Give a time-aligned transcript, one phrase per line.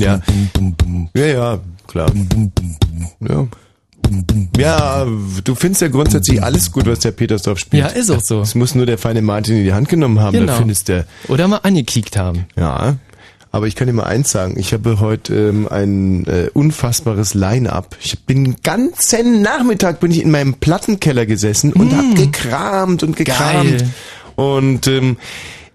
[0.00, 0.20] Ja.
[1.14, 2.10] Ja, ja, klar.
[3.20, 3.46] Ja.
[4.56, 5.06] Ja,
[5.44, 7.82] du findest ja grundsätzlich alles gut, was der Petersdorf spielt.
[7.82, 8.40] Ja, ist auch so.
[8.40, 10.46] Es muss nur der feine Martin in die Hand genommen haben, Genau.
[10.52, 11.06] dann findest du.
[11.28, 12.46] Oder mal angekickt haben.
[12.56, 12.96] Ja.
[13.52, 17.96] Aber ich kann dir mal eins sagen, ich habe heute ähm, ein äh, unfassbares Line-up.
[18.00, 23.16] Ich bin den ganzen Nachmittag bin ich in meinem Plattenkeller gesessen und hab gekramt und
[23.16, 23.78] gekramt.
[23.78, 23.90] Geil.
[24.36, 25.16] Und ähm,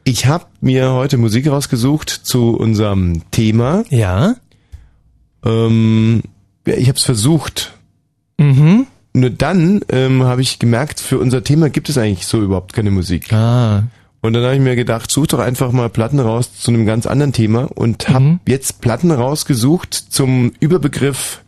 [0.06, 3.84] ich habe mir heute Musik rausgesucht zu unserem Thema.
[3.90, 4.36] Ja.
[5.44, 6.22] Ähm,
[6.66, 7.73] ja, ich habe es versucht.
[8.38, 8.88] Mhm.
[9.13, 12.91] Nur dann ähm, habe ich gemerkt, für unser Thema gibt es eigentlich so überhaupt keine
[12.91, 13.32] Musik.
[13.34, 13.84] Ah.
[14.22, 17.05] Und dann habe ich mir gedacht, such doch einfach mal Platten raus zu einem ganz
[17.05, 18.40] anderen Thema und habe Mhm.
[18.48, 21.41] jetzt Platten rausgesucht zum Überbegriff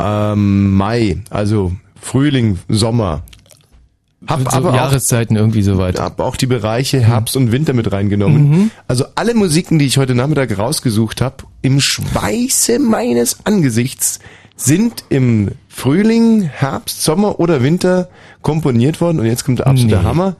[0.00, 3.22] ähm, Mai, also Frühling, Sommer.
[4.26, 5.98] Hab so aber auch, Jahreszeiten irgendwie soweit.
[5.98, 8.48] hab auch die Bereiche Herbst und Winter mit reingenommen.
[8.50, 8.70] Mhm.
[8.86, 14.20] Also alle Musiken, die ich heute Nachmittag rausgesucht habe, im Schweiße meines Angesichts
[14.56, 18.08] sind im Frühling, Herbst, Sommer oder Winter
[18.42, 19.18] komponiert worden.
[19.18, 20.02] Und jetzt kommt der absolute Nee.
[20.04, 20.36] Hammer.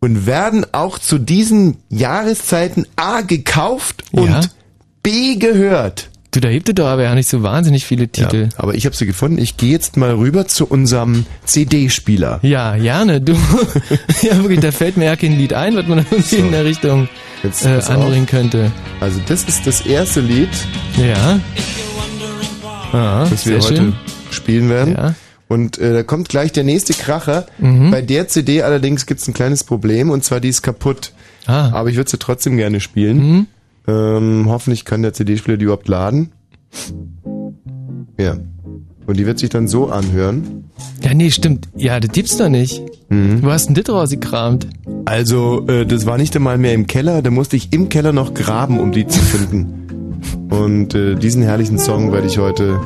[0.00, 4.40] Und werden auch zu diesen Jahreszeiten A gekauft und Ja.
[5.02, 6.10] B gehört.
[6.30, 8.50] Du, da hebt ihr doch aber ja nicht so wahnsinnig viele Titel.
[8.56, 9.38] Aber ich habe sie gefunden.
[9.38, 12.38] Ich gehe jetzt mal rüber zu unserem CD-Spieler.
[12.42, 13.20] Ja, gerne.
[13.22, 13.32] Du,
[14.22, 17.08] ja wirklich, da fällt mir ja kein Lied ein, was man irgendwie in der Richtung
[17.42, 17.96] Jetzt äh, pass auf.
[17.96, 18.70] anbringen könnte.
[19.00, 20.50] Also das ist das erste Lied,
[20.98, 21.40] Ja.
[22.92, 23.94] Ah, das wir heute schön.
[24.30, 24.94] spielen werden.
[24.96, 25.14] Ja.
[25.46, 27.46] Und äh, da kommt gleich der nächste Kracher.
[27.58, 27.90] Mhm.
[27.90, 31.12] Bei der CD allerdings gibt's ein kleines Problem und zwar die ist kaputt.
[31.46, 31.70] Ah.
[31.72, 33.16] Aber ich würde sie trotzdem gerne spielen.
[33.18, 33.46] Mhm.
[33.88, 36.30] Ähm, hoffentlich kann der CD-Spieler die überhaupt laden.
[38.18, 38.36] Ja.
[39.06, 40.64] Und die wird sich dann so anhören.
[41.02, 41.68] Ja, nee, stimmt.
[41.76, 42.82] Ja, das gibt's doch nicht.
[43.08, 43.42] Mhm.
[43.42, 44.66] Wo hast denn das rausgekramt?
[45.06, 48.34] Also, äh, das war nicht einmal mehr im Keller, da musste ich im Keller noch
[48.34, 49.86] graben, um die zu finden.
[50.50, 52.80] Und äh, diesen herrlichen Song werde ich heute.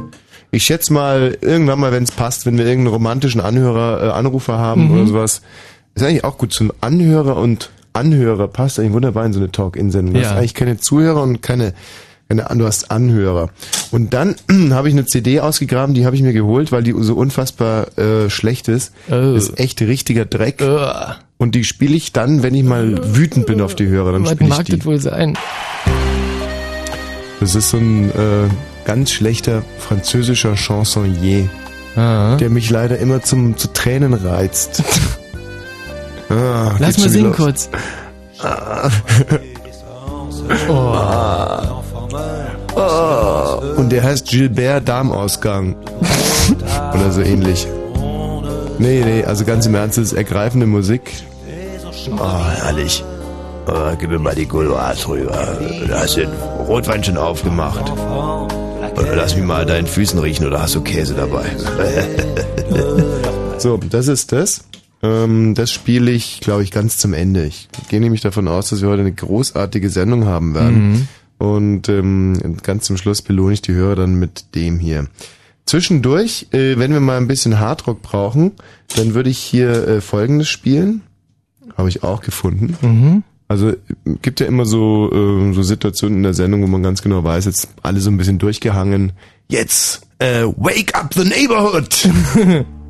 [0.53, 4.59] Ich schätze mal, irgendwann mal, wenn es passt, wenn wir irgendeinen romantischen Anhörer, äh, Anrufer
[4.59, 4.93] haben Mhm.
[4.93, 5.43] oder sowas.
[5.95, 6.59] Ist eigentlich auch gut.
[6.61, 10.15] Ein Anhörer und Anhörer passt eigentlich wunderbar in so eine Talk-In-Sendung.
[10.15, 10.31] Du Ja.
[10.31, 11.75] hast eigentlich keine Zuhörer und keine,
[12.29, 13.51] keine, du hast Anhörer.
[13.91, 14.37] Und dann
[14.71, 18.31] habe ich eine CD ausgegraben, die habe ich mir geholt, weil die so unfassbar äh,
[18.31, 18.93] schlecht ist.
[19.11, 19.35] Oh.
[19.35, 20.61] Ist echt richtiger Dreck.
[20.63, 21.17] Uah.
[21.39, 24.31] Und die spiele ich dann, wenn ich mal wütend bin auf die Hörer, dann Was
[24.33, 24.77] spiele ich die.
[24.79, 25.37] das wohl sein?
[27.41, 28.49] Das ist so ein äh,
[28.85, 31.49] ganz schlechter französischer Chansonnier,
[31.97, 32.37] Ah.
[32.37, 34.83] der mich leider immer zum zu Tränen reizt.
[36.33, 37.37] ah, Lass mal singen los.
[37.37, 37.69] kurz.
[40.69, 40.73] Oh.
[42.75, 45.77] Ah, und der heißt Gilbert Darmausgang.
[46.95, 47.67] Oder so ähnlich.
[48.79, 51.13] Nee, nee, also ganz im Ernst, das ist ergreifende Musik.
[52.19, 53.05] Oh, herrlich.
[53.67, 55.57] Oh, gib mir mal die Gouloirs rüber.
[55.87, 56.29] Du hast den
[56.67, 57.93] Rotwein schon aufgemacht.
[58.97, 61.45] Oder lass mich mal deinen Füßen riechen oder hast du Käse dabei?
[63.59, 64.65] so, das ist das.
[65.03, 67.45] Ähm, das spiele ich, glaube ich, ganz zum Ende.
[67.45, 70.93] Ich gehe nämlich davon aus, dass wir heute eine großartige Sendung haben werden.
[70.93, 71.09] Mhm.
[71.39, 75.09] Und ähm, ganz zum Schluss belohne ich die Hörer dann mit dem hier.
[75.67, 78.53] Zwischendurch, äh, wenn wir mal ein bisschen Hardrock brauchen,
[78.97, 81.03] dann würde ich hier äh, Folgendes spielen.
[81.77, 82.77] Habe ich auch gefunden.
[82.81, 83.25] Mhm.
[83.49, 83.73] Also
[84.23, 87.45] gibt ja immer so, äh, so Situationen in der Sendung, wo man ganz genau weiß,
[87.47, 89.13] jetzt alle so ein bisschen durchgehangen.
[89.49, 92.09] Jetzt, äh, wake up the neighborhood!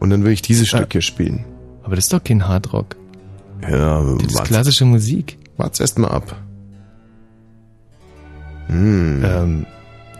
[0.00, 1.44] Und dann würde ich dieses Stück hier spielen.
[1.82, 2.96] Aber das ist doch kein Hardrock.
[3.62, 5.38] Ja, Das ist klassische Musik.
[5.56, 6.36] wart's erst mal ab.
[8.68, 9.22] Hm.
[9.24, 9.66] Ähm,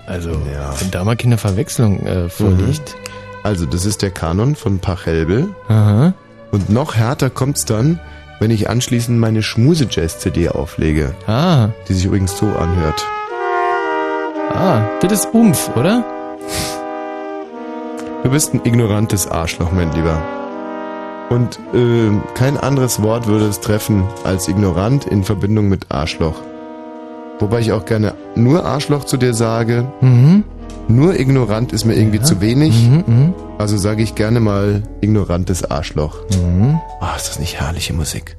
[0.06, 0.74] also, Ja.
[0.80, 2.96] wenn da mal keine Verwechslung äh, vorliegt.
[3.42, 5.48] Also, das ist der Kanon von Pachelbel.
[5.68, 6.14] Aha.
[6.50, 8.00] Und noch härter kommt's dann,
[8.40, 13.04] wenn ich anschließend meine Schmuse-Jazz-CD auflege, Ah, die sich übrigens so anhört.
[14.54, 16.04] ah, das ist Umf, oder?
[18.22, 20.20] Du bist ein ignorantes Arschloch, mein Lieber.
[21.30, 26.34] Und äh, kein anderes Wort würde es treffen als ignorant in Verbindung mit Arschloch.
[27.38, 29.86] Wobei ich auch gerne nur Arschloch zu dir sage.
[30.00, 30.44] Mhm.
[30.88, 32.22] Nur ignorant ist mir irgendwie Ja.
[32.24, 32.88] zu wenig.
[32.88, 33.34] Mhm, mhm.
[33.58, 36.16] Also sage ich gerne mal ignorantes Arschloch.
[36.42, 36.80] Mhm.
[37.00, 38.36] Ah, ist das nicht herrliche Musik?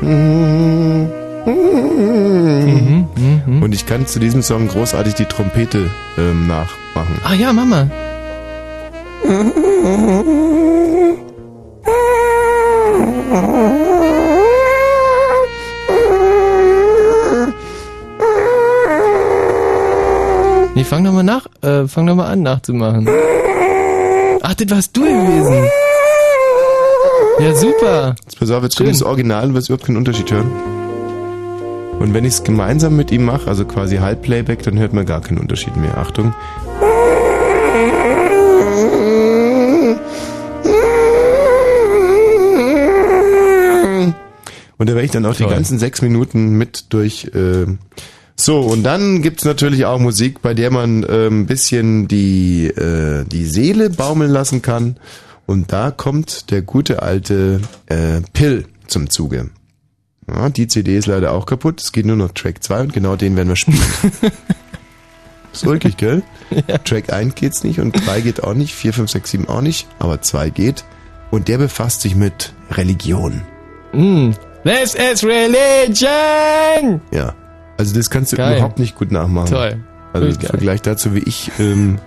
[0.00, 1.10] Mhm,
[1.46, 3.06] mhm.
[3.62, 7.20] Und ich kann zu diesem Song großartig die Trompete ähm, nachmachen.
[7.24, 7.88] Ah ja, Mama.
[20.74, 23.08] Nee, fang doch mal nach, äh, fang doch mal an nachzumachen.
[24.42, 25.70] Ach, das warst du gewesen.
[27.38, 28.14] Ja, super.
[28.24, 28.86] Jetzt pass auf, jetzt Schön.
[28.86, 30.50] kommt das Original und wirst überhaupt keinen Unterschied hören.
[31.98, 35.20] Und wenn ich es gemeinsam mit ihm mache, also quasi Halbplayback, dann hört man gar
[35.20, 35.96] keinen Unterschied mehr.
[35.98, 36.34] Achtung.
[44.78, 45.46] Und da werde ich dann auch Toll.
[45.46, 47.30] die ganzen sechs Minuten mit durch.
[47.34, 47.66] Äh
[48.38, 53.24] so, und dann gibt's natürlich auch Musik, bei der man äh, ein bisschen die, äh,
[53.24, 54.98] die Seele baumeln lassen kann.
[55.46, 59.50] Und da kommt der gute alte äh, Pill zum Zuge.
[60.28, 61.80] Ja, die CD ist leider auch kaputt.
[61.80, 63.78] Es geht nur noch Track 2 und genau den werden wir spielen.
[65.52, 66.22] ist ulkig, gell?
[66.68, 66.78] Ja.
[66.78, 69.86] Track 1 geht's nicht und 3 geht auch nicht, 4, 5, 6, 7 auch nicht,
[69.98, 70.84] aber 2 geht.
[71.30, 73.42] Und der befasst sich mit Religion.
[73.92, 74.32] Mm,
[74.66, 77.00] This is religion!
[77.12, 77.34] Ja.
[77.78, 78.56] Also das kannst du geil.
[78.56, 79.50] überhaupt nicht gut nachmachen.
[79.50, 79.84] Toll.
[80.12, 81.98] Also im Vergleich dazu, wie ich ähm,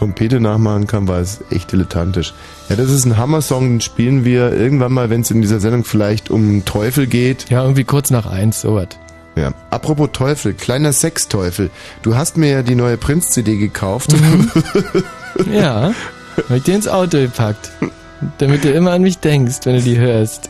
[0.00, 2.32] Trompete nachmachen kann, war es echt dilettantisch.
[2.70, 5.84] Ja, das ist ein Hammer-Song, den spielen wir irgendwann mal, wenn es in dieser Sendung
[5.84, 7.50] vielleicht um Teufel geht.
[7.50, 8.88] Ja, irgendwie kurz nach eins, sowas.
[9.36, 9.52] Ja.
[9.68, 11.68] Apropos Teufel, kleiner Sexteufel.
[12.00, 14.12] Du hast mir ja die neue Prinz-CD gekauft.
[14.18, 14.50] Mhm.
[15.52, 15.92] ja,
[16.48, 17.70] hab ich dir ins Auto gepackt.
[18.38, 20.48] Damit du immer an mich denkst, wenn du die hörst.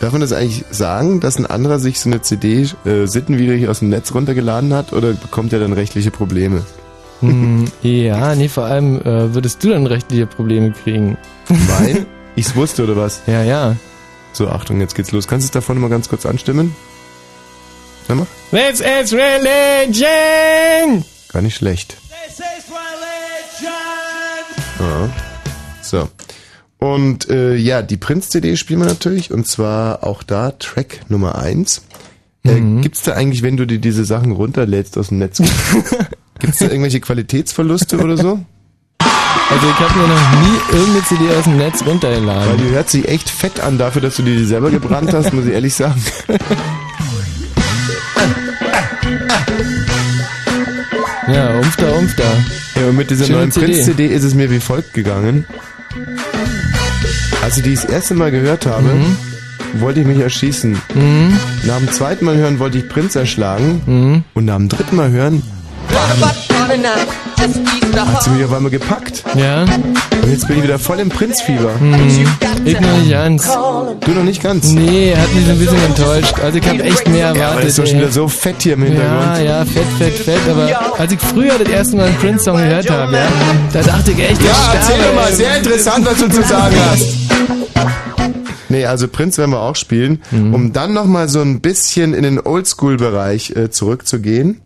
[0.00, 3.78] Darf man das eigentlich sagen, dass ein anderer sich so eine CD äh, sittenwidrig aus
[3.78, 6.64] dem Netz runtergeladen hat oder bekommt er dann rechtliche Probleme?
[7.28, 11.16] Hm, ja, nee, vor allem äh, würdest du dann rechtliche Probleme kriegen.
[11.48, 12.06] Weil?
[12.36, 13.22] Ich's wusste oder was?
[13.26, 13.76] Ja, ja.
[14.32, 15.28] So, Achtung, jetzt geht's los.
[15.28, 16.74] Kannst du es davon mal ganz kurz anstimmen?
[18.08, 18.26] Sag mal.
[18.50, 21.04] This is religion!
[21.32, 21.96] Gar nicht schlecht.
[22.26, 23.70] This is religion!
[24.80, 25.08] Ja.
[25.82, 26.08] So.
[26.78, 31.82] Und äh, ja, die Prinz-CD spielen wir natürlich und zwar auch da Track Nummer eins.
[32.44, 32.82] Äh, mhm.
[32.82, 35.40] Gibt's da eigentlich, wenn du dir diese Sachen runterlädst aus dem Netz,
[36.38, 38.44] gibt's da irgendwelche Qualitätsverluste oder so?
[39.50, 42.50] Also ich habe mir noch nie irgendeine CD aus dem Netz runtergeladen.
[42.50, 45.32] Weil die hört sich echt fett an dafür, dass du dir die selber gebrannt hast,
[45.34, 46.02] muss ich ehrlich sagen.
[51.28, 52.24] ja, umfda, umfda.
[52.76, 55.46] Ja, und mit dieser Schöne neuen Prinz-CD ist es mir wie folgt gegangen.
[57.42, 59.16] Als ich die das erste Mal gehört habe, mhm.
[59.74, 60.72] wollte ich mich erschießen.
[60.94, 61.38] Mhm.
[61.64, 63.82] Nach dem zweiten Mal hören wollte ich Prinz erschlagen.
[63.84, 64.24] Mhm.
[64.32, 65.42] Und nach dem dritten Mal hören
[68.14, 69.24] hat sie mich auf einmal gepackt.
[69.36, 69.62] Ja.
[69.62, 71.72] Und jetzt bin ich wieder voll im Prinzfieber.
[71.80, 72.26] Mhm.
[72.64, 73.44] Ich noch nicht ganz.
[74.00, 74.70] Du noch nicht ganz?
[74.70, 76.34] Nee, hat mich so ein bisschen enttäuscht.
[76.42, 77.42] Also ich habe echt mehr erwartet.
[77.42, 79.38] Ja, aber ist doch schon wieder so fett hier im Hintergrund.
[79.38, 80.40] Ja, ja, fett, fett, fett.
[80.48, 83.28] Aber als ich früher das erste Mal einen Prince-Song gehört habe, ja,
[83.72, 87.24] da dachte ich echt, Ja, erzähl doch mal, sehr interessant, was du zu sagen hast.
[88.70, 90.54] Nee, also Prinz werden wir auch spielen, mhm.
[90.54, 94.62] um dann nochmal so ein bisschen in den Oldschool-Bereich äh, zurückzugehen.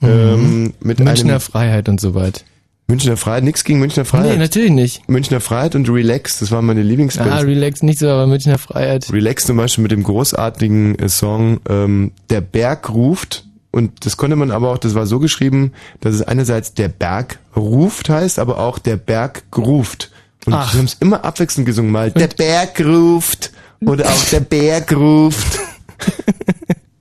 [0.00, 0.08] Mhm.
[0.08, 2.44] Ähm, mit Münchner einem Freiheit und so weit.
[2.88, 4.32] Münchner Freiheit, nix gegen Münchner Freiheit.
[4.32, 5.08] Nee, natürlich nicht.
[5.08, 7.32] Münchner Freiheit und Relax, das waren meine Lieblingsbands.
[7.32, 9.12] Ah, Relax nicht so, aber Münchner Freiheit.
[9.12, 13.44] Relax zum Beispiel mit dem großartigen äh, Song ähm, Der Berg ruft.
[13.72, 17.40] Und das konnte man aber auch, das war so geschrieben, dass es einerseits Der Berg
[17.56, 20.12] ruft heißt, aber auch Der Berg gruft.
[20.46, 20.72] Und Ach.
[20.72, 23.50] wir haben es immer abwechselnd gesungen, mal Der Berg ruft
[23.84, 25.58] oder auch Der Berg ruft.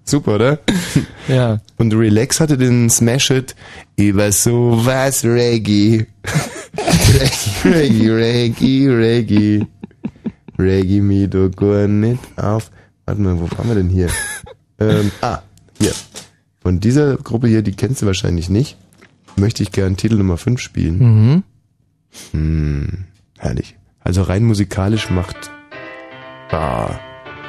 [0.05, 0.59] Super, oder?
[1.27, 1.59] Ja.
[1.77, 3.55] Und Relax hatte den Smash It
[3.97, 6.05] über sowas Reggae.
[7.65, 9.65] Reggae, Reggae, Reggae.
[10.59, 12.69] Reggae me do gar nicht auf.
[13.05, 14.09] Warte mal, wo waren wir denn hier?
[14.79, 15.39] ähm, ah,
[15.79, 15.93] hier.
[16.61, 18.77] Von dieser Gruppe hier, die kennst du wahrscheinlich nicht,
[19.35, 20.97] möchte ich gern Titel Nummer 5 spielen.
[21.00, 21.43] Mhm.
[22.31, 23.05] Hm,
[23.39, 23.77] herrlich.
[24.00, 25.50] Also rein musikalisch macht.
[26.51, 27.00] Ah,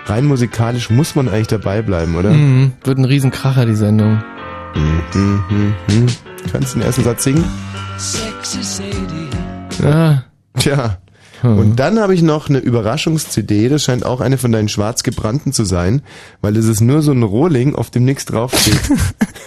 [0.07, 2.31] rein musikalisch muss man eigentlich dabei bleiben, oder?
[2.31, 4.23] Mhm, wird ein Riesenkracher, die Sendung.
[4.75, 6.07] Mhm, mhm, mhm.
[6.51, 7.45] Kannst du den ersten Satz singen?
[9.83, 10.25] Ja.
[10.59, 10.99] Tja.
[11.43, 11.59] Hm.
[11.59, 15.53] Und dann habe ich noch eine Überraschungs-CD, das scheint auch eine von deinen schwarz gebrannten
[15.53, 16.03] zu sein,
[16.41, 18.81] weil es ist nur so ein Rohling, auf dem nichts draufsteht.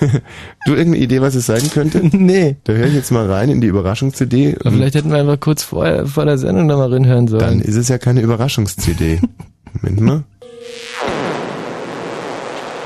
[0.65, 2.01] du irgendeine Idee, was es sein könnte?
[2.19, 2.57] Nee.
[2.63, 4.57] Da höre ich jetzt mal rein in die Überraschungs-CD.
[4.61, 7.41] Vielleicht hätten wir einfach kurz vor, vor der Sendung da mal reinhören sollen.
[7.41, 9.19] Dann ist es ja keine Überraschungs-CD.
[9.81, 10.23] Moment mal.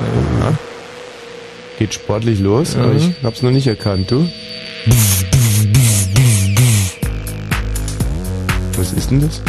[0.00, 0.52] Ja.
[1.78, 2.82] Geht sportlich los, mhm.
[2.82, 4.28] aber ich hab's noch nicht erkannt, du?
[8.76, 9.40] Was ist denn das?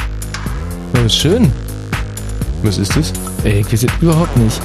[0.94, 1.52] Das ist schön.
[2.64, 3.14] Was ist das?
[3.44, 4.60] Ey, ich weiß jetzt überhaupt nicht.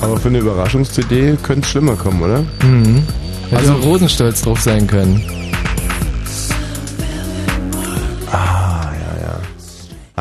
[0.00, 2.44] Aber für eine Überraschungs-CD könnte es schlimmer kommen, oder?
[2.62, 3.02] Mhm.
[3.50, 5.41] Hätte also Rosenstolz drauf sein können.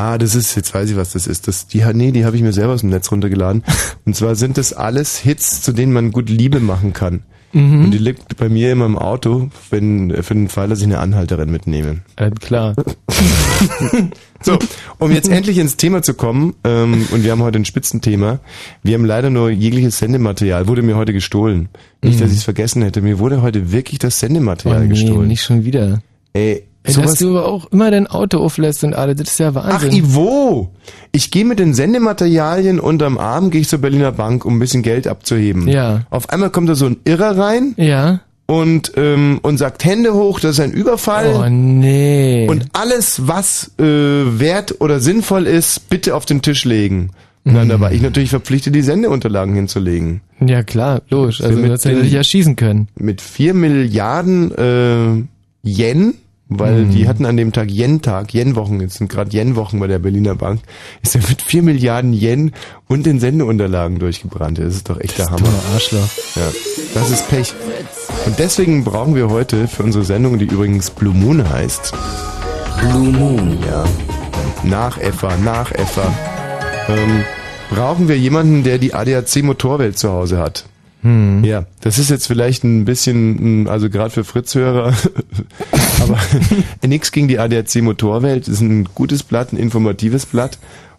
[0.02, 1.48] Ah, das ist, jetzt weiß ich, was das ist.
[1.48, 3.64] Das, die, nee, die habe ich mir selber aus dem Netz runtergeladen.
[4.06, 7.22] Und zwar sind das alles Hits, zu denen man gut Liebe machen kann.
[7.54, 7.86] Mhm.
[7.86, 10.98] Und die liegt bei mir immer im Auto, wenn, für den Fall, dass ich eine
[11.00, 12.02] Anhalterin mitnehme.
[12.16, 12.76] Äh, klar.
[14.44, 14.58] So,
[14.98, 18.40] um jetzt endlich ins Thema zu kommen, ähm, und wir haben heute ein Spitzenthema.
[18.82, 21.70] Wir haben leider nur jegliches Sendematerial, wurde mir heute gestohlen.
[22.02, 25.28] Nicht, dass ich es vergessen hätte, mir wurde heute wirklich das Oh, Sendematerial nee, gestohlen.
[25.28, 26.02] nicht schon wieder.
[26.34, 29.50] Ey, Ey, dass du aber auch immer dein Auto auflässt und alles, das ist ja
[29.54, 29.92] Ach, Wahnsinn.
[29.92, 30.72] Ivo!
[31.12, 34.82] Ich gehe mit den Sendematerialien unterm Arm, gehe ich zur Berliner Bank, um ein bisschen
[34.82, 35.68] Geld abzuheben.
[35.68, 36.02] Ja.
[36.10, 38.22] Auf einmal kommt da so ein Irrer rein ja.
[38.48, 41.34] und, ähm, und sagt Hände hoch, das ist ein Überfall.
[41.36, 42.48] Oh nee.
[42.50, 47.12] Und alles, was äh, wert oder sinnvoll ist, bitte auf den Tisch legen.
[47.44, 50.22] Und dann da war ich natürlich verpflichtet, die Sendeunterlagen hinzulegen.
[50.40, 51.42] ja klar, logisch.
[51.42, 52.88] Also mit du hättest ja den- dich erschießen können.
[52.96, 56.14] Mit vier Milliarden äh, Yen,
[56.54, 60.36] weil die hatten an dem Tag Yen-Tag, Yen-Wochen, jetzt sind gerade Yen-Wochen bei der Berliner
[60.36, 60.60] Bank,
[61.02, 62.52] ist er mit vier Milliarden Yen
[62.90, 64.60] und den Sendeunterlagen durchgebrannt.
[64.60, 65.38] Das ist doch echt der Hammer.
[65.38, 66.10] Dummer Arschloch.
[66.36, 66.52] Ja,
[66.94, 67.54] das ist Pech.
[68.26, 71.94] Und deswegen brauchen wir heute für unsere Sendung, die übrigens Blue Moon heißt,
[72.82, 73.58] Blue Moon.
[73.66, 73.86] ja,
[74.64, 76.14] Nachäffer, Nachäffer,
[76.90, 77.24] ähm,
[77.70, 80.66] brauchen wir jemanden, der die ADAC Motorwelt zu Hause hat.
[81.02, 81.44] Hm.
[81.44, 84.94] Ja, das ist jetzt vielleicht ein bisschen, mh, also gerade für Fritz-Hörer,
[86.02, 86.18] aber
[86.88, 90.58] nix gegen die ADAC Motorwelt, ist ein gutes Blatt, ein informatives Blatt.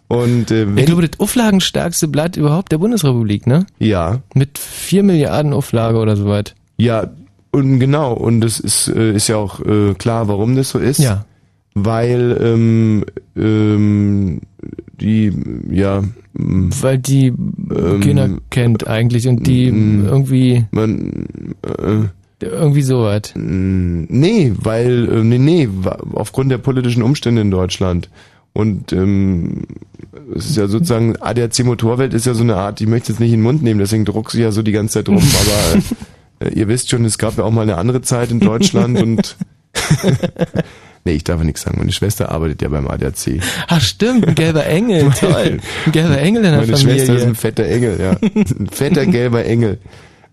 [0.09, 3.65] Und äh, Ich glaube, das auflagenstärkste Blatt überhaupt der Bundesrepublik, ne?
[3.79, 6.53] ja, Mit vier Milliarden Auflage oder so weit.
[6.77, 7.07] ja,
[7.51, 10.97] und genau, und das ist, äh, ist ja auch äh, klar, warum das so ist.
[10.97, 11.25] Ja.
[11.75, 13.05] Weil ähm,
[13.37, 14.41] ähm,
[15.03, 15.33] die,
[15.69, 16.01] ja,
[16.33, 20.05] mh, Weil die Ähm, keiner kennt eigentlich und die mm.
[20.05, 21.27] irgendwie, man,
[21.61, 22.07] äh,
[22.39, 23.33] irgendwie sowas.
[23.35, 25.69] nee, weil, äh, nee, nee,
[26.13, 28.09] aufgrund der politischen Umstände in Deutschland.
[28.53, 29.63] Und ähm,
[30.35, 33.31] es ist ja sozusagen, ADAC Motorwelt ist ja so eine Art, ich möchte jetzt nicht
[33.31, 35.17] in den Mund nehmen, deswegen druck ich ja so die ganze Zeit rum,
[36.41, 39.01] aber äh, ihr wisst schon, es gab ja auch mal eine andere Zeit in Deutschland
[39.01, 39.37] und
[41.05, 41.77] Nee, ich darf ja nichts sagen.
[41.79, 43.41] Meine Schwester arbeitet ja beim ADAC.
[43.67, 45.59] Ach stimmt, ein gelber Engel, toll.
[45.85, 46.95] Ein gelber Engel in der Meine Familie.
[46.97, 48.11] Schwester ist ein fetter Engel, ja.
[48.21, 49.79] Ein fetter gelber Engel.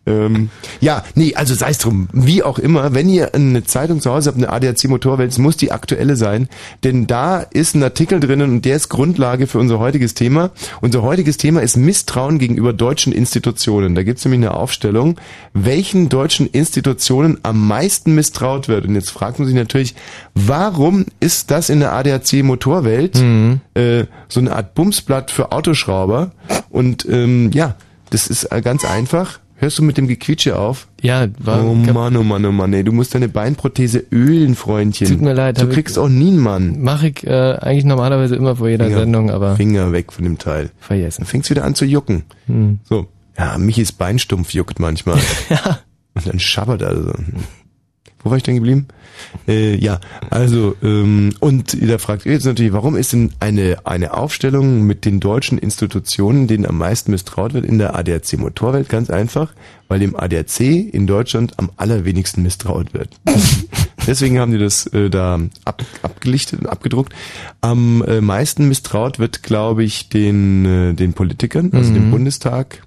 [0.06, 0.48] Ähm,
[0.80, 2.08] ja, nee, also sei es drum.
[2.12, 5.58] Wie auch immer, wenn ihr eine Zeitung zu Hause habt, eine ADAC Motorwelt, es muss
[5.58, 6.48] die aktuelle sein,
[6.84, 10.50] denn da ist ein Artikel drinnen und der ist Grundlage für unser heutiges Thema.
[10.80, 13.94] Unser heutiges Thema ist Misstrauen gegenüber deutschen Institutionen.
[13.94, 15.16] Da gibt's nämlich eine Aufstellung,
[15.52, 18.86] welchen deutschen Institutionen am meisten misstraut wird.
[18.86, 19.94] Und jetzt fragt man sich natürlich,
[20.34, 23.16] warum ist das in der ADAC Motorwelt
[23.74, 26.30] äh, so eine Art Bumsblatt für Autoschrauber?
[26.70, 27.76] Und ähm, ja,
[28.08, 29.40] das ist äh, ganz einfach.
[29.60, 30.88] Hörst du mit dem Gequietsche auf?
[31.02, 35.06] Ja, war, Oh Mann, oh Mann, oh Mann, ey, du musst deine Beinprothese ölen, Freundchen.
[35.08, 36.76] Tut mir leid, Du hab ich- kriegst auch nie einen Mann.
[36.80, 40.38] mach ich äh, eigentlich normalerweise immer vor jeder Finger- Sendung, aber Finger weg von dem
[40.38, 40.70] Teil.
[40.80, 41.20] vergessen.
[41.22, 42.22] Dann fängt's wieder an zu jucken.
[42.46, 42.78] Hm.
[42.84, 43.06] So.
[43.38, 45.18] Ja, Michis Beinstumpf juckt manchmal.
[45.50, 45.78] Ja.
[46.14, 47.12] Und dann schabbert er so.
[48.22, 48.86] Wo war ich denn geblieben?
[49.48, 49.98] Äh, ja,
[50.28, 55.04] also, ähm, und da fragt ihr jetzt natürlich, warum ist denn eine, eine Aufstellung mit
[55.04, 58.88] den deutschen Institutionen, denen am meisten misstraut wird in der ADAC Motorwelt?
[58.88, 59.52] Ganz einfach,
[59.88, 63.18] weil dem ADAC in Deutschland am allerwenigsten misstraut wird.
[64.06, 67.14] Deswegen haben die das äh, da ab, abgelichtet und abgedruckt.
[67.60, 72.82] Am äh, meisten misstraut wird, glaube ich, den, äh, den Politikern, also dem Bundestag,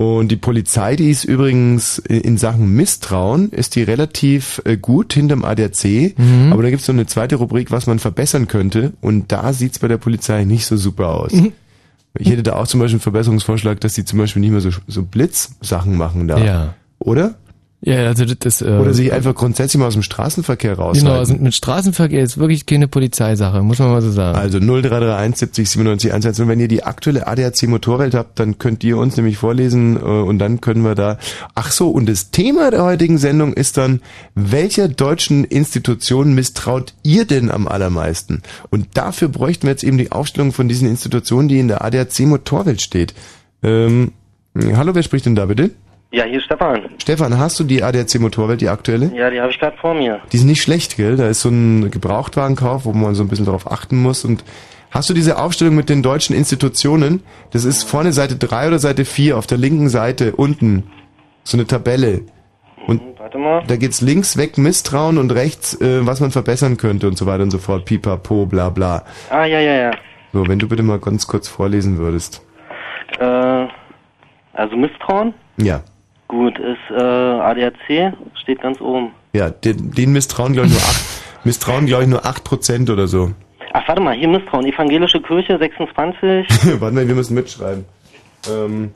[0.00, 5.44] und die Polizei, die ist übrigens in Sachen Misstrauen, ist die relativ äh, gut hinterm
[5.44, 6.14] ADAC.
[6.50, 8.94] Aber da gibt es noch eine zweite Rubrik, was man verbessern könnte.
[9.02, 11.32] Und da sieht's bei der Polizei nicht so super aus.
[12.18, 14.70] Ich hätte da auch zum Beispiel einen Verbesserungsvorschlag, dass sie zum Beispiel nicht mehr so,
[14.86, 16.38] so Blitzsachen machen da.
[16.38, 16.74] Ja.
[16.98, 17.34] Oder?
[17.82, 21.08] Ja, also das ist, äh, Oder sich einfach grundsätzlich mal aus dem Straßenverkehr raushalten.
[21.08, 24.36] Genau, also mit Straßenverkehr ist wirklich keine Polizeisache, muss man mal so sagen.
[24.36, 26.44] Also 0331 70 97 110.
[26.44, 30.00] Und wenn ihr die aktuelle ADAC Motorwelt habt, dann könnt ihr uns nämlich vorlesen äh,
[30.00, 31.16] und dann können wir da.
[31.54, 34.02] Ach so, und das Thema der heutigen Sendung ist dann,
[34.34, 38.42] welcher deutschen Institution misstraut ihr denn am allermeisten?
[38.68, 42.20] Und dafür bräuchten wir jetzt eben die Aufstellung von diesen Institutionen, die in der ADAC
[42.20, 43.14] Motorwelt steht.
[43.62, 44.12] Ähm,
[44.54, 45.70] hallo, wer spricht denn da bitte?
[46.12, 46.82] Ja, hier ist Stefan.
[47.00, 49.12] Stefan, hast du die ADAC Motorwelt, die aktuelle?
[49.14, 50.20] Ja, die habe ich gerade vor mir.
[50.32, 51.16] Die ist nicht schlecht, gell?
[51.16, 54.24] Da ist so ein Gebrauchtwagenkauf, wo man so ein bisschen drauf achten muss.
[54.24, 54.42] Und
[54.90, 57.22] hast du diese Aufstellung mit den deutschen Institutionen?
[57.52, 60.90] Das ist vorne Seite 3 oder Seite 4 auf der linken Seite unten.
[61.44, 62.22] So eine Tabelle.
[62.88, 63.62] Und Warte mal.
[63.68, 67.44] da geht's links weg Misstrauen und rechts, äh, was man verbessern könnte und so weiter
[67.44, 67.84] und so fort.
[67.84, 69.04] Pipapo, bla bla.
[69.30, 69.90] Ah, ja, ja, ja.
[70.32, 72.42] So, wenn du bitte mal ganz kurz vorlesen würdest.
[73.20, 73.66] Äh,
[74.54, 75.34] also Misstrauen.
[75.56, 75.82] Ja.
[76.30, 79.10] Gut, ist äh, ADAC, steht ganz oben.
[79.32, 83.32] Ja, den, den misstrauen, glaube ich, nur 8, misstrauen, glaube ich, nur 8% oder so.
[83.72, 84.64] Ach, warte mal, hier Misstrauen.
[84.64, 86.46] Evangelische Kirche 26.
[86.80, 87.84] Warte mal, wir müssen mitschreiben.
[88.48, 88.90] Ähm,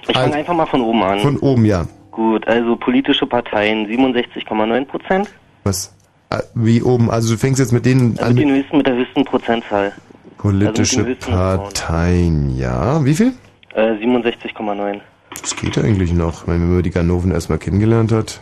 [0.00, 1.20] Ich fange Also- einfach mal von oben an.
[1.20, 1.86] von oben, ja.
[2.10, 5.28] Gut, also politische Parteien 67,9 Prozent.
[5.64, 5.94] Was?
[6.30, 7.10] Ah, Wie oben?
[7.10, 8.34] Also du fängst jetzt mit denen Also an.
[8.34, 9.92] mit, den höchsten, mit der höchsten Prozentzahl.
[10.38, 11.58] Politische also höchsten Frauen.
[11.58, 13.04] Parteien, ja.
[13.04, 13.32] Wie viel?
[13.74, 15.00] Äh, 67,9.
[15.40, 18.40] Das geht eigentlich noch, wenn man die Ganoven erstmal kennengelernt hat.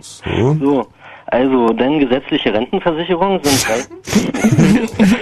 [0.00, 0.56] So.
[0.60, 0.86] So,
[1.26, 3.66] also, denn gesetzliche Rentenversicherungen sind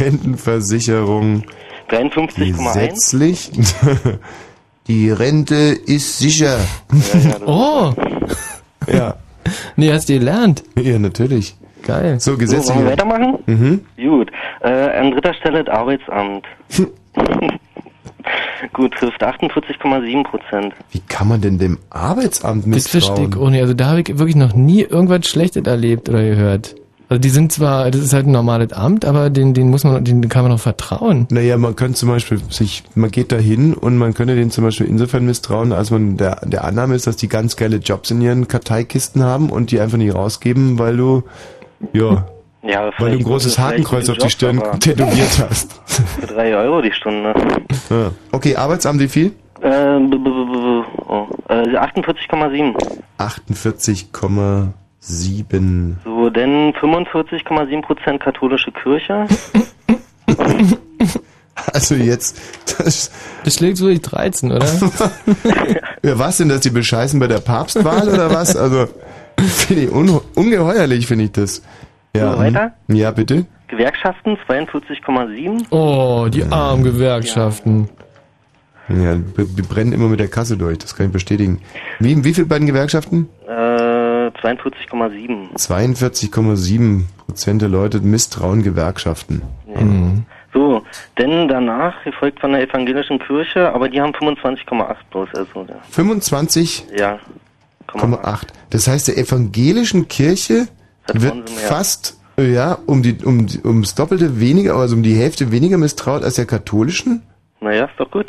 [0.00, 1.44] Rentenversicherung
[1.90, 2.52] 53,1.
[2.56, 3.50] gesetzlich.
[4.88, 5.54] Die Rente
[5.86, 6.58] ist sicher.
[7.12, 7.92] Ja, ja, Oh,
[8.92, 9.14] Ja.
[9.76, 10.64] nee, hast du gelernt.
[10.76, 11.54] Ja, natürlich.
[11.84, 12.18] Geil.
[12.20, 13.38] So, so, wollen wir weitermachen?
[13.46, 13.80] Mhm.
[13.96, 14.30] Gut.
[14.60, 16.46] Äh, an dritter Stelle das Arbeitsamt.
[18.72, 20.74] Gut, trifft 48,7 Prozent.
[20.90, 23.46] Wie kann man denn dem Arbeitsamt Das verstehe ich misstrauen?
[23.46, 23.60] auch nicht.
[23.62, 26.74] Also da habe ich wirklich noch nie irgendwas Schlechtes erlebt oder gehört.
[27.08, 30.02] Also die sind zwar, das ist halt ein normales Amt, aber den, den muss man,
[30.02, 31.26] den kann man auch vertrauen.
[31.30, 34.64] Naja, man könnte zum Beispiel sich, man geht da hin und man könnte denen zum
[34.64, 38.22] Beispiel insofern misstrauen, als man der, der Annahme ist, dass die ganz geile Jobs in
[38.22, 41.24] ihren Karteikisten haben und die einfach nicht rausgeben, weil du,
[41.92, 42.24] ja,
[42.62, 45.80] Ja, weil du ein großes Hakenkreuz auf die Stirn aber tätowiert hast.
[45.84, 47.34] Für 3 Euro die Stunde.
[47.90, 48.10] Ja.
[48.30, 49.32] Okay, Arbeitsamt wie viel?
[49.60, 52.74] Äh, oh, äh, 48,7.
[53.18, 55.94] 48,7.
[56.04, 59.26] So, denn 45,7 Prozent katholische Kirche.
[61.72, 62.40] Also jetzt,
[62.78, 63.10] das,
[63.44, 64.66] Das schlägt so die 13, oder?
[66.02, 68.56] ja, was denn, dass die bescheißen bei der Papstwahl oder was?
[68.56, 68.88] Also,
[69.38, 71.62] finde ich un, ungeheuerlich, finde ich das.
[72.14, 72.72] Ja, So, weiter?
[72.88, 72.96] hm.
[72.96, 73.46] ja, bitte.
[73.68, 75.64] Gewerkschaften 42,7.
[75.70, 77.88] Oh, die armen Gewerkschaften.
[78.88, 81.62] Ja, wir brennen immer mit der Kasse durch, das kann ich bestätigen.
[82.00, 83.28] Wie, wie viel bei den Gewerkschaften?
[83.46, 85.56] Äh, 42,7.
[85.56, 89.40] 42,7 Prozent der Leute misstrauen Gewerkschaften.
[89.66, 90.24] Mhm.
[90.52, 90.82] So,
[91.16, 95.76] denn danach gefolgt von der evangelischen Kirche, aber die haben 25,8 bloß, also ja.
[95.90, 96.98] 25,8.
[96.98, 97.18] ja.
[97.86, 98.38] Komm mal.
[98.70, 100.66] Das heißt, der evangelischen Kirche
[101.12, 106.22] Wird fast, ja, um die, um, ums Doppelte weniger, also um die Hälfte weniger misstraut
[106.22, 107.22] als der katholischen.
[107.60, 108.26] Naja, ist doch gut.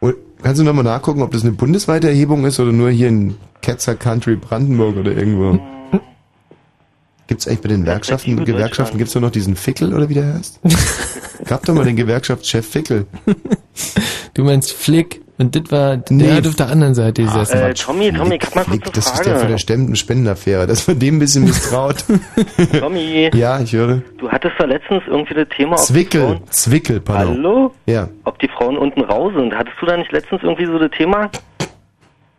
[0.00, 3.36] Und kannst du nochmal nachgucken, ob das eine bundesweite Erhebung ist oder nur hier in
[3.62, 5.58] Ketzer Country Brandenburg oder irgendwo?
[7.26, 10.34] Gibt es eigentlich bei den Gewerkschaften, Gewerkschaften gibt es noch diesen Fickel oder wie der
[10.34, 10.60] heißt?
[11.46, 13.06] Gab doch mal den Gewerkschaftschef Fickel.
[14.34, 15.22] Du meinst Flick.
[15.38, 16.24] Und das war, Nee.
[16.24, 17.58] der hat auf der anderen Seite gesessen.
[17.58, 19.58] Äh, Tommy, Tommy, ich hab mal kurz eine das ist der von der Frage.
[19.58, 22.04] Stemmen- Spendenaffäre, dass man dem ein bisschen misstraut.
[22.80, 24.00] Tommy, ja, ich höre.
[24.16, 27.34] du hattest da letztens irgendwie das Thema, Zwickel, Frauen, Zwickel, pardon.
[27.36, 27.74] Hallo?
[27.84, 29.54] Ja, Ob die Frauen unten rau sind.
[29.54, 31.30] Hattest du da nicht letztens irgendwie so das Thema?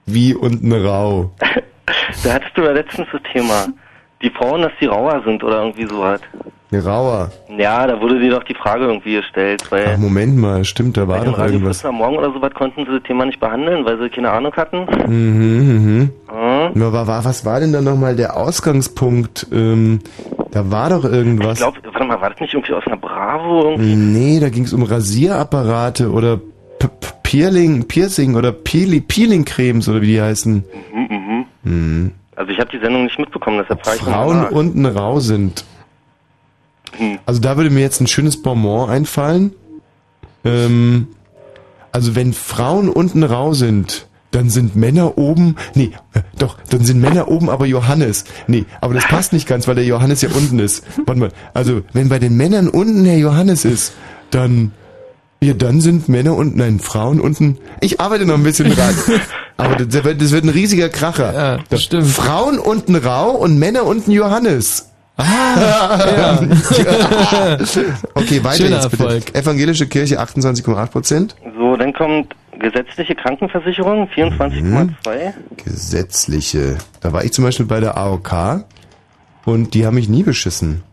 [0.08, 1.32] wie unten rau.
[2.24, 3.68] Da hattest du da letztens das Thema.
[4.22, 6.22] Die Frauen, dass die rauer sind oder irgendwie so halt.
[6.74, 7.32] Rauer.
[7.58, 11.08] Ja, da wurde dir doch die Frage irgendwie gestellt, weil Ach, Moment mal, stimmt, da
[11.08, 11.86] war doch irgendwas.
[11.86, 14.86] Am Morgen oder sowas konnten sie das Thema nicht behandeln, weil sie keine Ahnung hatten.
[15.08, 16.10] Mhm, mhm.
[16.30, 16.72] Hm?
[16.74, 19.48] Na, war, was war denn dann nochmal der Ausgangspunkt?
[19.52, 20.00] Ähm,
[20.52, 21.60] da war doch Ich irgendwas.
[21.60, 23.96] glaube, warte mal, war das nicht irgendwie aus einer Bravo irgendwie?
[23.96, 30.02] Nee, da ging es um Rasierapparate oder P P Peeling, Piercing oder Peeli Peeling-Cremes oder
[30.02, 30.64] wie die heißen.
[30.94, 31.46] Mhm, mhm.
[31.64, 32.12] Mhm.
[32.38, 35.66] Also ich habe die Sendung nicht mitbekommen, deshalb frage ich Frauen unten rau sind.
[36.98, 37.20] Hm.
[37.26, 39.54] Also da würde mir jetzt ein schönes Bonbon einfallen.
[40.44, 41.08] Ähm,
[41.92, 47.00] also wenn Frauen unten rau sind, dann sind Männer oben, nee, äh, doch, dann sind
[47.00, 48.26] Männer oben, aber Johannes.
[48.48, 50.84] Nee, aber das passt nicht ganz, weil der Johannes ja unten ist.
[51.06, 53.94] Warte mal, also wenn bei den Männern unten der Johannes ist,
[54.30, 54.74] dann,
[55.42, 57.58] ja, dann sind Männer unten, nein, Frauen unten.
[57.80, 58.96] Ich arbeite noch ein bisschen dran.
[59.58, 61.34] Aber das wird, das wird ein riesiger Kracher.
[61.34, 62.06] Ja, das stimmt.
[62.06, 64.90] Frauen unten rau und Männer unten Johannes.
[65.18, 66.40] Ja.
[68.14, 69.04] Okay, weiter Schöner jetzt bitte.
[69.04, 69.36] Erfolg.
[69.36, 71.36] Evangelische Kirche 28,8 Prozent.
[71.58, 74.62] So, dann kommt gesetzliche Krankenversicherung, 24,2.
[74.62, 74.96] Mhm.
[75.64, 76.78] Gesetzliche.
[77.02, 78.66] Da war ich zum Beispiel bei der AOK
[79.46, 80.84] und die haben mich nie beschissen.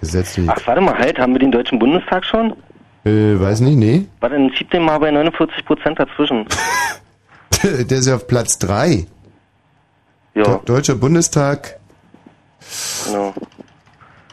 [0.00, 0.48] Gesetzlich.
[0.50, 2.54] Ach, warte mal, halt, haben wir den Deutschen Bundestag schon?
[3.04, 4.06] Äh, weiß nicht, nee.
[4.20, 6.46] Warte, dann schieb den mal bei 49 Prozent dazwischen.
[7.62, 9.06] Der ist ja auf Platz 3.
[10.34, 11.78] Ja, Deutscher Bundestag,
[13.06, 13.34] genau.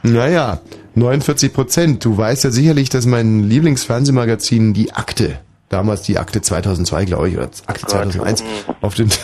[0.04, 0.62] naja,
[0.96, 2.06] 49 Prozent.
[2.06, 5.40] Du weißt ja sicherlich, dass mein Lieblingsfernsehmagazin Die Akte,
[5.70, 8.48] damals die Akte 2002, glaube ich, oder Akte Gott, 2001, mhm.
[8.82, 9.10] auf den...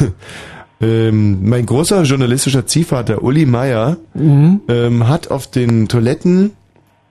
[0.81, 4.59] Ähm, mein großer journalistischer Ziehvater Uli Meier Mhm.
[4.67, 6.51] ähm, hat auf den Toiletten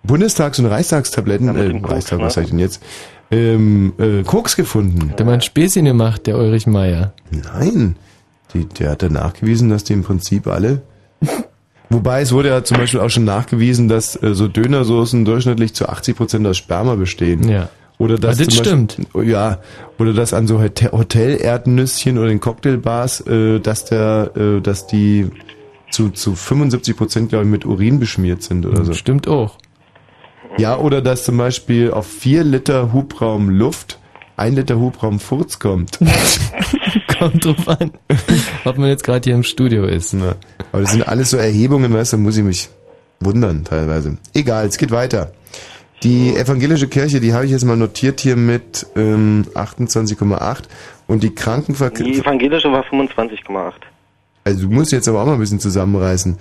[0.07, 2.25] Bundestags- und Reichstagstabletten, mit äh, Koks, Reichstag, ne?
[2.27, 2.83] was sag ich denn jetzt,
[3.31, 4.99] ähm, äh, Koks gefunden.
[5.01, 7.15] Der hat mal ein Späßchen gemacht, der Ulrich Meier.
[7.31, 7.97] Nein,
[8.53, 10.83] die, der hat dann nachgewiesen, dass die im Prinzip alle.
[11.91, 15.89] Wobei es wurde ja zum Beispiel auch schon nachgewiesen, dass äh, so Dönersoßen durchschnittlich zu
[15.89, 17.49] 80 Prozent aus Sperma bestehen.
[17.49, 17.69] Ja.
[17.99, 19.61] Oder das, das zum Beispiel, Ja,
[19.99, 25.31] oder das an so Hotel- Hotel-Erdnüsschen oder den Cocktailbars, äh, dass der, äh, dass die
[25.91, 28.95] zu, zu 75 Prozent, glaube ich, mit Urin beschmiert sind oder so.
[28.95, 29.59] Stimmt auch.
[30.59, 33.99] Ja, oder dass zum Beispiel auf vier Liter Hubraum Luft
[34.37, 35.99] ein Liter Hubraum Furz kommt.
[37.19, 37.93] Kommt drauf an,
[38.65, 40.13] ob man jetzt gerade hier im Studio ist.
[40.15, 40.35] Na,
[40.73, 42.69] aber das sind alles so Erhebungen, weißt du, da muss ich mich
[43.21, 44.19] wundern teilweise.
[44.35, 45.33] Egal, es geht weiter.
[46.03, 50.59] Die evangelische Kirche, die habe ich jetzt mal notiert hier mit ähm, 28,8
[51.07, 53.73] und die Die Krankenversicherung, evangelische war 25,8.
[54.45, 56.37] also du musst jetzt aber auch mal ein bisschen zusammenreißen,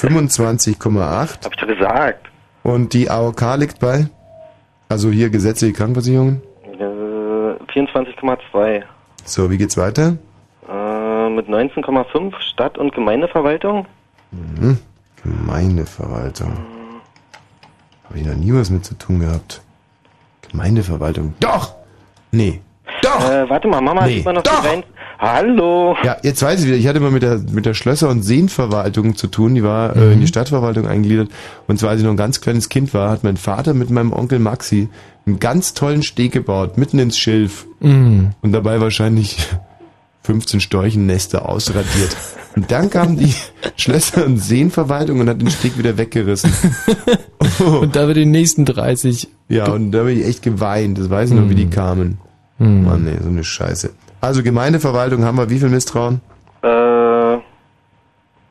[0.00, 1.00] 25,8
[1.44, 2.28] Hab ich doch gesagt.
[2.62, 4.08] und die AOK liegt bei,
[4.88, 6.42] also hier gesetzliche Krankenversicherungen.
[7.74, 8.82] Äh, 24,2.
[9.24, 10.16] So, wie geht's weiter?
[10.68, 13.86] Äh, mit 19,5 Stadt- und Gemeindeverwaltung.
[14.30, 14.78] Mhm.
[15.22, 16.52] Gemeindeverwaltung.
[18.04, 19.60] Habe ich noch nie was mit zu tun gehabt.
[20.50, 21.34] Gemeindeverwaltung.
[21.40, 21.74] Doch!
[22.30, 22.60] Nee.
[23.02, 23.30] Doch!
[23.30, 24.22] Äh, warte mal, Mama, Nee.
[24.24, 24.64] man noch Doch!
[24.64, 24.82] rein.
[25.18, 25.96] Hallo!
[26.04, 26.76] Ja, jetzt weiß ich wieder.
[26.76, 29.54] Ich hatte mal mit der, mit der Schlösser- und Seenverwaltung zu tun.
[29.56, 31.28] Die war äh, in die Stadtverwaltung eingegliedert.
[31.66, 34.12] Und zwar, als ich noch ein ganz kleines Kind war, hat mein Vater mit meinem
[34.12, 34.88] Onkel Maxi
[35.28, 37.66] einen ganz tollen Steg gebaut, mitten ins Schilf.
[37.80, 38.30] Mhm.
[38.40, 39.36] Und dabei wahrscheinlich
[40.22, 42.16] 15 Storchennester ausradiert.
[42.56, 43.32] Und dann kam die
[43.76, 46.52] Schlösser- und Seenverwaltung und hat den Steg wieder weggerissen.
[47.58, 49.28] Und da wird die nächsten 30.
[49.48, 50.98] Ja, und da habe ich echt geweint.
[50.98, 52.18] Das weiß ich noch, wie die kamen.
[52.58, 52.84] Mhm.
[52.84, 53.90] Mann, ey, so eine Scheiße.
[54.20, 56.20] Also Gemeindeverwaltung haben wir wie viel Misstrauen?
[56.62, 56.68] Äh,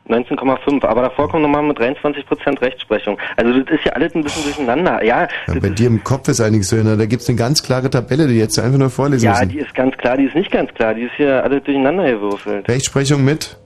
[0.08, 0.86] 19,5.
[0.86, 3.18] Aber davor kommt nochmal mit 23% Rechtsprechung.
[3.36, 5.04] Also das ist ja alles ein bisschen durcheinander.
[5.04, 8.28] Ja, Ja, bei dir im Kopf ist einiges so, da gibt's eine ganz klare Tabelle,
[8.28, 9.50] die jetzt einfach nur vorlesen ja, müssen.
[9.50, 10.94] die ist ganz klar, die ist nicht ganz klar.
[10.94, 12.68] Die ist hier alles durcheinander gewürfelt.
[12.68, 13.58] Rechtsprechung mit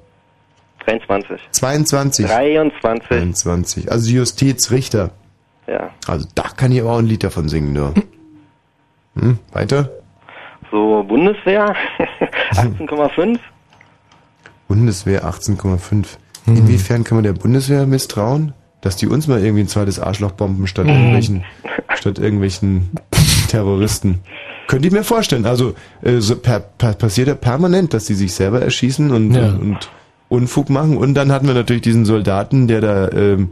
[0.85, 1.39] 23.
[1.51, 2.25] 22.
[2.25, 3.07] 23.
[3.17, 3.91] 23.
[3.91, 5.11] Also Justizrichter.
[5.67, 5.91] Ja.
[6.07, 7.93] Also da kann ich aber auch ein Lied davon singen, nur.
[9.19, 9.89] Hm, weiter?
[10.71, 11.75] So, Bundeswehr
[12.53, 13.39] 18,5.
[14.69, 16.05] Bundeswehr 18,5.
[16.47, 18.53] Inwiefern kann man der Bundeswehr misstrauen?
[18.81, 21.43] Dass die uns mal irgendwie ein zweites Arschloch bomben statt irgendwelchen,
[21.95, 22.89] statt irgendwelchen
[23.47, 24.19] Terroristen.
[24.67, 25.45] Könnte ich mir vorstellen.
[25.45, 29.49] Also äh, so per, per, passiert ja permanent, dass die sich selber erschießen und, Ja.
[29.49, 29.89] und, und
[30.29, 30.97] Unfug machen.
[30.97, 33.49] Und dann hatten wir natürlich diesen Soldaten, der da ähm,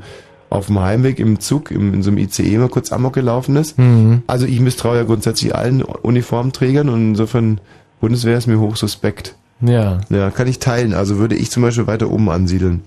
[0.49, 3.77] auf dem Heimweg im Zug, im, in so einem ICE mal kurz amok gelaufen ist.
[3.77, 4.23] Mhm.
[4.27, 7.59] Also ich misstraue ja grundsätzlich allen Uniformträgern und insofern
[7.99, 9.35] Bundeswehr ist mir hochsuspekt.
[9.61, 10.01] Ja.
[10.09, 10.93] Ja, kann ich teilen.
[10.93, 12.83] Also würde ich zum Beispiel weiter oben ansiedeln.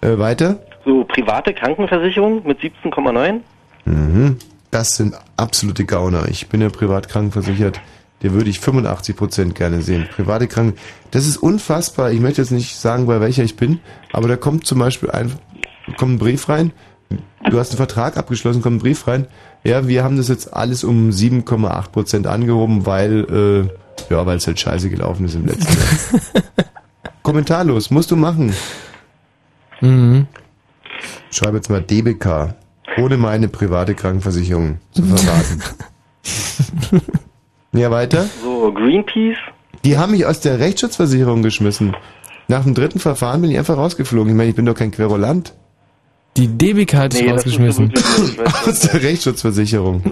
[0.00, 0.58] Äh, weiter?
[0.84, 3.40] So, private Krankenversicherung mit 17,9.
[3.84, 4.36] Mhm.
[4.70, 6.28] Das sind absolute Gauner.
[6.28, 7.80] Ich bin ja privat krankenversichert.
[8.22, 10.08] Der würde ich 85% gerne sehen.
[10.14, 10.78] Private Kranken.
[11.12, 12.10] Das ist unfassbar.
[12.10, 13.80] Ich möchte jetzt nicht sagen, bei welcher ich bin,
[14.12, 15.32] aber da kommt zum Beispiel ein,
[15.96, 16.72] kommt ein Brief rein.
[17.48, 19.26] Du hast einen Vertrag abgeschlossen, kommt ein Brief rein.
[19.64, 24.58] Ja, wir haben das jetzt alles um 7,8% angehoben, weil, äh, ja, weil es halt
[24.60, 26.22] scheiße gelaufen ist im letzten Jahr.
[27.22, 28.54] Kommentarlos, musst du machen.
[29.80, 30.26] Mhm.
[31.30, 32.54] Schreibe jetzt mal DBK.
[32.96, 35.62] Ohne meine private Krankenversicherung zu verraten.
[37.72, 38.26] ja, weiter?
[38.42, 39.36] So, Greenpeace.
[39.84, 41.94] Die haben mich aus der Rechtsschutzversicherung geschmissen.
[42.48, 44.30] Nach dem dritten Verfahren bin ich einfach rausgeflogen.
[44.30, 45.52] Ich meine, ich bin doch kein Querulant.
[46.36, 47.92] Die DBK hat dich Nee, rausgeschmissen.
[48.66, 50.02] Aus der Rechtsschutzversicherung.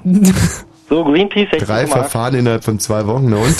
[0.88, 1.87] So, Greenpeace Drei 16,8.
[1.88, 3.33] Verfahren innerhalb von zwei Wochen.
[3.33, 3.57] Und?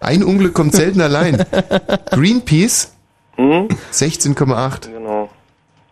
[0.00, 1.44] Ein Unglück kommt selten allein.
[2.10, 2.94] Greenpeace
[3.36, 3.68] Hm?
[3.92, 4.90] 16,8.
[4.92, 5.30] Genau.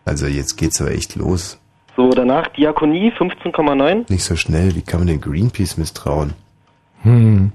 [0.05, 1.57] Also jetzt geht's aber echt los.
[1.95, 4.11] So, danach Diakonie 15,9.
[4.11, 4.75] Nicht so schnell.
[4.75, 6.33] Wie kann man den Greenpeace misstrauen?
[7.01, 7.51] Hm.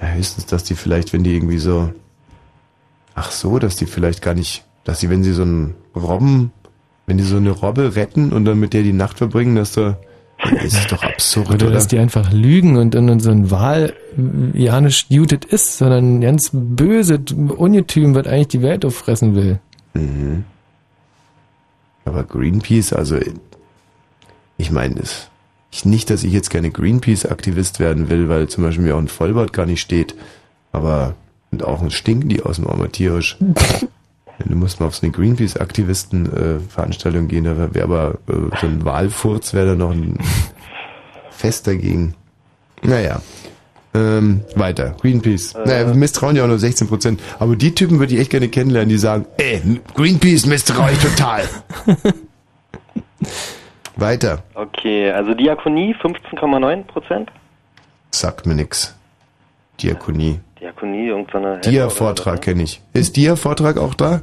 [0.00, 1.92] Ja, höchstens, dass die vielleicht, wenn die irgendwie so.
[3.14, 4.64] Ach so, dass die vielleicht gar nicht.
[4.84, 6.52] Dass die, wenn sie so einen Robben.
[7.06, 9.96] Wenn die so eine Robbe retten und dann mit der die Nacht verbringen, dass da.
[10.38, 11.74] Das ist doch absurd, Oder oder?
[11.74, 13.94] dass die einfach lügen und dann so ein Wahl
[14.54, 17.20] ja nicht jutet ist, sondern ein ganz böse
[17.56, 19.58] Ungetüm, was eigentlich die Welt auffressen will.
[19.94, 20.44] Mhm.
[22.04, 23.18] Aber Greenpeace, also
[24.56, 25.28] ich meine es.
[25.70, 29.08] Ich, nicht, dass ich jetzt gerne Greenpeace-Aktivist werden will, weil zum Beispiel mir auch ein
[29.08, 30.14] Vollbart gar nicht steht.
[30.72, 31.14] Aber
[31.50, 33.36] und auch ein stinken die aus dem Armer tierisch.
[34.44, 39.52] Du musst mal auf so eine Greenpeace-Aktivisten-Veranstaltung gehen, da wäre aber äh, so ein Wahlfurz
[39.52, 40.18] wäre da noch ein
[41.30, 42.14] Fest dagegen.
[42.82, 43.20] Naja.
[43.94, 44.94] Ähm, weiter.
[45.00, 45.54] Greenpeace.
[45.54, 47.20] Naja, wir misstrauen ja auch nur 16 Prozent.
[47.38, 51.44] Aber die Typen würde ich echt gerne kennenlernen, die sagen, ey, Greenpeace misstraue ich total.
[53.96, 54.42] weiter.
[54.54, 57.32] Okay, also Diakonie 15,9 Prozent.
[58.10, 58.94] Sagt mir nix.
[59.80, 60.40] Diakonie.
[60.60, 61.58] Diakonie, irgendeine...
[61.60, 62.80] Dia-Vortrag kenne ich.
[62.92, 64.22] Ist Dia-Vortrag auch da?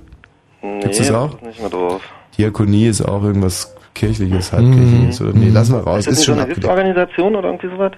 [0.62, 1.36] Nee, Gibt's das auch?
[1.36, 2.02] ist nicht mehr drauf.
[2.38, 5.22] Diakonie ist auch irgendwas kirchliches, halbkirchliches.
[5.22, 5.34] Oder?
[5.34, 6.00] Nee, lass mal raus.
[6.00, 6.54] Ist das Ist nicht so schon eine.
[6.54, 7.92] Hilfsorganisation oder irgendwie sowas?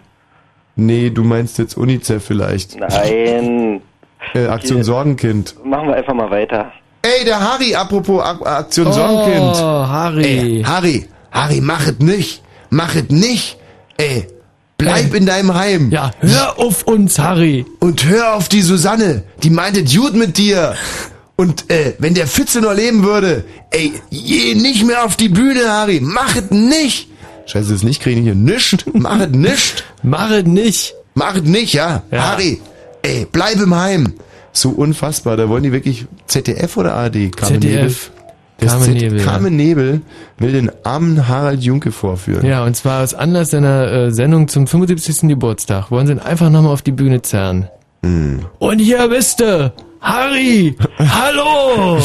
[0.75, 2.79] Nee, du meinst jetzt UNICEF vielleicht.
[2.79, 3.81] Nein.
[4.33, 4.83] Äh, Aktion Okay.
[4.83, 5.55] Sorgenkind.
[5.63, 6.71] Machen wir einfach mal weiter.
[7.03, 9.55] Ey, der Harry, apropos Ak Aktion Sorgenkind.
[9.55, 10.23] Oh, Harry.
[10.25, 12.43] Ey, Harry, Harry, mach es nicht.
[12.69, 13.57] Mach es nicht.
[13.97, 14.27] Ey,
[14.77, 15.91] bleib in deinem Heim.
[15.91, 17.65] Ja, hör auf uns, Harry.
[17.79, 19.23] Und hör auf die Susanne.
[19.43, 20.75] Die meinte gut mit dir.
[21.35, 25.69] Und äh, wenn der Fitze noch leben würde, ey, je nicht mehr auf die Bühne,
[25.69, 25.99] Harry.
[26.01, 27.09] Mach es nicht.
[27.45, 28.85] Scheiße, das nicht kriegen hier nischt.
[28.93, 29.83] Mach es nicht.
[30.03, 30.95] Mach es nicht.
[31.13, 32.03] Mach es nicht, ja?
[32.11, 32.31] Ja.
[32.31, 32.59] Harry,
[33.03, 34.13] ey, bleib im Heim.
[34.51, 35.37] So unfassbar.
[35.37, 36.91] Da wollen die wirklich ZDF oder?
[36.91, 37.89] Carmen Nebel?
[37.89, 38.11] ZDF.
[38.59, 39.19] Das Carmen Z- Nebel.
[39.23, 40.01] Carmen Nebel
[40.39, 42.45] will den armen Harald Junke vorführen.
[42.45, 45.27] Ja, und zwar aus Anlass seiner äh, Sendung zum 75.
[45.29, 47.67] Geburtstag wollen sie ihn einfach nochmal auf die Bühne zerren.
[48.03, 48.45] Hm.
[48.59, 50.75] Und hier bist du, Harry!
[50.99, 51.99] Hallo!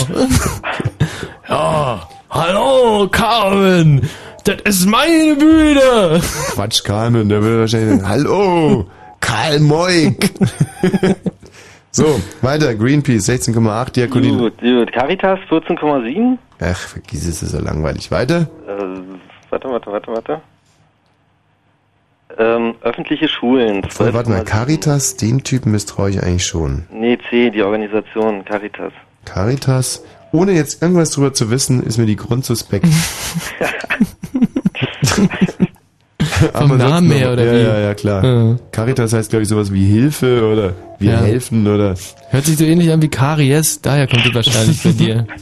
[1.48, 4.02] ja, hallo, Carmen!
[4.44, 6.20] Das ist meine Bühne!
[6.50, 8.86] Quatsch, Carmen, der will wahrscheinlich sagen, Hallo,
[9.20, 10.32] Karl Moik.
[11.92, 14.36] so, weiter, Greenpeace 16,8, Diakonie.
[14.36, 14.92] Gut, gut.
[14.92, 16.38] Caritas 14,7.
[16.60, 18.10] Ach, vergiss es, ist so langweilig.
[18.10, 18.48] Weiter?
[18.66, 18.82] Äh,
[19.50, 20.40] warte, warte, warte, warte.
[22.38, 23.84] Ähm, öffentliche Schulen.
[23.90, 24.44] Voll, warte mal, 12,7.
[24.44, 26.86] Caritas, den Typen misstraue ich eigentlich schon.
[26.90, 28.92] Nee, C, die Organisation, Caritas.
[29.24, 30.02] Caritas,
[30.32, 32.86] ohne jetzt irgendwas drüber zu wissen, ist mir die grundsuspekt.
[36.52, 37.62] Vom Namen her, oder ja, wie?
[37.62, 38.24] Ja, ja, klar.
[38.24, 38.56] Ja.
[38.72, 41.20] Caritas heißt, glaube ich, sowas wie Hilfe oder wir Ja.
[41.20, 41.94] helfen oder
[42.30, 45.26] Hört sich so ähnlich an wie Karies, daher kommt es wahrscheinlich bei dir.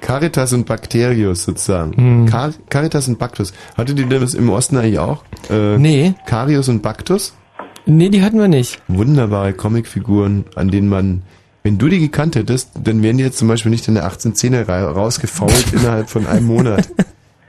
[0.00, 1.92] Caritas und Bakterius sozusagen.
[1.96, 2.26] Hm.
[2.26, 3.52] Car Caritas und Bactus.
[3.76, 5.24] Hattet ihr das im Osten eigentlich auch?
[5.50, 6.14] Äh, Nee.
[6.26, 7.34] Carius und Bactus?
[7.86, 8.80] Nee, die hatten wir nicht.
[8.88, 11.22] Wunderbare Comicfiguren, an denen man,
[11.62, 14.68] wenn du die gekannt hättest, dann wären die jetzt zum Beispiel nicht in der 1810er
[14.68, 16.88] Reihe rausgefault innerhalb von einem Monat.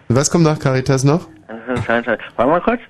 [0.08, 1.28] Was kommt nach Caritas noch?
[1.84, 2.18] Schein, schein.
[2.36, 2.82] Warte mal kurz.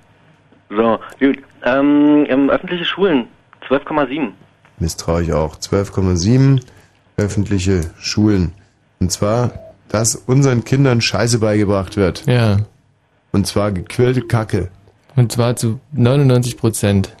[0.70, 1.38] So, gut.
[1.64, 3.26] Ähm, ähm, öffentliche Schulen
[3.68, 4.30] 12,7.
[4.78, 5.56] Misstraue ich auch.
[5.56, 6.60] 12,7
[7.16, 8.52] öffentliche Schulen.
[9.00, 9.52] Und zwar,
[9.88, 12.24] dass unseren Kindern Scheiße beigebracht wird.
[12.26, 12.58] Ja.
[13.32, 14.70] Und zwar gequirlte Kacke.
[15.16, 17.14] Und zwar zu 99 Prozent.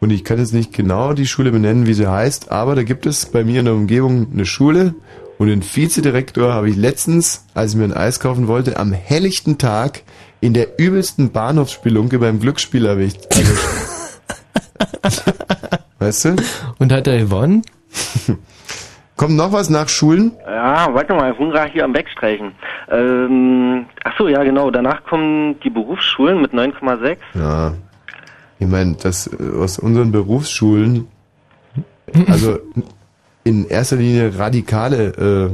[0.00, 3.06] Und ich kann jetzt nicht genau die Schule benennen, wie sie heißt, aber da gibt
[3.06, 4.94] es bei mir in der Umgebung eine Schule
[5.38, 9.58] und den Vizedirektor habe ich letztens, als ich mir ein Eis kaufen wollte, am helllichten
[9.58, 10.02] Tag
[10.40, 13.26] in der übelsten Bahnhofsspelunke beim Glücksspiel erwischt.
[15.98, 16.36] weißt du?
[16.78, 17.62] Und hat er gewonnen?
[19.16, 20.32] Kommt noch was nach Schulen?
[20.44, 22.52] Ja, warte mal, Hungra hier am Wegstreichen.
[22.90, 24.70] Ähm, ach so, ja genau.
[24.70, 27.16] Danach kommen die Berufsschulen mit 9,6.
[27.34, 27.72] Ja.
[28.58, 31.08] Ich meine, dass äh, aus unseren Berufsschulen,
[32.28, 32.58] also
[33.44, 35.50] in erster Linie Radikale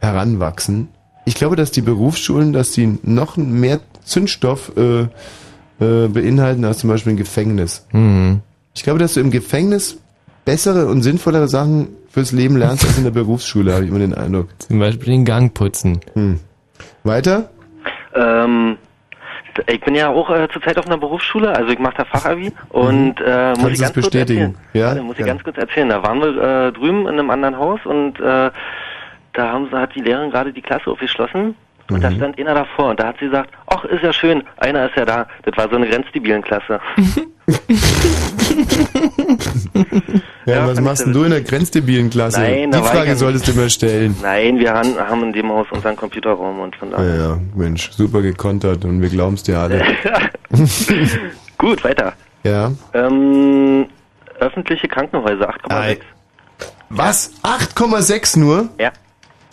[0.00, 0.88] äh, heranwachsen.
[1.24, 6.90] Ich glaube, dass die Berufsschulen, dass die noch mehr Zündstoff äh, äh, beinhalten als zum
[6.90, 7.86] Beispiel ein Gefängnis.
[7.92, 8.40] Mhm.
[8.74, 9.98] Ich glaube, dass du im Gefängnis
[10.44, 14.14] bessere und sinnvollere Sachen fürs Leben lernst als in der Berufsschule, habe ich immer den
[14.14, 14.48] Eindruck.
[14.58, 16.00] Zum Beispiel den Gang putzen.
[16.14, 16.40] Hm.
[17.04, 17.50] Weiter?
[18.14, 18.76] Ähm,
[19.68, 23.14] ich bin ja auch äh, zurzeit auf einer Berufsschule, also ich mache da Fachabi und
[23.24, 23.68] äh, muss Mhm.
[23.74, 24.40] Ich ganz kurz bestätigen?
[24.40, 24.56] erzählen.
[24.72, 24.86] Ja?
[24.88, 25.26] Warte, muss ich Ja.
[25.26, 25.88] ganz kurz erzählen.
[25.88, 28.50] Da waren wir äh, drüben in einem anderen Haus und äh,
[29.34, 31.54] da haben sie, hat die Lehrerin gerade die Klasse aufgeschlossen
[31.90, 32.16] und da Mhm.
[32.16, 35.04] stand einer davor und da hat sie gesagt, ach, ist ja schön, einer ist ja
[35.04, 35.26] da.
[35.44, 36.80] Das war so eine grenzdebilen Klasse.
[40.46, 42.40] Ja, Ja, was machst denn du in der grenzdebilen Klasse?
[42.40, 44.16] Nein, da Die Frage ja solltest du mir stellen.
[44.22, 47.16] Nein, wir haben, haben in dem Haus unseren Computerraum und von Ja, daher.
[47.16, 49.82] ja, Mensch, super gekontert und wir glauben's dir alle.
[51.58, 52.12] Gut, weiter.
[52.44, 52.72] Ja.
[52.94, 53.86] Ähm,
[54.40, 55.98] öffentliche Krankenhäuser, 8,6.
[56.90, 57.32] Was?
[57.42, 58.68] 8,6 nur?
[58.78, 58.90] Ja.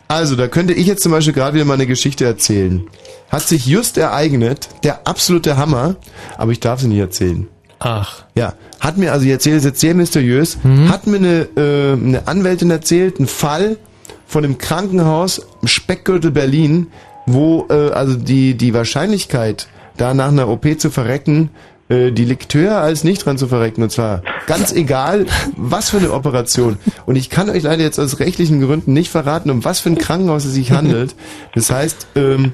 [0.10, 2.88] Also, da könnte ich jetzt zum Beispiel gerade wieder mal eine Geschichte erzählen.
[3.32, 5.98] Hat sich just ereignet, der absolute Hammer,
[6.36, 7.48] aber ich darf sie nicht erzählen.
[7.78, 8.24] Ach.
[8.34, 10.58] Ja, hat mir, also ich erzähle es jetzt sehr mysteriös,
[10.90, 13.78] hat mir eine, äh, eine Anwältin erzählt, ein Fall
[14.26, 16.88] von einem Krankenhaus im Speckgürtel Berlin,
[17.28, 21.52] wo äh, also die, die Wahrscheinlichkeit, da nach einer OP zu verrecken,
[21.90, 23.84] äh, die höher als nicht dran zu verrecken.
[23.84, 25.26] Und zwar ganz egal,
[25.58, 26.78] was für eine Operation.
[27.06, 29.98] Und ich kann euch leider jetzt aus rechtlichen Gründen nicht verraten, um was für ein
[29.98, 31.16] Krankenhaus es sich handelt.
[31.54, 32.52] Das heißt, ähm,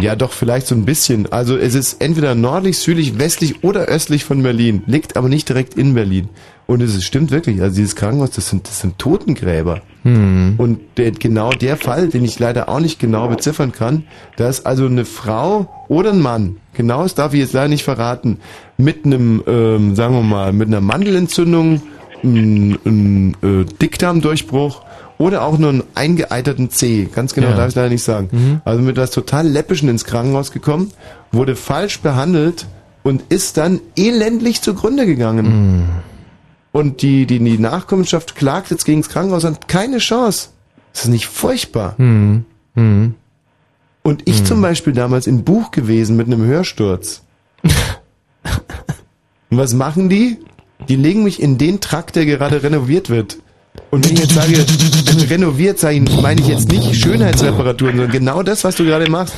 [0.00, 1.30] ja, doch, vielleicht so ein bisschen.
[1.32, 5.74] Also es ist entweder nördlich, südlich, westlich oder östlich von Berlin, liegt aber nicht direkt
[5.74, 6.28] in Berlin.
[6.66, 9.82] Und es ist, stimmt wirklich, also dieses Krankenhaus, das sind, das sind Totengräber.
[10.02, 10.54] Hm.
[10.56, 14.04] Und der, genau der Fall, den ich leider auch nicht genau beziffern kann,
[14.36, 17.84] da ist also eine Frau oder ein Mann, genau das darf ich jetzt leider nicht
[17.84, 18.38] verraten,
[18.78, 21.82] mit einem, ähm, sagen wir mal, mit einer Mandelentzündung,
[22.22, 24.82] ein, ein äh, Dickdarmdurchbruch
[25.18, 27.06] oder auch nur einen eingeeiterten Zeh.
[27.06, 27.56] Ganz genau Ja.
[27.56, 28.28] darf ich leider nicht sagen.
[28.32, 28.60] Mhm.
[28.64, 30.90] Also mit was total Läppischen ins Krankenhaus gekommen,
[31.32, 32.66] wurde falsch behandelt,
[33.04, 35.46] und ist dann elendlich zugrunde gegangen.
[35.46, 35.88] Hm.
[36.72, 40.48] Und die, die, die Nachkommenschaft klagt jetzt gegen das Krankenhaus und hat keine Chance.
[40.92, 41.94] Das ist nicht furchtbar.
[41.98, 42.44] Hm.
[42.74, 43.14] Hm.
[44.02, 47.22] Und ich zum Beispiel damals in Buch gewesen mit einem Hörsturz.
[47.62, 50.38] und was machen die?
[50.88, 53.38] Die legen mich in den Trakt, der gerade renoviert wird.
[53.94, 58.64] Und wenn ich jetzt sage, renoviert sein, meine ich jetzt nicht Schönheitsreparaturen, sondern genau das,
[58.64, 59.34] was du gerade machst.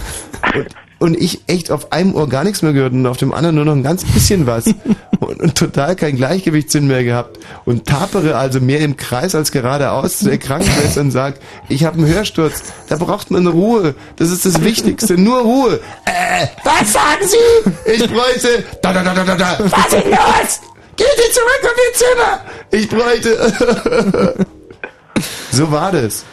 [0.55, 0.67] Und,
[0.99, 3.67] und ich echt auf einem Ohr gar nichts mehr gehört und auf dem anderen nur
[3.67, 4.65] noch ein ganz bisschen was.
[5.21, 7.39] Und, und total kein Gleichgewichtssinn mehr gehabt.
[7.67, 11.35] Und tapere also mehr im Kreis als geradeaus zu der Krankenschwester und sag,
[11.69, 12.63] ich habe einen Hörsturz.
[12.89, 13.95] Da braucht man Ruhe.
[14.17, 15.21] Das ist das Wichtigste.
[15.21, 15.81] Nur Ruhe.
[16.07, 17.93] Äh, was sagen Sie?
[17.93, 18.65] Ich bräuchte...
[18.81, 19.59] Da, da, da, da, da.
[19.61, 20.76] Was ist los?
[20.97, 22.41] Gehen Sie zurück auf Ihr Zimmer!
[22.71, 24.47] Ich bräuchte...
[25.53, 26.25] so war das.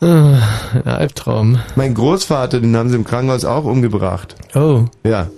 [0.00, 0.42] Ein
[0.84, 1.58] Albtraum.
[1.74, 4.36] Mein Großvater, den haben sie im Krankenhaus auch umgebracht.
[4.54, 4.84] Oh.
[5.04, 5.28] Ja.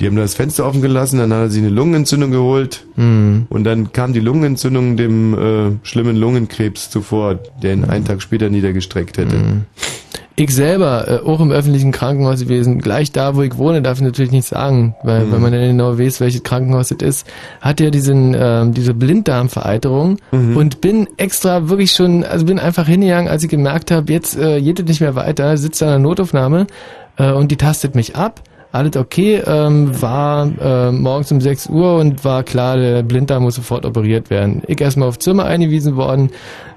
[0.00, 3.46] Die haben das Fenster offen gelassen, dann hat er sich eine Lungenentzündung geholt Hm.
[3.50, 8.48] und dann kam die Lungenentzündung dem äh, schlimmen Lungenkrebs zuvor, der ihn einen Tag später
[8.48, 9.36] niedergestreckt hätte.
[10.34, 14.04] Ich selber, äh, auch im öffentlichen Krankenhaus gewesen, gleich da, wo ich wohne, darf ich
[14.04, 17.26] natürlich nicht sagen, weil, weil man dann genau weiß, welches Krankenhaus es ist,
[17.60, 20.18] hatte ja diesen, ähm, diese Blinddarmvereiterung
[20.56, 24.60] und bin extra wirklich schon, also bin einfach hingegangen, als ich gemerkt habe, jetzt äh,
[24.62, 26.66] geht es nicht mehr weiter, sitzt da in der Notaufnahme
[27.18, 28.40] äh, und die tastet mich ab.
[28.72, 33.56] Alles okay, ähm, war äh, morgens um 6 Uhr und war klar, der Blinddarm muss
[33.56, 34.62] sofort operiert werden.
[34.66, 36.30] Ich erstmal auf Zimmer eingewiesen worden,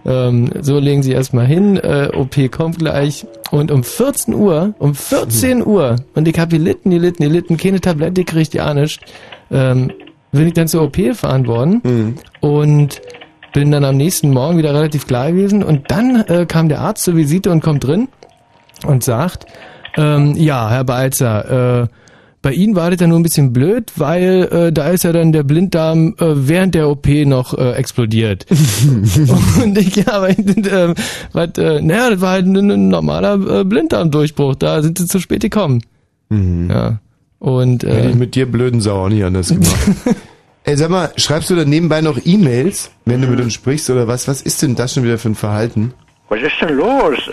[0.05, 3.25] ähm, so legen sie erstmal hin, äh, OP kommt gleich.
[3.49, 8.25] Und um 14 Uhr, um 14 Uhr, und ich habe gelitten, gelitten, gelitten, keine Tablette
[8.25, 8.99] gekriegt, ja nicht,
[9.49, 9.93] ähm,
[10.33, 13.01] bin ich dann zur OP gefahren worden und
[13.53, 15.63] bin dann am nächsten Morgen wieder relativ klar gewesen.
[15.63, 18.09] Und dann äh, kam der Arzt zur Visite und kommt drin
[18.85, 19.45] und sagt,
[19.97, 21.87] ähm, ja, Herr Balzer, äh,
[22.41, 25.31] bei Ihnen war das ja nur ein bisschen blöd, weil äh, da ist ja dann
[25.31, 28.45] der Blinddarm äh, während der OP noch äh, explodiert.
[29.63, 30.93] und ich, ja, aber äh,
[31.31, 35.19] was, äh, naja, das war halt ein, ein normaler äh, Blinddarmdurchbruch, da sind sie zu
[35.19, 35.81] spät gekommen.
[36.29, 36.99] Ja.
[37.39, 39.75] Und Hätte äh, ich mit dir blöden Sau auch nicht anders gemacht.
[40.63, 44.07] Ey, sag mal, schreibst du da nebenbei noch E-Mails, wenn du mit uns sprichst oder
[44.07, 44.27] was?
[44.27, 45.93] Was ist denn das schon wieder für ein Verhalten?
[46.29, 47.29] Was ist denn los?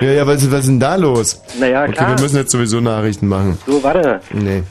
[0.00, 1.40] Ja, ja, was, was ist denn da los?
[1.60, 2.16] Naja, Okay, klar.
[2.16, 3.58] wir müssen jetzt sowieso Nachrichten machen.
[3.66, 4.20] So, warte.
[4.32, 4.62] Nee.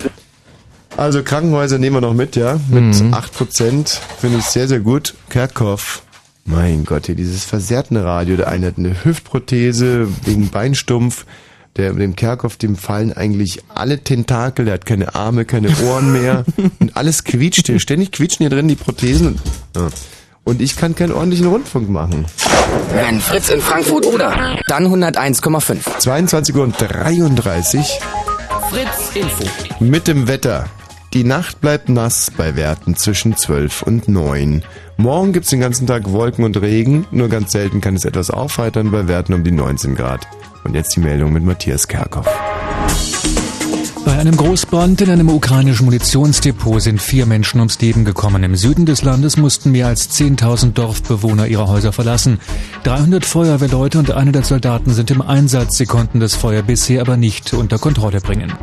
[0.97, 2.57] Also Krankenhäuser nehmen wir noch mit, ja?
[2.69, 3.99] Mit 8%.
[4.19, 5.13] Finde ich sehr, sehr gut.
[5.29, 6.03] Kerkhoff.
[6.45, 8.38] Mein Gott, hier dieses versehrte Radio.
[8.38, 11.25] Der eine hat eine Hüftprothese wegen Beinstumpf.
[11.75, 14.63] Der, dem Kerkhoff, dem fallen eigentlich alle Tentakel.
[14.65, 16.45] Der hat keine Arme, keine Ohren mehr.
[16.79, 17.79] Und alles quietscht hier.
[17.81, 19.27] Ständig quietschen hier drin die Prothesen.
[19.27, 19.41] Und,
[19.75, 19.88] ja.
[20.45, 22.25] Und ich kann keinen ordentlichen Rundfunk machen.
[22.93, 25.99] Wenn Fritz in Frankfurt oder, dann 101,5.
[25.99, 27.99] 22 Uhr und 33.
[28.69, 29.43] Fritz Info.
[29.79, 30.67] Mit dem Wetter.
[31.13, 34.63] Die Nacht bleibt nass bei Werten zwischen 12 und 9.
[34.97, 38.91] Morgen gibt's den ganzen Tag Wolken und Regen, nur ganz selten kann es etwas aufheitern
[38.91, 40.27] bei Werten um die 19 Grad.
[40.63, 42.27] Und jetzt die Meldung mit Matthias Kerkhoff.
[44.06, 48.44] Bei einem Großbrand in einem ukrainischen Munitionsdepot sind vier Menschen ums Leben gekommen.
[48.44, 52.39] Im Süden des Landes mussten mehr als 10.000 Dorfbewohner ihre Häuser verlassen.
[52.84, 55.78] 300 Feuerwehrleute und 100 Soldaten sind im Einsatz.
[55.78, 58.54] Sie konnten das Feuer bisher aber nicht unter Kontrolle bringen.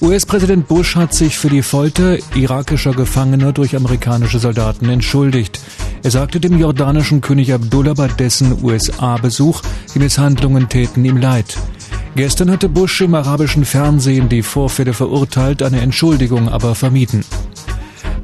[0.00, 5.60] US-Präsident Bush hat sich für die Folter irakischer Gefangener durch amerikanische Soldaten entschuldigt.
[6.02, 9.60] Er sagte dem jordanischen König Abdullah bei dessen USA-Besuch,
[9.94, 11.56] die Misshandlungen täten ihm leid.
[12.16, 17.24] Gestern hatte Bush im arabischen Fernsehen die Vorfälle verurteilt, eine Entschuldigung aber vermieden.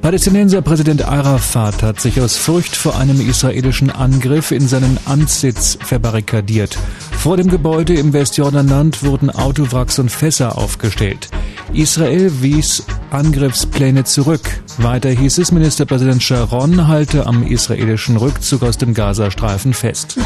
[0.00, 6.78] Palästinenser Präsident Arafat hat sich aus Furcht vor einem israelischen Angriff in seinen Amtssitz verbarrikadiert.
[7.18, 11.28] Vor dem Gebäude im Westjordanland wurden Autowracks und Fässer aufgestellt.
[11.74, 14.62] Israel wies Angriffspläne zurück.
[14.78, 20.16] Weiter hieß es, Ministerpräsident Sharon halte am israelischen Rückzug aus dem Gazastreifen fest.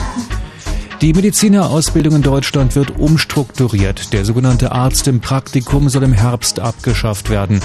[1.00, 4.12] Die Medizinerausbildung in Deutschland wird umstrukturiert.
[4.12, 7.60] Der sogenannte Arzt im Praktikum soll im Herbst abgeschafft werden.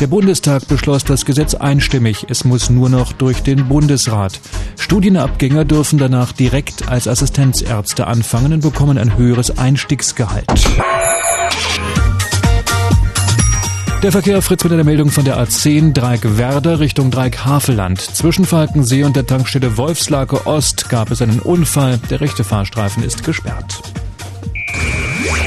[0.00, 2.26] Der Bundestag beschloss das Gesetz einstimmig.
[2.28, 4.40] Es muss nur noch durch den Bundesrat.
[4.78, 10.52] Studienabgänger dürfen danach direkt als Assistenzärzte anfangen und bekommen ein höheres Einstiegsgehalt.
[14.02, 18.00] Der Verkehr Fritz mit einer Meldung von der A10 Dreieck Werder Richtung Dreieck Havelland.
[18.00, 22.00] Zwischen Falkensee und der Tankstelle Wolfslake Ost gab es einen Unfall.
[22.10, 23.80] Der rechte Fahrstreifen ist gesperrt.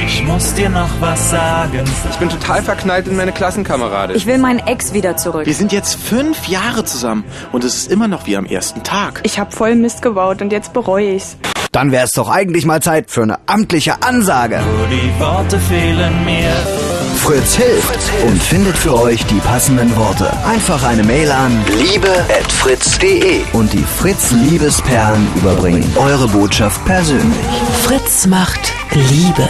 [0.05, 1.83] Ich muss dir noch was sagen.
[2.09, 4.15] Ich bin total verknallt in meine Klassenkameradin.
[4.15, 5.45] Ich will meinen Ex wieder zurück.
[5.45, 9.19] Wir sind jetzt fünf Jahre zusammen und es ist immer noch wie am ersten Tag.
[9.23, 11.35] Ich hab voll Mist gebaut und jetzt bereue ich's.
[11.73, 14.61] Dann wäre es doch eigentlich mal Zeit für eine amtliche Ansage.
[14.61, 16.84] Nur die Worte fehlen mir.
[17.15, 20.31] Fritz hilft und findet für euch die passenden Worte.
[20.45, 27.37] Einfach eine Mail an liebe@fritz.de und die Fritz Liebesperlen überbringen eure Botschaft persönlich.
[27.83, 29.49] Fritz macht Liebe.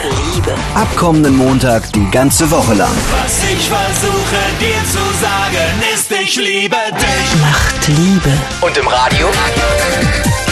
[0.74, 2.96] Ab kommenden Montag die ganze Woche lang.
[3.24, 7.42] Was ich versuche dir zu sagen, ist, ich liebe dich.
[7.42, 8.32] Macht Liebe.
[8.62, 9.28] Und im Radio?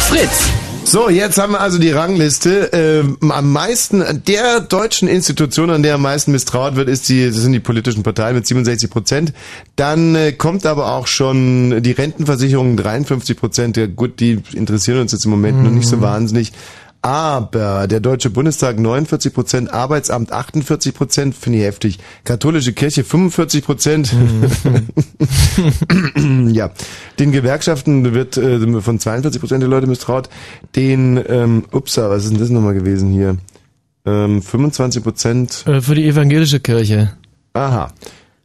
[0.07, 0.62] Fritz.
[0.85, 2.69] So, jetzt haben wir also die Rangliste.
[2.73, 7.37] Ähm, am meisten, der deutschen Institution, an der am meisten misstraut wird, ist die, das
[7.37, 9.33] sind die politischen Parteien mit 67 Prozent.
[9.75, 13.77] Dann äh, kommt aber auch schon die Rentenversicherung 53 Prozent.
[13.77, 16.51] Ja, gut, die interessieren uns jetzt im Moment noch nicht so wahnsinnig.
[17.03, 21.99] Aber der Deutsche Bundestag 49 Prozent, Arbeitsamt 48 Prozent, finde ich heftig.
[22.23, 24.15] Katholische Kirche 45 Prozent.
[26.53, 26.71] ja,
[27.19, 30.29] den Gewerkschaften wird äh, von 42 Prozent der Leute misstraut.
[30.77, 33.35] Den, ähm, upsa, was ist denn das nochmal gewesen hier?
[34.05, 35.65] Ähm, 25 Prozent.
[35.67, 37.17] Äh, Für die evangelische Kirche.
[37.51, 37.91] Aha.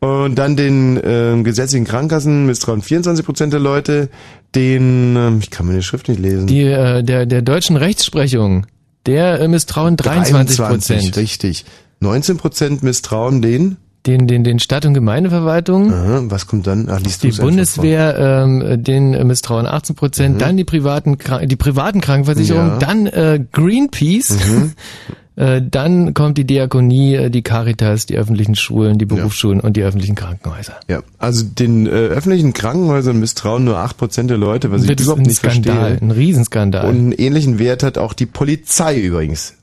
[0.01, 4.11] Und dann den ähm, gesetzlichen Krankenkassen misstrauen 24 Prozent der Leute.
[4.55, 6.47] Den, ähm, ich kann meine Schrift nicht lesen.
[6.47, 8.67] Die, äh, der, der deutschen Rechtsprechung,
[9.07, 11.17] der äh, misstrauen 23 Prozent.
[11.17, 11.65] richtig.
[12.01, 13.77] 19 Prozent misstrauen den.
[14.07, 15.93] Den, den, den Stadt- und Gemeindeverwaltung.
[15.93, 16.89] Aha, was kommt dann?
[16.89, 22.71] Ach, liest Die Bundeswehr, ähm, den misstrauen 18 Prozent, dann die privaten, die privaten Krankenversicherungen,
[22.71, 22.79] Ja.
[22.79, 24.37] dann äh, Greenpeace, äh,
[25.63, 30.17] dann kommt die Diakonie, äh, die Caritas, die öffentlichen Schulen, die Berufsschulen und die öffentlichen
[30.17, 30.75] Krankenhäuser.
[30.89, 34.97] Ja, also den äh, öffentlichen Krankenhäusern misstrauen nur 8 Prozent der Leute, was ich das
[34.99, 36.09] ist überhaupt ein nicht Skandal, verstehe.
[36.09, 36.89] ein Riesenskandal.
[36.89, 39.55] Und einen ähnlichen Wert hat auch die Polizei übrigens.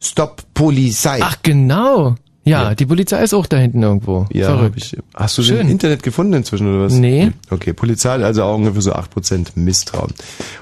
[0.00, 1.18] Stop Polizei.
[1.22, 2.14] Ach genau.
[2.44, 4.26] Ja, die Polizei ist auch da hinten irgendwo.
[4.32, 4.76] Ja, Verrückt.
[4.76, 5.60] ich, hast du den Schön.
[5.60, 6.92] im Internet gefunden inzwischen oder was?
[6.92, 7.32] Nee.
[7.50, 10.12] Okay, Polizei hat also auch ungefähr so 8% Misstrauen.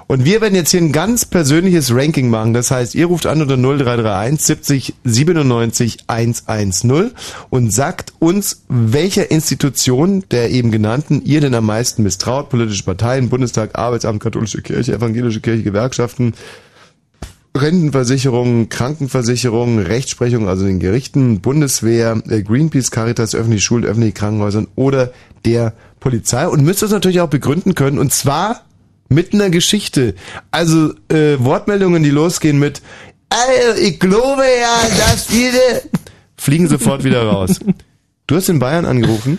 [0.06, 2.54] Und wir werden jetzt hier ein ganz persönliches Ranking machen.
[2.54, 7.10] Das heißt, ihr ruft an unter 0331 70 97 110
[7.50, 12.48] und sagt uns, welcher Institution der eben genannten ihr denn am meisten misstraut.
[12.48, 16.34] Politische Parteien, Bundestag, Arbeitsamt, katholische Kirche, evangelische Kirche, Gewerkschaften,
[17.56, 25.12] Rentenversicherung, Krankenversicherung, Rechtsprechung, also den Gerichten, Bundeswehr, äh, Greenpeace, Caritas, öffentliche Schulen, öffentliche Krankenhäusern oder
[25.44, 28.62] der Polizei und müsst das natürlich auch begründen können und zwar
[29.08, 30.14] mit einer Geschichte.
[30.50, 32.80] Also äh, Wortmeldungen, die losgehen mit
[33.32, 35.82] also, ich glaube ja, dass viele
[36.36, 37.60] fliegen sofort wieder raus.
[38.26, 39.38] Du hast in Bayern angerufen?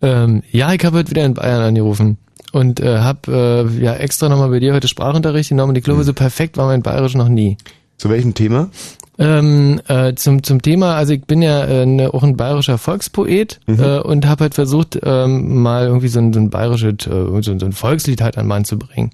[0.00, 2.18] Ähm, ja, ich habe heute wieder in Bayern angerufen
[2.56, 6.04] und äh, habe äh, ja extra nochmal bei dir heute Sprachunterricht genommen und ich glaube,
[6.04, 7.58] so perfekt war mein Bayerisch noch nie.
[7.98, 8.70] Zu welchem Thema?
[9.18, 13.60] Ähm, äh, zum, zum Thema, also ich bin ja äh, ne, auch ein bayerischer Volkspoet
[13.66, 17.58] äh, und habe halt versucht, ähm, mal irgendwie so ein, so ein bayerisches, äh, so,
[17.58, 19.10] so ein Volkslied halt an Mann zu bringen.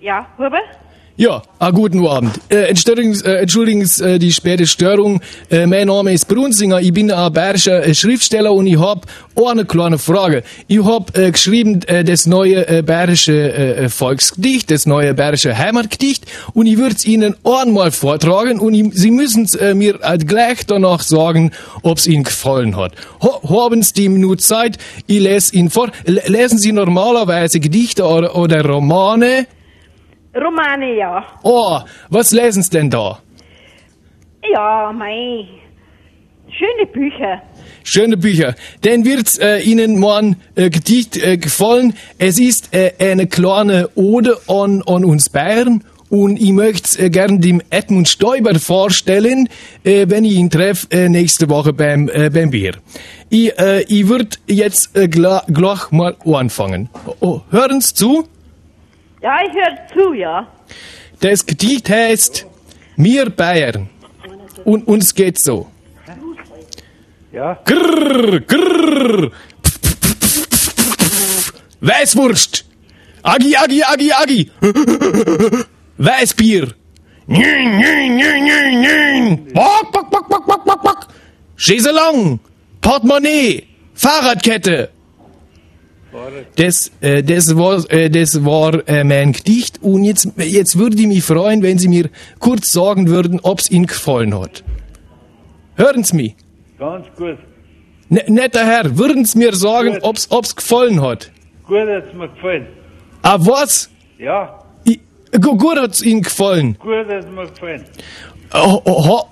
[0.00, 0.60] Ja, Huber?
[1.16, 2.40] Ja, ah, guten Abend.
[2.48, 5.20] Äh, entschuldigen, äh, entschuldigen äh, die späte Störung.
[5.48, 9.06] Äh, mein Name ist Brunsinger, ich bin ein bayerischer äh, Schriftsteller und ich hab
[9.36, 10.42] eine kleine Frage.
[10.66, 16.26] Ich hab äh, geschrieben äh, das neue äh, bayerische äh, Volksgedicht, das neue bayerische Heimatgedicht
[16.52, 20.66] und ich würde es Ihnen einmal vortragen und ich, Sie müssen äh, mir äh, gleich
[20.66, 21.52] danach sagen,
[21.82, 22.90] ob es Ihnen gefallen hat.
[23.22, 24.78] Ha haben Sie die Minute Zeit?
[25.06, 25.92] Ich lese Ihnen vor.
[26.06, 29.46] L lesen Sie normalerweise Gedichte oder, oder Romane?
[30.34, 31.24] Romane, ja.
[31.42, 31.80] Oh,
[32.10, 33.18] was lesen Sie denn da?
[34.52, 35.46] Ja, mei.
[36.50, 37.42] Schöne Bücher.
[37.82, 38.54] Schöne Bücher.
[38.82, 41.94] Dann wird's äh, Ihnen morgen äh, Gedicht äh, gefallen.
[42.18, 47.40] Es ist äh, eine kleine Ode an, an uns Bayern und ich möchte äh, gern
[47.40, 49.48] dem Edmund Stoiber vorstellen,
[49.82, 52.74] äh, wenn ich ihn treffe äh, nächste Woche beim, äh, beim Bier.
[53.30, 56.88] Ich, äh, ich würde jetzt gleich mal anfangen.
[57.20, 58.28] Oh, hören Sie zu?
[59.24, 60.46] Ja, ich höre zu, ja.
[61.20, 62.46] Das Gedicht heißt
[62.96, 63.88] Mir Bayern.
[64.66, 65.66] Und uns geht so.
[67.32, 67.58] Ja.
[67.64, 69.30] Grrr, grrr.
[71.80, 72.66] Weißwurst.
[73.22, 74.50] Agi, Agi, Agi, Agi.
[75.96, 76.74] Weißbier.
[77.26, 79.54] Nün, nün, nün, nün, nün.
[79.54, 81.08] Bock, bock, bock, bock, bock, bock, bock.
[81.56, 82.40] Chaiselong.
[82.82, 83.62] Portemonnaie.
[83.94, 84.90] Fahrradkette.
[86.56, 91.06] Das, äh, das war, äh, das war äh, mein Gedicht und jetzt, jetzt würde ich
[91.06, 92.08] mich freuen, wenn Sie mir
[92.38, 94.62] kurz sagen würden, ob es Ihnen gefallen hat.
[95.76, 96.36] Hören Sie mich?
[96.78, 97.38] Ganz gut.
[98.08, 101.32] Ne, netter Herr, würden Sie mir sagen, ob's, ob's gefallen hat?
[101.66, 102.66] Gut hat's mir gefallen.
[103.22, 103.90] Ah, was?
[104.18, 105.00] Ja, I,
[105.40, 106.76] gu- gut hat's Ihnen gefallen.
[106.78, 107.84] gut hat's mir gefallen.
[108.52, 108.82] Ha,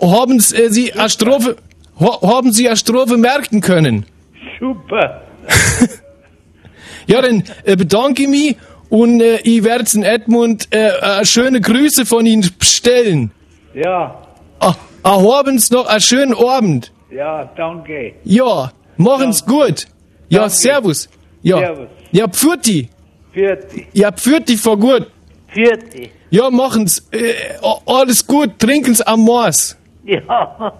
[0.01, 1.57] haben Sie, äh, Sie eine Strophe,
[2.01, 4.05] ha, haben Sie eine Strophe merken können?
[4.59, 5.22] Super.
[7.07, 8.57] Ja, dann äh, bedanke ich mich
[8.89, 13.31] Und äh, ich werde in Edmund äh, äh, schöne Grüße von Ihnen bestellen.
[13.75, 14.19] Ja,
[14.61, 16.93] Ah, abends noch einen schönen Abend.
[17.11, 18.15] ja, danke.
[18.25, 19.87] Ja, machen's gut.
[20.29, 21.09] Ja, servus.
[21.43, 21.59] Ja.
[21.59, 21.89] Servus.
[22.13, 22.89] Ja, pfürti.
[23.33, 25.07] Vierte, Ja, pfürti vor gut.
[25.49, 26.11] vierte.
[26.31, 27.03] Ja, machen's.
[27.11, 27.33] Äh,
[27.87, 28.59] alles gut.
[28.59, 29.77] Trinken's am Mars.
[30.05, 30.73] Ja,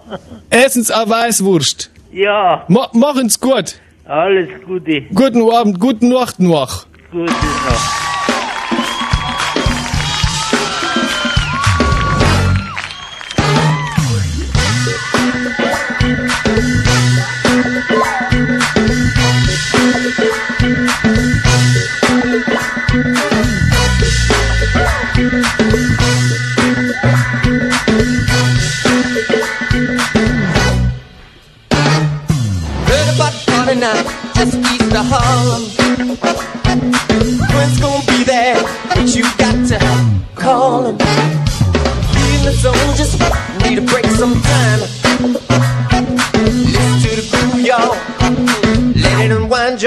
[0.49, 1.89] Essen's a Weißwurst.
[2.11, 3.75] ja, Ma machen's gut.
[4.05, 5.01] Alles Gute.
[5.13, 6.85] Guten Abend, guten Nacht noch.
[7.11, 8.12] Gute Nacht.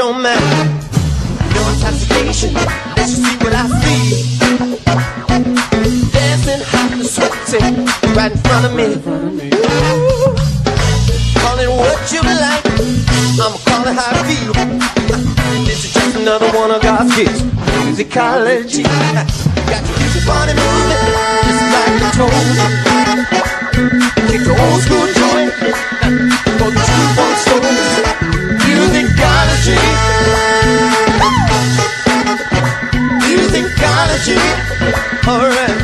[0.07, 0.39] Your mind.
[1.55, 4.39] No intoxication, let's just see what I see.
[6.15, 7.59] Dancing hot and sweaty,
[8.15, 8.87] right in front of me.
[8.87, 10.31] Ooh.
[11.43, 12.63] Call it what you like.
[13.43, 14.55] I'ma call it how I feel.
[15.67, 17.43] This is just another one of God's gifts.
[17.83, 18.85] Musicology.
[18.87, 21.03] Got to keep body moving,
[21.47, 22.69] just like I told you.
[24.31, 25.51] Kick the old school joint
[26.57, 28.26] the true funk souls.
[29.57, 29.77] Musicology.
[33.25, 34.37] Musicology.
[35.27, 35.77] Alright.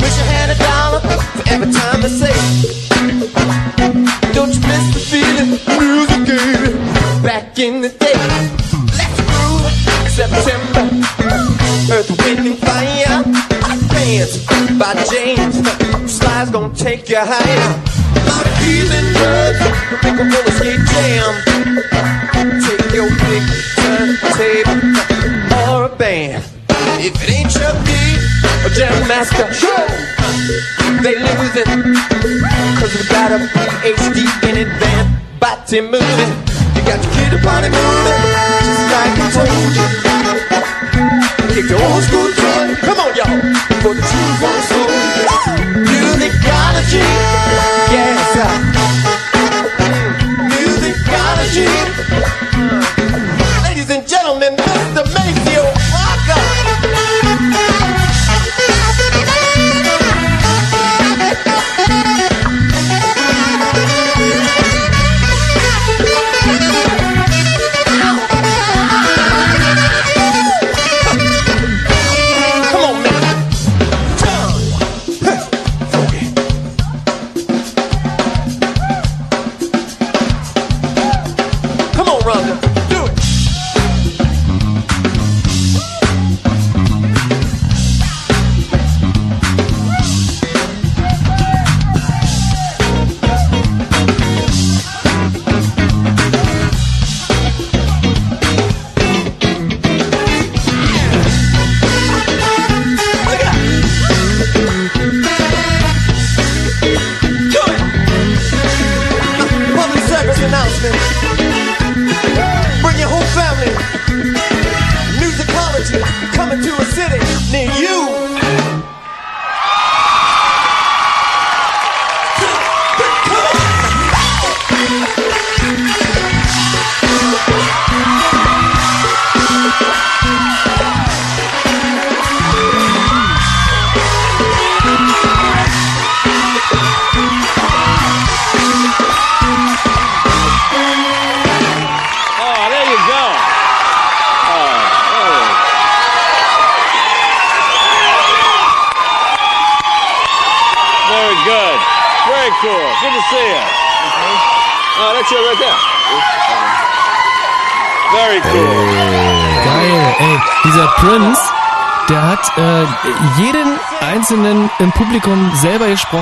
[0.00, 2.36] Wish I had a dollar for every time I say.
[4.34, 5.50] Don't you miss the feeling?
[5.80, 8.20] Music gave back in the day.
[8.92, 9.72] Let's groove.
[10.12, 10.84] September.
[11.92, 13.24] Earth, wind, and fire.
[13.88, 14.36] Dance
[14.78, 15.56] by James.
[16.12, 18.05] Slide's gonna take you higher.
[18.96, 19.60] And drugs.
[20.60, 21.32] Make jam.
[22.62, 23.08] Take your
[25.68, 26.42] or a band.
[26.98, 27.92] If it ain't Chuck D
[28.64, 29.46] or Jam Master,
[31.02, 31.68] they lose it.
[32.80, 36.32] Cause we got a PhD in advance body moving.
[36.74, 38.20] You got your kid body moving,
[38.64, 39.88] just like I told you.
[41.54, 43.40] Kick the old school joint, come on y'all,
[43.82, 44.88] for the true funk soul.
[45.86, 47.35] Musicology, yes.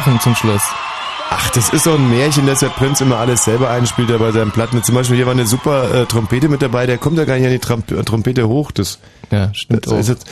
[0.04, 0.62] Gesprochen zum Schluss.
[1.30, 4.30] Ach, das ist so ein Märchen, dass der Prinz immer alles selber einspielt da bei
[4.30, 4.82] seinen Platten.
[4.82, 7.46] Zum Beispiel hier war eine super äh, Trompete mit dabei, der kommt ja gar nicht
[7.46, 8.70] an die Tramp Trompete hoch.
[8.70, 8.98] Das,
[9.30, 10.26] ja, stimmt das ist jetzt,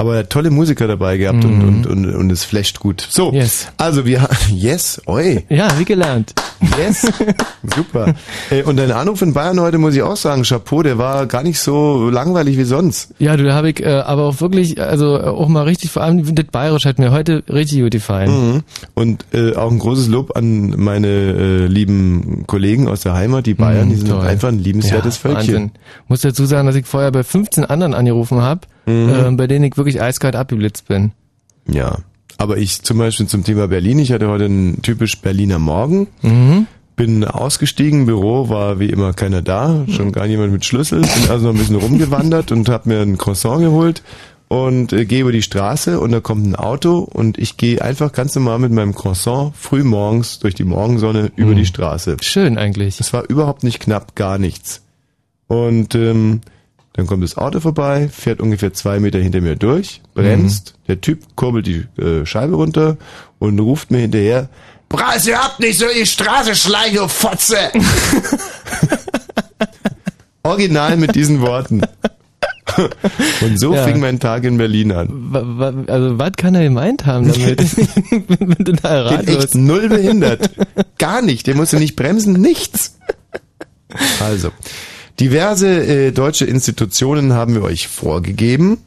[0.00, 3.04] Aber tolle Musiker dabei gehabt und, und, und, und es flasht gut.
[3.10, 3.66] So, Yes.
[3.78, 5.44] also wir, yes, oi.
[5.48, 6.34] Ja, wie gelernt.
[6.78, 7.02] Yes,
[7.76, 8.14] super.
[8.50, 11.42] Äh, Und dein Anruf in Bayern heute, muss ich auch sagen, Chapeau, der war gar
[11.42, 13.12] nicht so langweilig wie sonst.
[13.18, 16.02] Ja, du, da habe ich äh, aber auch wirklich, also äh, auch mal richtig, vor
[16.04, 18.30] allem das Bayerisch hat mir heute richtig gut gefallen.
[18.54, 18.62] Mhm.
[18.94, 23.54] Und äh, auch ein großes Lob an meine äh, lieben Kollegen aus der Heimat, die
[23.54, 25.54] Bayern, Mhm, die sind einfach ein liebenswertes ja, Völkchen.
[25.54, 25.70] Wahnsinn.
[26.06, 29.08] Muss dazu sagen, dass ich vorher bei 15 anderen angerufen habe, Mhm.
[29.10, 31.12] äh, bei denen ich wirklich eiskalt abgeblitzt bin.
[31.68, 31.98] Ja.
[32.38, 36.06] Aber ich zum Beispiel zum Thema Berlin, ich hatte heute einen typisch Berliner Morgen.
[36.22, 36.66] Mhm.
[36.94, 41.46] Bin ausgestiegen, Büro war wie immer keiner da, schon gar niemand mit Schlüssel, bin also
[41.46, 44.02] noch ein bisschen rumgewandert und habe mir ein Croissant geholt
[44.48, 48.12] und äh, gehe über die Straße und da kommt ein Auto und ich gehe einfach
[48.12, 52.16] ganz normal mit meinem Croissant früh morgens durch die Morgensonne über die Straße.
[52.20, 52.98] Schön eigentlich.
[52.98, 54.82] Es war überhaupt nicht knapp, gar nichts.
[55.46, 56.40] Und ähm,
[56.98, 61.22] dann kommt das Auto vorbei, fährt ungefähr zwei Meter hinter mir durch, bremst, der Typ
[61.36, 62.96] kurbelt die äh, Scheibe runter
[63.38, 64.48] und ruft mir hinterher,
[64.88, 67.56] Preis überhaupt nicht so die Straße schleichen, du Fotze!
[70.42, 71.82] Original mit diesen Worten.
[73.42, 73.84] Und so Ja.
[73.84, 75.84] fing mein Tag in Berlin an.
[75.88, 77.58] Also was kann er gemeint haben damit?
[78.38, 79.54] Bin total Bin echt ratlos.
[79.54, 80.50] null behindert.
[80.98, 81.46] Gar nicht.
[81.46, 82.98] Der musste nicht bremsen, nichts.
[84.20, 84.50] Also,
[85.20, 88.78] diverse äh, deutsche Institutionen haben wir euch vorgegeben.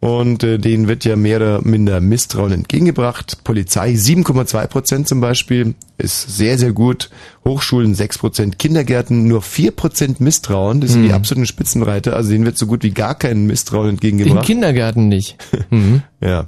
[0.00, 3.42] Und äh, denen wird ja mehr oder minder Misstrauen entgegengebracht.
[3.42, 7.10] Polizei 7,2 Prozent zum Beispiel ist sehr, sehr gut.
[7.44, 8.60] Hochschulen 6 Prozent.
[8.60, 10.80] Kindergärten nur 4 Prozent Misstrauen.
[10.80, 11.14] Das sind die Mhm.
[11.14, 12.14] absoluten Spitzenreiter.
[12.14, 14.46] Also denen wird so gut wie gar kein Misstrauen In entgegengebracht.
[14.46, 15.36] Kindergärten nicht.
[15.70, 16.02] Mhm.
[16.20, 16.46] Ja.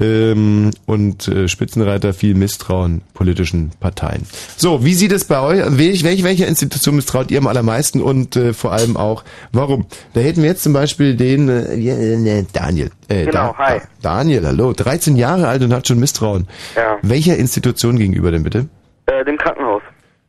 [0.00, 4.22] Ähm, und äh, Spitzenreiter viel Misstrauen politischen Parteien.
[4.56, 5.58] So, wie sieht es bei euch?
[5.76, 9.86] Welch, welch, welcher Institution misstraut ihr am allermeisten und äh, vor allem auch, warum?
[10.14, 12.90] Da hätten wir jetzt zum Beispiel den äh, äh, Daniel.
[13.08, 13.80] Äh, Genau, hi.
[14.00, 14.72] Daniel, hallo.
[14.72, 16.46] 13 Jahre alt und hat schon Misstrauen.
[16.76, 16.98] Ja.
[17.02, 18.68] Welcher Institution gegenüber denn bitte?
[19.06, 19.82] Äh, dem Krankenhaus.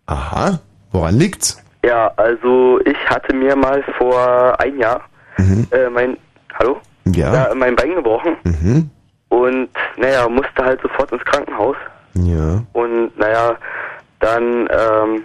[0.08, 0.60] Aha.
[0.92, 1.62] Woran liegt's?
[1.86, 5.02] Ja, also ich hatte mir mal vor ein Jahr
[5.38, 6.18] äh, mein
[6.56, 6.78] Hallo?
[7.14, 7.34] Ja.
[7.50, 8.90] Ja, mein Bein gebrochen Mhm.
[9.30, 11.78] Und naja, musste halt sofort ins Krankenhaus.
[12.16, 12.64] Ja.
[12.74, 13.56] Und naja,
[14.20, 15.24] dann ähm,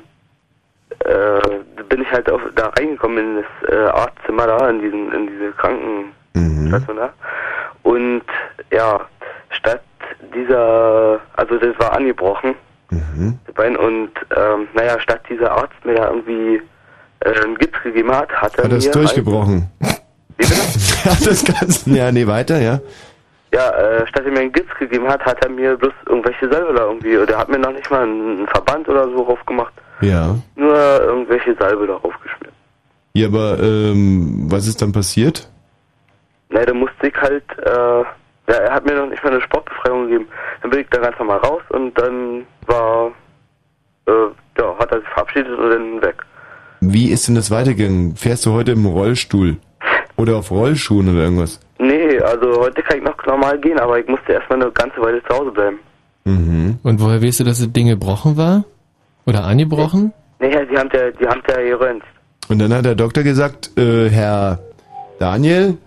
[1.00, 5.26] äh, bin ich halt auf, da reingekommen in das äh, Arztzimmer da, in diesen, in
[5.26, 7.12] diese Krankenstation da.
[7.82, 8.22] Und
[8.70, 9.00] ja,
[9.50, 9.82] statt
[10.34, 12.54] dieser, also das war angebrochen,
[13.46, 16.62] das Bein, und ähm, naja, statt dieser Arzt mir da irgendwie
[17.20, 19.70] äh, einen Gips gegeben hat, hat er Hat er es mir durchgebrochen?
[21.04, 21.90] Hat das Ganze?
[21.90, 22.80] Ja, nee, weiter, ja.
[23.54, 26.74] Ja, äh, statt er mir einen Gips gegeben hat, hat er mir bloß irgendwelche Salbe
[26.74, 30.34] da irgendwie, oder hat mir noch nicht mal einen Verband oder so drauf gemacht, Ja.
[30.56, 32.52] nur irgendwelche Salbe darauf geschmiert.
[33.14, 35.48] Ja, aber ähm, was ist dann passiert?
[36.50, 37.70] Na, da musste ich halt, äh,
[38.50, 40.26] ja, er hat mir noch nicht mal eine Sportbefreiung gegeben.
[40.62, 43.12] Dann bin ich da ganz normal raus und dann war,
[44.08, 44.12] äh,
[44.58, 46.16] ja, hat er sich verabschiedet und dann weg.
[46.80, 48.16] Wie ist denn das weitergegangen?
[48.16, 49.58] Fährst du heute im Rollstuhl?
[50.16, 51.60] Oder auf Rollschuhen oder irgendwas?
[51.78, 55.22] Nee, also heute kann ich noch normal gehen, aber ich musste erstmal eine ganze Weile
[55.24, 55.78] zu Hause bleiben.
[56.24, 56.78] Mhm.
[56.82, 58.64] Und woher weißt du, dass das Ding gebrochen war?
[59.26, 60.12] Oder angebrochen?
[60.38, 62.06] Naja, die haben ja, die haben ja geröntgt.
[62.48, 64.58] Und dann hat der Doktor gesagt, äh, Herr
[65.18, 65.78] Daniel,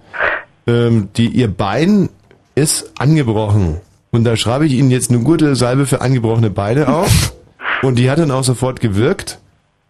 [0.66, 2.10] ähm, die, Ihr Bein
[2.56, 3.80] ist angebrochen.
[4.12, 7.34] Und da schreibe ich Ihnen jetzt eine gute Salbe für angebrochene Beine auf.
[7.84, 9.40] Und die hat dann auch sofort gewirkt.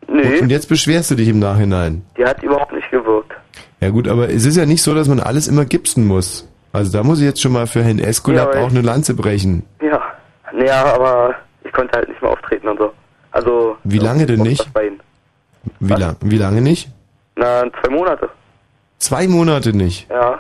[0.10, 0.40] Nee.
[0.40, 2.04] Und jetzt beschwerst du dich im Nachhinein.
[2.18, 3.32] Die hat überhaupt nicht gewirkt.
[3.80, 6.48] Ja gut, aber es ist ja nicht so, dass man alles immer gipsen muss.
[6.74, 9.64] Also da muss ich jetzt schon mal für Herrn Esculap Ja, auch eine Lanze brechen.
[9.82, 10.02] Ja,
[10.54, 12.92] naja, aber ich konnte halt nicht mehr auftreten und so.
[13.32, 14.68] Also, Wie lange denn nicht?
[14.74, 14.84] das.
[15.80, 16.90] Wie, lang, wie lange nicht?
[17.36, 18.30] Na, zwei Monate.
[19.00, 20.10] Zwei Monate nicht.
[20.10, 20.40] Ja.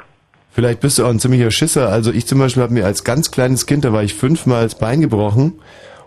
[0.51, 1.89] Vielleicht bist du auch ein ziemlicher Schisser.
[1.89, 4.75] Also ich zum Beispiel habe mir als ganz kleines Kind, da war ich fünfmal das
[4.75, 5.59] Bein gebrochen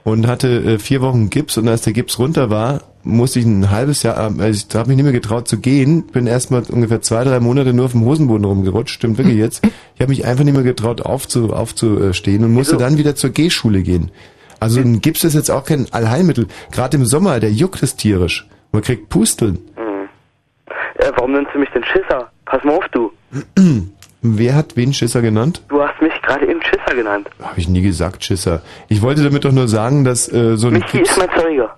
[0.05, 3.71] und hatte äh, vier Wochen Gips und als der Gips runter war, musste ich ein
[3.71, 7.01] halbes Jahr, äh, also ich habe mich nicht mehr getraut zu gehen, bin erstmal ungefähr
[7.03, 9.65] zwei, drei Monate nur auf dem Hosenboden rumgerutscht, stimmt wirklich jetzt.
[9.95, 13.83] Ich habe mich einfach nicht mehr getraut aufzu, aufzustehen und musste dann wieder zur Gehschule
[13.83, 14.11] gehen.
[14.59, 16.47] Also ein Gips ist jetzt auch kein Allheilmittel.
[16.71, 18.47] Gerade im Sommer, der juckt es tierisch.
[18.73, 19.59] Man kriegt Pusteln.
[20.97, 22.31] Äh, warum nennst du mich denn Schisser?
[22.45, 23.11] Pass mal auf, du.
[24.23, 25.63] Wer hat wen Schisser genannt?
[25.69, 27.29] Du hast mich gerade eben Schisser genannt.
[27.41, 28.61] Habe ich nie gesagt, Schisser.
[28.89, 31.71] Ich wollte damit doch nur sagen, dass äh, so ein Michi ist mein Zeuge.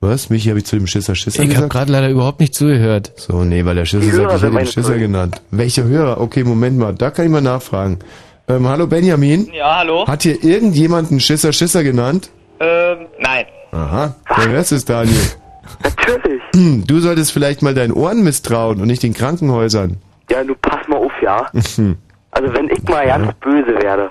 [0.00, 0.30] Was?
[0.30, 1.72] Michi habe ich zu dem Schisser Schisser Ich habe gesagt?
[1.72, 3.12] gerade leider überhaupt nicht zugehört.
[3.16, 5.00] So, nee, weil der Schisser Die sagt, ich hätte ihn Schisser Zeugen.
[5.00, 5.40] genannt.
[5.50, 6.20] Welcher Hörer?
[6.20, 7.98] Okay, Moment mal, da kann ich mal nachfragen.
[8.46, 9.48] Ähm, hallo Benjamin?
[9.52, 10.06] Ja, hallo?
[10.06, 12.30] Hat hier irgendjemand einen Schisser Schisser genannt?
[12.60, 13.46] Ähm, nein.
[13.72, 15.16] Aha, der Rest ist Daniel.
[15.82, 16.42] Natürlich.
[16.54, 19.96] Hm, Du solltest vielleicht mal deinen Ohren misstrauen und nicht den Krankenhäusern.
[20.30, 21.50] Ja, du pass mal ja.
[21.76, 21.96] Hm.
[22.30, 24.10] Also wenn ich mal ganz böse werde,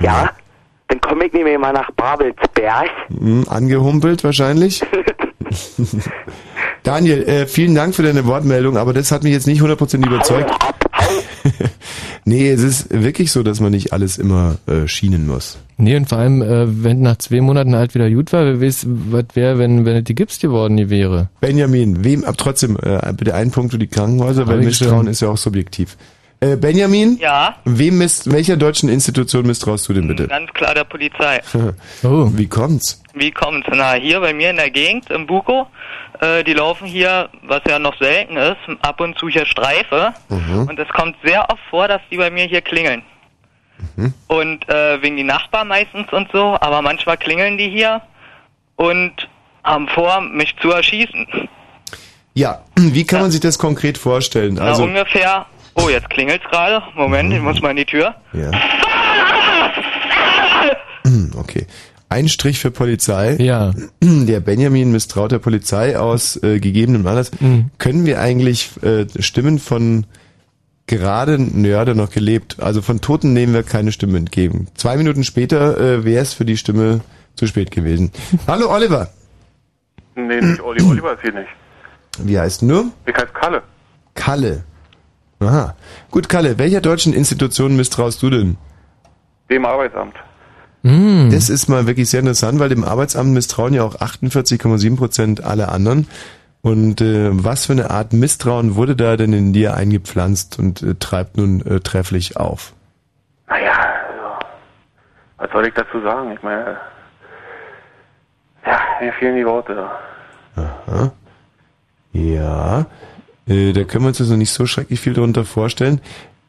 [0.00, 0.30] ja,
[0.88, 2.90] dann komme ich nämlich mal nach Babelsberg.
[3.08, 4.82] Hm, angehumpelt wahrscheinlich.
[6.82, 10.50] Daniel, äh, vielen Dank für deine Wortmeldung, aber das hat mich jetzt nicht 100% überzeugt.
[12.24, 15.58] nee, es ist wirklich so, dass man nicht alles immer äh, schienen muss.
[15.76, 18.86] Nee, und vor allem, äh, wenn nach zwei Monaten halt wieder gut war, wer weiß,
[18.88, 21.28] was wäre, wenn, wenn es die Gips geworden die wäre.
[21.40, 25.28] Benjamin, wem, aber trotzdem, äh, bitte ein Punkt für die Krankenhäuser, weil Misstrauen ist ja
[25.28, 25.96] auch subjektiv.
[26.42, 27.18] Äh, Benjamin?
[27.20, 27.54] Ja?
[27.64, 30.26] Wem misst, welcher deutschen Institution misstraust du denn bitte?
[30.26, 31.40] Ganz klar der Polizei.
[32.02, 32.30] oh.
[32.32, 33.00] Wie kommt's?
[33.14, 33.68] Wie kommt's?
[33.72, 35.68] Na, hier bei mir in der Gegend, im Buko,
[36.20, 40.14] äh, die laufen hier, was ja noch selten ist, ab und zu hier Streife.
[40.30, 40.66] Mhm.
[40.68, 43.04] Und es kommt sehr oft vor, dass die bei mir hier klingeln.
[43.94, 44.12] Mhm.
[44.26, 48.02] Und äh, wegen die Nachbarn meistens und so, aber manchmal klingeln die hier
[48.74, 49.12] und
[49.62, 51.48] haben vor, mich zu erschießen.
[52.34, 54.54] Ja, wie kann man sich das konkret vorstellen?
[54.54, 55.46] Na, Also, ungefähr.
[55.74, 56.82] Oh, jetzt klingelt's gerade.
[56.96, 58.14] Moment, ich muss mal in die Tür.
[58.32, 58.50] ja.
[61.36, 61.66] Okay.
[62.08, 63.36] Ein Strich für Polizei.
[63.36, 63.72] Ja.
[64.02, 67.30] Der Benjamin misstraut der Polizei aus äh, gegebenem Anlass.
[67.40, 67.70] Mhm.
[67.78, 70.06] Können wir eigentlich äh, Stimmen von
[70.86, 72.56] gerade Nörde noch gelebt?
[72.60, 74.68] Also von Toten nehmen wir keine Stimme entgegen.
[74.74, 77.00] Zwei Minuten später äh, wäre es für die Stimme
[77.34, 78.12] zu spät gewesen.
[78.46, 79.08] Hallo Oliver.
[80.14, 80.82] Nee, nicht Olli.
[80.82, 81.48] Oliver ist hier nicht.
[82.18, 82.84] Wie heißt du nur?
[83.06, 83.62] Ich heiße Kalle.
[84.14, 84.64] Kalle.
[85.46, 85.74] Aha.
[86.10, 88.56] Gut, Kalle, welcher deutschen Institution misstraust du denn?
[89.50, 90.14] Dem Arbeitsamt.
[90.82, 95.70] Das ist mal wirklich sehr interessant, weil dem Arbeitsamt misstrauen ja auch 48,7 Prozent aller
[95.70, 96.08] anderen.
[96.60, 100.94] Und äh, was für eine Art Misstrauen wurde da denn in dir eingepflanzt und äh,
[100.94, 102.72] treibt nun äh, trefflich auf?
[103.48, 104.46] Naja, also,
[105.38, 106.32] was soll ich dazu sagen?
[106.32, 106.76] Ich meine,
[108.64, 109.88] ja, mir fehlen die Worte.
[110.56, 111.12] Aha.
[112.12, 112.86] Ja,
[113.46, 116.00] äh, da können wir uns jetzt noch nicht so schrecklich viel darunter vorstellen.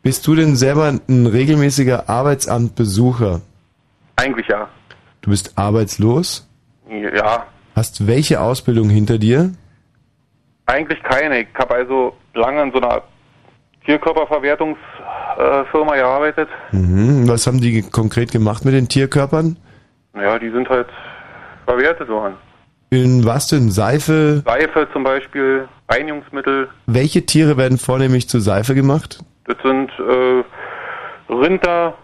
[0.02, 3.42] Bist du denn selber ein regelmäßiger Arbeitsamtbesucher?
[4.18, 4.68] Eigentlich ja.
[5.22, 6.48] Du bist arbeitslos?
[6.90, 9.52] Ja, Hast welche Ausbildung hinter dir?
[10.66, 11.42] eigentlich keine.
[11.42, 13.02] Ich habe also lange in so einer
[13.86, 16.50] Tierkörperverwertungsfirma gearbeitet.
[16.72, 17.28] Mhm.
[17.28, 19.58] Was haben die konkret gemacht mit den Tierkörpern?
[20.16, 20.88] Ja, die sind halt
[21.66, 22.36] verwertet worden.
[22.94, 23.72] In was denn?
[23.72, 24.44] Seife?
[24.46, 29.20] Seife zum Beispiel, Reinigungsmittel, Welche Tiere werden vornehmlich zu Seife gemacht?
[29.46, 30.44] das sind äh,
[31.34, 31.96] Rinder,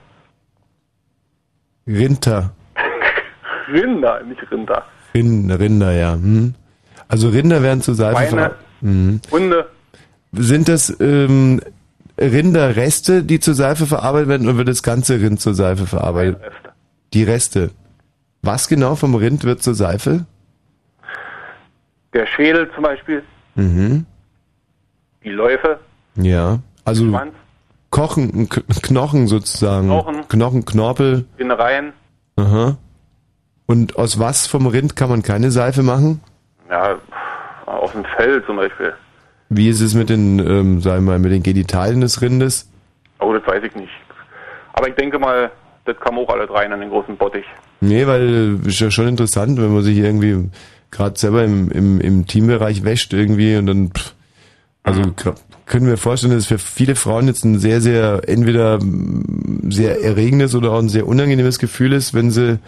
[1.87, 2.51] Rinder.
[3.71, 4.83] Rinder, nicht Rinder.
[5.13, 6.13] Rinder, Rinder, ja.
[6.13, 6.55] Hm.
[7.07, 8.55] Also Rinder werden zu Seife Schweine.
[8.81, 9.21] Mhm.
[9.31, 9.67] Hunde.
[10.31, 11.61] Sind das ähm,
[12.19, 16.39] Rinderreste, die zur Seife verarbeitet werden, oder wird das ganze Rind zur Seife verarbeitet?
[17.13, 17.71] Die Reste.
[18.41, 20.25] Was genau vom Rind wird zur Seife?
[22.13, 23.23] Der Schädel zum Beispiel,
[23.55, 24.05] Mhm.
[25.23, 25.79] die Läufe,
[26.15, 26.59] Ja.
[26.85, 27.33] Also Schwanz,
[27.91, 29.87] Kochen, Knochen sozusagen.
[29.87, 30.27] Knochen.
[30.27, 31.25] Knochen, Knorpel.
[31.37, 31.93] Innereien,
[32.37, 32.77] Aha.
[33.65, 36.21] Und aus was vom Rind kann man keine Seife machen?
[36.69, 36.97] ja,
[37.65, 38.93] auf dem Fell zum Beispiel.
[39.49, 42.69] Wie ist es mit den, ähm, sagen wir mal, mit den Genitalien des Rindes?
[43.19, 43.91] Oh, das weiß ich nicht.
[44.73, 45.51] Aber ich denke mal,
[45.85, 47.45] das kam auch alles rein in den großen Bottich.
[47.81, 50.49] Nee, weil äh, ist ja schon interessant, wenn man sich irgendwie
[50.91, 54.13] gerade selber im, im, im Teambereich wäscht irgendwie und dann, pff,
[54.83, 55.35] also gra-
[55.65, 58.79] können wir vorstellen, dass es für viele Frauen jetzt ein sehr, sehr, entweder
[59.69, 62.59] sehr erregendes oder auch ein sehr unangenehmes Gefühl ist, wenn sie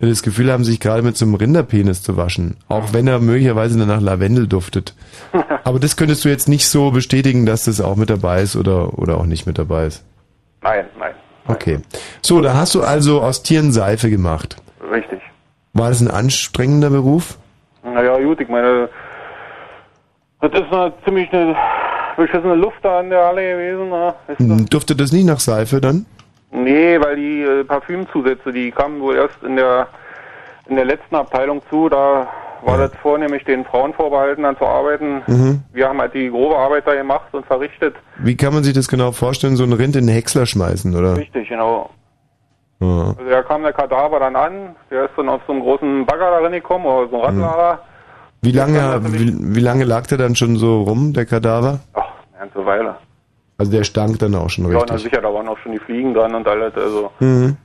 [0.00, 2.56] das Gefühl haben, sich gerade mit so einem Rinderpenis zu waschen.
[2.68, 4.94] Auch wenn er möglicherweise dann nach Lavendel duftet.
[5.64, 8.96] Aber das könntest du jetzt nicht so bestätigen, dass das auch mit dabei ist oder,
[8.98, 10.04] oder auch nicht mit dabei ist.
[10.62, 11.12] Nein, nein,
[11.46, 11.78] Okay.
[12.22, 14.56] So, da hast du also aus Tieren Seife gemacht.
[14.92, 15.20] richtig.
[15.72, 17.38] War das ein anstrengender Beruf?
[17.94, 18.88] Naja, gut, ich meine,
[20.40, 21.56] das ist eine ziemlich eine
[22.16, 23.88] beschissene Luft da in der Halle gewesen.
[23.90, 24.14] Ne?
[24.28, 26.06] Ist Hm, Duftet das nicht nach Seife dann?
[26.50, 29.88] Nee, weil die äh, Parfümzusätze, die kamen wohl erst in der
[30.68, 31.88] in der letzten Abteilung zu.
[31.88, 32.26] Da
[32.62, 35.22] war das vornehmlich den Frauen vorbehalten, dann zu arbeiten.
[35.26, 35.62] Mhm.
[35.72, 37.94] Wir haben halt die grobe Arbeit da gemacht und verrichtet.
[38.18, 39.56] Wie kann man sich das genau vorstellen?
[39.56, 41.16] So ein Rind in den Häcksler schmeißen, oder?
[41.16, 41.90] Richtig, genau.
[42.80, 43.14] Ja.
[43.18, 46.40] Also da kam der Kadaver dann an, der ist dann auf so einem großen Bagger
[46.40, 47.80] da gekommen, oder so ein Radlader.
[48.40, 51.80] Wie lange, wie, wie lange lag der dann schon so rum, der Kadaver?
[51.94, 52.96] Ach, eine ganze Weile.
[53.58, 55.02] Also der stank dann auch schon Ja, richtig.
[55.02, 56.72] sicher, da waren auch schon die Fliegen dran und alles.
[56.76, 57.10] Also.
[57.18, 57.56] Mhm.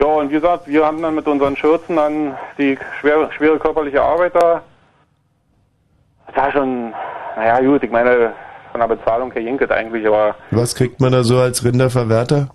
[0.00, 4.00] Ja, und wie gesagt, wir haben dann mit unseren Schürzen dann die schwere, schwere körperliche
[4.02, 4.62] Arbeit da.
[6.28, 6.92] Das war schon,
[7.36, 8.32] naja gut, ich meine,
[8.70, 12.48] von der Bezahlung her jinket eigentlich, aber Was kriegt man da so als Rinderverwerter?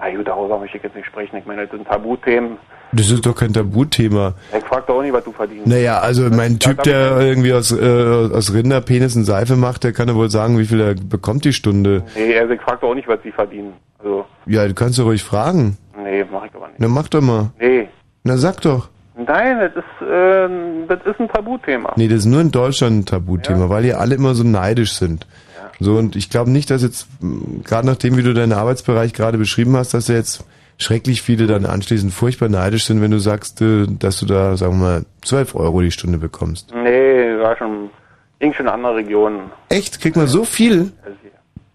[0.00, 1.36] Na gut, darüber möchte ich jetzt nicht sprechen.
[1.36, 2.56] Ich meine, das sind Tabuthemen.
[2.92, 4.34] Das ist doch kein Tabuthema.
[4.56, 5.66] Ich frag doch auch nicht, was du verdienst.
[5.66, 10.08] Naja, also mein Typ, der irgendwie aus, äh, aus Rinderpenis und Seife macht, der kann
[10.08, 12.02] ja wohl sagen, wie viel er bekommt die Stunde.
[12.16, 13.74] Nee, also ich frag doch auch nicht, was sie verdienen.
[13.98, 15.76] Also, Ja, du kannst du ruhig fragen.
[16.02, 16.80] nee, mach ich aber nicht.
[16.80, 17.50] Na, mach doch mal.
[17.60, 17.88] Nee.
[18.24, 18.88] Na, sag doch.
[19.16, 20.48] Nein, das ist, äh,
[20.88, 21.92] das ist ein Tabuthema.
[21.96, 25.26] Nee, das ist nur in Deutschland ein Tabuthema, weil ihr alle immer so neidisch sind.
[25.80, 27.08] So, und ich glaube nicht, dass jetzt,
[27.64, 30.44] gerade nachdem, wie du deinen Arbeitsbereich gerade beschrieben hast, dass jetzt
[30.76, 34.78] schrecklich viele dann anschließend furchtbar neidisch sind, wenn du sagst, äh, dass du da, sagen
[34.78, 36.72] wir mal, 12 Euro die Stunde bekommst.
[36.74, 37.90] Nee, war schon,
[38.38, 39.50] ging schon in andere Regionen.
[39.68, 40.00] Echt?
[40.00, 40.92] Kriegt man so viel?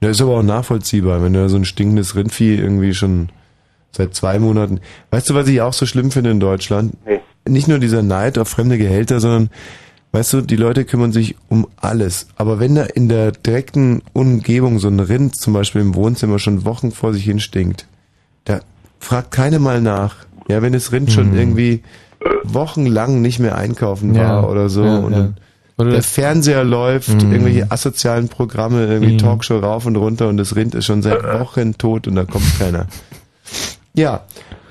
[0.01, 3.29] Ja, ist aber auch nachvollziehbar, wenn du so ein stinkendes Rindvieh irgendwie schon
[3.91, 4.81] seit zwei Monaten.
[5.09, 6.93] Weißt du, was ich auch so schlimm finde in Deutschland?
[7.05, 7.21] Nee.
[7.47, 9.49] Nicht nur dieser Neid auf fremde Gehälter, sondern,
[10.15, 12.27] weißt du, die Leute kümmern sich um alles.
[12.37, 16.65] Aber wenn da in der direkten Umgebung so ein Rind zum Beispiel im Wohnzimmer schon
[16.65, 17.85] Wochen vor sich hin stinkt,
[18.45, 18.61] da
[18.99, 20.15] fragt keiner mal nach.
[20.47, 21.83] Ja, wenn das Rind schon irgendwie
[22.43, 25.29] wochenlang nicht mehr einkaufen war Ja, oder so ja, und ja.
[25.77, 27.31] Oder der Fernseher läuft, Mhm.
[27.33, 29.17] irgendwelche asozialen Programme, irgendwie Mhm.
[29.17, 32.45] Talkshow rauf und runter und das Rind ist schon seit Wochen tot und da kommt
[32.57, 32.87] keiner.
[33.93, 34.23] Ja,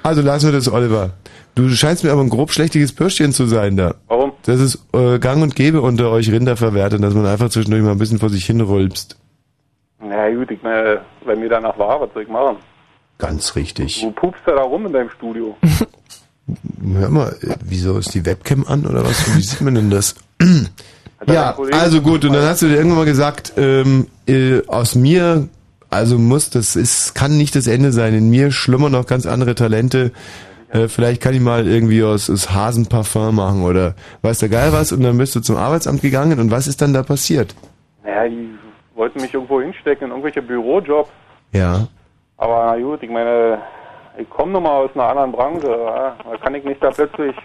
[0.03, 1.11] also lassen wir das, Oliver.
[1.55, 3.95] Du scheinst mir aber ein grob schlechtiges Pürstchen zu sein da.
[4.09, 4.33] Warum?
[4.43, 7.99] Das ist äh, gang und gäbe unter euch Rinderverwertern, dass man einfach zwischendurch mal ein
[7.99, 9.17] bisschen vor sich hin rülpst.
[10.01, 12.57] Na gut, ich meine, wenn mir danach war, was soll ich machen?
[13.19, 14.01] Ganz richtig.
[14.03, 15.57] Du pupst da rum in deinem Studio.
[16.93, 19.37] Hör mal, äh, wieso ist die Webcam an oder was?
[19.37, 20.17] Wie sieht man denn das?
[21.27, 25.49] ja, also gut, und dann hast du dir irgendwann mal gesagt, ähm, äh, aus mir,
[25.89, 28.13] also muss, das ist, kann nicht das Ende sein.
[28.13, 30.13] In mir schlummern noch ganz andere Talente.
[30.75, 34.91] Äh, vielleicht kann ich mal irgendwie aus, aus Hasenparfum machen oder weiß der Geil was
[34.91, 37.55] und dann bist du zum Arbeitsamt gegangen und was ist dann da passiert?
[38.03, 38.59] Naja, die
[38.97, 41.11] wollten mich irgendwo hinstecken in irgendwelche Bürojobs.
[41.53, 41.87] Ja.
[42.39, 43.63] Aber na gut, ich meine,
[44.19, 45.69] ich komme nun mal aus einer anderen Branche.
[45.69, 46.17] Ja?
[46.29, 47.37] Da kann ich nicht da plötzlich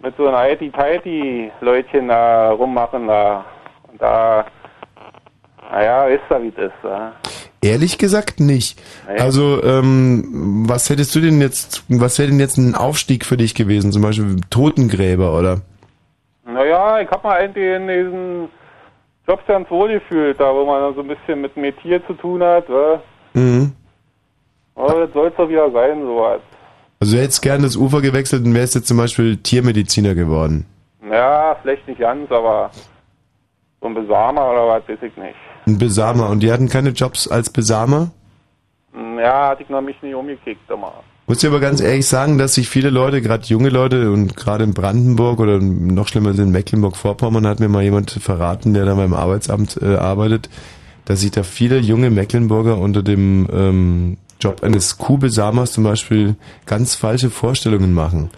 [0.00, 3.08] mit so einer IT-Tighty-Leutchen da rummachen.
[3.08, 3.44] Da.
[3.90, 4.46] Und da,
[5.72, 6.84] naja, ist da wie es ist.
[6.84, 7.12] Ja?
[7.62, 8.80] Ehrlich gesagt nicht.
[9.18, 13.54] Also, ähm, was hättest du denn jetzt, was wäre denn jetzt ein Aufstieg für dich
[13.54, 13.92] gewesen?
[13.92, 15.62] Zum Beispiel Totengräber, oder?
[16.44, 18.48] Naja, ich habe mal eigentlich in diesen
[19.26, 22.68] Jobs ganz wohl gefühlt, da wo man so ein bisschen mit Metier zu tun hat.
[22.68, 23.02] Ja?
[23.34, 23.72] Mhm.
[24.76, 26.40] Aber das soll es doch wieder sein, sowas.
[27.00, 30.66] Also du hättest gern das Ufer gewechselt und wärst jetzt zum Beispiel Tiermediziner geworden.
[31.10, 32.70] Ja, vielleicht nicht ganz, aber
[33.80, 35.36] so ein Besamer oder was, weiß ich nicht.
[35.66, 36.30] Ein Besamer.
[36.30, 38.10] Und die hatten keine Jobs als Besamer?
[38.92, 40.92] Hm, Ja, hatte ich noch mich nicht umgekickt immer.
[41.28, 44.62] Muss ich aber ganz ehrlich sagen, dass sich viele Leute, gerade junge Leute und gerade
[44.62, 49.12] in Brandenburg oder noch schlimmer in Mecklenburg-Vorpommern hat mir mal jemand verraten, der da beim
[49.12, 50.48] Arbeitsamt äh, arbeitet,
[51.04, 56.94] dass sich da viele junge Mecklenburger unter dem ähm, Job eines Kuhbesamers zum Beispiel ganz
[56.94, 58.30] falsche Vorstellungen machen.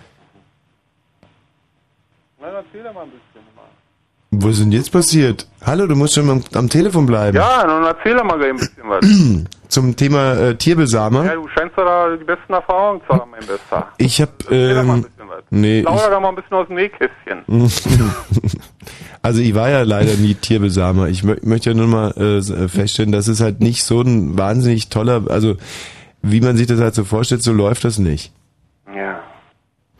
[2.41, 3.18] Na, dann erzähl doch mal ein bisschen.
[4.41, 5.47] Was ist denn jetzt passiert?
[5.65, 7.37] Hallo, du musst schon am, am Telefon bleiben.
[7.37, 9.49] Ja, dann erzähl doch mal gleich ein bisschen was.
[9.69, 11.25] Zum Thema äh, Tierbesamer.
[11.25, 13.89] ja, du scheinst doch da die besten Erfahrungen zu haben, mein Bester.
[13.99, 15.45] Ich hab, Erzähl doch mal ein ähm, bisschen was.
[15.51, 17.45] nee, Lauder doch mal ein bisschen aus dem Nähkästchen.
[19.23, 21.09] also ich war ja leider nie Tierbesamer.
[21.09, 24.01] Ich mö möchte ja nur mal äh, s- äh, feststellen, dass es halt nicht so
[24.01, 25.57] ein wahnsinnig toller, also
[26.23, 28.33] wie man sich das halt so vorstellt, so läuft das nicht.
[28.95, 29.21] Ja.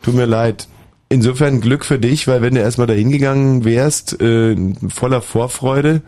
[0.01, 0.67] Tut mir leid.
[1.11, 4.55] Insofern Glück für dich, weil wenn du erstmal da hingegangen wärst, äh,
[4.89, 6.03] voller Vorfreude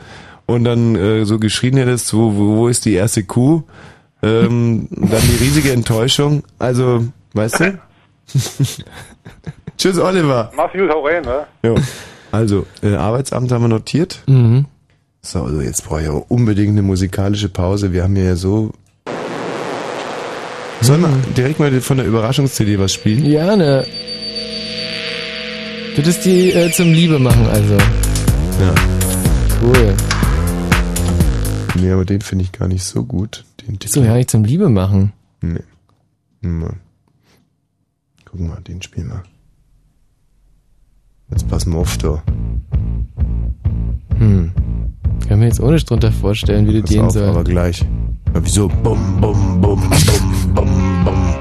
[0.45, 3.63] und dann äh, so geschrien hättest, wo, wo, wo ist die erste Kuh,
[4.21, 6.43] ähm, dann die riesige Enttäuschung.
[6.59, 7.79] Also, weißt du?
[9.77, 10.51] Tschüss, Oliver.
[10.55, 11.47] Mach's gut, hau rein, ne?
[11.63, 11.75] Jo.
[12.31, 14.21] Also, äh, Arbeitsamt haben wir notiert.
[14.27, 14.65] Mhm.
[15.23, 17.91] So, also jetzt brauche ich aber unbedingt eine musikalische Pause.
[17.91, 18.71] Wir haben hier ja so...
[20.81, 23.25] Sollen wir direkt mal von der Überraschungs-CD was spielen?
[23.25, 23.85] Ja, ne.
[25.95, 27.73] Du das die äh, zum Liebe machen, also.
[27.73, 28.73] Ja.
[29.61, 29.93] Cool.
[31.75, 33.43] Nee, aber den finde ich gar nicht so gut.
[33.67, 35.11] Den So, ja, nicht zum Liebe machen.
[35.41, 35.59] Nee.
[36.41, 36.75] Mal.
[38.25, 39.23] Guck mal, den spielen wir.
[41.31, 42.23] Jetzt passen wir auf, da.
[44.17, 44.51] Hm.
[45.27, 47.23] Kann mir jetzt ohne drunter vorstellen, wie du Pass den auf, soll.
[47.29, 47.81] aber gleich.
[48.33, 48.67] Ja, wieso?
[48.67, 51.35] Bum, bum, bum, bum, bum, bum.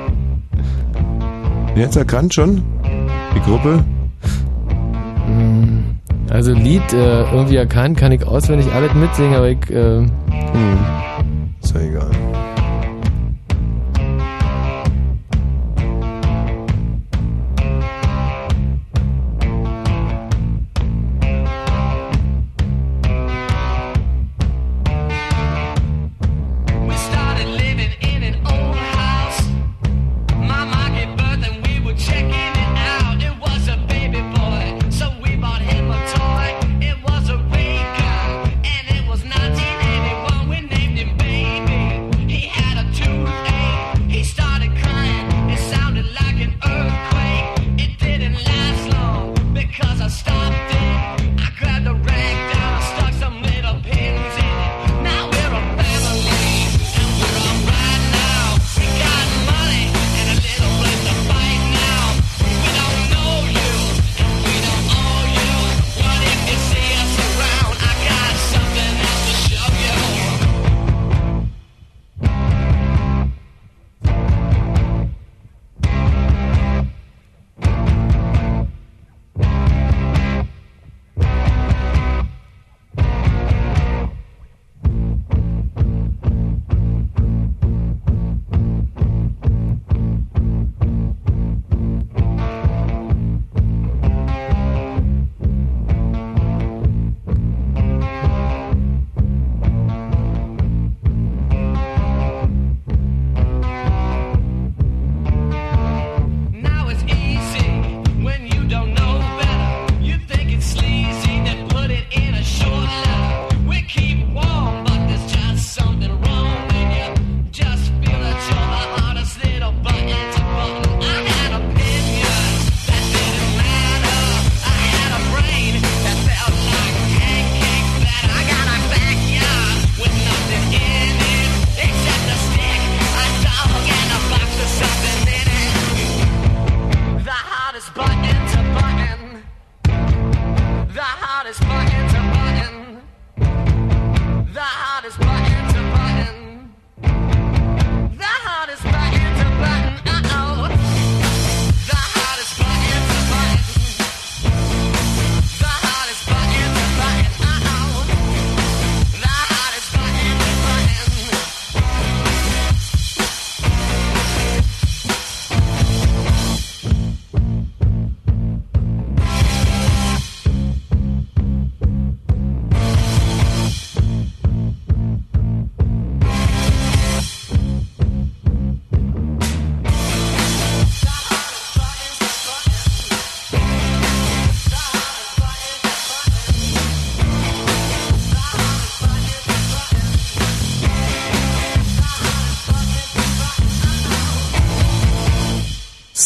[1.76, 2.62] Jetzt erkannt schon?
[3.34, 3.84] Die Gruppe?
[5.30, 5.84] Hm.
[6.28, 9.70] Also Lied äh, irgendwie erkannt, kann ich auswendig alles mitsingen, aber ich...
[9.70, 10.08] Äh, hm.
[11.62, 12.10] Ist ja egal.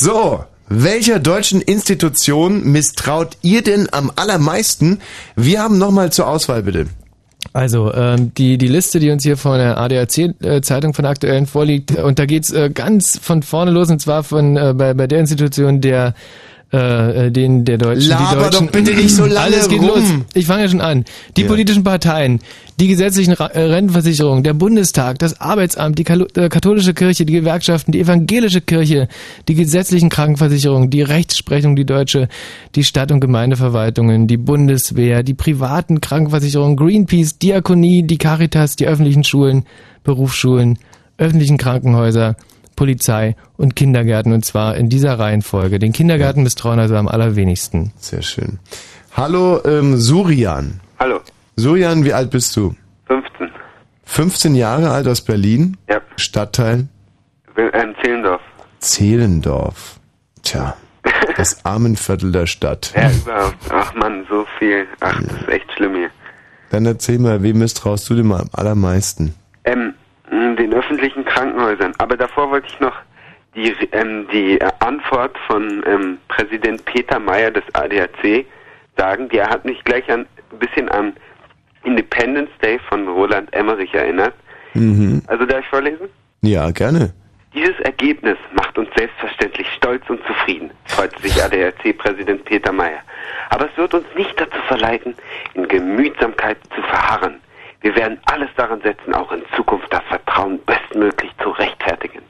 [0.04, 5.00] So, welcher deutschen Institution misstraut ihr denn am allermeisten?
[5.34, 6.88] Wir haben nochmal zur Auswahl bitte.
[7.54, 11.96] Also ähm, die die Liste, die uns hier von der ADAC-Zeitung von der aktuellen vorliegt,
[11.96, 15.06] äh, und da geht's äh, ganz von vorne los, und zwar von äh, bei, bei
[15.06, 16.12] der Institution der
[16.74, 18.66] äh, äh, den der Deutschen, Laber die Deutschen.
[18.66, 19.86] doch bitte nicht so lange Alles geht rum.
[19.88, 20.02] los.
[20.34, 21.04] Ich fange ja schon an.
[21.36, 21.46] Die Ja.
[21.46, 22.40] politischen Parteien,
[22.80, 27.32] die gesetzlichen Ra- äh, Rentenversicherungen, der Bundestag, das Arbeitsamt, die Kalo- äh, katholische Kirche, die
[27.34, 29.06] Gewerkschaften, die evangelische Kirche,
[29.46, 32.28] die gesetzlichen Krankenversicherungen, die Rechtsprechung, die deutsche,
[32.74, 39.22] die Stadt- und Gemeindeverwaltungen, die Bundeswehr, die privaten Krankenversicherungen, Greenpeace, Diakonie, die Caritas, die öffentlichen
[39.22, 39.64] Schulen,
[40.02, 40.78] Berufsschulen,
[41.18, 42.34] öffentlichen Krankenhäuser,
[42.76, 45.78] Polizei und Kindergärten und zwar in dieser Reihenfolge.
[45.78, 47.92] Den Kindergarten misstrauen also am allerwenigsten.
[47.96, 48.58] Sehr schön.
[49.16, 50.80] Hallo, ähm, Surian.
[50.98, 51.20] Hallo.
[51.56, 52.74] Surian, wie alt bist du?
[53.06, 53.50] 15.
[54.04, 55.76] 15 Jahre alt aus Berlin?
[55.88, 56.00] Ja.
[56.16, 56.88] Stadtteil?
[57.56, 58.40] Ähm, Zehlendorf.
[58.80, 60.00] Zehlendorf.
[60.42, 60.76] Tja,
[61.36, 62.92] das Armenviertel der Stadt.
[62.96, 63.56] Ja, überhaupt.
[63.70, 64.86] Ach man, so viel.
[65.00, 66.10] Ach, das ist echt schlimm hier.
[66.70, 69.34] Dann erzähl mal, wem misstraust du denn mal am allermeisten?
[69.64, 69.94] Ähm,
[70.30, 71.92] den öffentlichen Krankenhäusern.
[71.98, 72.96] Aber davor wollte ich noch
[73.54, 78.46] die, ähm, die äh, Antwort von ähm, Präsident Peter Mayer des ADAC
[78.96, 79.28] sagen.
[79.28, 81.12] Die hat mich gleich an, ein bisschen an
[81.84, 84.34] Independence Day von Roland Emmerich erinnert.
[84.74, 85.22] Mhm.
[85.26, 86.08] Also darf ich vorlesen?
[86.42, 87.12] Ja, gerne.
[87.54, 92.98] Dieses Ergebnis macht uns selbstverständlich stolz und zufrieden, freute sich ADAC-Präsident Peter Mayer.
[93.50, 95.14] Aber es wird uns nicht dazu verleiten,
[95.54, 97.36] in Gemütsamkeit zu verharren.
[97.84, 102.22] Wir werden alles daran setzen, auch in Zukunft das Vertrauen bestmöglich zu rechtfertigen.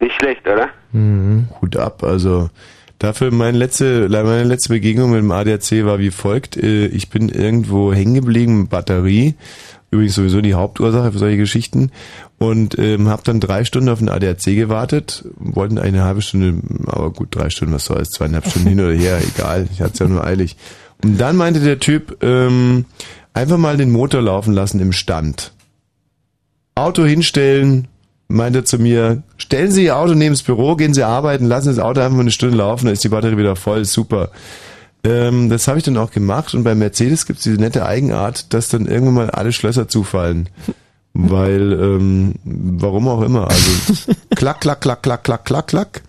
[0.00, 0.70] Nicht schlecht, oder?
[0.90, 1.46] Mhm.
[1.60, 2.50] Hut ab, also
[2.98, 6.56] dafür meine letzte, meine letzte Begegnung mit dem ADAC war wie folgt.
[6.56, 9.36] Äh, Ich bin irgendwo hängen geblieben mit Batterie,
[9.92, 11.92] übrigens sowieso die Hauptursache für solche Geschichten
[12.38, 17.12] und ähm, habe dann drei Stunden auf den ADAC gewartet, wollten eine halbe Stunde, aber
[17.12, 20.08] gut, drei Stunden, was soll's, zweieinhalb Stunden hin oder her, egal, ich hatte es ja
[20.08, 20.56] nur eilig.
[21.04, 22.84] Und dann meinte der Typ, ähm,
[23.34, 25.52] einfach mal den Motor laufen lassen im Stand.
[26.74, 27.88] Auto hinstellen,
[28.28, 31.70] meinte er zu mir, stellen Sie Ihr Auto neben das Büro, gehen Sie arbeiten, lassen
[31.70, 34.30] Sie das Auto einfach mal eine Stunde laufen, dann ist die Batterie wieder voll, super.
[35.04, 38.54] Ähm, das habe ich dann auch gemacht und bei Mercedes gibt es diese nette Eigenart,
[38.54, 40.48] dass dann irgendwann mal alle Schlösser zufallen.
[41.14, 46.02] Weil, ähm, warum auch immer, also klack, klack, klack, klack, klack, klack, klack,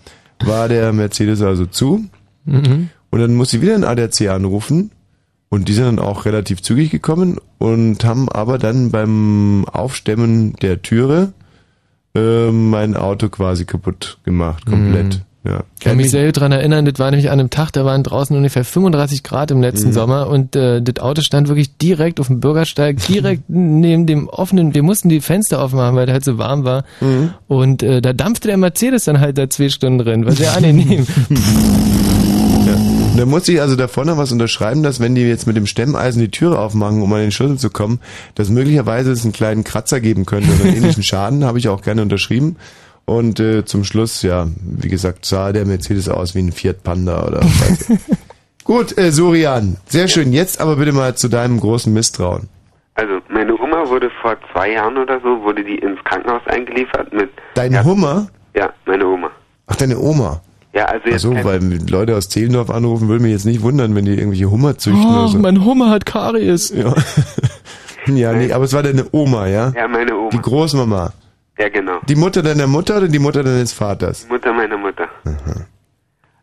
[0.46, 2.06] war der Mercedes also zu.
[2.46, 2.90] Mhm.
[3.10, 4.92] Und dann muss ich wieder einen ADAC anrufen.
[5.54, 10.82] Und die sind dann auch relativ zügig gekommen und haben aber dann beim Aufstemmen der
[10.82, 11.34] Türe
[12.16, 15.22] äh, mein Auto quasi kaputt gemacht, komplett.
[15.46, 15.62] Ja.
[15.76, 18.02] Ich kann mich sehr gut dran erinnern, das war nämlich an einem Tag, da waren
[18.02, 19.94] draußen ungefähr 35 Grad im letzten Mhm.
[19.94, 24.74] Sommer und äh, das Auto stand wirklich direkt auf dem Bürgersteig, direkt neben dem offenen,
[24.74, 26.84] wir mussten die Fenster aufmachen, weil der halt so warm war.
[27.00, 27.30] Mhm.
[27.48, 31.06] Und äh, da dampfte der Mercedes dann halt da zwei Stunden drin, war sehr angenehm.
[33.14, 33.14] Ja.
[33.14, 35.68] Und da musste ich also davor noch was unterschreiben, dass wenn die jetzt mit dem
[35.68, 38.00] Stemmeisen die Türe aufmachen, um an den Schlüssel zu kommen,
[38.34, 41.84] dass möglicherweise es einen kleinen Kratzer geben könnte oder einen ähnlichen Schaden, habe ich auch
[41.84, 42.58] gerne unterschrieben.
[43.06, 47.28] Und äh, zum Schluss, ja, wie gesagt, sah der Mercedes aus wie ein Fiat Panda
[47.28, 48.00] oder weiß ich.
[48.64, 50.32] Gut, äh, Surian, sehr schön.
[50.32, 52.48] Jetzt aber bitte mal zu deinem großen Misstrauen.
[52.96, 57.30] Also meine Oma wurde vor zwei Jahren oder so, wurde die ins Krankenhaus eingeliefert mit...
[57.56, 58.28] Dein Hummer?
[58.56, 59.30] Ja, meine Oma.
[59.68, 60.42] Ach, deine Oma.
[60.74, 63.62] Ja, also Ach jetzt so, kein- weil Leute aus Zehlendorf anrufen, würde mich jetzt nicht
[63.62, 65.38] wundern, wenn die irgendwelche Hummer züchten oder Oh, so.
[65.40, 66.70] mein Hummer hat Karies.
[66.76, 66.94] Ja.
[68.08, 69.72] ja, nee, aber es war deine Oma, ja?
[69.76, 70.30] Ja, meine Oma.
[70.32, 71.14] Die Großmama.
[71.60, 72.00] Ja, genau.
[72.10, 74.28] Die Mutter deiner Mutter oder die Mutter deines Vaters?
[74.28, 75.08] Mutter meiner Mutter.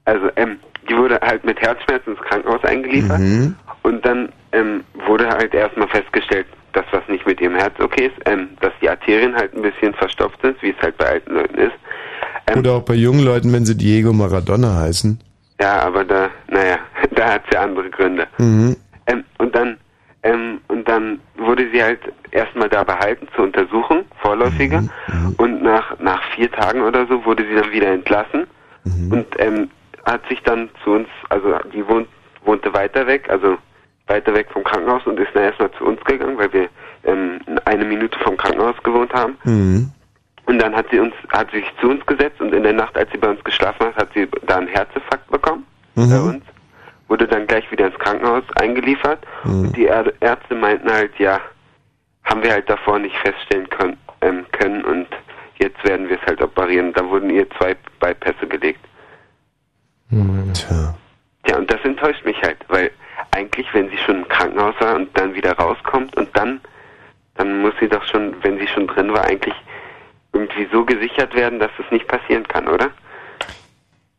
[0.05, 0.59] Also, ähm,
[0.89, 3.57] die wurde halt mit Herzschmerzen ins Krankenhaus eingeliefert Mhm.
[3.83, 8.17] und dann ähm, wurde halt erstmal festgestellt, dass was nicht mit ihrem Herz okay ist,
[8.29, 11.59] ähm, dass die Arterien halt ein bisschen verstopft sind, wie es halt bei alten Leuten
[11.59, 11.73] ist.
[12.59, 15.21] Oder auch bei jungen Leuten, wenn sie Diego Maradona heißen.
[15.61, 16.79] Ja, aber da, naja,
[17.15, 18.27] da hat sie andere Gründe.
[18.39, 18.77] Mhm.
[19.07, 19.77] Ähm, und dann,
[20.23, 24.85] ähm, und dann wurde sie halt erstmal da behalten zur Untersuchung, vorläufiger.
[25.37, 28.47] Und nach, nach vier Tagen oder so wurde sie dann wieder entlassen
[29.11, 29.71] und ähm,
[30.05, 32.09] hat sich dann zu uns, also die wohnt,
[32.45, 33.59] wohnte weiter weg, also
[34.07, 36.69] weiter weg vom Krankenhaus und ist dann erstmal zu uns gegangen, weil wir
[37.05, 39.37] ähm, eine Minute vom Krankenhaus gewohnt haben.
[40.51, 42.97] Und dann hat sie uns, hat sie sich zu uns gesetzt und in der Nacht,
[42.99, 46.11] als sie bei uns geschlafen hat, hat sie da einen Herzinfarkt bekommen Mhm.
[46.11, 46.45] bei uns.
[47.07, 49.25] Wurde dann gleich wieder ins Krankenhaus eingeliefert.
[49.45, 49.61] Mhm.
[49.67, 51.41] Und die Är- Ärzte meinten halt, ja,
[52.25, 55.07] haben wir halt davor nicht feststellen können, ähm, können und
[55.61, 56.93] jetzt werden wir es halt operieren.
[56.95, 58.81] Da wurden ihr zwei Bypässe gelegt.
[60.55, 60.95] Tja.
[61.47, 62.91] Ja, und das enttäuscht mich halt, weil
[63.31, 66.61] eigentlich, wenn sie schon im Krankenhaus war und dann wieder rauskommt und dann,
[67.37, 69.55] dann muss sie doch schon, wenn sie schon drin war, eigentlich
[70.33, 72.91] irgendwie so gesichert werden, dass es nicht passieren kann, oder?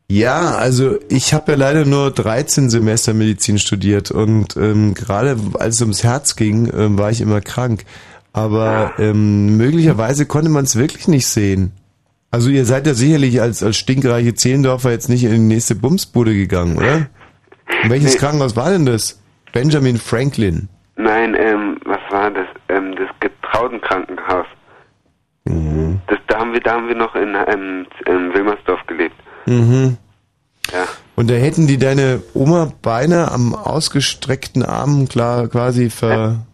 [0.08, 5.76] Ja, also ich habe ja leider nur 13 Semester Medizin studiert und ähm, gerade als
[5.76, 7.86] es ums Herz ging, ähm, war ich immer krank.
[8.34, 11.72] Aber ähm, möglicherweise konnte man es wirklich nicht sehen.
[12.30, 16.34] Also ihr seid ja sicherlich als, als stinkreiche Zehlendorfer jetzt nicht in die nächste Bumsbude
[16.34, 17.08] gegangen, oder?
[17.84, 18.20] Und welches Nee.
[18.20, 19.22] Krankenhaus war denn das?
[19.54, 20.70] Benjamin Franklin.
[20.96, 22.48] Nein, ähm, was war das?
[22.70, 24.46] Ähm, das Getrautenkrankenhaus.
[26.08, 29.16] Das, da haben wir, da haben wir noch in, ähm, in Wilmersdorf gelebt.
[29.46, 29.98] Mhm.
[30.72, 30.84] Ja.
[31.16, 36.46] Und da hätten die deine Oma beinahe am ausgestreckten Arm klar quasi ver...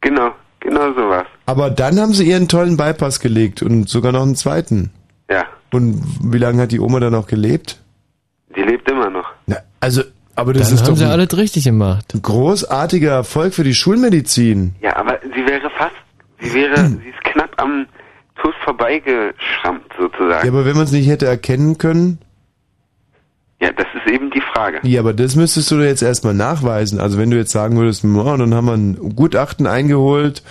[0.00, 0.30] Genau,
[0.60, 1.26] genau sowas.
[1.46, 4.90] Aber dann haben sie ihren tollen Bypass gelegt und sogar noch einen zweiten.
[5.30, 5.44] Ja.
[5.72, 7.80] Und wie lange hat die Oma dann noch gelebt?
[8.54, 9.26] Die lebt immer noch.
[9.46, 10.02] Na, also,
[10.36, 12.14] aber das Dann ist haben doch sie alles richtig gemacht.
[12.22, 14.74] großartiger Erfolg für die Schulmedizin.
[14.80, 15.96] Ja, aber sie wäre fast,
[16.40, 17.86] sie wäre, sie ist knapp am
[18.42, 20.46] Tod vorbeigeschrammt sozusagen.
[20.46, 22.18] Ja, aber wenn man es nicht hätte erkennen können,
[23.60, 24.80] Ja, das ist eben die Frage.
[24.82, 27.00] ja, aber das müsstest du jetzt erstmal nachweisen.
[27.00, 30.42] Also wenn du jetzt sagen würdest, oh, dann haben wir ein Gutachten eingeholt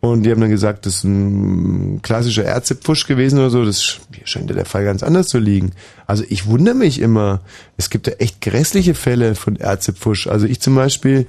[0.00, 4.50] und die haben dann gesagt, das ist ein klassischer Ärztepfusch gewesen oder so, das scheint
[4.50, 5.72] ja der Fall ganz anders zu liegen.
[6.06, 7.40] Also ich wundere mich immer,
[7.76, 10.26] es gibt ja echt grässliche Fälle von Ärztepfusch.
[10.26, 11.26] Also ich zum Beispiel,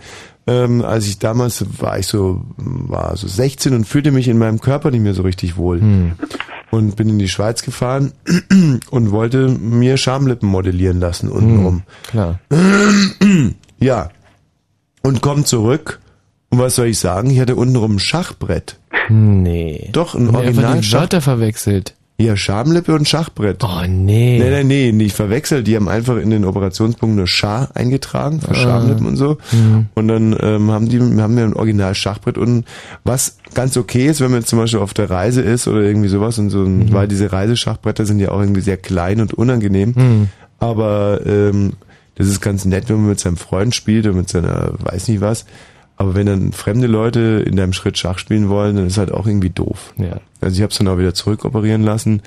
[0.47, 4.59] ähm, als ich damals war ich so, war so 16 und fühlte mich in meinem
[4.61, 5.81] Körper nicht mehr so richtig wohl.
[6.69, 8.11] Und bin in die Schweiz gefahren
[8.89, 11.83] und wollte mir Schamlippen modellieren lassen untenrum.
[12.09, 12.39] Klar.
[13.79, 14.09] Ja.
[15.03, 15.99] Und komm zurück.
[16.49, 17.29] Und was soll ich sagen?
[17.29, 18.79] Ich hatte untenrum ein Schachbrett.
[19.09, 19.89] Nee.
[19.91, 21.93] Doch, ein Original die Wörter verwechselt.
[22.19, 23.63] Ja, Schamlippe und Schachbrett.
[23.63, 24.39] Oh nee.
[24.39, 25.67] Nee, nee, nee, nicht verwechselt.
[25.67, 28.55] Die haben einfach in den Operationspunkt nur Schar eingetragen für Ah.
[28.55, 29.37] Schamlippen und so.
[29.51, 29.85] Mhm.
[29.93, 32.65] Und dann ähm, haben die haben wir ein Original Schachbrett und
[33.03, 36.39] was ganz okay ist, wenn man zum Beispiel auf der Reise ist oder irgendwie sowas
[36.39, 36.91] und so, Mhm.
[36.91, 39.93] weil diese Reiseschachbretter sind ja auch irgendwie sehr klein und unangenehm.
[39.95, 40.27] Mhm.
[40.59, 41.73] Aber ähm,
[42.15, 45.21] das ist ganz nett, wenn man mit seinem Freund spielt oder mit seiner weiß nicht
[45.21, 45.45] was.
[45.97, 49.25] Aber wenn dann fremde Leute in deinem Schritt Schach spielen wollen, dann ist halt auch
[49.25, 49.93] irgendwie doof.
[49.97, 50.19] Ja.
[50.41, 52.21] Also ich habe es dann auch wieder zurückoperieren lassen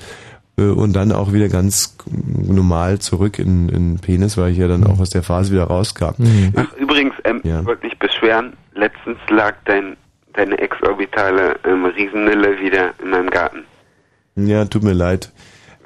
[0.57, 4.85] äh, und dann auch wieder ganz normal zurück in, in Penis, weil ich ja dann
[4.85, 6.15] auch aus der Phase wieder rauskam.
[6.17, 6.53] Mhm.
[6.57, 7.61] Ach, übrigens, ähm, Ja.
[7.61, 8.53] ich wollte mich beschweren.
[8.75, 9.95] Letztens lag dein,
[10.33, 13.63] deine exorbitale ähm, Riesennille wieder in meinem Garten.
[14.35, 15.31] Ja, tut mir leid.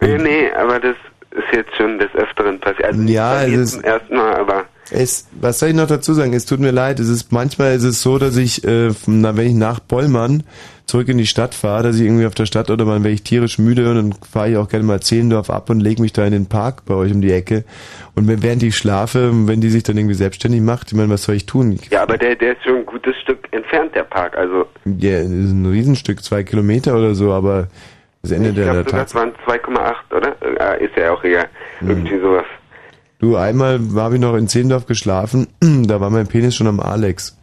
[0.02, 0.96] Nee, nee, aber das
[1.32, 2.86] ist jetzt schon des Öfteren passiert.
[2.86, 6.34] Also Ja, es ist- zum ersten Mal, aber Es, was soll ich noch dazu sagen?
[6.34, 7.00] Es tut mir leid.
[7.00, 10.44] Es ist manchmal ist es so, dass ich, äh, na, wenn ich nach Bollmann
[10.86, 13.24] zurück in die Stadt fahre, dass ich irgendwie auf der Stadt oder mal, wenn ich
[13.24, 16.26] tierisch müde und dann fahre ich auch gerne mal Zehlendorf ab und lege mich da
[16.26, 17.64] in den Park bei euch um die Ecke.
[18.14, 21.24] Und wenn, während ich schlafe, wenn die sich dann irgendwie selbstständig macht, ich meine, was
[21.24, 21.80] soll ich tun?
[21.90, 24.38] ja, aber der, der ist schon ein gutes Stück entfernt, der Park.
[24.38, 27.68] Also Ja, das ist ein Riesenstück, zwei Kilometer oder so, aber
[28.22, 29.08] das Ende ich der, glaube der Tat.
[29.08, 30.36] es waren 2,8, oder?
[30.42, 31.48] Äh, ist ja auch egal.
[31.80, 31.90] Hm.
[31.90, 32.46] Irgendwie sowas.
[33.26, 37.36] Du, einmal habe ich noch in Zehlendorf geschlafen, da war mein Penis schon am Alex.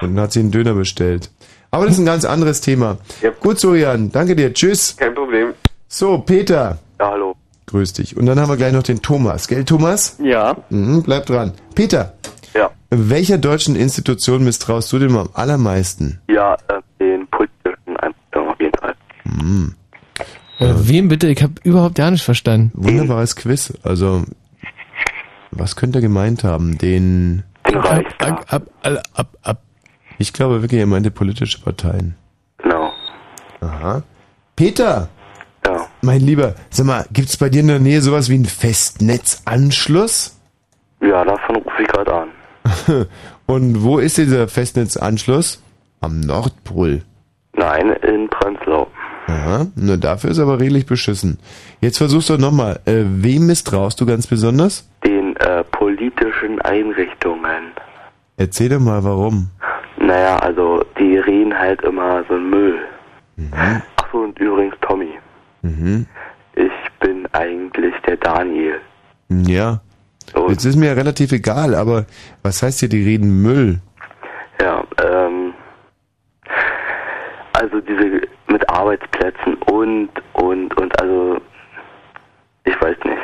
[0.00, 1.30] Und dann hat sie einen Döner bestellt.
[1.70, 2.96] Aber das ist ein ganz anderes Thema.
[3.40, 4.54] Gut, Sorian, danke dir.
[4.54, 4.96] Tschüss.
[4.96, 5.52] Kein Problem.
[5.86, 6.78] So, Peter.
[6.98, 7.36] Ja, hallo.
[7.66, 8.16] Grüß dich.
[8.16, 9.48] Und dann haben wir gleich noch den Thomas.
[9.48, 10.16] Gell, Thomas?
[10.18, 10.56] Ja.
[10.70, 11.52] Mhm, bleib dran.
[11.74, 12.14] Peter.
[12.54, 12.70] Ja.
[12.88, 16.22] Welcher deutschen Institution misstraust du dem am allermeisten?
[16.30, 18.94] Ja, äh, den politischen Einstellungen auf jeden Fall.
[19.24, 19.74] Mhm.
[20.58, 21.28] Äh, wem bitte?
[21.28, 22.70] Ich habe überhaupt gar nicht verstanden.
[22.72, 23.74] Wunderbares Quiz.
[23.82, 24.24] Also,
[25.50, 26.78] was könnte er gemeint haben?
[26.78, 27.44] Den...
[27.68, 29.62] Den Ab, ab, ab, ab, ab.
[30.18, 32.16] Ich glaube wirklich, er meinte politische Parteien.
[32.58, 32.92] Genau.
[33.60, 34.02] Aha.
[34.56, 35.08] Peter!
[35.66, 35.86] Ja.
[36.00, 40.36] Mein Lieber, sag mal, gibt's bei dir in der Nähe sowas wie einen Festnetzanschluss?
[41.00, 42.28] Ja, davon rufe ich gerade an.
[43.46, 45.62] Und wo ist dieser Festnetzanschluss?
[46.00, 47.02] Am Nordpol.
[47.54, 48.88] Nein, in Prenzlau.
[49.26, 51.38] Aha, nur dafür ist aber redlich beschissen.
[51.80, 52.80] Jetzt versuchst du nochmal.
[52.86, 54.88] Äh, wem misstraust du ganz besonders?
[55.04, 57.72] Den äh, politischen Einrichtungen.
[58.36, 59.50] Erzähl doch mal, warum.
[59.96, 62.78] Naja, also die reden halt immer so Müll.
[63.96, 65.18] Achso, und übrigens Tommy.
[65.62, 66.06] Mhm.
[66.54, 68.80] Ich bin eigentlich der Daniel.
[69.28, 69.80] Ja.
[70.48, 72.04] Jetzt ist mir ja relativ egal, aber
[72.42, 73.80] was heißt hier, die reden Müll?
[74.60, 75.54] Ja, ähm,
[77.54, 81.38] also diese mit Arbeitsplätzen und, und, und, also,
[82.64, 83.18] ich weiß nicht.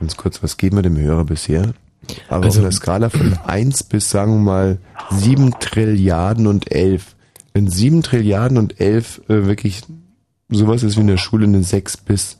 [0.00, 1.72] Ganz kurz, was geben wir dem Hörer bisher?
[2.28, 4.78] Aber Also- auf einer Skala von 1 bis, sagen wir mal,
[5.10, 7.14] 7 Trilliarden und 11.
[7.52, 9.82] Wenn 7 Trilliarden und 11 äh, wirklich
[10.48, 12.38] sowas ist wie in der Schule eine 6 bis.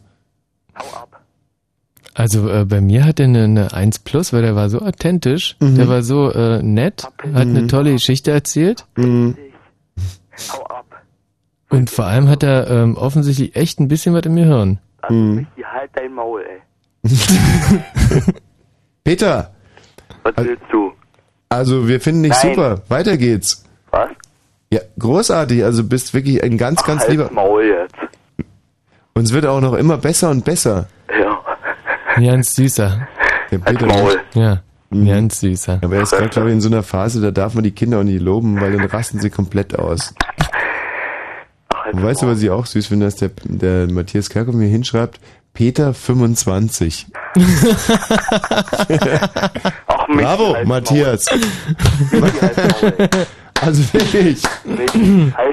[2.15, 5.57] Also äh, bei mir hat er eine, eine 1 plus, weil der war so authentisch,
[5.61, 5.77] Mhm.
[5.77, 8.87] der war so äh, nett, hat eine tolle Geschichte erzählt.
[8.97, 9.37] Mhm.
[11.69, 14.79] Und vor allem hat er ähm, offensichtlich echt ein bisschen was in mir hören.
[15.03, 16.61] Also, Michi, halt dein Maul, ey.
[19.05, 19.51] Peter.
[20.23, 20.93] Was willst du?
[21.49, 22.55] Also, wir finden dich Nein.
[22.55, 22.83] super.
[22.89, 23.65] Weiter geht's.
[23.91, 24.11] Was?
[24.71, 25.65] Ja, großartig.
[25.65, 27.31] Also, bist wirklich ein ganz, ganz Halt's lieber.
[27.33, 27.95] Maul jetzt.
[29.15, 30.87] Und es wird auch noch immer besser und besser.
[31.19, 31.39] Ja.
[32.17, 33.09] Ganz süßer.
[33.51, 33.87] Der Peter.
[33.87, 34.21] Maul.
[34.35, 35.81] Ja, ganz süßer.
[35.83, 37.99] Aber er ist gerade, glaube ich, in so einer Phase, da darf man die Kinder
[37.99, 40.15] auch nicht loben, weil dann rasten sie komplett aus.
[41.93, 45.19] Und weißt du, was ich auch süß finde, dass der, der Matthias Kerkhoff mir hinschreibt?
[45.55, 47.07] Peter 25.
[49.87, 51.27] Ach, Mensch, Bravo, Matthias.
[53.63, 54.43] Also wirklich.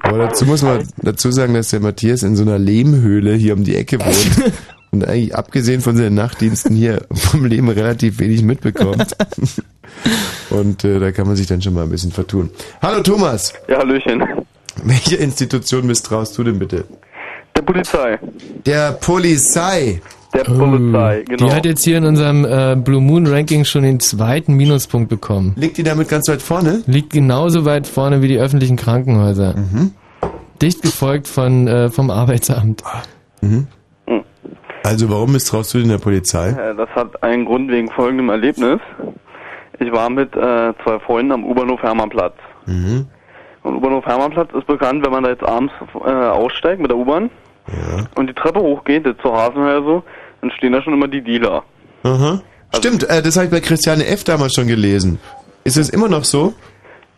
[0.04, 3.66] Aber dazu muss man dazu sagen, dass der Matthias in so einer Lehmhöhle hier um
[3.66, 4.54] die Ecke wohnt
[4.92, 9.14] und eigentlich abgesehen von seinen Nachtdiensten hier vom Leben relativ wenig mitbekommt.
[10.50, 12.50] Und äh, da kann man sich dann schon mal ein bisschen vertun.
[12.82, 14.24] Hallo Thomas, Ja, Hallöchen.
[14.86, 16.86] welche Institution misstraust du denn bitte?
[17.58, 18.20] Der Polizei.
[18.68, 20.00] Der Polizei.
[20.34, 21.46] Der Polizei, genau.
[21.48, 25.54] Die hat jetzt hier in unserem äh, Blue Moon Ranking schon den zweiten Minuspunkt bekommen.
[25.58, 26.84] Liegt die damit ganz weit vorne?
[26.86, 29.56] Liegt genauso weit vorne wie die öffentlichen Krankenhäuser.
[29.58, 29.92] Mhm.
[30.62, 32.84] Dicht gefolgt von, äh, vom Arbeitsamt.
[33.42, 33.66] Mhm.
[34.84, 36.50] Also warum misstraust du denn der Polizei?
[36.50, 38.80] Äh, Das hat einen Grund wegen folgendem Erlebnis.
[39.80, 42.36] Ich war mit äh, zwei Freunden am U-Bahnhof Hermannplatz.
[42.68, 43.08] Mhm.
[43.64, 45.74] Und U-Bahnhof Hermannplatz ist bekannt, wenn man da jetzt abends
[46.06, 47.30] äh, aussteigt mit der U-Bahn
[48.16, 50.04] und die Treppe hochgeht, zur so,
[50.42, 51.64] dann stehen da schon immer die Dealer.
[52.04, 52.42] Aha.
[52.76, 54.24] Stimmt, äh, das habe ich bei Christiane F.
[54.24, 55.20] damals schon gelesen.
[55.64, 56.54] Ist es immer noch so?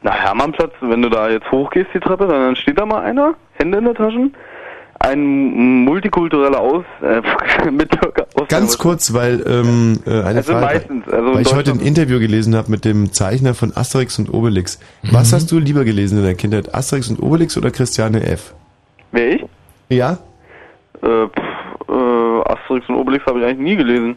[0.01, 3.79] Na, Hermannplatz, wenn du da jetzt hochgehst, die Treppe, dann steht da mal einer, Hände
[3.79, 4.33] in der Taschen,
[4.99, 7.21] ein multikultureller Aus, äh,
[7.71, 11.71] Mitbürger aus Ganz kurz, weil ähm, äh, eine Also Frage, meistens, also weil ich heute
[11.71, 14.79] ein Interview gelesen habe mit dem Zeichner von Asterix und Obelix.
[15.11, 18.53] Was hast du lieber gelesen in der Kindheit, Asterix und Obelix oder Christiane F?
[19.11, 19.45] Wer ich?
[19.89, 20.17] Ja?
[21.01, 24.15] Äh, pff, äh, Asterix und Obelix habe ich eigentlich nie gelesen.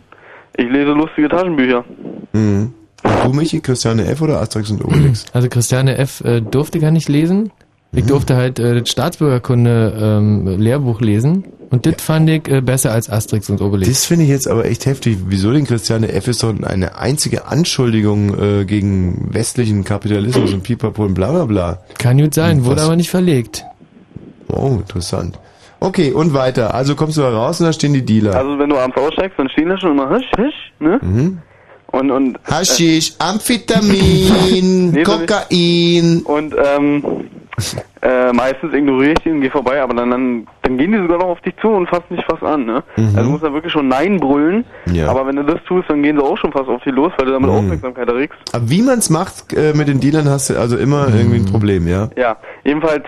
[0.57, 1.85] Ich lese lustige Taschenbücher.
[2.33, 2.75] Mhm.
[3.03, 4.23] Und du, Michi, Christiane F.
[4.23, 5.27] oder Asterix und Obelix?
[5.33, 6.23] Also Christiane F.
[6.25, 7.51] Äh, durfte gar nicht lesen.
[7.95, 11.45] Ich durfte halt äh, das Staatsbürgerkunde ähm, Lehrbuch lesen.
[11.69, 13.89] Und das fand ich äh, besser als Asterix und Obelix.
[13.89, 15.19] Das finde ich jetzt aber echt heftig.
[15.27, 16.29] Wieso denn Christiane F.
[16.29, 21.79] ist doch eine einzige Anschuldigung äh, gegen westlichen Kapitalismus und Pipapo und bla bla bla.
[21.99, 22.87] Kann gut sein, wurde Was?
[22.87, 23.65] aber nicht verlegt.
[24.49, 25.39] Oh, interessant.
[25.83, 26.75] Okay, und weiter.
[26.75, 28.37] Also kommst du da raus und da stehen die Dealer.
[28.37, 31.01] Also wenn du abends aussteigst, dann stehen da schon immer Hisch, Hisch, ne?
[31.03, 31.39] Mhm.
[31.89, 36.23] Und, und, Haschisch, Amphetamin, Nee, Kokain.
[36.23, 37.29] Und ähm,
[38.01, 41.19] äh, meistens ignoriere ich die und gehe vorbei, aber dann, dann, dann gehen die sogar
[41.19, 42.83] noch auf dich zu und fassen dich fast an, ne?
[42.97, 43.05] Mhm.
[43.09, 45.09] Also du musst da wirklich schon Nein brüllen, Ja.
[45.09, 47.27] aber wenn du das tust, dann gehen sie auch schon fast auf dich los, weil
[47.27, 47.57] du damit Mhm.
[47.57, 48.39] Aufmerksamkeit erregst.
[48.53, 51.87] Aber wie man's macht äh, mit den Dealern, hast du also immer irgendwie ein Problem,
[51.87, 52.09] ja?
[52.17, 53.05] Ja, jedenfalls,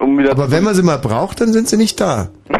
[0.00, 2.28] um wieder, Aber wenn man sie mal braucht, dann sind sie nicht da.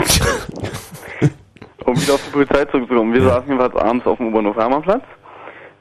[1.84, 3.12] um wieder auf die Polizei zurückzukommen.
[3.12, 5.02] Wir saßen jedenfalls abends auf dem U-Bahnhof Hermannplatz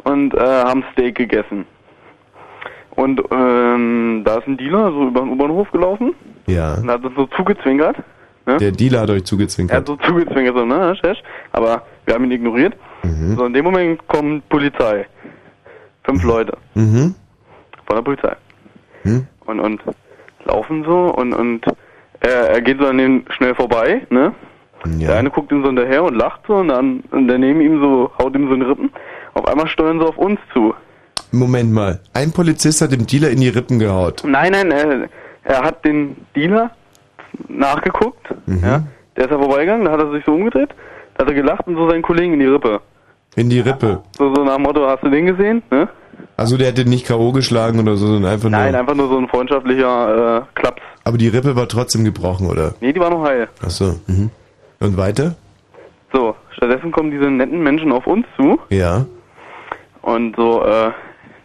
[0.03, 1.65] und äh, haben Steak gegessen.
[2.95, 6.13] Und ähm, da ist ein Dealer so über den U-Bahnhof gelaufen
[6.47, 6.75] Ja.
[6.75, 7.97] und hat uns so zugezwinkert.
[8.45, 8.57] Ne?
[8.57, 9.87] Der Dealer hat euch Er hat zugezwinkert.
[9.87, 11.23] so zugezwinkert, so, ne, Schesch.
[11.53, 12.73] Aber wir haben ihn ignoriert.
[13.35, 15.05] So, in dem Moment kommt Polizei.
[16.03, 17.15] Fünf Leute Mhm.
[17.85, 18.35] von der Polizei.
[19.03, 19.27] Hm?
[19.45, 19.81] Und, und
[20.45, 21.65] laufen so und, und
[22.21, 24.33] er, er geht so an denen schnell vorbei, ne?
[24.85, 27.79] Der eine guckt ihm so hinterher und lacht so und dann und der neben ihm
[27.81, 28.91] so, haut ihm so in die Rippen.
[29.33, 30.73] Auf einmal steuern sie auf uns zu.
[31.39, 31.99] Moment mal.
[32.13, 34.23] Ein Polizist hat dem Dealer in die Rippen gehaut.
[34.25, 35.09] Nein, nein, er,
[35.43, 36.71] er hat den Dealer
[37.49, 38.59] nachgeguckt, Mhm.
[38.63, 38.83] ja.
[39.15, 40.69] Der ist ja vorbeigegangen, da hat er sich so umgedreht,
[41.15, 42.81] da hat er gelacht und so seinen Kollegen in die Rippe.
[43.35, 44.01] In die Rippe.
[44.17, 45.61] So, so nach dem Motto, hast du den gesehen?
[45.71, 45.87] Ne?
[46.37, 47.31] Also der hätte nicht K.O.
[47.31, 48.79] geschlagen oder so, sondern einfach Nein, nur...
[48.79, 50.81] einfach nur so ein freundschaftlicher äh, Klaps.
[51.03, 52.73] Aber die Rippe war trotzdem gebrochen, oder?
[52.81, 53.47] Nee, die war noch heil.
[53.63, 53.95] Ach so.
[54.07, 54.29] Mhm.
[54.79, 55.35] Und weiter?
[56.11, 59.05] So, stattdessen kommen diese netten Menschen auf uns zu Ja.
[60.01, 60.91] und so, äh,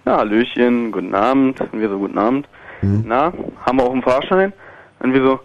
[0.09, 1.61] ja, Hallöchen, guten Abend.
[1.61, 2.49] Und wir so, guten Abend.
[2.81, 3.05] Mhm.
[3.07, 3.31] Na,
[3.65, 4.55] haben wir auch einen Fahrschein?
[5.01, 5.41] Und wir so,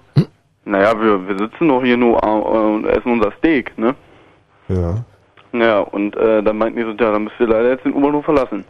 [0.64, 3.94] naja, wir, wir sitzen doch hier nur äh, und essen unser Steak, ne?
[4.70, 5.04] Ja.
[5.52, 8.24] Ja, und äh, dann meinten die so, ja, dann müsst ihr leider jetzt den U-Bahnhof
[8.24, 8.64] verlassen.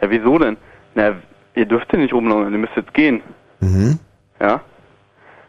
[0.00, 0.56] Ja, wieso denn?
[0.94, 1.16] Na,
[1.54, 3.20] ihr dürft hier nicht rumlaufen, ihr müsst jetzt gehen.
[3.58, 3.98] Mhm.
[4.40, 4.60] Ja?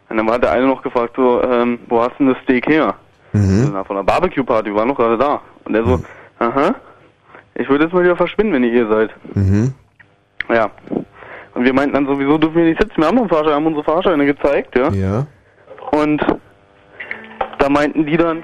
[0.08, 2.66] Und dann hat der eine noch gefragt, so, ähm, wo hast du denn das Steak
[2.66, 2.96] her?
[3.32, 3.70] Mhm.
[3.72, 5.40] Na, von der Barbecue-Party, wir waren noch gerade da.
[5.64, 6.00] Und der so,
[6.40, 6.74] aha,
[7.54, 9.10] ich würde jetzt mal wieder verschwinden, wenn ihr hier seid.
[9.34, 9.74] Mhm.
[10.54, 10.70] Ja.
[11.54, 13.66] Und wir meinten dann sowieso, dürfen wir nicht sitzen, wir haben noch einen Fahrschein, haben
[13.66, 14.88] unsere Fahrscheine gezeigt, ja?
[14.90, 15.26] Ja.
[15.90, 16.24] Und
[17.58, 18.42] da meinten die dann,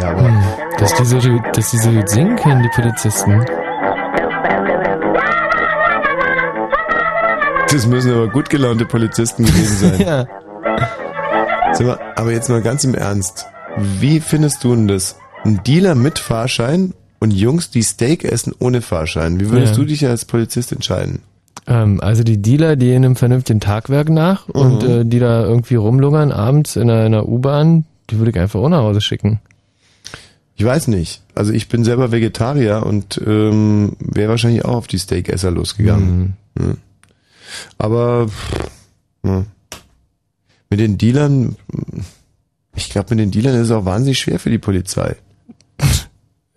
[0.00, 0.30] Ja, aber...
[0.78, 1.18] Dass die so,
[1.52, 3.44] dass die so gut singen können, die Polizisten.
[7.70, 10.00] Das müssen aber gut gelaunte Polizisten gewesen sein.
[10.00, 10.24] ja.
[11.72, 13.46] Sag mal, aber jetzt mal ganz im Ernst.
[14.00, 15.16] Wie findest du denn das?
[15.44, 19.40] Ein Dealer mit Fahrschein und Jungs, die Steak essen ohne Fahrschein.
[19.40, 19.78] Wie würdest Ja.
[19.80, 21.20] du dich als Polizist entscheiden?
[21.66, 24.88] Ähm, also die Dealer, die in einem vernünftigen Tagwerk nach und Mhm.
[24.90, 28.60] äh, die da irgendwie rumlungern abends in einer, in einer U-Bahn, die würde ich einfach
[28.60, 29.40] auch nach Hause schicken.
[30.56, 31.22] Ich weiß nicht.
[31.34, 36.34] Also ich bin selber Vegetarier und ähm, wäre wahrscheinlich auch auf die Steakesser losgegangen.
[36.58, 36.74] Ja.
[37.78, 38.52] Aber pff,
[39.24, 39.44] ja.
[40.68, 41.56] mit den Dealern,
[42.80, 45.16] ich glaube, mit den Dealern ist es auch wahnsinnig schwer für die Polizei.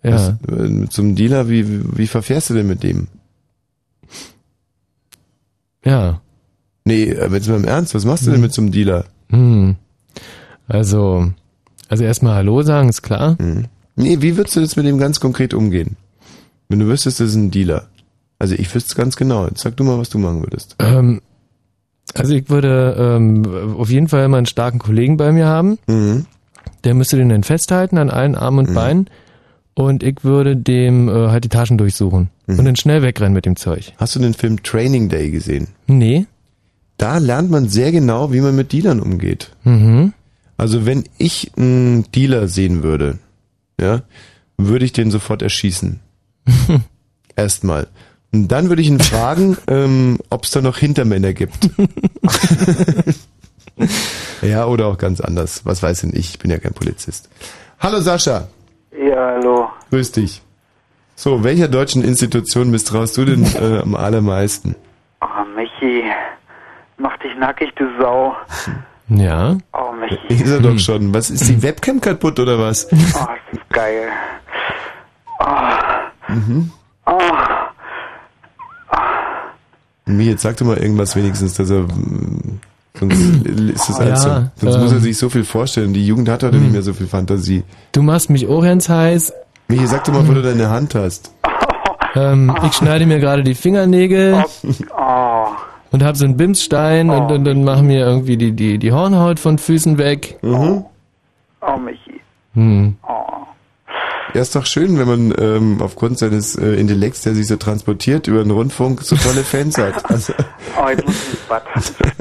[0.02, 0.12] Ja.
[0.12, 3.08] Was, äh, einem Dealer, wie, wie, verfährst du denn mit dem?
[5.84, 6.20] Ja.
[6.84, 9.06] Nee, äh, jetzt mal im Ernst, was machst du denn mit so einem Dealer?
[9.30, 9.76] Hm.
[10.68, 11.32] Also,
[11.88, 13.38] also erstmal Hallo sagen, ist klar.
[13.96, 15.96] Nee, wie würdest du jetzt mit dem ganz konkret umgehen?
[16.68, 17.88] Wenn du wüsstest, das ist ein Dealer.
[18.38, 19.46] Also ich wüsste es ganz genau.
[19.46, 20.76] Jetzt sag du mal, was du machen würdest.
[20.80, 21.22] Ähm,
[22.14, 25.78] also ich würde ähm, auf jeden Fall immer einen starken Kollegen bei mir haben.
[25.86, 26.26] Mhm.
[26.84, 29.10] Der müsste den dann festhalten an allen Armen und Beinen.
[29.74, 32.30] Und ich würde dem äh, halt die Taschen durchsuchen.
[32.46, 32.58] Mhm.
[32.58, 33.92] Und dann schnell wegrennen mit dem Zeug.
[33.96, 35.68] Hast du den Film Training Day gesehen?
[35.86, 36.26] Nee.
[36.96, 39.50] Da lernt man sehr genau, wie man mit Dealern umgeht.
[39.64, 40.12] Mhm.
[40.56, 43.18] Also wenn ich einen Dealer sehen würde,
[43.80, 44.02] ja,
[44.56, 45.98] würde ich den sofort erschießen.
[47.36, 47.88] Erstmal.
[48.34, 51.70] Und dann würde ich ihn fragen, ähm, ob es da noch Hintermänner gibt.
[54.42, 55.64] ja, oder auch ganz anders.
[55.64, 56.30] Was weiß denn ich?
[56.30, 57.30] Ich bin ja kein Polizist.
[57.78, 58.48] Hallo Sascha,
[58.92, 59.68] Ja, hallo.
[59.90, 60.42] grüß dich.
[61.16, 64.74] So, welcher deutschen Institution misstraust du denn äh, am allermeisten?
[65.20, 66.02] Oh, Michi.
[66.98, 68.34] Mach dich nackig, du Sau.
[69.10, 69.56] Ja.
[69.72, 70.42] Oh, Michi.
[70.42, 71.14] Ist er doch schon.
[71.14, 72.88] Was ist die Webcam kaputt oder was?
[72.90, 74.08] Oh, das ist geil.
[75.38, 76.72] Oh, Mhm.
[77.06, 77.20] oh.
[80.06, 82.60] Mir jetzt sag doch mal irgendwas wenigstens, dass er mm,
[83.00, 84.82] sonst ist es Ja, alles so, sonst ähm.
[84.82, 85.94] muss er sich so viel vorstellen.
[85.94, 87.62] Die Jugend hat heute nicht mehr so viel Fantasie.
[87.92, 89.32] Du machst mich auch ganz heiß.
[89.68, 91.32] Michi, sag doch mal, wo du deine Hand hast.
[92.14, 94.44] Ähm, ich schneide mir gerade die Fingernägel
[94.96, 95.46] Oh.
[95.90, 99.40] und habe so einen Bimsstein und, und dann machen mir irgendwie die, die, die Hornhaut
[99.40, 100.38] von Füßen weg.
[100.42, 100.84] Mhm.
[101.62, 102.20] Oh, Michi.
[102.52, 102.96] Hm.
[104.32, 108.26] Ja, ist doch schön, wenn man ähm, aufgrund seines äh, Intellekts, der sich so transportiert
[108.26, 110.02] über den Rundfunk, so tolle Fans hat.
[110.10, 110.32] Also,
[110.82, 111.62] Oh, jetzt muss ich ins Bad.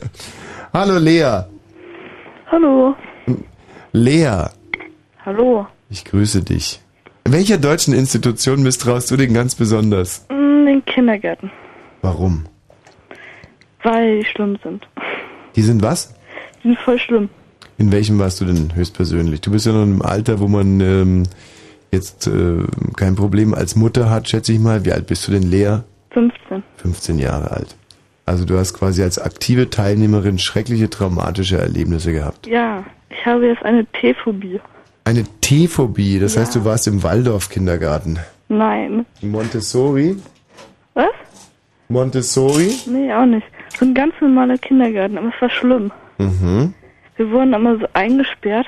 [0.73, 1.43] hallo Lea.
[2.51, 2.95] Hallo.
[3.93, 4.45] Lea,
[5.25, 5.67] Hallo.
[5.89, 6.81] ich grüße dich.
[7.25, 10.25] Welcher deutschen Institution misstraust du denn ganz besonders?
[10.29, 11.51] Mm, Den Kindergärten.
[12.01, 12.45] Warum?
[13.83, 14.87] Weil die schlimm sind.
[15.55, 16.13] Die sind was?
[16.63, 17.29] Die sind voll schlimm.
[17.77, 19.41] In welchem warst du denn höchstpersönlich?
[19.41, 21.23] Du bist ja noch im Alter, wo man ähm,
[21.93, 22.57] jetzt äh,
[22.97, 24.83] kein Problem als Mutter hat, schätze ich mal.
[24.83, 25.79] Wie alt bist du denn, Lea?
[26.11, 26.63] 15.
[26.77, 27.75] 15 Jahre alt.
[28.25, 32.47] Also du hast quasi als aktive Teilnehmerin schreckliche traumatische Erlebnisse gehabt.
[32.47, 34.59] Ja, ich habe jetzt eine T-Phobie.
[35.05, 38.19] Eine T-Phobie, das heißt, du warst im Waldorf-Kindergarten.
[38.47, 39.05] Nein.
[39.21, 40.15] Montessori?
[40.93, 41.11] Was?
[41.89, 42.73] Montessori?
[42.85, 43.45] Nee, auch nicht.
[43.77, 45.91] So ein ganz normaler Kindergarten, aber es war schlimm.
[46.19, 46.73] Mhm.
[47.17, 48.67] Wir wurden immer so eingesperrt,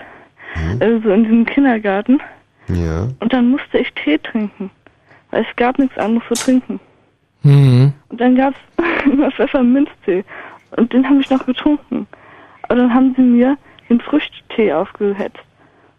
[0.79, 2.19] also so in diesem Kindergarten.
[2.67, 3.07] Ja.
[3.19, 4.71] Und dann musste ich Tee trinken,
[5.31, 6.79] weil es gab nichts anderes zu trinken.
[7.43, 7.93] Mhm.
[8.09, 8.57] Und dann gab's
[9.05, 10.23] immer Pfefferminztee.
[10.71, 12.07] Und den habe ich noch getrunken.
[12.63, 13.57] Aber dann haben sie mir
[13.89, 15.39] den Früchtetee aufgehetzt.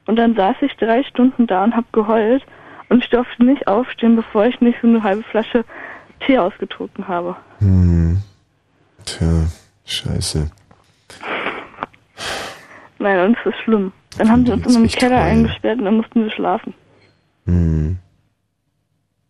[0.07, 2.45] Und dann saß ich drei Stunden da und habe geheult.
[2.89, 5.65] Und ich durfte nicht aufstehen, bevor ich nicht so eine halbe Flasche
[6.21, 7.37] Tee ausgetrunken habe.
[7.59, 8.19] Hm.
[9.05, 9.47] Tja,
[9.85, 10.51] scheiße.
[12.99, 13.93] Nein, und es ist schlimm.
[14.19, 16.75] Dann haben sie uns immer im Keller eingesperrt und dann mussten wir schlafen.
[17.47, 17.99] Hm.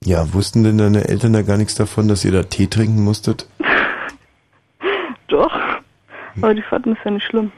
[0.04, 3.48] Ja, wussten denn deine Eltern da gar nichts davon, dass ihr da Tee trinken musstet?
[5.28, 5.52] Doch.
[6.40, 7.50] Aber die fanden es ja nicht schlimm.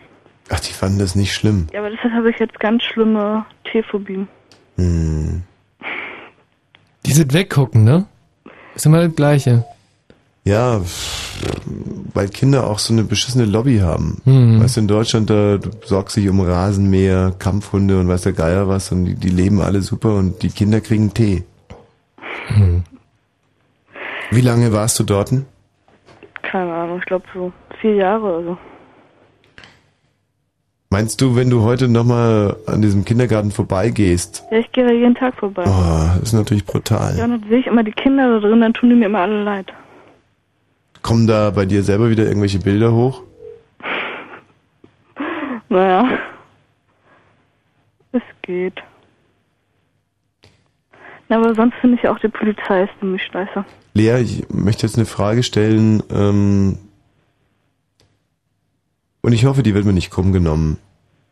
[0.49, 1.67] Ach, die fanden das nicht schlimm.
[1.73, 4.29] Ja, aber deshalb habe ich jetzt ganz schlimme Teephobien.
[4.77, 5.43] Hm.
[7.05, 8.07] Dieses Weggucken, ne?
[8.75, 9.65] Ist immer das Gleiche.
[10.45, 10.81] Ja,
[12.15, 14.21] weil Kinder auch so eine beschissene Lobby haben.
[14.25, 14.63] Mhm.
[14.63, 18.69] Weißt du, in Deutschland, da du sorgst dich um Rasenmäher, Kampfhunde und weiß der Geier
[18.69, 21.45] was und die, die leben alle super und die Kinder kriegen Tee.
[22.51, 22.83] Mhm.
[24.31, 25.33] Wie lange warst du dort?
[26.43, 28.59] Keine Ahnung, ich glaube so vier Jahre oder so.
[30.91, 35.15] Meinst du, wenn du heute nochmal an diesem Kindergarten vorbeigehst, Ja, ich gehe da jeden
[35.15, 35.65] Tag vorbei.
[35.67, 37.15] oh, das ist natürlich brutal.
[37.19, 39.21] Ja, und dann sehe ich immer die Kinder da drin, dann tun die mir immer
[39.21, 39.67] alle leid.
[41.09, 43.23] Kommen da bei dir selber wieder irgendwelche Bilder hoch?
[45.71, 46.19] Naja.
[48.13, 48.75] Es geht.
[51.31, 53.65] Na, aber sonst finde ich auch die Polizei ist ziemlich scheiße.
[53.95, 56.77] Lea, ich möchte jetzt eine Frage stellen, ähm,
[59.23, 60.77] und ich hoffe, die wird mir nicht krumm genommen.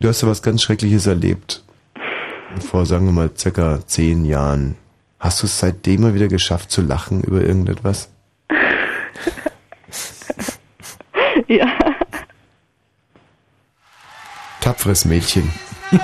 [0.01, 1.63] Du hast ja was ganz Schreckliches erlebt.
[2.61, 4.77] Vor, sagen wir mal, circa zehn Jahren.
[5.19, 8.11] Hast du es seitdem mal wieder geschafft zu lachen über irgendetwas?
[11.49, 11.67] Ja.
[14.61, 15.51] Tapferes Mädchen.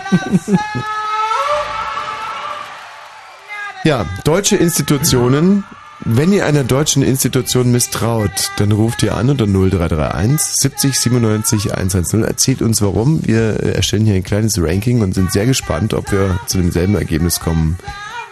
[3.84, 5.64] ja, deutsche Institutionen.
[6.04, 12.24] Wenn ihr einer deutschen Institution misstraut, dann ruft ihr an unter 0331 70 97 110.
[12.24, 13.26] Erzählt uns warum.
[13.26, 17.40] Wir erstellen hier ein kleines Ranking und sind sehr gespannt, ob wir zu demselben Ergebnis
[17.40, 17.78] kommen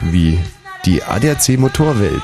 [0.01, 0.39] wie
[0.85, 2.23] die ADAC Motorwelt.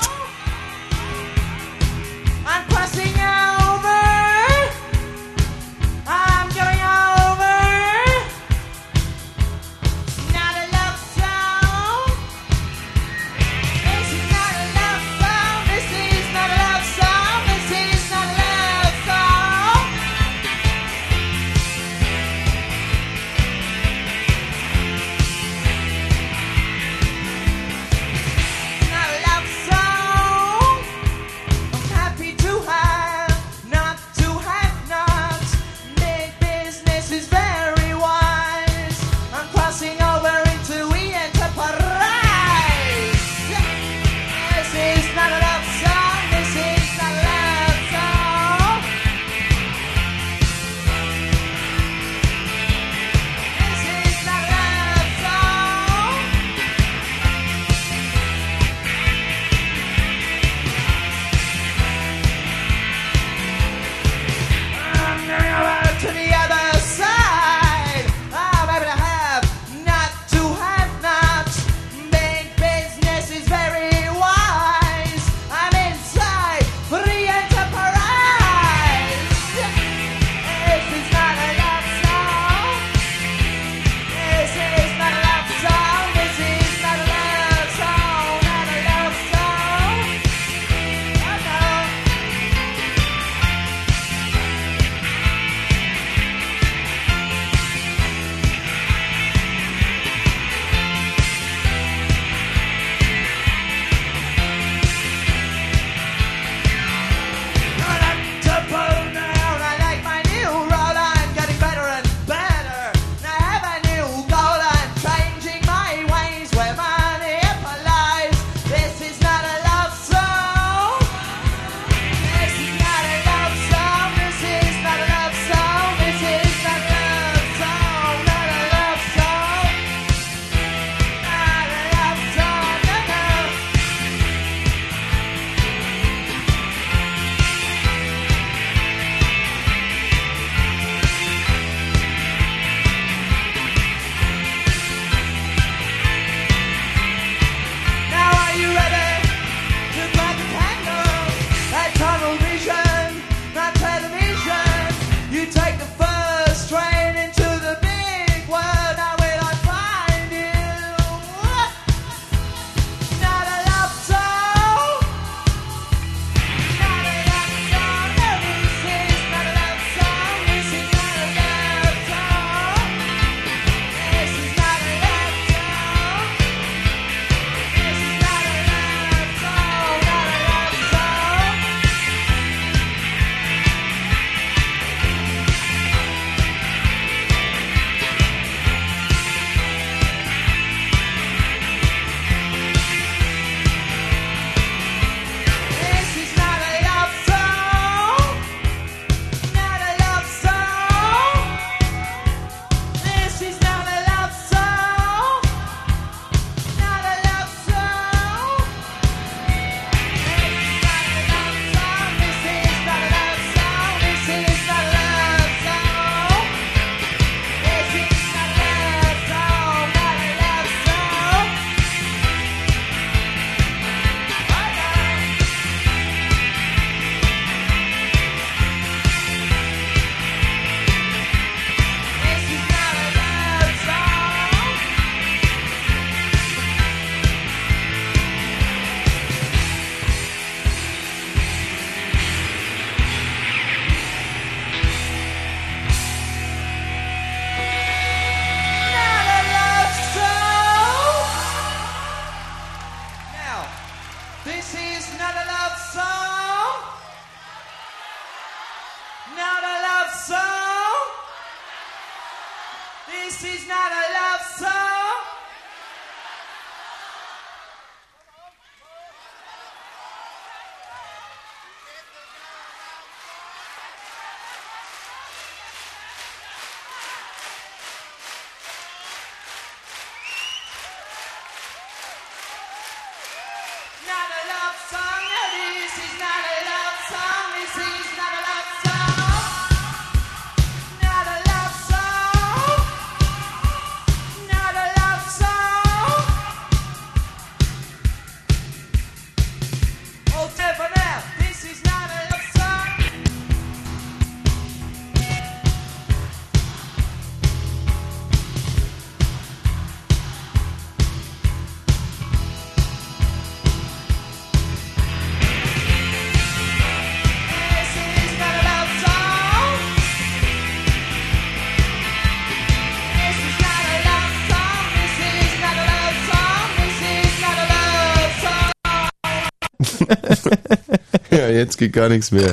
[331.49, 332.51] Jetzt geht gar nichts mehr.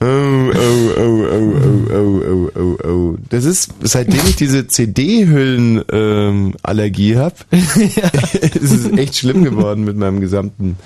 [0.00, 1.54] Oh, oh, oh, oh,
[1.90, 3.16] oh, oh, oh, oh, oh.
[3.30, 10.20] Das ist, seitdem ich diese CD-Hüllen-Allergie ähm, habe, ist es echt schlimm geworden mit meinem
[10.20, 10.76] gesamten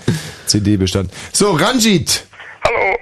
[0.46, 1.10] CD-Bestand.
[1.32, 2.24] So, Ranjit.
[2.64, 2.96] Hallo.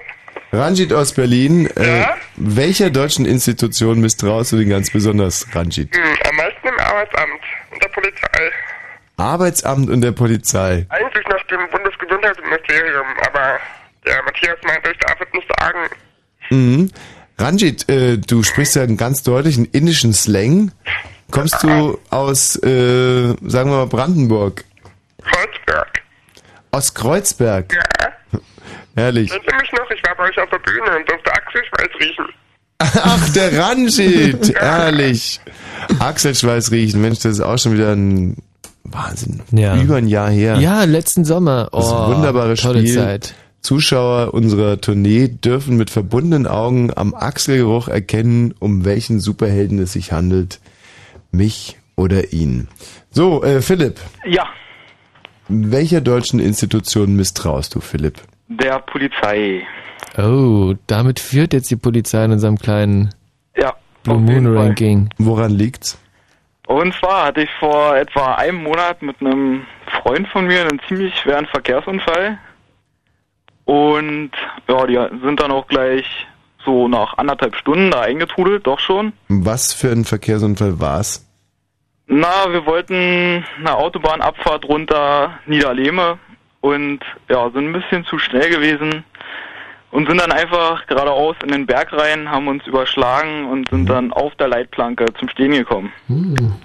[0.52, 1.66] Ranjit aus Berlin.
[1.76, 2.06] Äh,
[2.36, 5.94] welcher deutschen Institution misstraust du denn ganz besonders, Ranjit?
[5.94, 8.50] Hm, am meisten im Arbeitsamt und der Polizei.
[9.18, 10.86] Arbeitsamt und der Polizei.
[10.88, 13.58] Eigentlich nach dem Bundesgesundheitsministerium, aber
[14.08, 15.78] der Matthias meinte, ich darf es nicht sagen.
[16.50, 16.90] Mhm.
[17.38, 20.72] Ranjit, äh, du sprichst ja einen ganz deutlichen indischen Slang.
[21.30, 24.64] Kommst du aus, äh, sagen wir mal, Brandenburg?
[25.22, 26.00] Kreuzberg.
[26.70, 27.72] Aus Kreuzberg?
[27.74, 28.40] Ja.
[28.96, 29.30] Herrlich.
[29.30, 29.90] Sie mich noch?
[29.90, 32.24] Ich war bei euch auf der Bühne und durfte Achselschweiß riechen.
[32.80, 34.54] Ach, der Ranjit.
[34.58, 35.40] Herrlich.
[36.00, 37.00] Achselschweiß riechen.
[37.02, 38.36] Mensch, das ist auch schon wieder ein
[38.84, 39.42] Wahnsinn.
[39.52, 39.76] Ja.
[39.76, 40.56] Über ein Jahr her.
[40.56, 41.68] Ja, letzten Sommer.
[41.72, 42.94] Das ist ein Oh, wunderbares tolle Spiel.
[42.94, 43.34] Zeit.
[43.60, 50.12] Zuschauer unserer Tournee dürfen mit verbundenen Augen am Achselgeruch erkennen, um welchen Superhelden es sich
[50.12, 50.60] handelt.
[51.32, 52.68] Mich oder ihn.
[53.10, 54.00] So, äh, Philipp.
[54.24, 54.46] Ja,
[55.50, 58.20] Welcher deutschen Institution misstraust du, Philipp?
[58.48, 59.62] der Polizei.
[60.16, 63.10] Oh, damit führt jetzt die Polizei in unserem kleinen
[63.56, 63.74] Ja.
[64.04, 65.10] Blue Moon Ranking.
[65.18, 65.98] Woran liegt's?
[66.66, 69.62] Und zwar hatte ich vor etwa einem Monat mit einem
[70.02, 72.38] Freund von mir einen ziemlich schweren Verkehrsunfall.
[73.68, 74.30] Und
[74.66, 76.06] ja, die sind dann auch gleich
[76.64, 79.12] so nach anderthalb Stunden da eingetrudelt, doch schon.
[79.28, 81.28] Was für ein Verkehrsunfall war's?
[82.06, 86.18] Na, wir wollten eine Autobahnabfahrt runter Niederlehme
[86.62, 89.04] und ja, sind ein bisschen zu schnell gewesen
[89.90, 94.12] und sind dann einfach geradeaus in den Berg rein, haben uns überschlagen und sind dann
[94.12, 95.92] auf der Leitplanke zum Stehen gekommen.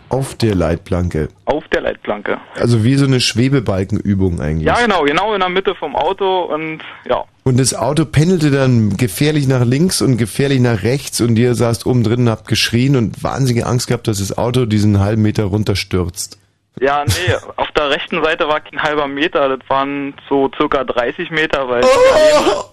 [0.09, 1.29] Auf der Leitplanke.
[1.45, 2.37] Auf der Leitplanke.
[2.55, 4.67] Also wie so eine Schwebebalkenübung eigentlich.
[4.67, 7.23] Ja, genau, genau in der Mitte vom Auto und ja.
[7.43, 11.85] Und das Auto pendelte dann gefährlich nach links und gefährlich nach rechts und ihr saßt
[11.85, 15.45] oben drin und habt geschrien und wahnsinnige Angst gehabt, dass das Auto diesen halben Meter
[15.45, 16.39] runterstürzt.
[16.79, 21.29] Ja, nee, auf der rechten Seite war kein halber Meter, das waren so circa 30
[21.29, 22.72] Meter, weil Oh!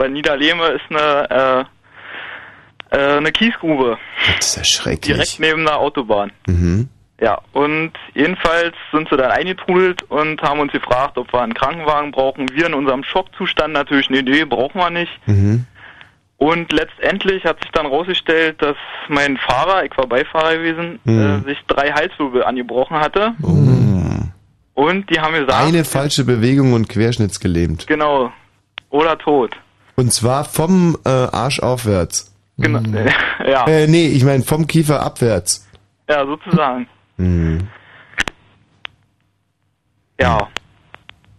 [0.00, 1.66] Weil Niederlehme ist eine,
[2.90, 3.98] äh, äh, eine Kiesgrube.
[4.38, 5.14] Das ist ja schrecklich.
[5.14, 6.32] Direkt neben der Autobahn.
[6.46, 6.88] Mhm.
[7.20, 12.12] Ja, und jedenfalls sind sie dann eingetrudelt und haben uns gefragt, ob wir einen Krankenwagen
[12.12, 12.48] brauchen.
[12.54, 15.12] Wir in unserem Schockzustand natürlich, nee, nee, brauchen wir nicht.
[15.26, 15.66] Mhm.
[16.38, 18.76] Und letztendlich hat sich dann rausgestellt, dass
[19.08, 21.42] mein Fahrer, ich war Beifahrer gewesen, Mhm.
[21.44, 23.34] äh, sich drei Halswirbel angebrochen hatte.
[24.72, 27.86] Und die haben gesagt, Eine falsche Bewegung und querschnittsgelähmt.
[27.86, 28.32] genau,
[28.88, 29.54] oder tot.
[30.00, 32.34] Und zwar vom äh, Arsch aufwärts.
[32.56, 32.80] Genau,
[33.46, 35.68] ja, Äh, nee, ich meine vom Kiefer abwärts.
[36.08, 36.88] ja, sozusagen.
[37.18, 37.68] Mhm.
[40.18, 40.48] Ja.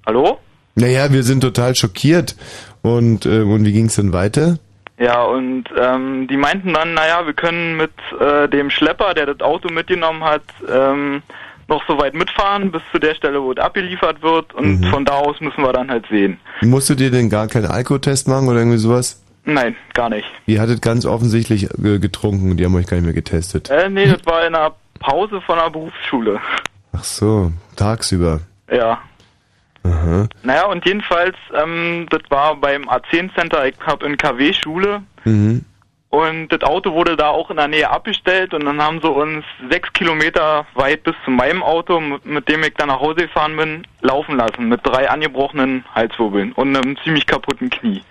[0.05, 0.37] Hallo?
[0.75, 2.35] Naja, wir sind total schockiert.
[2.83, 4.59] Und, äh, und wie ging's denn weiter?
[4.99, 9.41] Ja, und ähm, die meinten dann, naja, wir können mit äh, dem Schlepper, der das
[9.41, 11.23] Auto mitgenommen hat, ähm,
[11.71, 14.53] noch so weit mitfahren, bis zu der Stelle, wo es abgeliefert wird.
[14.53, 14.83] Und Mhm.
[14.91, 16.37] von da aus müssen wir dann halt sehen.
[16.61, 19.23] Musst du dir denn gar keinen Alkotest machen oder irgendwie sowas?
[19.45, 20.27] Nein, gar nicht.
[20.45, 23.69] Ihr hattet ganz offensichtlich äh, getrunken, die haben euch gar nicht mehr getestet.
[23.71, 26.39] Äh, nee, das war in einer Pause von einer Berufsschule.
[26.93, 28.41] Ach so, tagsüber.
[28.71, 28.99] Ja.
[29.83, 30.27] Aha.
[30.43, 35.65] Naja, und jedenfalls, ähm, das war beim A10 Center, ich hab in KW Schule Mhm.
[36.11, 39.45] Und das Auto wurde da auch in der Nähe abgestellt und dann haben sie uns
[39.69, 43.87] sechs Kilometer weit bis zu meinem Auto, mit, dem ich dann nach Hause gefahren bin,
[44.01, 48.03] laufen lassen mit drei angebrochenen Halswirbeln und einem ziemlich kaputten Knie.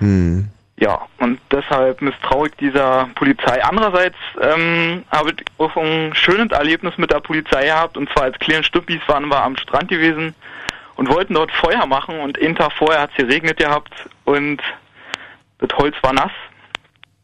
[0.00, 0.48] Mhm.
[0.78, 3.62] Ja, und deshalb misstraue ich dieser Polizei.
[3.62, 7.98] Andererseits ähm, habe ich auch ein schönes Erlebnis mit der Polizei gehabt.
[7.98, 10.34] Und zwar als kleinen Stüppis waren wir am Strand gewesen
[10.96, 12.18] und wollten dort Feuer machen.
[12.18, 13.92] Und einen Tag vorher hat es geregnet gehabt
[14.24, 14.62] und
[15.58, 16.32] das Holz war nass.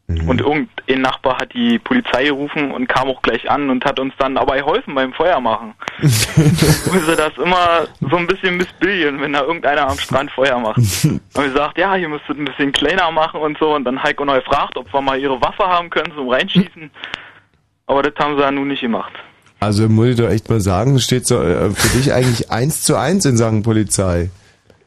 [0.08, 4.14] Und irgendein Nachbar hat die Polizei gerufen und kam auch gleich an und hat uns
[4.18, 5.74] dann dabei geholfen beim Feuermachen.
[6.00, 10.78] Wo sie das immer so ein bisschen missbilligen, wenn da irgendeiner am Strand Feuer macht.
[10.78, 13.74] Haben wir gesagt, ja, ihr müsst es ein bisschen kleiner machen und so.
[13.74, 16.90] Und dann Heiko neu fragt, ob wir mal ihre Waffe haben können zum Reinschießen.
[17.86, 19.12] Aber das haben sie ja nun nicht gemacht.
[19.60, 22.96] Also muss ich doch echt mal sagen, steht so äh, für dich eigentlich eins zu
[22.96, 24.30] eins in Sachen Polizei.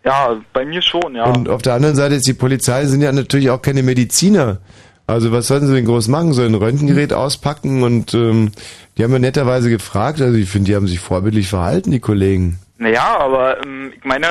[0.03, 1.26] Ja, bei mir schon, ja.
[1.26, 4.57] Und auf der anderen Seite ist die Polizei sind ja natürlich auch keine Mediziner.
[5.07, 6.34] Also was sollen sie denn groß machen?
[6.34, 8.52] Sollen ein Röntgengerät auspacken und ähm,
[8.98, 10.22] die haben ja netterweise gefragt.
[10.22, 12.60] Also ich finde, die haben sich vorbildlich verhalten, die Kollegen.
[12.78, 14.28] Naja, aber ähm, ich meine,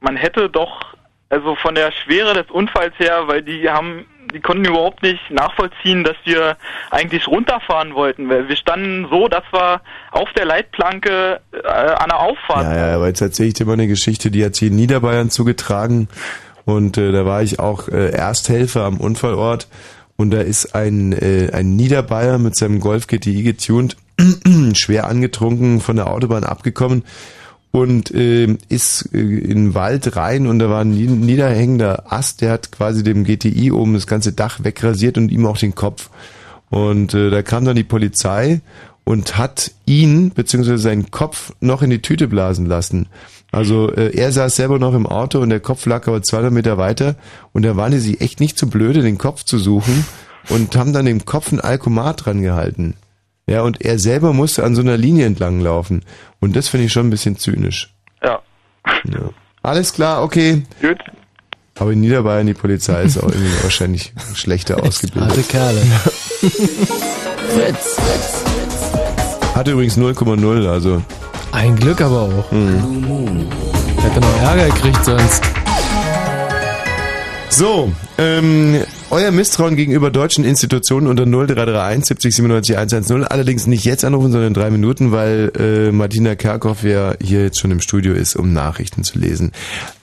[0.00, 0.94] man hätte doch,
[1.30, 4.04] also von der Schwere des Unfalls her, weil die haben,
[4.34, 6.56] die konnten überhaupt nicht nachvollziehen, dass wir
[6.90, 12.20] eigentlich runterfahren wollten, weil wir standen so, dass wir auf der Leitplanke äh, an der
[12.20, 14.76] Auffahrt Ja, ja, aber jetzt erzähle ich dir mal eine Geschichte, die hat sich in
[14.76, 16.08] Niederbayern zugetragen.
[16.64, 19.68] Und äh, da war ich auch äh, Ersthelfer am Unfallort.
[20.16, 23.96] Und da ist ein, äh, ein Niederbayer mit seinem Golf GTI getuned,
[24.74, 27.02] schwer angetrunken von der Autobahn abgekommen
[27.72, 32.42] und äh, ist äh, in den Wald rein und da war ein nie- niederhängender Ast,
[32.42, 36.10] der hat quasi dem GTI oben das ganze Dach wegrasiert und ihm auch den Kopf.
[36.70, 38.60] Und äh, da kam dann die Polizei
[39.04, 43.08] und hat ihn beziehungsweise seinen Kopf noch in die Tüte blasen lassen.
[43.50, 46.78] Also äh, er saß selber noch im Auto und der Kopf lag aber 200 Meter
[46.78, 47.16] weiter
[47.52, 50.06] und da waren die sich echt nicht zu blöde, den Kopf zu suchen
[50.48, 52.94] und haben dann dem Kopf ein Alkomat dran gehalten.
[53.46, 56.04] Ja, und er selber musste an so einer Linie entlang laufen.
[56.40, 57.92] Und das finde ich schon ein bisschen zynisch.
[58.22, 58.40] Ja.
[59.04, 59.30] Ja.
[59.62, 60.62] Alles klar, okay.
[60.80, 60.98] Gut.
[61.78, 65.30] Aber in Niederbayern, die Polizei ist auch irgendwie wahrscheinlich schlechter ausgebildet.
[65.30, 65.80] Harte Kerle.
[67.48, 68.51] Fritz.
[69.54, 71.02] Hatte übrigens 0,0, also.
[71.52, 72.52] Ein Glück aber auch.
[72.52, 73.46] Mhm.
[73.98, 75.42] Hätte noch Ärger gekriegt sonst.
[77.50, 78.80] So, ähm,
[79.10, 83.24] euer Misstrauen gegenüber deutschen Institutionen unter 0331 70 97 110.
[83.24, 87.60] Allerdings nicht jetzt anrufen, sondern in drei Minuten, weil äh, Martina Kerkhoff ja hier jetzt
[87.60, 89.52] schon im Studio ist, um Nachrichten zu lesen.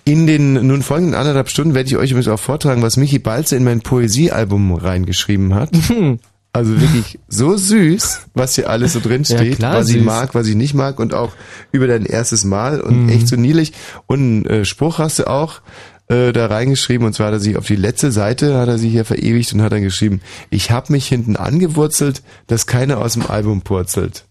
[0.05, 3.55] In den nun folgenden anderthalb Stunden werde ich euch übrigens auch vortragen, was Michi Balze
[3.55, 5.71] in mein Poesiealbum reingeschrieben hat.
[6.51, 10.03] Also wirklich so süß, was hier alles so drin Ja, steht, klar, was ich süß.
[10.03, 11.31] mag, was ich nicht mag und auch
[11.71, 13.09] über dein erstes Mal und Mhm.
[13.09, 13.73] echt so niedlich.
[14.07, 15.61] Und einen äh, Spruch hast du auch
[16.07, 18.91] äh, da reingeschrieben und zwar hat er sich auf die letzte Seite hat er sich
[18.91, 23.27] hier verewigt und hat dann geschrieben, ich habe mich hinten angewurzelt, dass keiner aus dem
[23.27, 24.25] Album purzelt.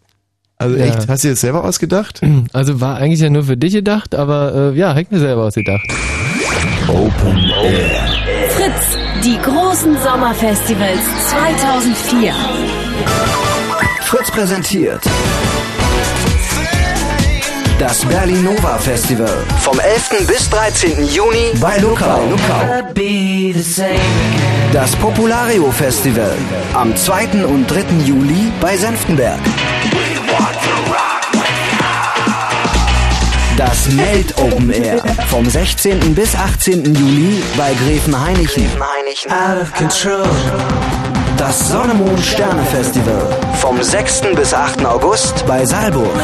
[0.57, 0.87] Also Ja.
[0.87, 2.21] echt, hast du dir das selber ausgedacht?
[2.53, 5.87] Also war eigentlich ja nur für dich gedacht, aber äh, ja, hängt mir selber ausgedacht.
[6.89, 8.38] Open Air.
[9.25, 11.01] Die großen Sommerfestivals
[11.31, 12.33] 2004.
[14.03, 15.03] Fritz präsentiert
[17.79, 20.27] das Berlinova Festival vom 11.
[20.27, 21.05] bis 13.
[21.07, 22.21] Juni bei Luckau.
[24.73, 26.37] Das Populario Festival
[26.75, 27.45] am 2.
[27.45, 27.85] und 3.
[28.05, 29.41] Juli bei Senftenberg.
[33.59, 36.15] Das Melt Open Air vom 16.
[36.15, 36.95] bis 18.
[36.95, 38.71] Juli bei Gräfen Hainichen.
[39.27, 40.25] Out of control.
[41.37, 44.21] Das Sonne Mond Sterne Festival vom 6.
[44.37, 44.87] bis 8.
[44.87, 46.15] August bei Saalburg.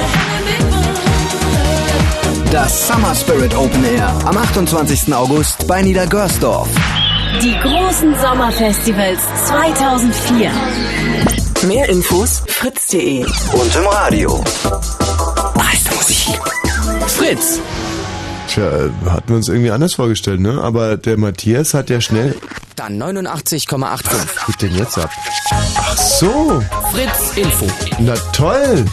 [2.53, 5.13] Das Summer Spirit Open Air am 28.
[5.13, 6.69] August bei Niedergörsdorf.
[7.43, 10.53] Die großen Sommerfestivals 2004.
[11.67, 14.45] Mehr Infos fritz.de Und im Radio.
[17.09, 17.61] Fritz.
[18.49, 20.61] Tja, hatten wir uns irgendwie anders vorgestellt, ne?
[20.63, 22.35] Aber der Matthias hat ja schnell.
[22.77, 23.79] Dann 89,85.
[23.81, 25.11] Was geht denn jetzt ab?
[25.77, 26.63] Ach so.
[26.93, 27.67] Fritz Info.
[28.01, 28.85] Na toll!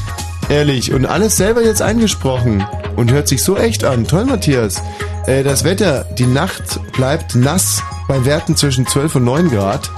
[0.50, 2.66] Ehrlich, und alles selber jetzt eingesprochen.
[2.96, 4.06] Und hört sich so echt an.
[4.06, 4.82] Toll, Matthias.
[5.26, 9.90] Äh, das Wetter, die Nacht bleibt nass bei Werten zwischen 12 und 9 Grad.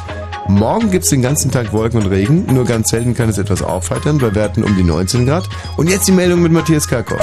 [0.48, 2.46] Morgen gibt's den ganzen Tag Wolken und Regen.
[2.54, 5.48] Nur ganz selten kann es etwas aufheitern bei Werten um die 19 Grad.
[5.78, 7.20] Und jetzt die Meldung mit Matthias Karkow.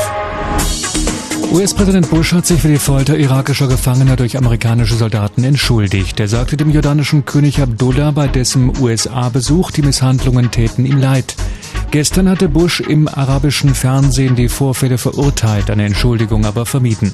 [1.52, 6.20] US-Präsident Bush hat sich für die Folter irakischer Gefangener durch amerikanische Soldaten entschuldigt.
[6.20, 11.34] Er sagte dem jordanischen König Abdullah bei dessen USA-Besuch, die Misshandlungen täten ihm leid.
[11.90, 17.12] Gestern hatte Bush im arabischen Fernsehen die Vorfälle verurteilt, eine Entschuldigung aber vermieden.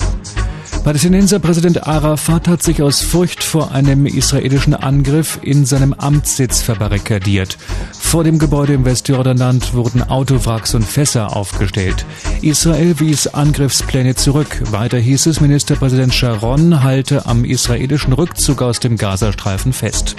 [0.86, 7.58] Palästinenser Präsident Arafat hat sich aus Furcht vor einem israelischen Angriff in seinem Amtssitz verbarrikadiert.
[7.98, 12.06] Vor dem Gebäude im Westjordanland wurden Autowracks und Fässer aufgestellt.
[12.40, 14.62] Israel wies Angriffspläne zurück.
[14.70, 20.14] Weiter hieß es, Ministerpräsident Sharon halte am israelischen Rückzug aus dem Gazastreifen fest.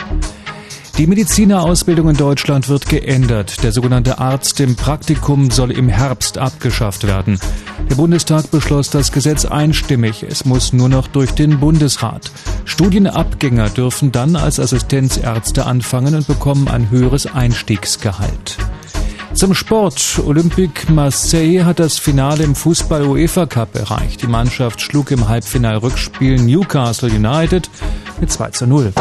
[0.97, 3.63] Die Medizinerausbildung in Deutschland wird geändert.
[3.63, 7.39] Der sogenannte Arzt im Praktikum soll im Herbst abgeschafft werden.
[7.87, 10.25] Der Bundestag beschloss das Gesetz einstimmig.
[10.27, 12.31] Es muss nur noch durch den Bundesrat.
[12.65, 18.57] Studienabgänger dürfen dann als Assistenzärzte anfangen und bekommen ein höheres Einstiegsgehalt.
[19.35, 20.19] Zum Sport.
[20.25, 24.23] Olympique Marseille hat das Finale im Fußball UEFA Cup erreicht.
[24.23, 27.69] Die Mannschaft schlug im Halbfinalrückspiel Newcastle United
[28.19, 28.93] mit 2 zu 0.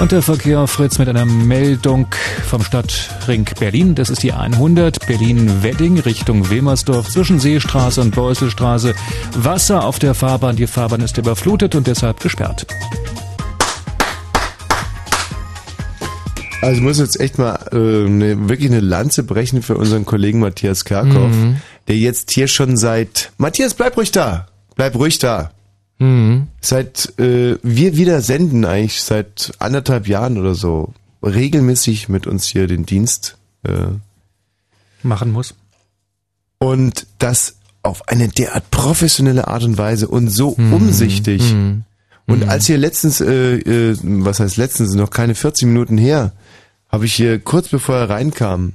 [0.00, 2.06] Und der Verkehr Fritz mit einer Meldung
[2.46, 3.96] vom Stadtring Berlin.
[3.96, 8.94] Das ist die 100 Berlin-Wedding Richtung Wilmersdorf zwischen Seestraße und Beuselstraße.
[9.34, 10.54] Wasser auf der Fahrbahn.
[10.54, 12.64] Die Fahrbahn ist überflutet und deshalb gesperrt.
[16.62, 17.76] Also ich muss jetzt echt mal äh,
[18.08, 21.56] ne, wirklich eine Lanze brechen für unseren Kollegen Matthias Kerkhoff, Mhm.
[21.88, 23.32] der jetzt hier schon seit...
[23.36, 24.46] Matthias, bleib ruhig da.
[24.76, 25.50] Bleib ruhig da.
[25.98, 26.46] Mhm.
[26.60, 30.92] Seit äh, wir wieder senden eigentlich seit anderthalb Jahren oder so
[31.22, 33.72] regelmäßig mit uns hier den Dienst äh,
[35.02, 35.54] Machen muss.
[36.58, 40.72] und das auf eine derart professionelle Art und Weise und so Mhm.
[40.72, 41.52] umsichtig.
[41.52, 41.84] Mhm.
[42.26, 42.48] Und Mhm.
[42.50, 46.32] als hier letztens, äh, äh, was heißt letztens, noch keine 40 Minuten her,
[46.90, 48.74] habe ich hier kurz bevor er reinkam,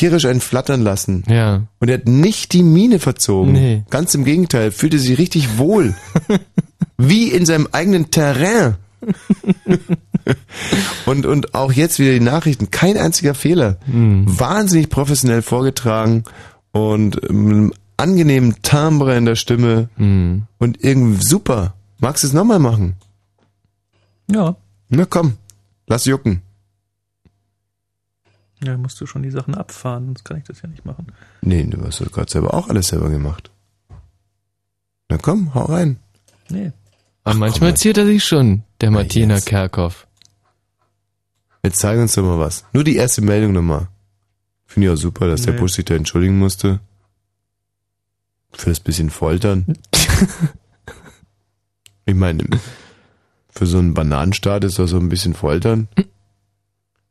[0.00, 1.24] tierisch einen flattern lassen.
[1.28, 1.66] Ja.
[1.78, 3.52] Und er hat nicht die Miene verzogen.
[3.52, 3.84] Nee.
[3.90, 5.94] Ganz im Gegenteil, fühlte sich richtig wohl.
[6.96, 8.76] Wie in seinem eigenen Terrain.
[11.06, 12.70] und, und auch jetzt wieder die Nachrichten.
[12.70, 13.76] Kein einziger Fehler.
[13.86, 14.24] Mhm.
[14.26, 16.24] Wahnsinnig professionell vorgetragen
[16.72, 19.90] und mit einem angenehmen Timbre in der Stimme.
[19.98, 20.44] Mhm.
[20.58, 21.74] Und irgendwie super.
[21.98, 22.94] Magst du es nochmal machen?
[24.30, 24.56] Ja.
[24.88, 25.34] Na komm,
[25.86, 26.40] lass jucken.
[28.62, 31.06] Ja, musst du schon die Sachen abfahren, sonst kann ich das ja nicht machen.
[31.40, 33.50] Nee, du hast doch gerade selber auch alles selber gemacht.
[35.08, 35.98] Na komm, hau rein.
[36.50, 36.72] Nee.
[37.24, 40.06] Aber manchmal ziert er sich schon, der Martina Kerkhoff.
[41.62, 42.64] Jetzt zeig uns doch mal was.
[42.72, 43.88] Nur die erste Meldung nochmal.
[44.66, 45.60] Finde ich auch super, dass der Nee.
[45.60, 46.80] Busch sich da entschuldigen musste.
[48.52, 49.76] Für das bisschen Foltern.
[52.06, 52.44] ich meine,
[53.50, 55.88] für so einen Bananenstaat ist das so ein bisschen Foltern.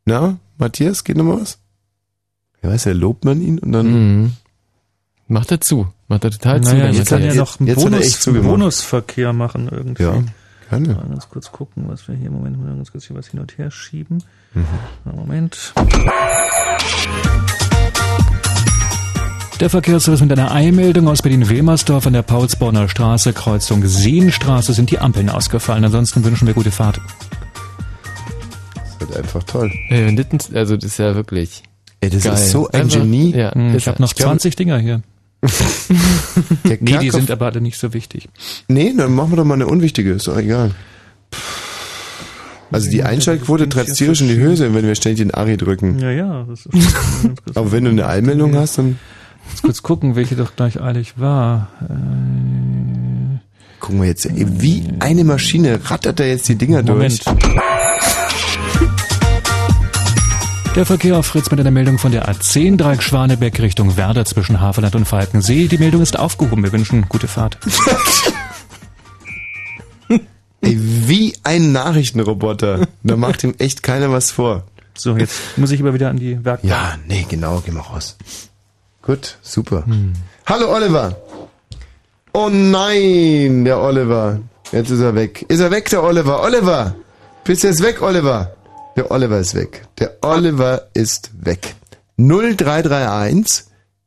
[0.06, 1.58] Na, Matthias, geht noch mal was?
[2.62, 3.88] Ja, weiß, er lobt man ihn und dann.
[3.88, 4.34] Mhm.
[5.28, 5.88] Macht er zu.
[6.08, 6.72] Macht er total zu.
[6.72, 7.36] Naja, der ich kann ja Matthias.
[7.38, 8.44] noch einen, jetzt er Bonus.
[8.44, 10.04] Bonusverkehr machen irgendwie.
[10.04, 10.24] Ja,
[10.70, 10.96] gerne.
[10.96, 13.58] Mal ganz kurz gucken, was wir hier, Moment, mal ganz kurz hier was hin und
[13.58, 14.22] her schieben.
[14.54, 14.66] Mhm.
[15.16, 15.74] Moment.
[19.62, 25.00] Der Verkehrsservice mit einer Eilmeldung aus Berlin-Wilmersdorf an der Paulsborner Straße, Kreuzung Seenstraße sind die
[25.00, 25.84] Ampeln ausgefallen.
[25.84, 27.00] Ansonsten wünschen wir gute Fahrt.
[29.00, 29.72] Das wird einfach toll.
[29.90, 31.64] Ey, wenn das, also das ist ja wirklich.
[32.02, 32.34] Ey, das geil.
[32.34, 33.34] ist so ein Einfach- Genie.
[33.36, 35.02] Ja, Hm, ich habe noch 20 Dinger hier.
[36.64, 38.28] Nee, die Kerkhoff- sind aber alle nicht so wichtig.
[38.68, 40.72] Nee, dann machen wir doch mal eine unwichtige, ist doch egal.
[42.72, 45.98] Also die Einschaltquote treibt tierisch in die Höhe, wenn wir ständig den Ari drücken.
[46.00, 46.94] Ja, ja, das ist
[47.56, 49.00] Aber wenn du eine Eilmeldung hast, dann
[49.50, 51.70] Jetzt kurz gucken, welche doch gleich eilig war.
[51.82, 53.40] Äh,
[53.80, 54.30] gucken wir jetzt.
[54.36, 57.26] Wie eine Maschine rattert er jetzt die Dinger Moment.
[57.26, 57.36] durch.
[60.76, 64.62] Der Verkehr auf Fritz mit einer Meldung von der A10 Dreieck Schwanebeck Richtung Werder zwischen
[64.62, 65.68] Havelland und Falkensee.
[65.68, 66.64] Die Meldung ist aufgehoben.
[66.64, 67.58] Wir wünschen gute Fahrt.
[70.62, 72.88] Ey, wie ein Nachrichtenroboter.
[73.04, 74.64] Da macht ihm echt keiner was vor.
[74.94, 76.64] So, jetzt muss ich aber wieder an die Werkbank.
[76.64, 78.18] Ja, nee, genau, geh mal raus.
[79.02, 79.84] Gut, super.
[80.46, 81.16] Hallo Oliver.
[82.34, 84.40] Oh nein, der Oliver.
[84.72, 85.46] Jetzt ist er weg.
[85.48, 86.44] Ist er weg, der Oliver?
[86.44, 86.96] Oliver!
[87.44, 88.54] Bist du jetzt weg, Oliver?
[89.00, 89.88] Der Oliver ist weg.
[89.98, 91.74] Der Oliver ist weg.
[92.18, 93.64] 0331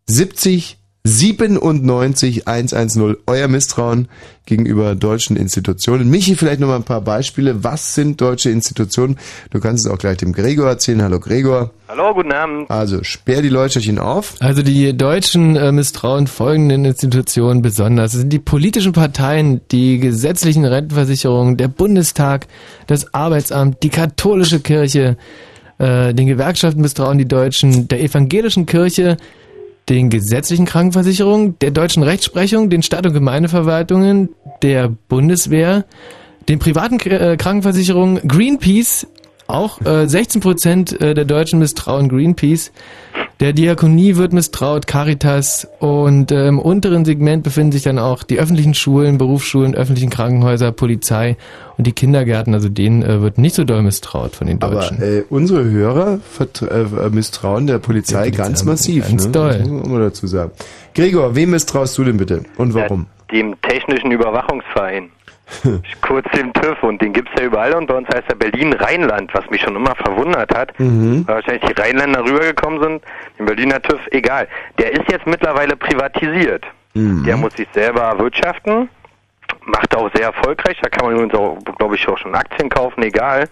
[0.06, 3.16] 70 97 110.
[3.26, 4.08] Euer Misstrauen
[4.46, 6.08] gegenüber deutschen Institutionen.
[6.08, 7.64] Michi, vielleicht noch mal ein paar Beispiele.
[7.64, 9.18] Was sind deutsche Institutionen?
[9.50, 11.02] Du kannst es auch gleich dem Gregor erzählen.
[11.02, 11.72] Hallo Gregor.
[11.88, 12.70] Hallo, guten Abend.
[12.70, 14.36] Also sperr die Leuchterchen auf.
[14.38, 18.14] Also die Deutschen äh, misstrauen folgenden Institutionen besonders.
[18.14, 22.46] Es sind die politischen Parteien, die gesetzlichen Rentenversicherungen, der Bundestag,
[22.86, 25.16] das Arbeitsamt, die katholische Kirche,
[25.78, 29.16] äh, den Gewerkschaften misstrauen die Deutschen, der evangelischen Kirche,
[29.88, 34.30] den gesetzlichen Krankenversicherungen, der deutschen Rechtsprechung, den Stadt- und Gemeindeverwaltungen,
[34.62, 35.84] der Bundeswehr,
[36.48, 39.06] den privaten äh, Krankenversicherungen, Greenpeace,
[39.48, 42.72] auch äh, 16 Prozent äh, der Deutschen misstrauen Greenpeace.
[43.40, 48.38] Der Diakonie wird misstraut, Caritas und äh, im unteren Segment befinden sich dann auch die
[48.38, 51.36] öffentlichen Schulen, Berufsschulen, öffentlichen Krankenhäuser, Polizei
[51.76, 52.54] und die Kindergärten.
[52.54, 54.98] Also denen äh, wird nicht so doll misstraut von den Deutschen.
[54.98, 59.08] Aber äh, unsere Hörer vertra- äh, misstrauen der Polizei, Der Polizei ganz massiv.
[59.08, 59.32] ganz ne?
[59.32, 59.58] doll.
[59.58, 60.52] Das muss man dazu sagen.
[60.94, 62.44] Gregor, wem misstraust du denn bitte?
[62.58, 63.06] Und warum?
[63.32, 65.10] Dem Technischen Überwachungsverein.
[66.02, 69.48] Kurz dem TÜV und den gibt's ja überall und bei uns heißt er Berlin-Rheinland, was
[69.50, 70.78] mich schon immer verwundert hat.
[70.78, 71.24] Mhm.
[71.26, 73.02] Weil wahrscheinlich die Rheinländer rübergekommen sind,
[73.38, 74.48] den Berliner TÜV, egal.
[74.78, 76.64] Der ist jetzt mittlerweile privatisiert.
[76.94, 77.24] Mhm.
[77.24, 78.88] Der muss sich selber erwirtschaften,
[79.64, 83.02] macht auch sehr erfolgreich, da kann man übrigens auch, glaube ich, auch schon Aktien kaufen,
[83.02, 83.48] egal.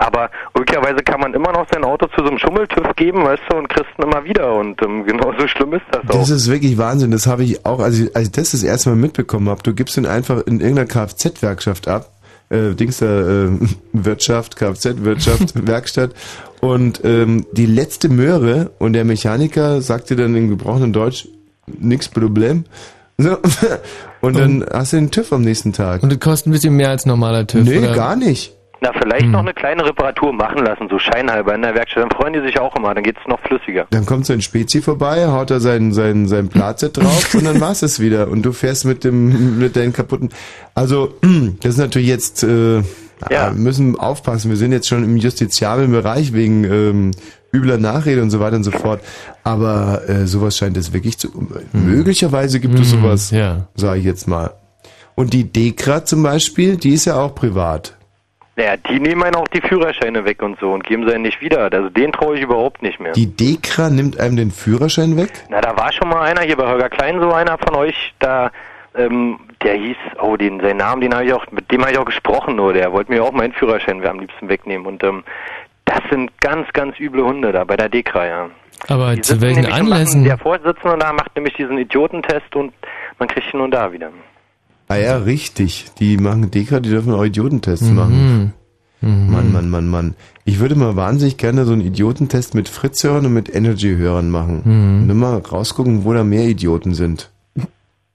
[0.00, 3.56] Aber möglicherweise kann man immer noch sein Auto zu so einem Schummeltüv geben, weißt du,
[3.58, 4.54] und kriegst ihn immer wieder.
[4.54, 6.20] Und ähm, genauso schlimm ist das auch.
[6.20, 7.10] Das ist wirklich Wahnsinn.
[7.10, 9.62] Das habe ich auch, als ich, als ich das das erste Mal mitbekommen habe.
[9.62, 12.12] Du gibst ihn einfach in irgendeiner Kfz-Werkschaft ab.
[12.48, 13.50] Äh, Dings da, äh,
[13.92, 16.12] Wirtschaft, Kfz-Wirtschaft, Werkstatt.
[16.60, 21.28] Und ähm, die letzte Möhre und der Mechaniker sagt dir dann in gebrochenem Deutsch,
[21.66, 22.64] nix Problem.
[23.18, 23.36] So.
[24.22, 26.02] Und dann hast du den TÜV am nächsten Tag.
[26.02, 27.64] Und das kostet ein bisschen mehr als normaler TÜV.
[27.64, 27.94] Nee, oder?
[27.94, 28.54] gar nicht.
[28.82, 32.02] Na, vielleicht noch eine kleine Reparatur machen lassen, so scheinhalber in der Werkstatt.
[32.04, 33.86] Dann freuen die sich auch immer, dann geht's noch flüssiger.
[33.90, 37.60] Dann kommt so ein Spezi vorbei, haut da sein, sein, sein Platze drauf und dann
[37.60, 38.28] war's es wieder.
[38.28, 40.30] Und du fährst mit dem, mit deinen kaputten.
[40.74, 41.12] Also,
[41.62, 42.82] das ist natürlich jetzt, äh,
[43.30, 43.50] ja.
[43.54, 44.48] müssen aufpassen.
[44.48, 47.10] Wir sind jetzt schon im justiziablen Bereich wegen ähm,
[47.52, 49.02] übler Nachrede und so weiter und so fort.
[49.44, 51.28] Aber äh, sowas scheint es wirklich zu.
[51.74, 53.66] Möglicherweise gibt es Hm, sowas, ja.
[53.74, 54.54] sage ich jetzt mal.
[55.16, 57.96] Und die Dekra zum Beispiel, die ist ja auch privat.
[58.56, 61.40] Naja, die nehmen einen auch die Führerscheine weg und so und geben sie einen nicht
[61.40, 61.70] wieder.
[61.72, 63.12] Also den traue ich überhaupt nicht mehr.
[63.12, 65.30] Die Dekra nimmt einem den Führerschein weg?
[65.48, 68.50] Na, da war schon mal einer hier bei Holger Klein, so einer von euch, da,
[68.94, 71.98] ähm, der hieß, oh, den, seinen Namen, den habe ich auch, mit dem habe ich
[71.98, 75.22] auch gesprochen, nur, der wollte mir auch meinen Führerschein am liebsten wegnehmen und, ähm,
[75.84, 78.50] das sind ganz, ganz üble Hunde da bei der Dekra, ja.
[78.88, 80.20] Aber Die zu welchen Anlässen?
[80.20, 82.72] Machen, der Vorsitzende da macht nämlich diesen Idiotentest und
[83.18, 84.10] man kriegt ihn und da wieder.
[84.90, 85.86] Ah ja, richtig.
[86.00, 87.94] Die machen Dekra, die dürfen auch Idiotentests Mhm.
[87.96, 88.52] machen.
[89.02, 90.14] Mann, Mann, Mann, Mann.
[90.44, 94.62] Ich würde mal wahnsinnig gerne so einen Idiotentest mit Fritz-Hörern und mit Energy-Hörern machen.
[94.64, 95.08] Mhm.
[95.10, 97.30] Und mal rausgucken, wo da mehr Idioten sind.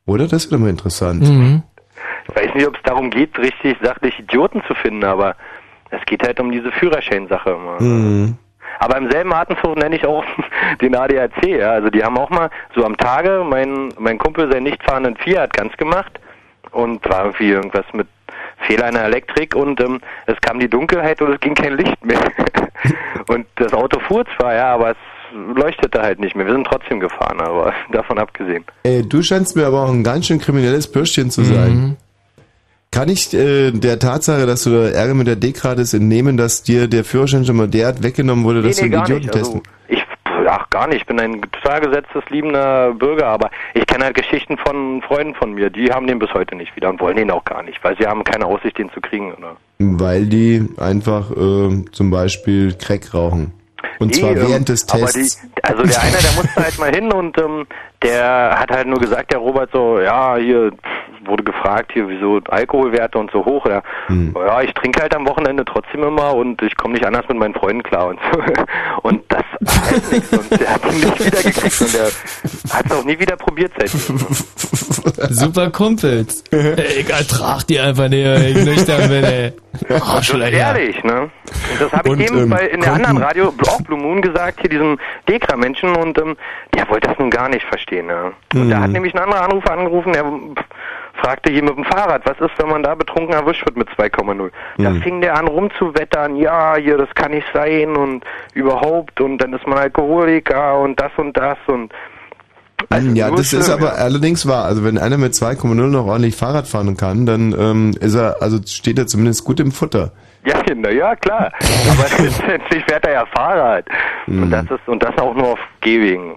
[0.06, 0.28] Oder?
[0.28, 1.24] Das wäre mal interessant.
[1.24, 1.64] Mhm.
[2.28, 5.36] Ich weiß nicht, ob es darum geht, richtig sachlich Idioten zu finden, aber
[5.92, 7.82] es geht halt um diese Führerscheinsache immer.
[7.82, 8.36] Mhm.
[8.80, 10.26] Aber im selben Atemzug nenne ich auch
[10.82, 11.72] den ADAC, ja.
[11.72, 15.54] Also die haben auch mal so am Tage mein, mein Kumpel seinen nicht fahrenden Fiat
[15.54, 16.20] ganz gemacht
[16.76, 18.08] und war irgendwie irgendwas mit
[18.68, 22.06] Fehler in der Elektrik und ähm, es kam die Dunkelheit und es ging kein Licht
[22.06, 22.20] mehr.
[23.28, 24.98] und das Auto fuhr zwar, ja, aber es
[25.56, 26.46] leuchtete halt nicht mehr.
[26.46, 28.66] Wir sind trotzdem gefahren, aber davon abgesehen.
[28.84, 31.98] Ey, du scheinst mir aber auch ein ganz schön kriminelles Bürschchen zu sein.
[32.92, 36.64] Kann ich äh, der Tatsache, dass du da Ärger mit der Dekra hattest, entnehmen, dass
[36.64, 39.28] dir der Führerschein schon mal derart weggenommen wurde, dass nee, du nee, einen gar nicht.
[39.28, 39.54] Idiotentest...
[39.54, 40.05] Also, ich,
[40.76, 41.02] gar nicht.
[41.02, 45.54] Ich bin ein total gesetztes, liebender Bürger, aber ich kenne halt Geschichten von Freunden von
[45.54, 47.96] mir, die haben den bis heute nicht wieder und wollen den auch gar nicht, weil
[47.98, 49.34] sie haben keine Aussicht, den zu kriegen.
[49.36, 49.56] Oder?
[49.80, 53.54] Weil die einfach äh, zum Beispiel Crack rauchen.
[54.00, 55.42] Und Nee, zwar ähm, während des aber Tests.
[55.42, 57.68] Die, also der eine, der musste halt mal hin und ähm,
[58.04, 62.40] der hat halt nur gesagt, der Robert so, ja, hier pff, wurde gefragt, hier wieso
[62.50, 63.66] Alkoholwerte und so hoch.
[63.66, 64.36] Ja, Hm.
[64.38, 67.56] ja ich trinke halt am Wochenende trotzdem immer und ich komme nicht anders mit meinen
[67.56, 68.40] Freunden klar und so.
[69.02, 69.44] Und das
[69.92, 72.06] heißt nichts und der hat ihn nicht wiedergekriegt und der
[72.74, 74.18] hat es auch nie wieder probiert seitdem.
[75.30, 76.44] Super Kumpels.
[76.52, 79.54] Ey, ich ertrag die einfach nicht, ey, ich nüchtern bin, ey.
[79.88, 80.52] Das ist Arschlöcher.
[80.52, 81.22] ehrlich, ne?
[81.22, 84.62] Und das habe ich eben ähm, bei, in der anderen Radio, auch Blue Moon, gesagt,
[84.62, 84.98] hier diesem
[85.30, 86.36] Dekra-Menschen und ähm,
[86.74, 88.34] der wollte das nun gar nicht verstehen, ne?
[88.54, 90.26] Und da hat nämlich ein anderer Anrufer angerufen, der
[91.22, 94.52] fragte hier mit dem Fahrrad, was ist, wenn man da betrunken erwischt wird mit 2,0?
[94.78, 95.02] Da Mhm.
[95.02, 99.66] fing der an rumzuwettern, ja, hier, das kann nicht sein und überhaupt und dann ist
[99.68, 101.94] man Alkoholiker und das und das und
[103.14, 104.66] ja, nur das ist aber allerdings wahr.
[104.66, 108.58] Also wenn einer mit 2,0 noch ordentlich Fahrrad fahren kann, dann ähm, ist er, also
[108.66, 110.12] steht er zumindest gut im Futter.
[110.46, 111.52] Ja, Kinder, ja klar.
[111.90, 113.86] Aber letztendlich fährt er ja Fahrrad.
[114.28, 114.44] Mhm.
[114.44, 116.36] Und das ist und das auch nur auf Gehwegen.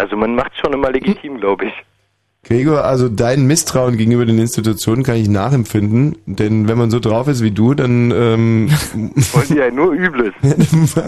[0.00, 1.72] Also man macht schon immer legitim, glaube ich.
[2.42, 7.28] Gregor, also dein Misstrauen gegenüber den Institutionen kann ich nachempfinden, denn wenn man so drauf
[7.28, 8.70] ist wie du, dann ähm,
[9.32, 10.32] Wollen die ja nur Übles.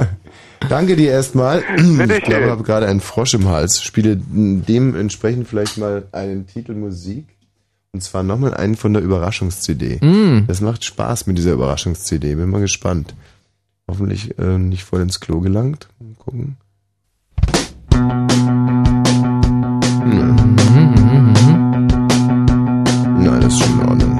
[0.68, 1.62] danke dir erstmal.
[1.74, 3.82] Bitte Ich glaube, ich habe gerade einen Frosch im Hals.
[3.82, 7.24] Spiele dementsprechend vielleicht mal einen Titel Musik.
[7.92, 10.04] Und zwar nochmal einen von der Überraschungs-CD.
[10.04, 10.46] Mm.
[10.46, 12.34] Das macht Spaß mit dieser Überraschungs-CD.
[12.34, 13.14] Bin mal gespannt.
[13.88, 15.88] Hoffentlich äh, nicht voll ins Klo gelangt.
[15.98, 16.56] Mal gucken.
[23.18, 24.11] Nein, das ist schon in Ordnung.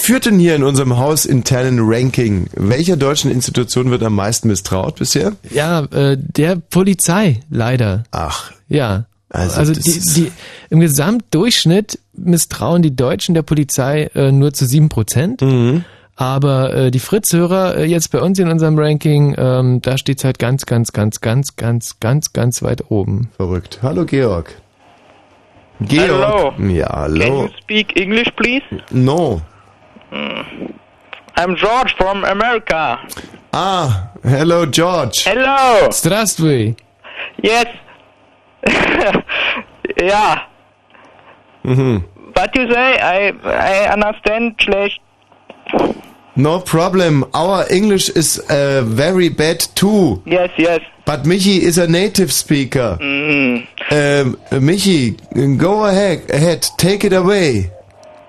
[0.00, 2.48] Führt denn hier in unserem hausinternen Ranking?
[2.54, 5.32] Welcher deutschen Institution wird am meisten misstraut bisher?
[5.50, 8.04] Ja, äh, der Polizei, leider.
[8.10, 8.52] Ach.
[8.68, 9.04] Ja.
[9.28, 10.32] Also Also, die, die,
[10.70, 15.40] im Gesamtdurchschnitt misstrauen die Deutschen der Polizei äh, nur zu sieben Prozent.
[15.42, 15.84] Mhm.
[16.16, 20.38] Aber äh, die Fritz-Hörer äh, jetzt bei uns in unserem Ranking, ähm, da steht's halt
[20.38, 23.30] ganz, ganz, ganz, ganz, ganz, ganz, ganz weit oben.
[23.36, 23.78] Verrückt.
[23.82, 24.54] Hallo Georg.
[25.80, 26.58] Georg.
[26.58, 27.44] Ja, Can hallo.
[27.44, 28.64] you speak English, please?
[28.90, 29.40] No.
[31.39, 32.97] I'm George from America.
[33.53, 35.23] Ah, hello George.
[35.25, 35.89] Hello.
[35.91, 36.75] Здравствуй.
[37.43, 37.67] Yes.
[40.01, 40.39] yeah.
[41.63, 42.03] Mhm.
[42.33, 42.97] What you say?
[42.99, 44.99] I I understand schlecht.
[46.37, 47.23] No problem.
[47.33, 50.21] Our English is uh, very bad too.
[50.25, 50.81] Yes, yes.
[51.05, 52.97] But Michi is a native speaker.
[52.99, 53.67] Mhm.
[53.91, 55.15] Um, Michi,
[55.57, 57.71] go ahead, ahead, take it away.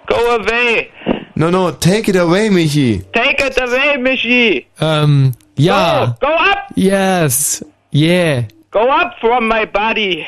[0.06, 0.88] Go away.
[1.35, 3.03] No, no, take it away, Michi.
[3.13, 4.65] Take it away, Michi.
[4.79, 6.15] Ähm, ja.
[6.19, 6.57] Go up.
[6.75, 7.63] Yes.
[7.91, 8.43] Yeah.
[8.71, 10.25] Go up from my body.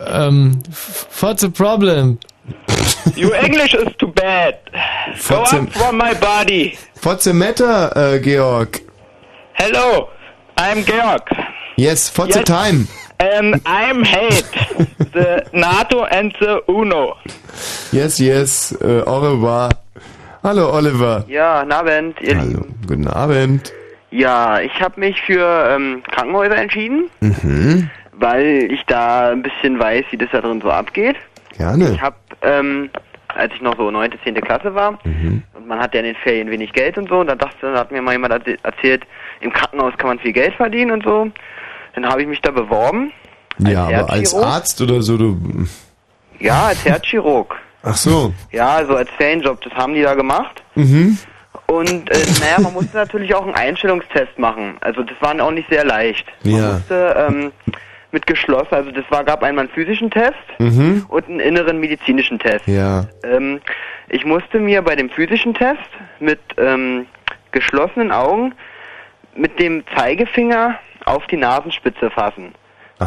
[0.00, 2.18] Ähm, f- what's the problem?
[3.16, 4.58] Your English is too bad.
[5.28, 6.76] Go What's up the- from my body.
[7.02, 8.80] What's the matter, uh, Georg?
[9.54, 10.08] Hello.
[10.56, 11.22] I'm Georg.
[11.76, 12.46] Yes, what's the Yes.
[12.48, 12.88] time?
[13.20, 14.44] And I'm hate
[15.12, 17.16] the NATO and the UNO.
[17.92, 19.70] Yes, yes, uh, au revoir.
[20.46, 21.24] Hallo Oliver.
[21.26, 22.20] Ja, guten Abend.
[22.20, 23.72] Ihr Hallo, guten Abend.
[24.12, 25.44] Ja, ich habe mich für
[25.74, 30.70] ähm, Krankenhäuser entschieden, Mhm, weil ich da ein bisschen weiß, wie das da drin so
[30.70, 31.16] abgeht.
[31.58, 31.90] gerne.
[31.90, 32.90] Ich habe, ähm,
[33.34, 34.36] als ich noch so 9., 10.
[34.40, 35.42] Klasse war, Mhm.
[35.54, 37.80] und man hat ja in den Ferien wenig Geld und so, und da dachte, da
[37.80, 39.02] hat mir mal jemand erz- erzählt,
[39.40, 41.28] im Krankenhaus kann man viel Geld verdienen und so.
[41.96, 43.10] Dann habe ich mich da beworben.
[43.58, 44.32] Ja, aber als?
[44.32, 45.36] Arzt oder so, du...
[46.38, 47.56] Ja, als Herzchirurg.
[47.88, 48.32] Ach so.
[48.50, 50.62] Ja, so als Ferienjob, das haben die da gemacht.
[50.74, 51.16] Mhm.
[51.66, 54.76] Und äh, naja, man musste natürlich auch einen Einstellungstest machen.
[54.80, 56.26] Also das war auch nicht sehr leicht.
[56.44, 56.72] Man Ja.
[56.72, 57.52] musste ähm,
[58.12, 61.04] mit geschlossen, also das war gab einmal einen physischen Test Mhm.
[61.08, 62.66] und einen inneren medizinischen Test.
[62.66, 63.06] Ja.
[63.24, 63.60] Ähm,
[64.08, 65.80] ich musste mir bei dem physischen Test
[66.20, 67.06] mit ähm,
[67.52, 68.54] geschlossenen Augen
[69.34, 72.52] mit dem Zeigefinger auf die Nasenspitze fassen.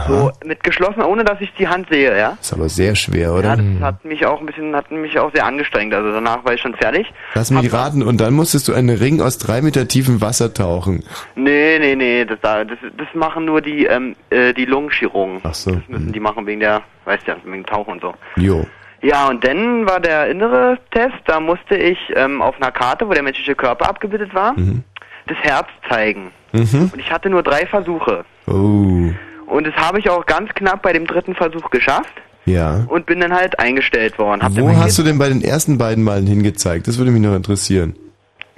[0.08, 2.38] So mit geschlossen, ohne dass ich die Hand sehe, ja.
[2.40, 3.58] Ist aber sehr schwer, Ja, oder?
[3.58, 5.94] das hat mich auch ein bisschen, hat mich auch sehr angestrengt.
[5.94, 7.08] Also danach war ich schon fertig.
[7.34, 11.04] Lass mich raten, und dann musstest du einen Ring aus drei Meter tiefem Wasser tauchen.
[11.36, 12.68] Nee, nee, nee, das, das,
[12.98, 15.40] das machen nur die, ähm, äh, die Lungenchirurgen.
[15.44, 15.72] Ach so.
[15.72, 18.14] Das müssen die machen wegen der, weißt ja, wegen Tauchen und so.
[18.36, 18.68] Jo.
[19.02, 23.14] Ja, und dann war der innere Test, da musste ich ähm, auf einer Karte, wo
[23.14, 24.54] der menschliche Körper abgebildet war,
[25.26, 26.32] das Herz zeigen.
[26.52, 26.92] Mhm.
[26.94, 28.26] Und ich hatte nur drei Versuche.
[28.46, 29.10] Oh.
[29.50, 32.14] Und das habe ich auch ganz knapp bei dem dritten Versuch geschafft
[32.46, 32.86] Ja.
[32.88, 34.42] und bin dann halt eingestellt worden.
[34.42, 36.88] Hab Wo hast du denn bei den ersten beiden Malen hingezeigt?
[36.88, 37.96] Das würde mich noch interessieren.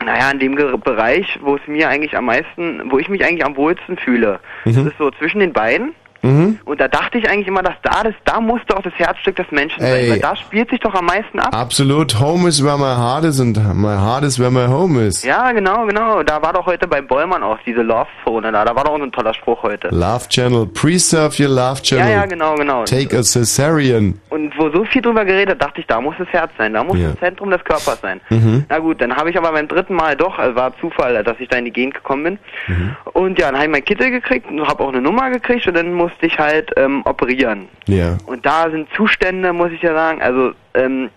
[0.03, 3.55] Naja, in dem Bereich, wo es mir eigentlich am meisten, wo ich mich eigentlich am
[3.55, 4.39] wohlsten fühle.
[4.65, 4.76] Mhm.
[4.76, 5.93] Das ist so zwischen den beiden.
[6.23, 6.60] Mhm.
[6.65, 9.49] Und da dachte ich eigentlich immer, dass da, das, da muss doch das Herzstück des
[9.52, 9.91] Menschen Ey.
[10.07, 11.49] sein, weil da spielt sich doch am meisten ab.
[11.56, 15.23] Absolut, home is where my heart is and my heart is where my home is.
[15.23, 16.22] Ja, genau, genau.
[16.23, 18.64] Da war doch heute bei Bollmann auch diese Love-Zone da.
[18.65, 19.88] Da war doch so ein toller Spruch heute.
[19.89, 22.06] Love Channel, preserve your Love Channel.
[22.07, 22.84] Ja, ja, genau, genau.
[22.84, 24.19] Take a cesarean.
[24.30, 26.98] Und wo so viel drüber geredet, dachte ich, da muss das Herz sein, da muss
[26.99, 27.10] Ja.
[27.10, 28.22] das Zentrum des Körpers sein.
[28.30, 28.65] Mhm.
[28.69, 31.49] Na gut, dann habe ich aber beim dritten Mal doch, also war Zufall, dass ich
[31.49, 32.39] da in die Gegend gekommen bin.
[32.68, 32.95] Mhm.
[33.14, 35.76] Und ja, dann habe ich meinen Kittel gekriegt und habe auch eine Nummer gekriegt und
[35.76, 37.68] dann musste ich halt ähm, operieren.
[37.88, 38.18] Ja.
[38.26, 41.10] Und da sind Zustände, muss ich ja sagen, also ähm,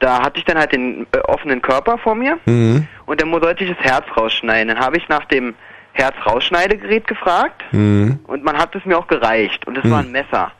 [0.00, 2.86] da hatte ich dann halt den äh, offenen Körper vor mir Mhm.
[3.06, 4.68] und dann sollte ich das Herz rausschneiden.
[4.74, 5.54] Dann habe ich nach dem
[5.92, 8.20] Herz-Rausschneidegerät gefragt Mhm.
[8.26, 9.90] und man hat es mir auch gereicht und das Mhm.
[9.90, 10.52] war ein Messer.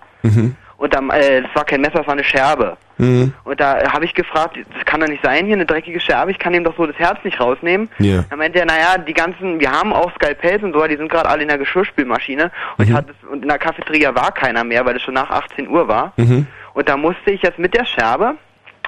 [0.79, 0.85] Mhm.
[0.85, 2.77] Und dann, äh, das war kein Messer, das war eine Scherbe.
[2.99, 3.33] Mhm.
[3.45, 6.39] Und da habe ich gefragt, das kann doch nicht sein, hier eine dreckige Scherbe, ich
[6.39, 7.89] kann ihm doch so das Herz nicht rausnehmen.
[7.99, 8.25] Ja.
[8.31, 11.29] Dann meinte er, naja, die ganzen, wir haben auch Skalpells und so, die sind gerade
[11.29, 12.51] alle in der Geschirrspülmaschine.
[12.77, 12.95] Und, ich Mhm.
[12.95, 16.13] hatte, und in der Cafeteria war keiner mehr, weil es schon nach 18 Uhr war.
[16.17, 16.47] Mhm.
[16.75, 18.35] Und da musste ich jetzt mit der Scherbe,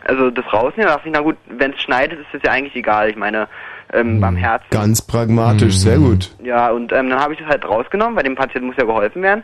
[0.04, 2.74] also das rausnehmen, da dachte ich, na gut, wenn es schneidet, ist das ja eigentlich
[2.76, 3.10] egal.
[3.10, 3.48] Ich meine,
[3.92, 6.30] ähm, beim Herz Ganz pragmatisch, sehr gut.
[6.42, 9.20] ja, und ähm, dann habe ich das halt rausgenommen, weil dem Patienten muss ja geholfen
[9.22, 9.42] werden.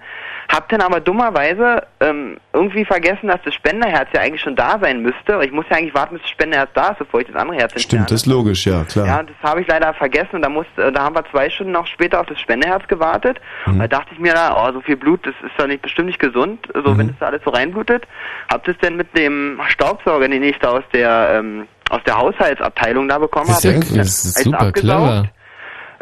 [0.52, 5.02] Hab dann aber dummerweise ähm, irgendwie vergessen, dass das Spenderherz ja eigentlich schon da sein
[5.02, 5.40] müsste.
[5.44, 7.80] Ich muss ja eigentlich warten, bis das Spenderherz da ist, bevor ich das andere Herz
[7.80, 9.06] Stimmt, das ist logisch, ja, klar.
[9.06, 11.72] ja, das habe ich leider vergessen und da, muss, äh, da haben wir zwei Stunden
[11.72, 13.38] noch später auf das Spenderherz gewartet.
[13.66, 13.72] Mhm.
[13.74, 16.06] Und da dachte ich mir da, oh, so viel Blut, das ist doch nicht, bestimmt
[16.06, 16.98] nicht gesund, so Mhm.
[16.98, 18.04] wenn das da alles so reinblutet.
[18.52, 23.06] Hab das dann mit dem Staubsauger, den ich da aus der ähm, aus der Haushaltsabteilung
[23.08, 24.80] da bekommen Das ist ja- habe, das ist super abgesaugt.
[25.12, 25.28] clever.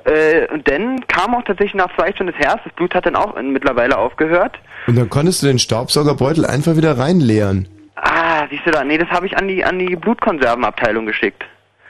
[0.05, 2.61] Äh, und dann kam auch tatsächlich nach zwei Stunden das Herz.
[2.65, 4.59] Das Blut hat dann auch mittlerweile aufgehört.
[4.87, 7.69] Und dann konntest du den Staubsaugerbeutel einfach wieder reinleeren.
[7.97, 8.85] Ah, Siehst du da?
[8.85, 11.45] Nee, das habe ich an die an die Blutkonservenabteilung geschickt.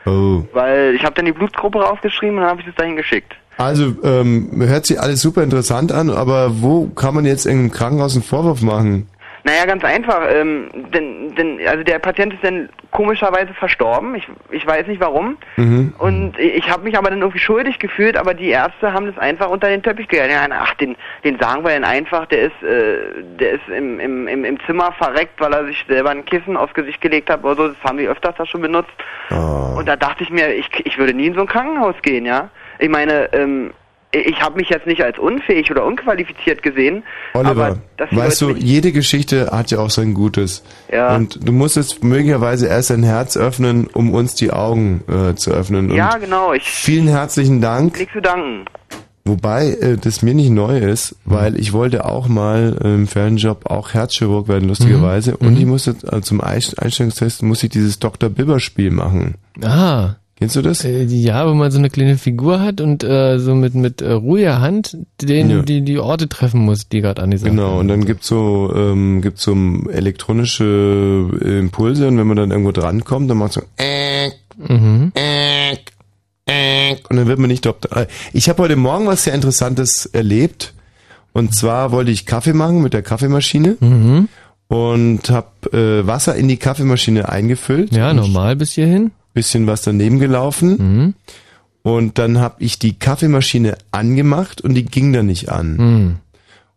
[0.07, 0.43] Oh.
[0.53, 3.35] Weil ich habe dann die Blutgruppe rausgeschrieben und dann habe ich es dahin geschickt.
[3.57, 8.15] Also, ähm, hört sich alles super interessant an, aber wo kann man jetzt im Krankenhaus
[8.15, 9.09] einen Vorwurf machen?
[9.45, 10.23] Naja, ganz einfach.
[10.31, 14.15] Ähm, denn, denn, also der Patient ist dann komischerweise verstorben.
[14.15, 15.37] Ich, ich weiß nicht warum.
[15.57, 15.95] Mhm.
[15.99, 19.51] Und ich habe mich aber dann irgendwie schuldig gefühlt, aber die Ärzte haben das einfach
[19.51, 20.09] unter den Teppich.
[20.11, 24.29] Ja, ach, den, den sagen wir dann einfach, der ist, äh, der ist im, im,
[24.29, 27.57] im, im Zimmer verreckt, weil er sich selber ein Kissen aufs Gesicht gelegt hat oder
[27.57, 27.69] so.
[27.69, 28.93] Das haben die öfters da schon benutzt.
[29.31, 29.79] Oh.
[29.79, 32.49] Und da dachte ich mir, ich, ich würde nie in so ein Krankenhaus gehen, ja.
[32.79, 33.75] Ich meine, ähm,
[34.15, 37.79] ich habe mich jetzt nicht als unfähig oder unqualifiziert gesehen, aber Oliver,
[38.11, 40.63] weißt du, jede Geschichte hat ja auch sein Gutes.
[40.93, 41.15] Ja.
[41.17, 45.51] Und du musst jetzt möglicherweise erst dein Herz öffnen, um uns die Augen äh, zu
[45.51, 45.91] öffnen.
[45.91, 47.99] Und ja, genau, ich Vielen herzlichen Dank.
[47.99, 48.65] nichts zu danken.
[49.27, 53.65] Wobei äh, das mir nicht neu ist, weil ich wollte auch mal äh, im Fernjob
[53.71, 55.39] auch Herzchirurg werden, lustigerweise.
[55.39, 58.29] Und ich musste äh, zum Einst- Einstellungstest muss ich dieses Dr.
[58.29, 59.37] Bibber Spiel machen.
[59.63, 60.17] Ah.
[60.45, 60.85] Kennst du das?
[60.85, 64.13] Äh, ja, wo man so eine kleine Figur hat und äh, so mit mit äh,
[64.13, 65.63] ruhiger Hand den Ja.
[65.63, 69.43] die die Orte treffen muss, die gerade angesagt Genau, und dann gibt's so, ähm, gibt's
[69.43, 69.55] so
[69.91, 75.13] elektronische äh, Impulse und wenn man dann irgendwo drankommt, dann macht so äh, Mhm.
[75.17, 75.73] äh,
[76.47, 78.07] äh, und dann wird man nicht Doktor.
[78.33, 80.75] Ich habe heute Morgen was sehr Interessantes erlebt.
[81.33, 84.29] Und zwar wollte ich Kaffee machen mit der Kaffeemaschine Mhm.
[84.69, 87.93] und habe äh, Wasser in die Kaffeemaschine eingefüllt.
[87.97, 89.11] Ja, normal bis hierhin.
[89.35, 90.77] Bisschen was daneben gelaufen.
[90.79, 91.15] Mhm.
[91.83, 95.77] Und dann habe ich die Kaffeemaschine angemacht und die ging dann nicht an.
[95.77, 96.17] Mhm.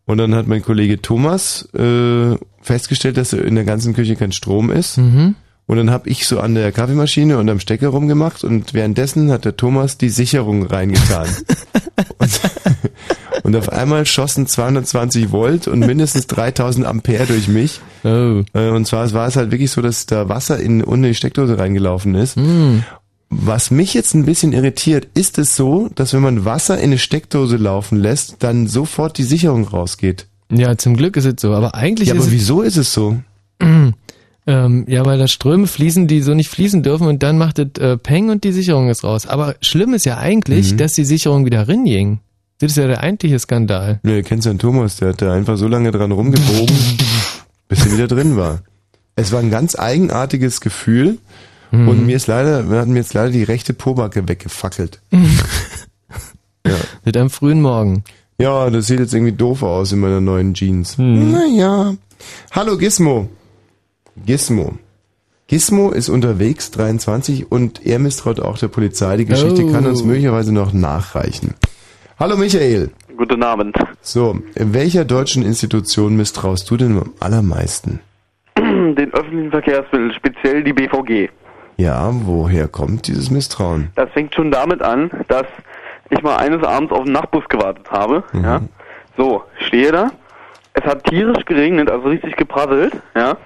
[0.05, 4.71] Und dann hat mein Kollege Thomas äh, festgestellt, dass in der ganzen Küche kein Strom
[4.71, 4.97] ist.
[4.97, 5.35] Mhm.
[5.65, 9.43] Und dann habe ich so an der Kaffeemaschine und am Stecker rumgemacht und währenddessen hat
[9.43, 11.27] der Thomas die Sicherung reingetan.
[12.17, 12.41] und,
[13.47, 17.79] und auf einmal schossen 220 Volt und mindestens 3000 Ampere durch mich.
[18.03, 18.43] Oh.
[18.53, 21.57] Äh, Und zwar war es halt wirklich so, dass da Wasser in, unten die Steckdose
[21.57, 22.37] reingelaufen ist.
[22.37, 22.83] Mhm.
[23.29, 26.97] Was mich jetzt ein bisschen irritiert, ist es so, dass wenn man Wasser in eine
[26.97, 30.27] Steckdose laufen lässt, dann sofort die Sicherung rausgeht.
[30.51, 31.53] Ja, zum Glück ist es so.
[31.53, 33.17] Aber eigentlich Ja, ist aber es, wieso ist es so?
[34.47, 37.81] ähm, ja, weil da Ströme fließen, die so nicht fließen dürfen und dann macht es
[37.81, 39.27] äh, Peng und die Sicherung ist raus.
[39.27, 40.77] Aber schlimm ist ja eigentlich, Mhm.
[40.77, 42.19] dass die Sicherung wieder ringing.
[42.59, 43.99] Das ist ja der eigentliche Skandal.
[44.03, 46.75] Ne, du kennst ja den Thomas, der hat da einfach so lange dran rumgebogen,
[47.67, 48.61] bis er wieder drin war.
[49.15, 51.17] Es war ein ganz eigenartiges Gefühl
[51.69, 51.89] Mhm.
[51.89, 55.01] und mir ist leider, wir hatten mir jetzt leider die rechte Pobacke weggefackelt.
[56.65, 56.75] ja.
[57.03, 58.03] Mit einem frühen Morgen.
[58.39, 60.97] Ja, das sieht jetzt irgendwie doof aus in meiner neuen Jeans.
[60.97, 61.31] Mhm.
[61.31, 61.93] Naja.
[62.51, 63.27] Hallo Gizmo.
[64.25, 64.75] Gizmo.
[65.47, 69.17] Gizmo ist unterwegs, 23, und er misstraut auch der Polizei.
[69.17, 69.71] Die Geschichte Oh.
[69.71, 71.55] kann uns möglicherweise noch nachreichen.
[72.19, 72.89] Hallo Michael.
[73.15, 73.77] Guten Abend.
[74.01, 77.99] So, in welcher deutschen Institution misstraust du denn am allermeisten?
[78.57, 81.29] Den öffentlichen Verkehrsmitteln, speziell die BVG.
[81.77, 83.91] Ja, woher kommt dieses Misstrauen?
[83.93, 85.45] Das fängt schon damit an, dass
[86.09, 88.23] ich mal eines Abends auf den Nachtbus gewartet habe.
[88.33, 88.43] Mhm.
[88.43, 88.61] Ja.
[89.15, 90.09] So, stehe da.
[90.73, 92.93] Es hat tierisch geregnet, also richtig geprasselt.
[93.15, 93.37] Ja.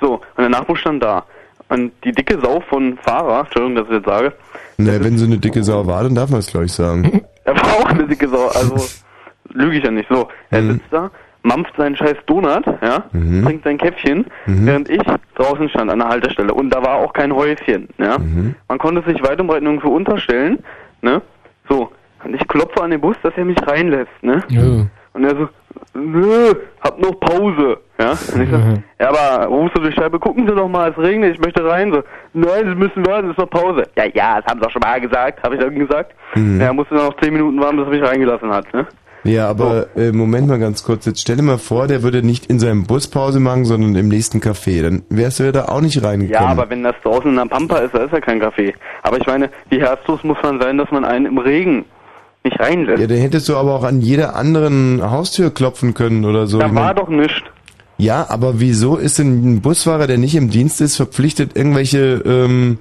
[0.00, 1.24] So, und der Nachtbus stand da.
[1.68, 4.32] Und die dicke Sau von Fahrer, Entschuldigung, dass ich das sage,
[4.78, 7.22] Na, wenn so eine dicke Sau war, dann darf man es glaube ich sagen.
[7.46, 8.76] er war auch eine dicke Sau, also
[9.52, 10.08] lüge ich ja nicht.
[10.10, 10.72] So, er Mhm.
[10.72, 11.10] sitzt da,
[11.42, 13.44] mampft seinen scheiß Donut, ja, Mhm.
[13.44, 14.66] trinkt sein Käffchen, Mhm.
[14.66, 15.00] während ich
[15.36, 16.52] draußen stand an der Haltestelle.
[16.52, 18.18] Und da war auch kein Häuschen, ja.
[18.18, 18.54] Mhm.
[18.68, 20.58] Man konnte sich weit und breit nirgendwo unterstellen,
[21.02, 21.22] ne.
[21.68, 21.90] So,
[22.24, 24.42] und ich klopfe an den Bus, dass er mich reinlässt, ne.
[24.48, 24.86] Ja.
[25.16, 25.48] Und er so,
[25.98, 28.10] nö, hab noch Pause, ja.
[28.10, 28.82] Und ich so, Mhm.
[29.00, 31.64] ja, aber rufst du durch die Scheibe, gucken Sie doch mal, es regnet, ich möchte
[31.64, 31.90] rein.
[31.92, 32.02] So,
[32.34, 33.84] nein, Sie müssen warten, es ist noch Pause.
[33.96, 36.12] Ja, ja, das haben Sie auch schon mal gesagt, habe ich dann gesagt.
[36.34, 36.60] Mhm.
[36.60, 38.86] Ja, musste dann noch zehn Minuten warten, bis er mich reingelassen hat, ne?
[39.24, 41.04] Ja, aber äh, Moment mal ganz kurz.
[41.04, 44.06] Jetzt stell dir mal vor, der würde nicht in seinem Bus Pause machen, sondern im
[44.06, 44.82] nächsten Café.
[44.82, 46.30] Dann wärst du ja da auch nicht reingekommen.
[46.30, 48.72] Ja, aber wenn das draußen in der Pampa ist, da ist ja kein Kaffee.
[49.02, 51.86] Aber ich meine, wie herzlos muss man sein, dass man einen im Regen
[52.46, 53.00] nicht reinlässt?
[53.00, 56.58] Ja, dann hättest du aber auch an jeder anderen Haustür klopfen können oder so.
[56.58, 57.42] da Ich war mein- doch nichts.
[57.98, 62.76] Ja, aber wieso ist denn ein Busfahrer, der nicht im Dienst ist, verpflichtet, irgendwelche ähm,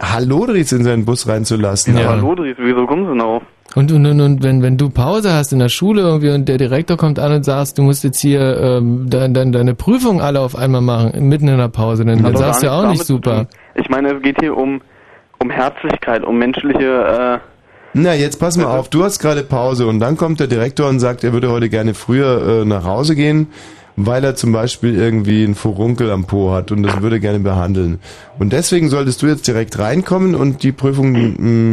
[0.00, 1.96] Hallodris in seinen Bus reinzulassen?
[1.96, 2.10] Ja.
[2.10, 3.42] Aber Lodris, wieso kommen Sie darauf?
[3.74, 6.58] Und, und, und, und wenn, wenn du Pause hast in der Schule irgendwie und der
[6.58, 10.40] Direktor kommt an und sagst, du musst jetzt hier ähm, dein, dein, deine Prüfung alle
[10.40, 13.46] auf einmal machen, mitten in der Pause, dann, dann sagst du ja auch nicht super.
[13.76, 14.82] Ich meine, es geht hier um,
[15.38, 17.38] um Herzlichkeit, um menschliche, äh,
[17.94, 20.98] Na, jetzt pass mal auf, du hast gerade Pause und dann kommt der Direktor und
[20.98, 23.48] sagt, er würde heute gerne früher äh, nach Hause gehen,
[23.96, 28.00] weil er zum Beispiel irgendwie einen Furunkel am Po hat und das würde gerne behandeln.
[28.38, 31.12] Und deswegen solltest du jetzt direkt reinkommen und die Prüfung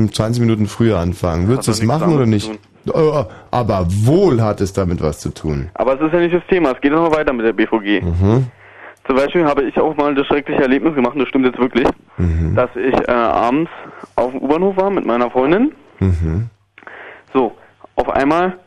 [0.05, 1.47] mh, 20 Minuten früher anfangen.
[1.47, 2.51] Würdest du das machen oder nicht?
[2.85, 5.69] zu Äh, Aber wohl hat es damit was zu tun.
[5.75, 8.01] aber es ist ja nicht das Thema, es geht noch weiter mit der BVG.
[8.03, 8.47] Mhm.
[9.07, 11.87] Zum Beispiel habe ich auch mal das schreckliche Erlebnis gemacht, das stimmt jetzt wirklich,
[12.17, 12.55] Mhm.
[12.55, 13.71] dass ich äh, abends
[14.17, 15.71] auf dem U-Bahnhof war mit meiner Freundin.
[15.99, 16.49] Mhm.
[17.33, 17.53] So,
[17.95, 18.57] auf einmal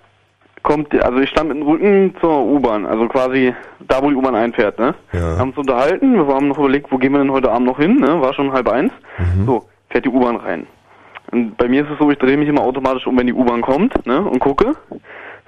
[0.63, 3.55] kommt, also ich stand mit dem Rücken zur U-Bahn, also quasi
[3.89, 4.95] da, wo die U-Bahn einfährt, ne?
[5.13, 5.39] Ja.
[5.39, 7.99] Haben uns unterhalten, wir haben noch überlegt, wo gehen wir denn heute Abend noch hin,
[7.99, 8.21] ne?
[8.21, 8.93] War schon halb eins.
[9.19, 9.47] Mhm.
[9.47, 10.67] So, fährt die U-Bahn rein.
[11.33, 13.63] Und bei mir ist es so, ich drehe mich immer automatisch um, wenn die U-Bahn
[13.63, 14.21] kommt, ne?
[14.21, 14.75] Und gucke.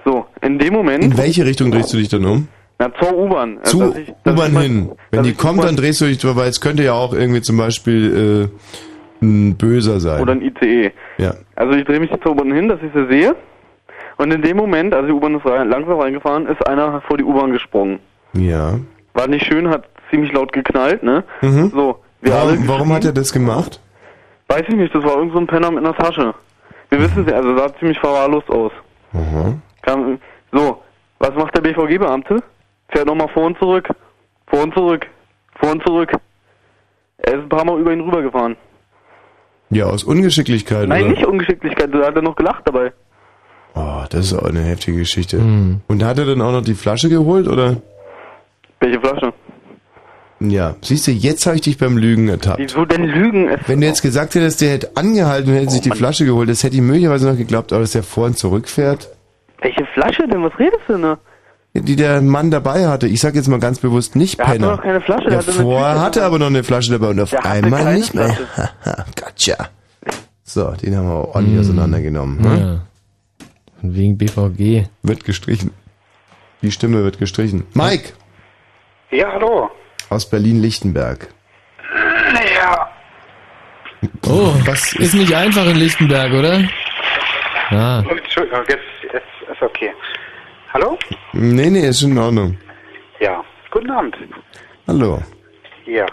[0.03, 1.03] So, in dem Moment.
[1.03, 2.47] In welche Richtung drehst du dich dann um?
[2.77, 3.59] Na, zur U-Bahn.
[3.59, 3.93] Äh, Zu
[4.25, 4.91] U-Bahn hin.
[5.11, 8.49] Wenn die kommt, dann drehst du dich weil es könnte ja auch irgendwie zum Beispiel
[8.51, 8.94] äh,
[9.25, 10.21] ein Böser sein.
[10.21, 10.91] Oder ein ICE.
[11.17, 11.33] ja.
[11.55, 13.35] Also ich drehe mich zur U-Bahn hin, dass ich sie sehe.
[14.17, 17.23] Und in dem Moment, als die U-Bahn ist rein, langsam reingefahren, ist einer vor die
[17.23, 17.99] U-Bahn gesprungen.
[18.33, 18.79] Ja.
[19.13, 21.23] War nicht schön, hat ziemlich laut geknallt, ne?
[21.41, 21.71] Mhm.
[21.73, 23.81] So, wir alle Warum, warum hat er das gemacht?
[24.47, 26.33] Weiß ich nicht, das war irgend so ein Penner mit einer Tasche.
[26.89, 28.71] Wir wissen es ja, also sah ziemlich verwahrlost aus.
[29.13, 29.53] Aha.
[29.81, 30.19] Kam,
[30.51, 30.81] so,
[31.19, 32.41] was macht der BVG-Beamte?
[32.89, 33.89] Fährt nochmal vor und zurück,
[34.47, 35.07] vor und zurück,
[35.59, 36.11] vor und zurück.
[37.17, 38.55] Er ist ein paar Mal über ihn rübergefahren.
[39.75, 41.11] Ja, aus Ungeschicklichkeit, Nein, oder?
[41.11, 42.93] nicht Ungeschicklichkeit, da hat er noch gelacht dabei.
[43.73, 45.37] Oh, das ist auch eine heftige Geschichte.
[45.37, 45.81] Mhm.
[45.87, 47.81] Und hat er dann auch noch die Flasche geholt, oder?
[48.79, 49.33] Welche Flasche?
[50.39, 52.59] Ja, siehst du, jetzt habe ich dich beim Lügen ertappt.
[52.59, 53.49] Wieso denn Lügen?
[53.49, 56.49] Es Wenn du jetzt gesagt hättest, der hätte angehalten und hätte sich die Flasche geholt,
[56.49, 59.09] das hätte ich möglicherweise noch geglaubt, aber dass der vor und zurückfährt,
[59.61, 60.41] Welche Flasche denn?
[60.41, 61.01] Was redest du denn?
[61.01, 61.17] da?
[61.75, 63.07] Die der Mann dabei hatte.
[63.07, 64.75] Ich sag jetzt mal ganz bewusst nicht Der hatte Penner.
[64.77, 67.29] doch keine Flasche, der hatte Tüte hatte er aber noch eine Flasche dabei und auf
[67.31, 68.35] Der hatte einmal nicht mehr.
[69.15, 69.69] Gotcha.
[70.43, 72.41] So, den haben wir ordentlich auseinandergenommen.
[72.41, 72.49] Ne?
[72.49, 72.59] Hm.
[72.59, 72.79] Ja.
[73.81, 74.87] Von wegen BVG.
[75.03, 75.71] Wird gestrichen.
[76.61, 77.65] Die Stimme wird gestrichen.
[77.73, 78.13] Mike
[79.11, 79.69] Ja, hallo.
[80.09, 81.27] aus Berlin-Lichtenberg.
[82.55, 82.89] Ja.
[84.27, 86.63] Oh, was ist nicht einfach in Lichtenberg, oder?
[87.69, 88.03] Ah.
[88.09, 88.81] Entschuldigung, jetzt,
[89.13, 89.91] jetzt ist okay.
[90.75, 90.99] Hallo?
[91.31, 92.57] Nee, nee, ist schon in Ordnung.
[93.21, 93.41] Ja.
[93.71, 94.17] Guten Abend.
[94.89, 95.21] Hallo.
[95.85, 96.05] Ja.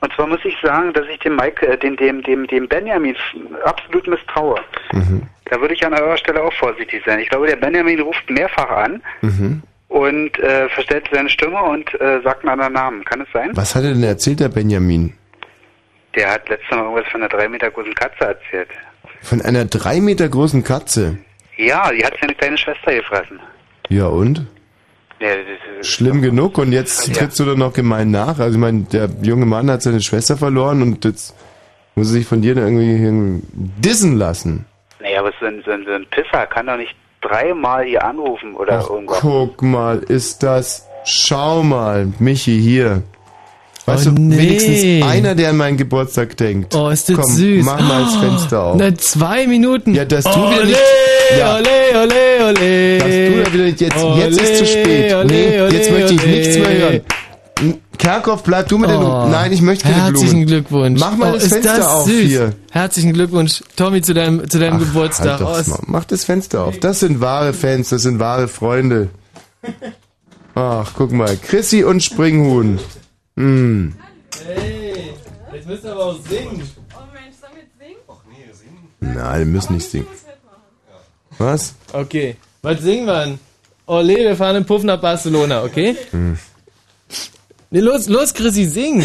[0.00, 3.16] Und zwar muss ich sagen, dass ich dem Mike, äh, dem, dem, dem, dem Benjamin
[3.64, 4.54] absolut misstraue.
[4.92, 5.22] Mhm.
[5.46, 7.18] Da würde ich an eurer Stelle auch vorsichtig sein.
[7.18, 9.62] Ich glaube, der Benjamin ruft mehrfach an Mhm.
[9.88, 13.04] und äh, verstellt seine Stimme und äh, sagt einen anderen Namen.
[13.04, 13.50] Kann es sein?
[13.54, 15.12] Was hat er denn erzählt, der Benjamin?
[16.14, 18.68] Der hat letztes Mal irgendwas von einer drei Meter großen Katze erzählt.
[19.22, 21.18] Von einer drei Meter großen Katze.
[21.56, 23.40] Ja, die hat seine kleine Schwester gefressen.
[23.96, 24.46] Ja und?
[25.20, 25.28] Ja,
[25.82, 27.14] Schlimm genug und jetzt Ja.
[27.14, 28.38] trittst du dann noch gemein nach.
[28.38, 31.34] Also ich meine, der junge Mann hat seine Schwester verloren und jetzt
[31.94, 34.64] muss er sich von dir dann irgendwie, dissen lassen.
[35.00, 38.54] naja, aber so ein, so, ein, so ein Pisser kann doch nicht dreimal hier anrufen
[38.54, 39.20] oder irgendwas.
[39.20, 40.88] Guck mal, ist das...
[41.04, 43.02] Schau mal, Michi, hier.
[43.84, 44.36] Weißt Oh, du, nee.
[44.38, 46.74] wenigstens einer, der an meinen Geburtstag denkt.
[46.74, 47.64] Oh, ist das Komm, süß.
[47.64, 48.76] mach mal das Oh, Fenster auf.
[48.78, 49.94] Na, zwei Minuten.
[49.94, 50.78] Ja, dass du ole, wieder nicht...
[51.38, 51.56] Ja.
[51.56, 52.98] Ole, ole, ole.
[52.98, 53.80] Dass du da wieder nicht...
[53.80, 55.14] Jetzt, Ole, jetzt ist zu spät.
[55.14, 57.00] ole, nee, ole, jetzt möchte ich nichts mehr hören.
[57.98, 58.96] Kerkhoff, bleib du mit den...
[58.98, 60.46] Oh, Nein, ich möchte keine Herzlichen Blumen.
[60.46, 61.00] Glückwunsch.
[61.00, 62.20] Mach mal oh, das Fenster das auf süß.
[62.28, 62.52] hier.
[62.70, 65.26] Herzlichen Glückwunsch, Tommy, zu deinem, zu deinem Geburtstag.
[65.28, 65.78] Halt doch Oh, es- mal.
[65.86, 66.78] Mach das Fenster auf.
[66.78, 69.08] Das sind wahre Fans, das sind wahre Freunde.
[70.54, 71.36] Ach, guck mal.
[71.36, 72.78] Chrissy und Springhuhn.
[73.36, 73.94] Hm.
[74.46, 75.14] Hey,
[75.52, 76.70] jetzt müsst ihr aber auch singen.
[79.00, 80.06] Na, wir müssen nicht singen.
[81.38, 81.74] Was?
[81.92, 83.38] Okay, was singen wir denn?
[83.86, 85.96] Ole, wir fahren im Puff nach Barcelona, okay?
[86.10, 86.38] Hm.
[87.70, 89.02] Nee, los, los, Chrissy, sing.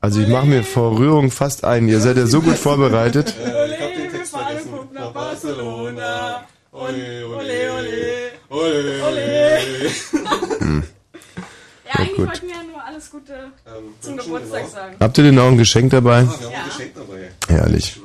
[0.00, 1.88] Also ich mache mir vor Rührung fast ein.
[1.88, 3.34] Ihr seid ja so gut vorbereitet.
[3.38, 4.70] Ich hab den Text vergessen.
[4.92, 6.44] Nach Barcelona.
[6.72, 8.32] Ole, ole, ole.
[8.50, 9.58] Ole, ole.
[10.58, 10.82] Hm.
[11.86, 12.28] Ja, eigentlich gut.
[12.28, 12.71] wollten wir ja nur
[13.12, 13.52] Gute
[14.00, 14.96] zum Geburtstag sagen.
[14.98, 16.22] Habt ihr denn auch ein Geschenk dabei?
[16.22, 17.30] Ja, wir haben ein Geschenk dabei.
[17.46, 18.00] Herrlich.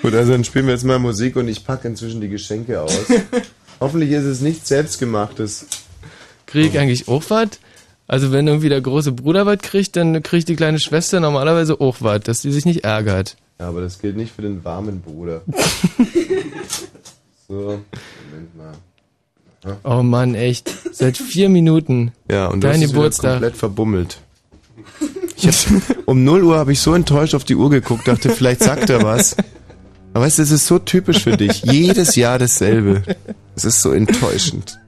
[0.00, 2.98] Gut, also dann spielen wir jetzt mal Musik und ich packe inzwischen die Geschenke aus.
[3.80, 5.66] Hoffentlich ist es nichts Selbstgemachtes.
[6.46, 7.50] Krieg ich eigentlich auch was?
[8.06, 11.96] Also wenn irgendwie der große Bruder was kriegt, dann kriegt die kleine Schwester normalerweise auch
[12.00, 13.36] was, dass die sich nicht ärgert.
[13.60, 15.42] Ja, aber das gilt nicht für den warmen Bruder.
[17.46, 18.72] so, Moment mal.
[19.82, 20.70] Oh Mann, echt.
[20.92, 22.12] Seit vier Minuten.
[22.30, 23.32] Ja, und Dein das ist wieder Geburtstag.
[23.32, 24.18] komplett verbummelt.
[25.42, 25.54] Hab,
[26.06, 29.02] um 0 Uhr habe ich so enttäuscht auf die Uhr geguckt, dachte, vielleicht sagt er
[29.02, 29.36] was.
[30.12, 31.62] Aber weißt du, es ist so typisch für dich.
[31.64, 33.02] Jedes Jahr dasselbe.
[33.56, 34.78] Es ist so enttäuschend.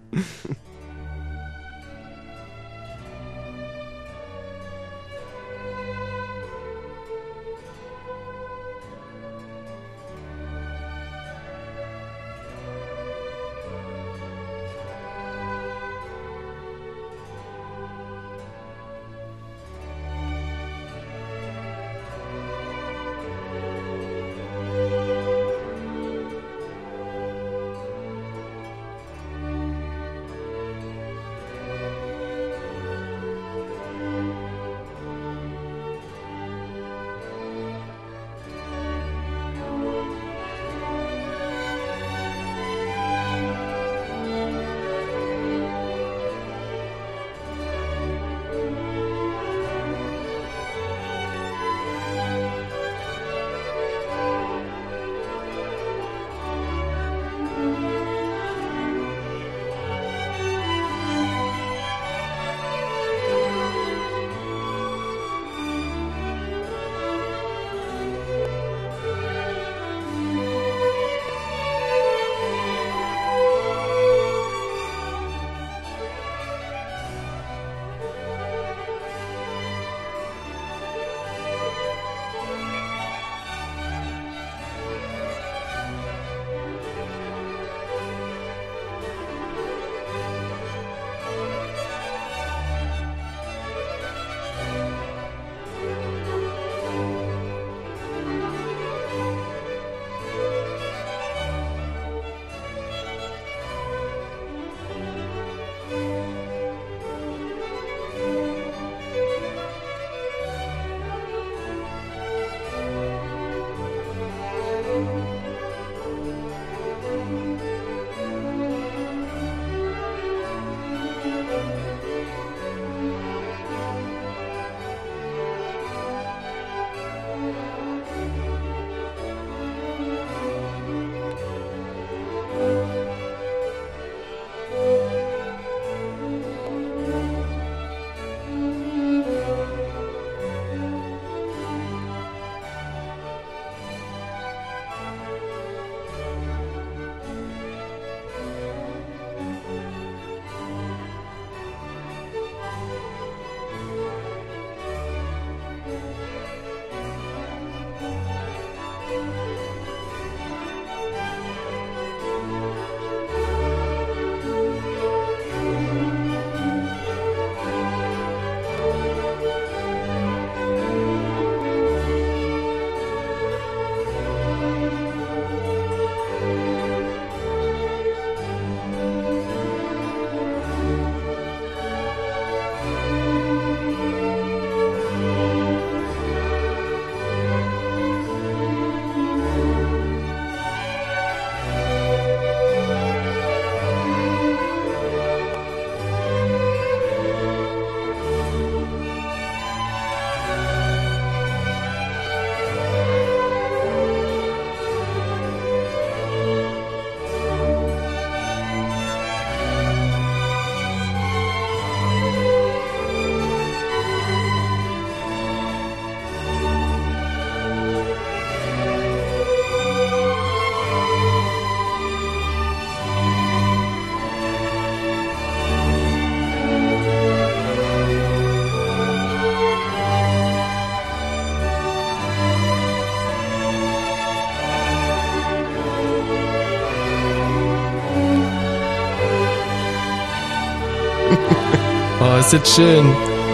[242.47, 243.07] Ist das schön.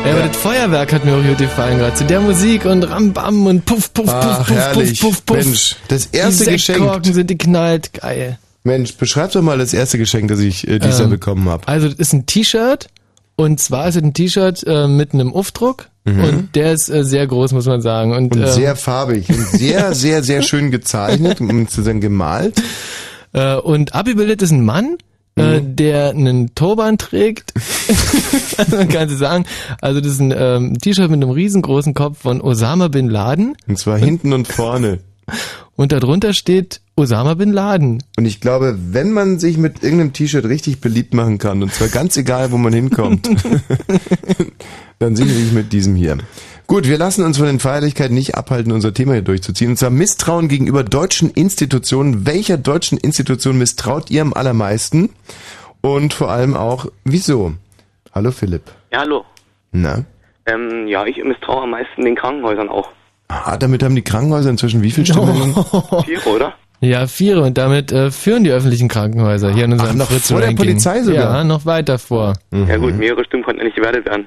[0.05, 1.95] Ja, aber das Feuerwerk hat mir auch gut gefallen gerade.
[1.95, 5.01] Zu der Musik und Rambam und Puff, Puff, Puff, Ach, Puff, herrlich.
[5.01, 5.47] Puff, Puff, Puff.
[5.47, 6.79] Mensch, das erste die Geschenk.
[6.79, 7.93] Sektkorken sind geknallt.
[7.93, 8.39] Geil.
[8.65, 11.67] Mensch, beschreib doch mal das erste Geschenk, das ich äh, dieses Jahr Ähm, bekommen habe.
[11.69, 12.89] Also das ist ein T-Shirt
[13.37, 16.25] und zwar ist es ein T-Shirt äh, mit einem Aufdruck Mhm.
[16.25, 18.13] und der ist äh, sehr groß, muss man sagen.
[18.13, 21.69] Und, Und ähm, sehr farbig und sehr, sehr, sehr schön gezeichnet und
[22.01, 22.61] gemalt.
[23.33, 24.97] Äh, und abgebildet ist ein Mann,
[25.37, 25.77] äh, Mhm.
[25.77, 27.53] der einen Turban trägt.
[28.59, 29.45] also man kann so sagen,
[29.81, 33.57] also das ist ein ähm, T-Shirt mit einem riesengroßen Kopf von Osama Bin Laden.
[33.67, 34.99] Und zwar hinten und vorne.
[35.75, 38.03] Und darunter steht Osama Bin Laden.
[38.19, 41.89] Und ich glaube, wenn man sich mit irgendeinem T-Shirt richtig beliebt machen kann, und zwar
[41.89, 43.27] ganz egal, wo man hinkommt,
[44.99, 46.19] dann sicherlich mit diesem hier.
[46.67, 49.73] Gut, wir lassen uns von den Feierlichkeiten nicht abhalten, unser Thema hier durchzuziehen.
[49.73, 52.27] Und zwar Misstrauen gegenüber deutschen Institutionen.
[52.27, 55.11] Welcher deutschen Institution misstraut ihr am allermeisten?
[55.81, 57.53] Und vor allem auch, wieso?
[58.15, 58.63] Hallo Philipp.
[58.93, 59.25] Ja, hallo.
[59.73, 60.05] Na?
[60.47, 62.89] Ähm, ja, ich misstraue am meisten den Krankenhäusern auch.
[63.29, 65.55] Ah, damit haben die Krankenhäuser inzwischen wie viel Stimmen?
[66.05, 66.55] Vier, oder?
[66.81, 70.33] Ja, vier und damit äh, führen die öffentlichen Krankenhäuser hier in unserem Ach, noch Fritz
[70.33, 70.51] vor der.
[70.51, 71.37] Polizei sogar?
[71.37, 72.33] Ja, noch weiter vor.
[72.51, 74.27] Ja gut, mehrere Stimmen konnten ja nicht gewertet werden.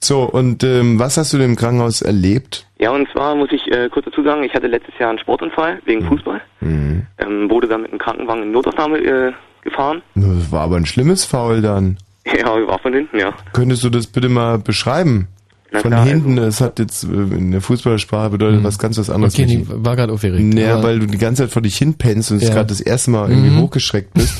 [0.00, 2.66] So, und ähm, was hast du denn im Krankenhaus erlebt?
[2.78, 5.80] Ja, und zwar muss ich äh, kurz dazu sagen, ich hatte letztes Jahr einen Sportunfall
[5.86, 6.40] wegen Fußball.
[6.60, 7.06] Mhm.
[7.18, 10.02] Ähm, wurde dann mit einem Krankenwagen in Notaufnahme äh, gefahren.
[10.14, 11.98] Das war aber ein schlimmes Foul dann.
[12.38, 13.32] Ja, war von hinten, ja.
[13.54, 15.28] Könntest du das bitte mal beschreiben?
[15.72, 19.08] Na Von klar, hinten, es hat jetzt äh, in der Fußballersprache bedeutet was ganz was
[19.08, 19.34] anderes.
[19.34, 20.42] Okay, die war gerade aufgeregt.
[20.54, 22.50] Naja, weil du die ganze Zeit vor dich hinpennst und Ja.
[22.52, 23.62] gerade das erste Mal irgendwie Mhm.
[23.62, 24.38] hochgeschreckt bist.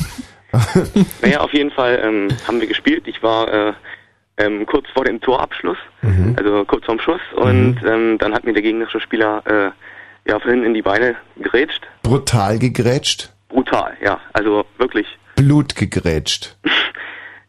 [1.23, 3.05] Naja, auf jeden Fall ähm, haben wir gespielt.
[3.07, 3.73] Ich war äh,
[4.39, 6.37] ähm, kurz vor dem Torabschluss, Mhm.
[6.39, 7.21] also kurz vorm Schuss.
[7.37, 11.17] Und ähm, dann hat mir der gegnerische Spieler äh, ja von hinten in die Beine
[11.37, 11.87] gerätscht.
[12.03, 14.21] Brutal gegrätscht, Brutal, ja.
[14.33, 15.07] Also wirklich.
[15.37, 16.57] Blut gegrätscht.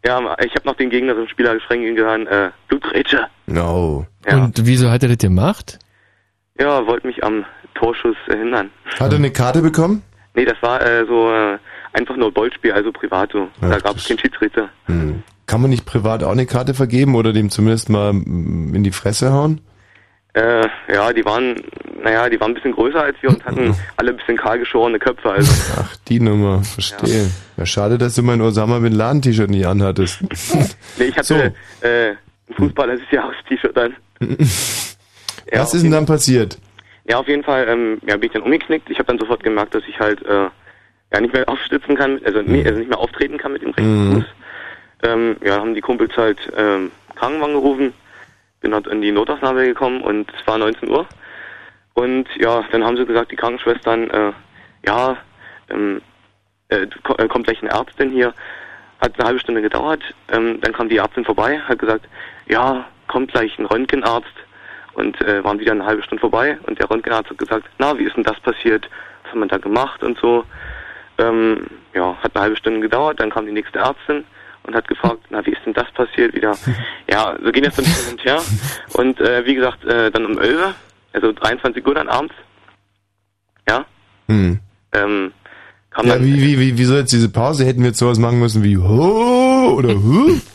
[0.05, 3.27] Ja, ich habe noch den gegnerischen Spieler geschrien gehören, äh, Blutgrätsche.
[3.47, 4.05] No.
[4.31, 5.77] Und wieso hat er das gemacht?
[6.57, 7.43] Ja, wollte mich am
[7.75, 8.71] Torschuss äh, hindern.
[8.97, 10.01] Hat er eine Karte bekommen?
[10.35, 11.57] Nee, das war äh, so äh,
[11.91, 13.49] einfach nur Ballspiel, also privat so.
[13.59, 14.69] da gab es keinen Schiedsrichter.
[14.85, 15.21] Hm.
[15.49, 18.91] Kann man nicht privat auch eine Karte vergeben oder dem zumindest mal mm, in die
[18.91, 19.61] Fresse hauen?
[20.33, 21.55] Äh, ja, die waren,
[22.03, 24.99] naja, die waren ein bisschen größer als wir und hatten alle ein bisschen kahl geschorene
[24.99, 25.31] Köpfe.
[25.31, 27.31] Also Ach, die Nummer, verstehe.
[27.57, 27.65] Ja.
[27.65, 30.21] schade, dass du mein Osama Bin Laden T-Shirt nicht anhattest.
[30.99, 32.17] nee, ich hatte äh, ein
[32.55, 33.95] Fußballer das Jahres-T-Shirt dann.
[35.51, 36.59] Was ist denn dann passiert?
[37.09, 38.87] Ja, auf jeden Fall ähm, ja, bin ich dann umgeknickt.
[38.91, 40.47] Ich habe dann sofort gemerkt, dass ich halt äh,
[41.11, 44.09] ja nicht mehr aufstützen kann, also, nee, also nicht mehr auftreten kann mit dem rechten
[44.09, 44.13] Mhm.
[44.17, 44.25] Fuß.
[45.03, 47.93] Ähm, ja, haben die Kumpels halt ähm, Krankenwagen gerufen,
[48.61, 51.07] bin dort in die Notaufnahme gekommen und es war 19 Uhr.
[51.93, 54.31] Und ja, dann haben sie gesagt, die Krankenschwestern, äh,
[54.85, 55.17] ja,
[55.69, 56.01] ähm,
[56.69, 56.83] äh,
[57.17, 58.33] äh, kommt gleich eine Ärztin hier.
[59.01, 60.01] Hat eine halbe Stunde gedauert.
[60.31, 62.05] Ähm, dann kam die Ärztin vorbei, hat gesagt,
[62.47, 64.27] ja, kommt gleich ein Röntgenarzt.
[64.93, 66.57] Und äh, waren wieder eine halbe Stunde vorbei.
[66.67, 68.89] Und der Röntgenarzt hat gesagt, na, wie ist denn das passiert?
[69.23, 70.43] Was haben wir da gemacht und so.
[71.17, 73.19] Ähm, ja, hat eine halbe Stunde gedauert.
[73.19, 74.25] Dann kam die nächste Ärztin
[74.69, 76.55] und hat gefragt, na, wie ist denn das passiert wieder?
[77.11, 78.39] Ja, so ging das dann hin und her.
[78.93, 80.73] Und äh, wie gesagt, äh, dann um 11 Uhr,
[81.13, 82.33] also 23 Uhr dann abends,
[83.67, 83.83] ja,
[84.27, 84.59] Hm.
[84.93, 85.31] ähm,
[85.89, 86.25] kam Ja, dann...
[86.25, 87.65] wie, wie, wie, wieso jetzt diese Pause?
[87.65, 90.37] Hätten wir jetzt sowas machen müssen wie Ho oder Hu?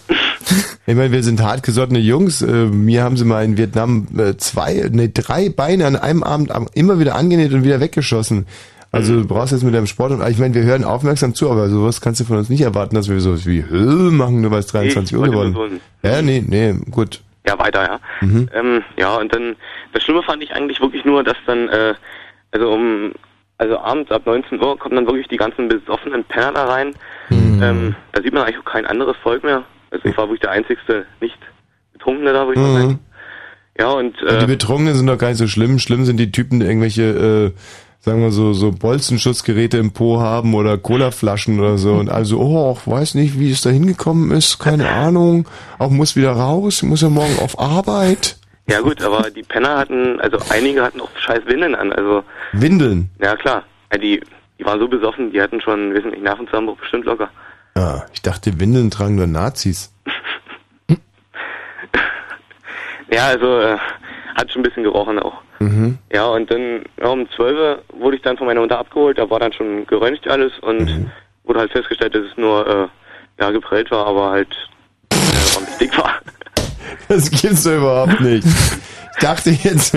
[0.86, 2.42] Ich meine, wir sind hartgesottene Jungs.
[2.42, 6.52] Äh, mir haben sie mal in Vietnam äh, zwei, ne, drei Beine an einem Abend
[6.74, 8.46] immer wieder angenäht und wieder weggeschossen.
[8.94, 11.68] Also du brauchst jetzt mit deinem Sport und ich meine, wir hören aufmerksam zu, aber
[11.68, 14.60] sowas kannst du von uns nicht erwarten, dass wir sowas wie Hö machen, nur weil
[14.60, 15.82] es 23 Uhr wollte geworden ist.
[16.02, 17.22] so Ja, nee, nee, gut.
[17.46, 18.00] Ja, weiter, ja.
[18.20, 18.48] Mhm.
[18.54, 19.56] Ähm, ja, und dann,
[19.92, 21.94] das Schlimme fand ich eigentlich wirklich nur, dass dann, äh,
[22.52, 23.12] also um,
[23.58, 26.94] also abends ab 19 Uhr kommen dann wirklich die ganzen besoffenen Penner da rein.
[27.62, 29.64] Ähm, da sieht man eigentlich auch kein anderes Volk mehr.
[29.90, 31.38] Also ich war wirklich der einzigste nicht
[31.92, 32.88] Betrunkene da, würde ich mal sagen.
[32.88, 32.98] Mhm.
[33.78, 35.78] Ja, und, Ja, die äh, Betrunkenen sind doch gar nicht so schlimm.
[35.78, 37.60] Schlimm sind die Typen, die irgendwelche, äh,
[38.04, 41.94] sagen wir so, so Bolzenschussgeräte im Po haben oder Colaflaschen oder so.
[41.94, 45.48] Und also, oh, ich weiß nicht, wie es da hingekommen ist, keine Ahnung.
[45.78, 48.36] Auch muss wieder raus, muss ja morgen auf Arbeit.
[48.68, 52.22] ja gut, aber die Penner hatten, also einige hatten auch scheiß Windeln an, also,
[52.52, 53.10] Windeln.
[53.20, 53.64] ja klar.
[53.92, 54.20] Ja, die,
[54.58, 57.30] die waren so besoffen, die hatten schon, wissen nicht, Nervenzusammenbruch bestimmt locker.
[57.76, 59.90] Ja, ich dachte, Windeln tragen nur Nazis.
[63.12, 63.76] Ja, also, äh,
[64.34, 65.43] hat schon ein bisschen gerochen auch.
[65.64, 65.98] Mhm.
[66.12, 69.28] Ja, und dann ja, um 12 Uhr wurde ich dann von meiner Mutter abgeholt, da
[69.30, 71.10] war dann schon geröntgt alles und Mhm.
[71.44, 74.48] wurde halt festgestellt, dass es nur äh, ja, geprellt war, aber halt
[75.12, 75.16] äh,
[75.80, 76.14] dick war.
[77.08, 78.46] Das gibt's doch überhaupt nicht.
[78.46, 79.94] Ich dachte jetzt,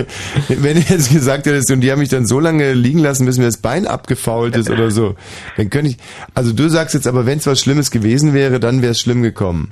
[0.47, 3.37] wenn du jetzt gesagt hättest, und die haben mich dann so lange liegen lassen, bis
[3.37, 5.15] mir das Bein abgefault ist oder so,
[5.57, 5.97] dann könnte ich,
[6.33, 9.21] also du sagst jetzt aber, wenn es was Schlimmes gewesen wäre, dann wäre es schlimm
[9.21, 9.71] gekommen.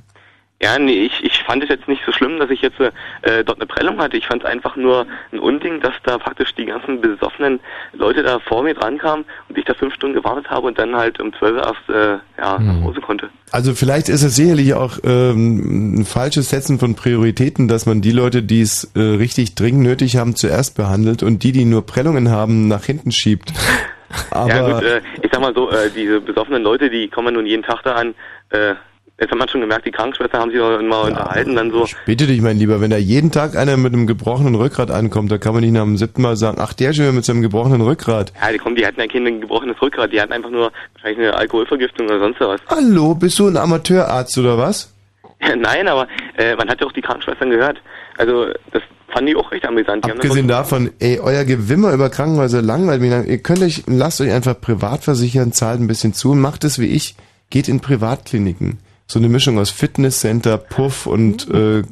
[0.62, 3.68] Ja, nee, ich fand es jetzt nicht so schlimm, dass ich jetzt äh, dort eine
[3.68, 4.18] Prellung hatte.
[4.18, 7.60] Ich fand es einfach nur ein Unding, dass da praktisch die ganzen besoffenen
[7.94, 10.96] Leute da vor mir dran kamen und ich da fünf Stunden gewartet habe und dann
[10.96, 13.30] halt um zwölf erst äh, ja, nach Hause konnte.
[13.52, 18.12] Also vielleicht ist es sicherlich auch ähm, ein falsches Setzen von Prioritäten, dass man die
[18.12, 22.30] Leute, die es äh, richtig dringend nötig haben, zuerst behandelt und die, die nur Prellungen
[22.30, 23.54] haben, nach hinten schiebt.
[24.32, 27.46] Aber ja gut, äh, ich sag mal so, äh, diese besoffenen Leute, die kommen nun
[27.46, 28.16] jeden Tag da an.
[28.50, 28.76] Äh,
[29.20, 31.88] jetzt hat man schon gemerkt, die Krankenschwester haben sich auch immer unterhalten, dann so.
[32.06, 35.38] bitte dich, mein Lieber, wenn da jeden Tag einer mit einem gebrochenen Rückgrat ankommt, da
[35.38, 37.82] kann man nicht nach dem siebten Mal sagen, ach der schon wieder mit seinem gebrochenen
[37.82, 38.34] Rückgrat.
[38.42, 41.36] Ja, die kommen, die hatten ja kein gebrochenes Rückgrat, die hatten einfach nur wahrscheinlich eine
[41.36, 42.62] Alkoholvergiftung oder sonst was.
[42.68, 44.94] Hallo, bist du ein Amateurarzt oder was?
[45.58, 47.82] Nein, aber äh, man hat ja auch die Krankenschwestern gehört.
[48.18, 50.06] Also das fanden die auch recht amüsant.
[50.06, 53.12] Die Abgesehen davon, ey, euer Gewimmer über Krankenhäuser langweilt mich.
[53.12, 56.80] Ihr könnt euch, lasst euch einfach privat versichern, zahlt ein bisschen zu und macht es
[56.80, 57.16] wie ich.
[57.50, 58.80] Geht in Privatkliniken.
[59.08, 61.84] So eine Mischung aus Fitnesscenter, Puff und äh,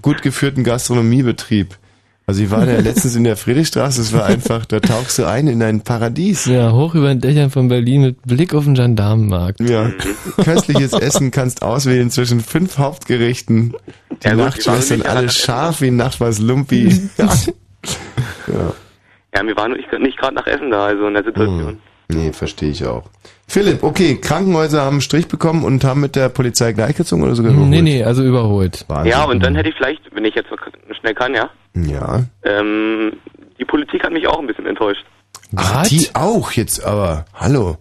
[0.00, 1.76] gut geführten Gastronomiebetrieb.
[2.28, 5.46] Also ich war da letztens in der Friedrichstraße, es war einfach, da tauchst du ein
[5.46, 6.46] in ein Paradies.
[6.46, 9.60] Ja, hoch über den Dächern von Berlin mit Blick auf den Gendarmenmarkt.
[9.60, 9.92] Ja,
[10.42, 13.76] köstliches Essen kannst auswählen zwischen fünf Hauptgerichten.
[14.10, 17.08] Die Ja, die waren alle scharf wie Nachtwas Lumpi.
[17.16, 17.26] ja.
[18.48, 18.74] ja.
[19.34, 21.78] Ja, wir waren nicht, nicht gerade nach Essen da, also in der Situation.
[22.08, 23.08] Nee, verstehe ich auch.
[23.48, 27.52] Philipp, okay, Krankenhäuser haben einen Strich bekommen und haben mit der Polizei gleichgezogen oder sogar
[27.52, 27.70] überholt?
[27.70, 28.84] Nee, nee, also überholt.
[28.88, 29.10] Wahnsinn.
[29.12, 30.56] Ja, und dann hätte ich vielleicht, wenn ich jetzt so
[31.00, 32.24] schnell kann, ja, Ja.
[32.42, 33.12] ähm,
[33.58, 35.04] die Politik hat mich auch ein bisschen enttäuscht.
[35.54, 37.24] Ach, die auch jetzt aber.
[37.34, 37.78] Hallo.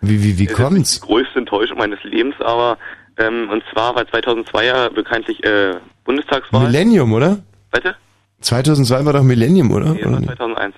[0.00, 1.00] Wie, wie, wie Das ist kommt's?
[1.00, 2.78] Die größte Enttäuschung meines Lebens, aber
[3.18, 5.74] ähm, und zwar war 2002 ja bekanntlich äh,
[6.04, 6.62] Bundestagswahl.
[6.66, 7.38] Millennium, oder?
[7.72, 7.96] Bitte?
[8.40, 9.92] 2002 war doch Millennium, oder?
[9.94, 10.36] Nee, das oder war nicht?
[10.36, 10.74] 2001.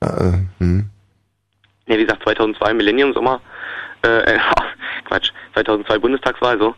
[0.00, 0.32] Ah, äh,
[0.64, 0.86] hm.
[1.86, 3.40] Nee, wie gesagt, 2002 Millennium Sommer,
[4.02, 4.38] äh, äh,
[5.04, 6.74] Quatsch, 2002 Bundestagswahl, so.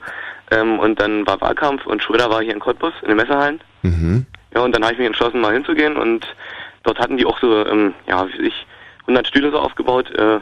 [0.50, 3.60] Ähm, und dann war Wahlkampf und Schröder war hier in Cottbus, in den Messerhallen.
[3.82, 4.26] Mhm.
[4.54, 6.26] Ja, und dann habe ich mich entschlossen, mal hinzugehen und
[6.82, 8.66] dort hatten die auch so, ähm, ja, wie ich,
[9.02, 10.40] 100 Stühle so aufgebaut, äh,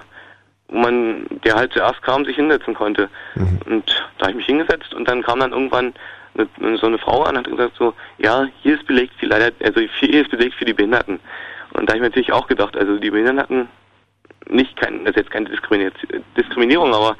[0.69, 3.09] wo man, der halt zuerst kam, sich hinsetzen konnte.
[3.67, 5.95] Und da habe ich mich hingesetzt und dann kam dann irgendwann
[6.35, 9.51] eine, so eine Frau an und hat gesagt so, ja, hier ist belegt für leider,
[9.63, 11.21] also hier ist belegt für die Behinderten.
[11.73, 13.69] Und da habe ich mir natürlich auch gedacht, also die Behinderten,
[14.51, 15.93] nicht kein, das ist jetzt keine Diskriminier
[16.37, 17.16] Diskriminierung, aber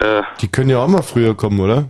[0.00, 1.88] äh, Die können ja auch mal früher kommen, oder?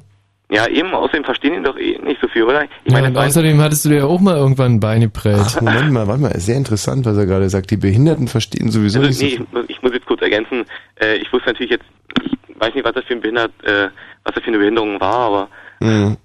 [0.52, 2.64] ja eben, außerdem verstehen die doch eh nicht so viel, oder?
[2.64, 5.60] Ich Ja, meine, und außerdem hattest du dir ja auch mal irgendwann ein Bein geprellt.
[5.62, 7.70] Moment mal, warte mal, sehr interessant, was er gerade sagt.
[7.70, 10.64] Die Behinderten verstehen sowieso Also, nicht so nee, ich, muss- ich muss jetzt kurz ergänzen.
[11.00, 11.84] Äh, ich wusste natürlich jetzt,
[12.24, 13.90] ich weiß nicht, was das für ein Behindert, äh,
[14.24, 15.48] was das für eine Behinderung war, aber
[15.78, 16.16] Mhm.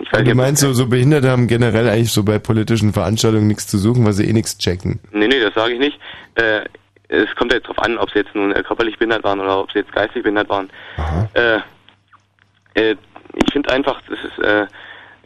[0.00, 3.46] ich weiß Und du meinst, so, so Behinderte haben generell eigentlich so bei politischen Veranstaltungen
[3.46, 5.00] nichts zu suchen, weil sie eh nichts checken.
[5.12, 5.98] Nee, nee, das sage ich nicht.
[6.34, 6.62] Äh,
[7.08, 9.60] es kommt ja jetzt drauf an, ob sie jetzt nun äh, körperlich behindert waren oder
[9.60, 10.70] ob sie jetzt geistig behindert waren.
[11.34, 11.58] Äh,
[12.74, 12.96] äh,
[13.34, 14.66] ich finde einfach, das ist, äh,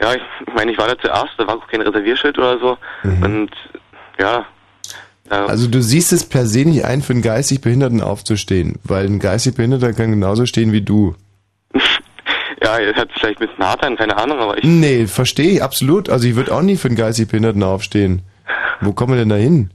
[0.00, 0.22] ja, ich
[0.54, 2.78] meine, ich war da zuerst, da war auch kein Reservierschild oder so.
[3.24, 3.50] Und
[4.20, 4.46] ja,
[5.46, 9.18] Also du siehst es per se nicht ein, für einen geistig Behinderten aufzustehen, weil ein
[9.18, 11.14] geistig Behinderter kann genauso stehen wie du.
[12.62, 15.62] ja, es hat vielleicht ein bisschen hart an, keine Ahnung, aber ich, Nee, verstehe ich
[15.62, 16.08] absolut.
[16.08, 18.22] Also ich würde auch nie für einen geistig Behinderten aufstehen.
[18.80, 19.70] Wo kommen wir denn da hin?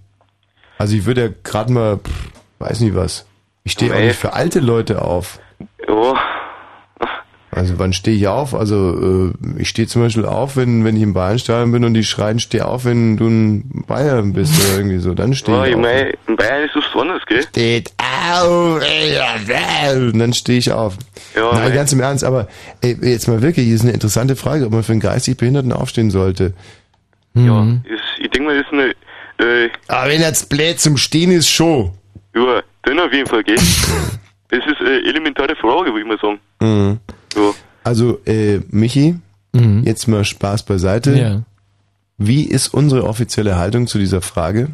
[0.78, 2.30] Also ich würde ja gerade mal, pff,
[2.60, 3.26] weiß nicht was.
[3.64, 5.40] Ich stehe auch nicht für alte Leute auf.
[5.88, 6.16] oh,
[7.52, 8.54] Also wann stehe ich auf?
[8.56, 12.04] Also äh, ich stehe zum Beispiel auf, wenn, wenn ich im Bayernstadion bin und die
[12.04, 15.14] schreien, steh auf, wenn du ein Bayern bist oder irgendwie so.
[15.14, 15.94] Dann stehe oh ich Junge, auf.
[15.94, 17.44] ey, in Bayern ist so besonders, gell?
[17.44, 18.82] Steht auf,
[19.94, 20.98] und dann stehe ich auf.
[21.36, 21.76] Ja, Nein, ey.
[21.76, 22.48] ganz im Ernst, aber
[22.82, 26.10] ey, jetzt mal wirklich, ist eine interessante Frage, ob man für einen geistig Behinderten aufstehen
[26.12, 26.54] sollte.
[27.36, 28.94] Ja, ist, ich denke mal, das ist eine,
[29.44, 31.92] äh, Aber wenn jetzt blöd zum Stehen ist, schon.
[32.36, 33.56] ja, dann auf jeden Fall, gell?
[34.50, 36.40] das ist eine elementare Frage, würde ich mal sagen.
[36.62, 37.00] Mhm.
[37.36, 37.52] Ja.
[37.84, 39.16] Also, äh, Michi,
[39.84, 41.12] jetzt mal Spaß beiseite.
[41.12, 41.18] Mhm.
[41.18, 41.42] Ja.
[42.18, 44.70] Wie ist unsere offizielle Haltung zu dieser Frage?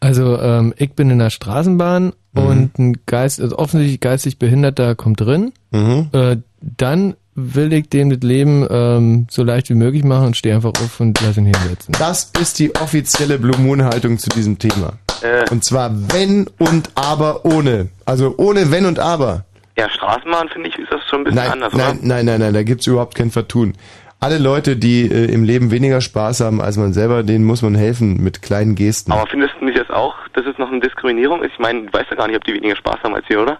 [0.00, 2.42] Also ähm, ich bin in der Straßenbahn Mhm.
[2.46, 5.52] und ein Geist, also offensichtlich geistig Behinderter kommt drin.
[5.70, 6.08] Mhm.
[6.12, 10.54] Äh, dann will ich dem das Leben ähm, so leicht wie möglich machen und stehe
[10.54, 11.94] einfach auf und lass ihn hinsetzen.
[11.98, 14.94] Das ist die offizielle Blue Moon Haltung zu diesem Thema.
[15.22, 15.50] Äh.
[15.50, 17.88] Und zwar wenn und aber ohne.
[18.04, 19.44] Also ohne wenn und aber.
[19.76, 22.06] Ja, Straßenbahn, finde ich, ist das schon ein bisschen Nein, anders, nein, oder?
[22.06, 23.74] nein, nein, nein, da gibt's überhaupt kein Vertun.
[24.20, 27.74] Alle Leute, die äh, im Leben weniger Spaß haben als man selber, denen muss man
[27.74, 29.12] helfen mit kleinen Gesten.
[29.12, 31.52] Aber findest du nicht das auch, dass es noch eine Diskriminierung ist?
[31.52, 33.58] Ich meine, du weißt ja gar nicht, ob die weniger Spaß haben als wir, oder?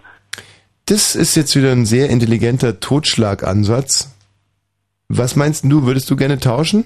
[0.87, 4.15] Das ist jetzt wieder ein sehr intelligenter Totschlagansatz.
[5.07, 6.85] Was meinst du, würdest du gerne tauschen?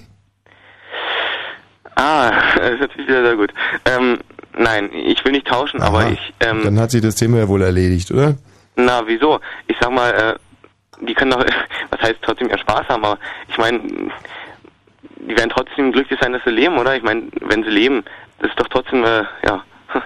[1.96, 3.52] Ah, das ist natürlich wieder sehr gut.
[3.84, 4.18] Ähm,
[4.58, 6.10] nein, ich will nicht tauschen, aber Aha.
[6.10, 8.36] ich, ähm, Dann hat sich das Thema ja wohl erledigt, oder?
[8.76, 9.40] na, wieso?
[9.66, 11.44] Ich sag mal, äh, die können doch,
[11.90, 13.80] was heißt trotzdem ihren Spaß haben, aber ich meine,
[15.16, 16.96] die werden trotzdem glücklich sein, dass sie leben, oder?
[16.96, 18.02] Ich meine, wenn sie leben,
[18.38, 19.62] das ist doch trotzdem, äh, ja,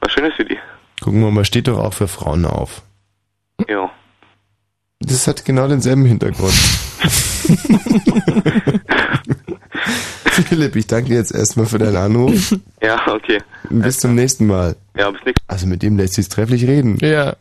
[0.00, 0.58] was Schönes für die.
[1.00, 2.82] Gucken wir mal, steht doch auch für Frauen auf.
[3.68, 3.90] Ja.
[5.00, 6.52] Das hat genau denselben Hintergrund.
[10.24, 12.54] Philipp, ich danke dir jetzt erstmal für deinen Anruf.
[12.82, 13.38] Ja, okay.
[13.68, 14.76] Bis zum nächsten Mal.
[14.96, 16.96] Ja, bis nächstes Also mit dem lässt sich trefflich reden.
[17.00, 17.34] Ja.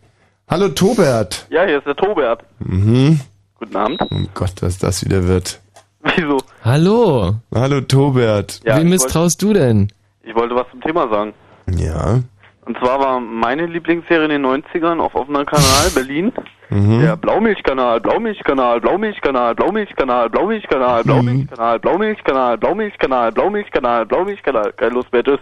[0.50, 1.48] Hallo Tobert.
[1.50, 2.43] Ja, hier ist der Tobert.
[2.59, 3.19] Mhm.
[3.56, 4.01] Guten Abend.
[4.01, 5.61] Oh Gott, was das wieder wird.
[6.03, 6.40] Wieso?
[6.64, 7.35] Hallo.
[7.53, 8.59] Hallo Tobert.
[8.66, 9.91] Ja, Wem misstraust du denn?
[10.24, 11.33] Ich wollte was zum Thema sagen.
[11.77, 12.19] Ja.
[12.65, 16.31] Und zwar war meine Lieblingsserie in den 90ern auf offener Kanal Berlin.
[16.69, 17.01] Mhm.
[17.01, 24.73] Der Blaumilchkanal, Blaumilchkanal, Blaumilchkanal, Blaumilchkanal, Blaumilchkanal, Blaumilchkanal, Blaumilchkanal, Blaumilchkanal, Blaumilchkanal, Blaumilchkanal.
[24.73, 25.40] Keine Lust mehr, tschüss.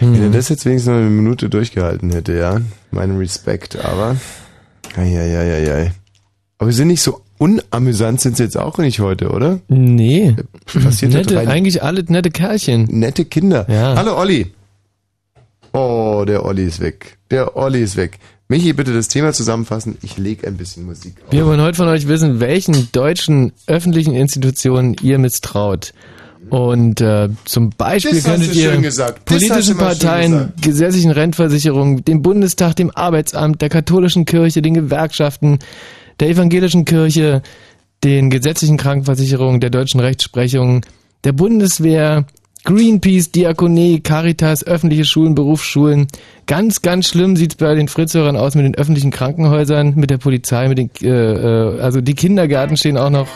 [0.00, 2.60] Wenn er das jetzt wenigstens noch eine Minute durchgehalten hätte, ja.
[2.90, 4.16] Meinen Respekt, aber.
[4.96, 5.92] Eieieiei.
[6.58, 9.58] Aber wir sind nicht so unamüsant, sind sie jetzt auch nicht heute, oder?
[9.68, 10.36] Nee.
[10.66, 12.84] Passiert nette, eigentlich alle nette Kerlchen.
[12.84, 13.66] Nette Kinder.
[13.68, 13.96] Ja.
[13.96, 14.52] Hallo Olli.
[15.72, 17.18] Oh, der Olli ist weg.
[17.30, 18.18] Der Olli ist weg.
[18.48, 19.96] Michi, bitte das Thema zusammenfassen.
[20.02, 21.32] Ich leg ein bisschen Musik auf.
[21.32, 25.94] Wir wollen heute von euch wissen, welchen deutschen öffentlichen Institutionen ihr misstraut.
[26.50, 28.72] Und äh, zum Beispiel Das könntet ihr
[29.24, 35.60] politischen Parteien, gesetzlichen Rentenversicherungen, dem Bundestag, dem Arbeitsamt, der katholischen Kirche, den Gewerkschaften,
[36.20, 37.42] der evangelischen Kirche,
[38.04, 40.84] den gesetzlichen Krankenversicherungen, der deutschen Rechtsprechung,
[41.24, 42.26] der Bundeswehr,
[42.64, 46.06] Greenpeace, Diakonie, Caritas, öffentliche Schulen, Berufsschulen.
[46.46, 50.68] Ganz, ganz schlimm sieht's bei den Fritzhörern aus mit den öffentlichen Krankenhäusern, mit der Polizei,
[50.68, 53.28] mit den, äh, äh, also die Kindergärten stehen auch noch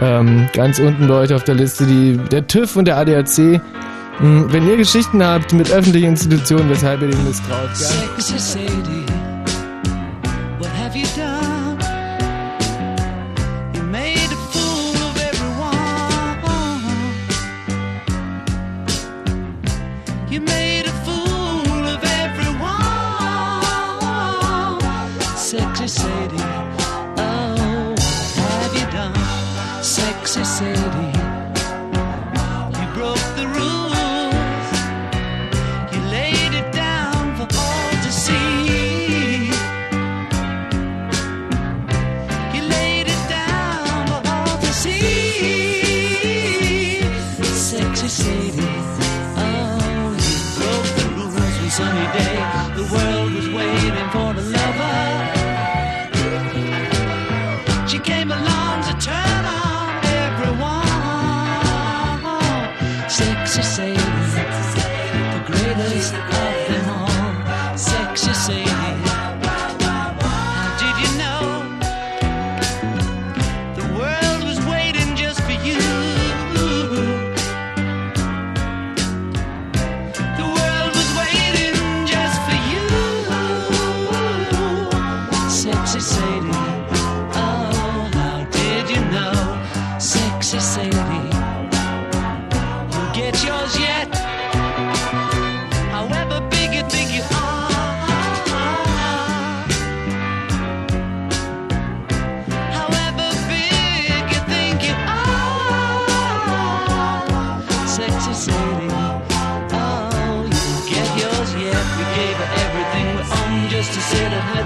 [0.00, 3.60] ähm, ganz unten Leute auf der Liste, die der TÜV und der ADAC.
[4.18, 9.33] Hm, Wenn ihr Geschichten habt mit öffentlichen Institutionen, weshalb ihr denen misstraut, gerne.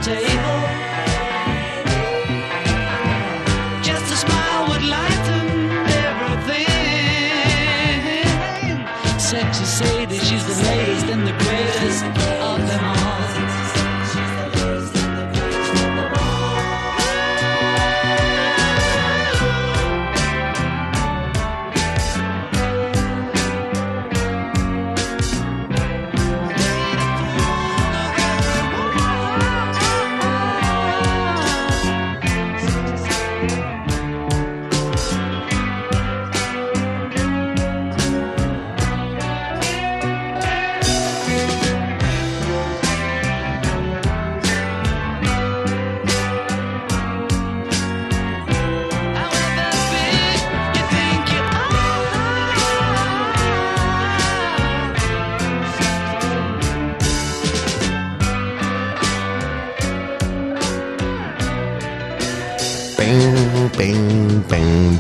[0.01, 0.58] 这一梦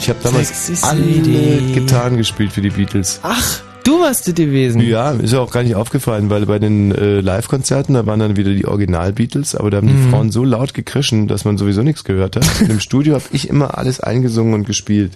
[0.08, 1.72] Ich habe damals alle Sadie.
[1.74, 3.20] Gitarren gespielt für die Beatles.
[3.22, 4.80] Ach, du warst das gewesen.
[4.80, 8.36] Ja, ist ja auch gar nicht aufgefallen, weil bei den äh, Live-Konzerten, da waren dann
[8.38, 10.08] wieder die Original-Beatles, aber da haben die Mhm.
[10.08, 12.46] Frauen so laut gekrischen, dass man sowieso nichts gehört hat.
[12.70, 15.12] Im Studio habe ich immer alles eingesungen und gespielt.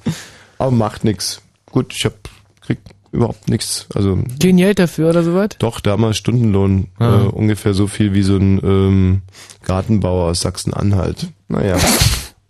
[0.59, 1.41] Aber macht nix.
[1.71, 2.13] Gut, ich hab,
[2.61, 2.77] krieg
[3.13, 3.87] überhaupt nichts.
[3.95, 5.49] Also Kein Geld dafür oder sowas?
[5.59, 7.23] doch, damals Stundenlohn, Ah.
[7.23, 9.23] äh, ungefähr so viel wie so ein ähm,
[9.65, 11.29] Gartenbauer aus Sachsen-Anhalt.
[11.49, 11.77] Naja.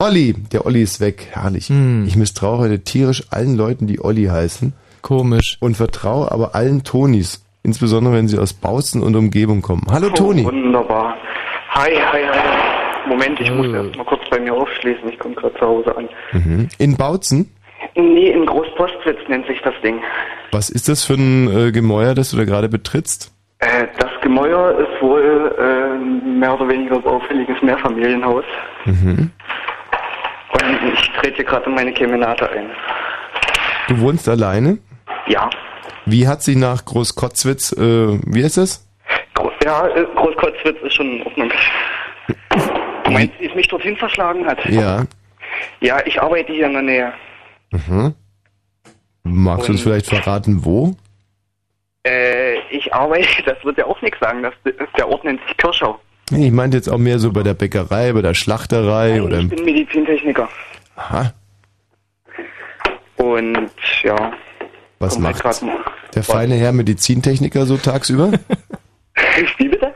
[0.03, 1.69] Olli, der Olli ist weg, herrlich.
[1.69, 2.07] Hm.
[2.09, 4.73] Ich misstraue heute tierisch allen Leuten, die Olli heißen.
[5.01, 5.59] Komisch.
[5.61, 9.87] Und vertraue aber allen Tonis, insbesondere wenn sie aus Bautzen und Umgebung kommen.
[9.93, 10.43] Hallo Toni.
[10.43, 11.17] Oh, wunderbar.
[11.71, 13.09] Hi, hi, hi.
[13.09, 15.09] Moment, ich muss erst mal kurz bei mir aufschließen.
[15.09, 16.09] Ich komme gerade zu Hause an.
[16.33, 16.69] Mhm.
[16.79, 17.53] In Bautzen?
[17.95, 20.01] Nee, in Großpostwitz nennt sich das Ding.
[20.51, 23.33] Was ist das für ein äh, Gemäuer, das du da gerade betrittst?
[23.61, 28.45] Äh, das Gemäuer ist wohl äh, mehr oder weniger so auffälliges Mehrfamilienhaus.
[28.85, 29.31] Mhm.
[30.53, 32.71] Und ich trete gerade in meine Kemenate ein.
[33.89, 34.79] Du wohnst alleine?
[35.27, 35.51] Ja.
[36.05, 38.87] Wie hat sie nach Großkotzwitz, äh, wie ist das?
[39.65, 41.53] Ja, äh, Großkreuzwitz ist schon in Ordnung.
[43.05, 44.65] Du meinst, wie es mich dorthin verschlagen hat?
[44.67, 45.05] Ja.
[45.81, 47.13] Ja, ich arbeite hier in der Nähe.
[47.71, 48.15] Mhm.
[49.25, 50.95] Magst du uns vielleicht verraten, wo?
[52.05, 54.55] Äh, ich arbeite, das wird ja auch nichts sagen, das,
[54.97, 56.01] der Ort nennt sich Kirschau.
[56.33, 59.49] Nee, Ich meinte jetzt auch mehr so bei der Bäckerei, bei der Schlachterei oder Ich
[59.49, 60.49] bin Medizintechniker.
[60.97, 61.33] Aha.
[63.17, 63.71] Und
[64.03, 64.33] ja.
[64.99, 65.63] Was halt macht
[66.15, 68.33] der feine Herr Medizintechniker so tagsüber?
[69.59, 69.95] Wie bitte?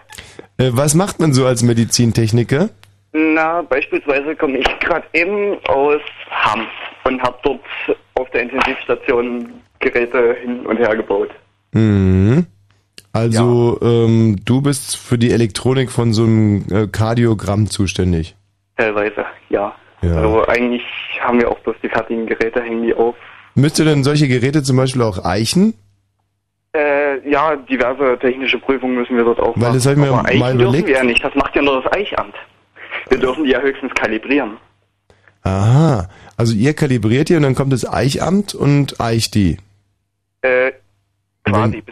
[0.59, 2.71] äh, was macht man so als Medizintechniker?
[3.13, 6.01] Na, beispielsweise komme ich gerade eben aus
[6.31, 6.67] Hamm
[7.05, 7.61] und habe dort
[8.15, 9.49] auf der Intensivstation
[9.79, 11.31] Geräte hin und her gebaut.
[11.73, 12.47] Mhm.
[13.17, 18.37] Also ähm, du bist für die Elektronik von so einem äh, Kardiogramm zuständig.
[18.77, 19.75] Teilweise, ja.
[20.03, 20.17] Ja.
[20.17, 20.83] Also eigentlich
[21.21, 23.15] haben wir auch bloß die fertigen Geräte, hängen die auf.
[23.55, 25.75] Müsst ihr denn solche Geräte zum Beispiel auch eichen?
[26.75, 29.75] Äh, ja, diverse technische Prüfungen müssen wir dort auch Weil machen.
[29.75, 30.89] das hab ich mir Aber mal überlegt.
[30.89, 32.35] wir ja nicht, das macht ja nur das Eichamt.
[33.09, 34.59] Wir dürfen die ja höchstens kalibrieren.
[35.43, 36.09] Aha.
[36.37, 39.57] Also ihr kalibriert die und dann kommt das Eichamt und eicht die.
[40.43, 40.73] Äh,
[41.45, 41.83] quasi.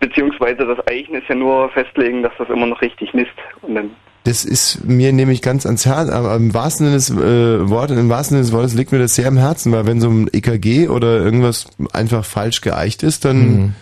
[0.00, 3.30] Be beziehungsweise das Eichen ist ja nur festlegen, dass das immer noch richtig misst.
[3.62, 3.90] Und dann
[4.24, 8.08] Das ist mir nämlich ganz ans Herz, aber im wahrsten Sinne des äh, Wortes, im
[8.08, 10.88] wahrsten Sinne des Wortes liegt mir das sehr am Herzen, weil wenn so ein EKG
[10.88, 13.74] oder irgendwas einfach falsch geeicht ist, dann, Mhm.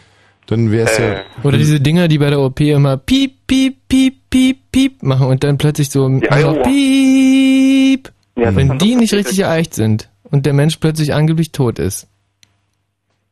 [0.46, 1.16] dann wäre es ja.
[1.44, 5.42] Oder diese Dinger, die bei der OP immer piep, piep, piep, piep, piep machen und
[5.44, 10.76] dann plötzlich so Ja, piep, Ja, wenn die nicht richtig geeicht sind und der Mensch
[10.76, 12.06] plötzlich angeblich tot ist.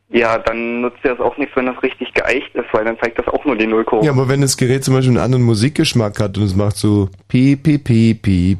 [0.08, 3.18] Ja, dann nutzt ja das auch nichts, wenn das richtig geeicht ist, weil dann zeigt
[3.18, 4.06] das auch nur die Nullkurve.
[4.06, 7.08] Ja, aber wenn das Gerät zum Beispiel einen anderen Musikgeschmack hat und es macht so
[7.28, 8.58] piep, piep, piep, piep,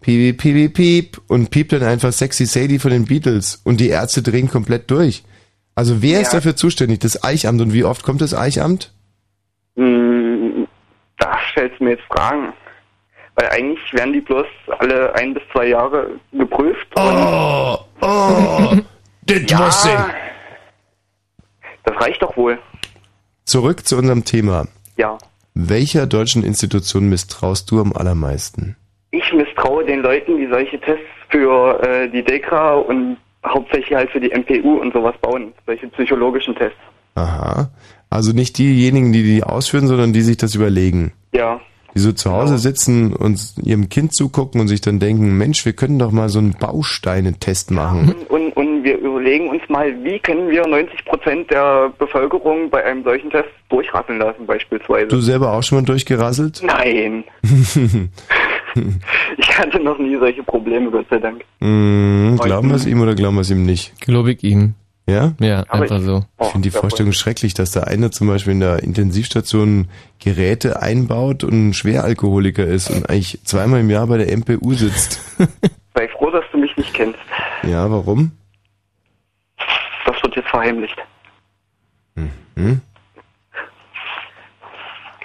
[0.00, 3.90] piep, piep, piep, piep und piept dann einfach Sexy Sadie von den Beatles und die
[3.90, 5.22] Ärzte drehen komplett durch.
[5.74, 6.38] Also wer ist Ja.
[6.38, 7.00] dafür zuständig?
[7.00, 8.92] Das Eichamt und wie oft kommt das Eichamt?
[9.76, 10.66] Hm,
[11.18, 12.52] da stellst du mir jetzt Fragen.
[13.36, 14.46] Weil eigentlich werden die bloß
[14.78, 16.86] alle ein bis zwei Jahre geprüft.
[16.96, 18.76] Oh, oh,
[19.26, 19.90] das ja, muss ich.
[21.84, 22.58] Das reicht doch wohl.
[23.44, 24.66] Zurück zu unserem Thema.
[24.96, 25.18] Ja.
[25.54, 28.76] Welcher deutschen Institution misstraust du am allermeisten?
[29.10, 34.20] Ich misstraue den Leuten, die solche Tests für äh, die DEKRA und hauptsächlich halt für
[34.20, 35.52] die MPU und sowas bauen.
[35.66, 36.78] Solche psychologischen Tests.
[37.14, 37.70] Aha.
[38.08, 41.12] Also nicht diejenigen, die die ausführen, sondern die sich das überlegen.
[41.32, 41.60] Ja.
[41.94, 45.72] Die so zu Hause sitzen und ihrem Kind zugucken und sich dann denken, Mensch, wir
[45.72, 48.14] können doch mal so einen Bausteinetest machen.
[48.28, 48.49] Und, und,
[48.84, 53.48] wir überlegen uns mal, wie können wir 90 Prozent der Bevölkerung bei einem solchen Test
[53.68, 55.08] durchrasseln lassen beispielsweise.
[55.08, 56.62] Du selber auch schon mal durchgerasselt?
[56.64, 57.24] Nein.
[59.36, 61.42] Ich hatte noch nie solche Probleme, Gott sei Dank.
[61.58, 64.00] mm, glauben wir es ihm oder glauben wir es ihm nicht?
[64.00, 64.74] Glaube ich ihm.
[65.08, 65.32] Ja?
[65.40, 66.22] Ja, Aber einfach ich- so.
[66.40, 69.88] Ich finde die Vorstellung schrecklich, dass da einer zum Beispiel in der Intensivstation
[70.22, 75.20] Geräte einbaut und ein Schweralkoholiker ist und eigentlich zweimal im Jahr bei der MPU sitzt.
[75.96, 77.18] Sei froh, dass du mich nicht kennst.
[77.64, 78.30] Ja, warum?
[80.04, 80.96] Das wird jetzt verheimlicht.
[82.60, 82.80] Hm?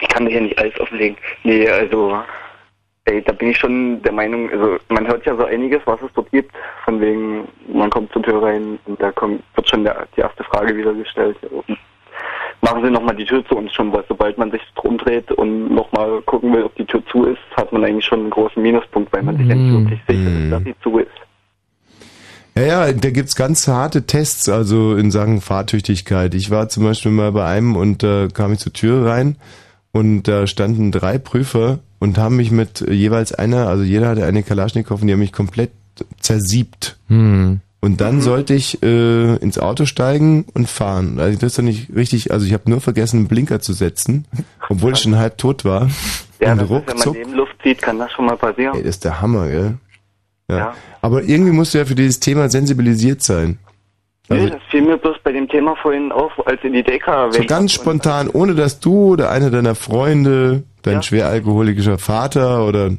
[0.02, 1.18] Ich kann dir hier nicht alles offenlegen.
[1.44, 2.24] Nee, also,
[3.06, 6.12] ey, da bin ich schon der Meinung, also man hört ja so einiges, was es
[6.14, 6.52] dort gibt.
[6.84, 10.44] Von wegen, man kommt zur Tür rein und da kommt, wird schon der, die erste
[10.44, 11.38] Frage wieder gestellt.
[12.62, 16.22] Machen Sie nochmal die Tür zu uns schon, weil sobald man sich umdreht und nochmal
[16.24, 19.24] gucken will, ob die Tür zu ist, hat man eigentlich schon einen großen Minuspunkt, weil
[19.24, 21.25] man sich endlich wirklich sicher ist, dass sie zu ist.
[22.58, 26.34] Ja, ja, da gibt's ganz harte Tests, also in Sachen Fahrtüchtigkeit.
[26.36, 29.36] Ich war zum Beispiel mal bei einem und da kam ich zur Tür rein
[29.92, 34.42] und da standen drei Prüfer und haben mich mit jeweils einer, also jeder hatte eine
[34.44, 35.72] Kalaschnikow und die haben mich komplett
[36.20, 36.98] zersiebt.
[37.08, 37.60] Hm.
[37.82, 37.98] Und Mhm.
[37.98, 41.20] dann sollte ich äh, ins Auto steigen und fahren.
[41.20, 44.26] Also das ist doch nicht richtig, also ich habe nur vergessen, einen Blinker zu setzen,
[44.70, 45.90] obwohl ich schon halb tot war.
[46.40, 48.76] Ja, und das ist, wenn man ruckzuck, Nebenluft zieht, kann das schon mal passieren.
[48.76, 49.78] ey, das ist der Hammer, gell?
[50.50, 50.58] Ja.
[50.58, 50.74] Ja.
[51.02, 53.58] Aber irgendwie musst du ja für dieses Thema sensibilisiert sein.
[54.30, 57.32] nee, Also das fiel mir bloß bei dem Thema vorhin auf, als in die Deka
[57.32, 62.92] so ganz spontan, ohne dass du oder einer deiner Freunde, dein schweralkoholischer Vater oder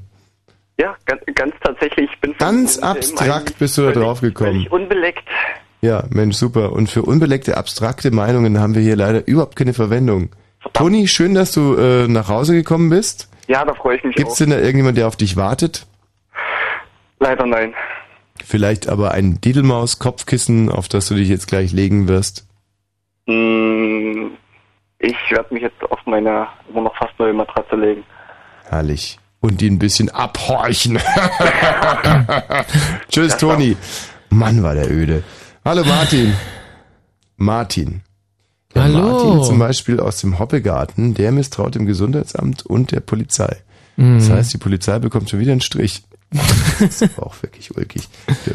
[0.79, 2.11] Ja, ganz, ganz tatsächlich.
[2.13, 4.67] Ich bin ganz abstrakt bist du da drauf gekommen.
[4.71, 5.25] unbeleckt.
[5.83, 6.73] Ja, Mensch, super.
[6.73, 10.31] Und für unbeleckte, abstrakte Meinungen haben wir hier leider überhaupt keine Verwendung.
[10.73, 13.29] Toni, schön, dass du äh, nach Hause gekommen bist.
[13.47, 14.39] Ja, da freue ich mich Gibt's auch.
[14.39, 15.87] denn da irgendjemand, der auf dich wartet?
[17.19, 17.75] Leider nein.
[18.45, 22.47] Vielleicht aber ein Didelmaus-Kopfkissen, auf das du dich jetzt gleich legen wirst?
[23.27, 24.33] Hm,
[24.99, 28.05] ich werde mich jetzt auf meine immer noch fast neue Matratze legen.
[28.69, 29.19] Herrlich.
[29.41, 30.99] Und die ein bisschen abhorchen.
[33.09, 33.77] Tschüss, Toni.
[34.31, 35.23] Mann, war der öde.
[35.65, 36.35] Hallo, Martin.
[37.37, 38.03] Martin.
[38.75, 38.99] Der Hallo.
[38.99, 43.57] Martin zum Beispiel aus dem Hoppegarten, der misstraut dem Gesundheitsamt und der Polizei.
[43.97, 44.33] Das Mhm.
[44.33, 46.03] heißt, die Polizei bekommt schon wieder einen Strich.
[46.31, 48.09] Das ist aber auch wirklich ulkig.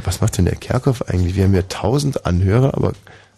[0.03, 1.35] Was macht denn der Kerkhoff eigentlich?
[1.35, 2.93] Wir haben ja tausend Anhörer, aber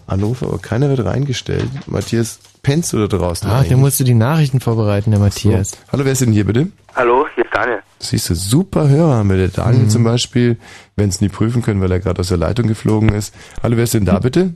[0.08, 1.70] Anrufe, aber keiner wird reingestellt.
[1.88, 5.72] Matthias, pennst du da draußen Ach, der musste die Nachrichten vorbereiten, der Matthias.
[5.72, 5.78] So.
[5.92, 6.68] Hallo, wer ist denn hier bitte?
[6.96, 7.80] Hallo, hier ist Daniel.
[8.00, 9.38] Siehst du, super Hörer haben wir.
[9.38, 9.90] Der Daniel Mhm.
[9.90, 10.58] zum Beispiel,
[10.98, 13.34] wenn es nie prüfen können, weil er gerade aus der Leitung geflogen ist.
[13.62, 14.54] Hallo, wer ist denn da bitte?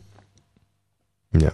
[1.37, 1.51] Ja.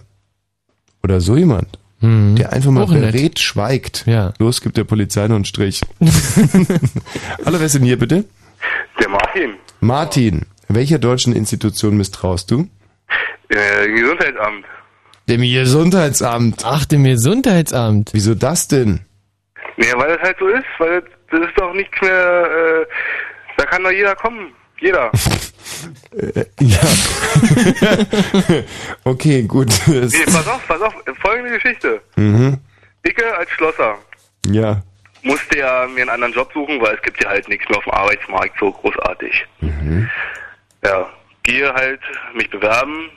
[1.04, 2.36] Oder so jemand, Mhm.
[2.36, 4.04] der einfach mal berät schweigt.
[4.06, 4.32] Ja.
[4.38, 5.80] Los, gibt der Polizei noch einen Strich.
[7.44, 8.24] Hallo, wer ist denn hier bitte?
[9.00, 12.68] Der Martin, Martin, welcher deutschen Institution misstraust du?
[13.48, 14.64] äh, Gesundheitsamt.
[15.28, 16.62] Dem Gesundheitsamt.
[16.64, 18.10] Ach, dem Gesundheitsamt.
[18.12, 19.00] Wieso das denn?
[19.76, 22.10] Nee, weil das halt so ist, weil das, das ist doch nichts mehr,
[22.82, 22.86] äh,
[23.56, 24.52] da kann doch jeder kommen.
[24.80, 25.10] Jeder.
[26.16, 26.80] Äh, ja.
[29.04, 29.68] okay, gut.
[29.86, 32.00] Nee, pass auf, pass auf, folgende Geschichte.
[32.16, 32.58] mhm.
[33.02, 33.96] Ich äh, als Schlosser
[34.46, 34.82] Ja.
[35.22, 37.84] musste ja mir einen anderen Job suchen, weil es gibt ja halt nichts mehr auf
[37.84, 39.44] dem Arbeitsmarkt so großartig.
[39.60, 40.08] Mhm.
[40.84, 41.08] Ja,
[41.42, 42.00] gehe halt
[42.34, 43.10] mich bewerben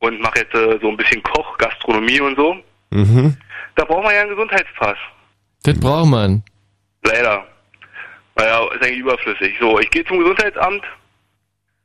[0.00, 2.56] und mache jetzt äh, so ein bisschen Koch, Gastronomie und so.
[2.90, 3.36] Mhm.
[3.76, 4.96] Da braucht man ja einen Gesundheitspass.
[5.62, 6.42] Das braucht man.
[7.04, 7.46] Leider.
[8.36, 9.54] Naja, ist eigentlich überflüssig.
[9.60, 10.82] So, ich gehe zum Gesundheitsamt,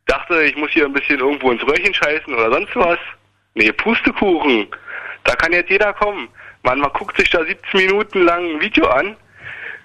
[0.05, 2.99] dachte, ich muss hier ein bisschen irgendwo ins Röhrchen scheißen oder sonst was.
[3.53, 4.67] Nee, Pustekuchen.
[5.23, 6.27] Da kann jetzt jeder kommen.
[6.63, 9.15] Man, man guckt sich da 17 Minuten lang ein Video an,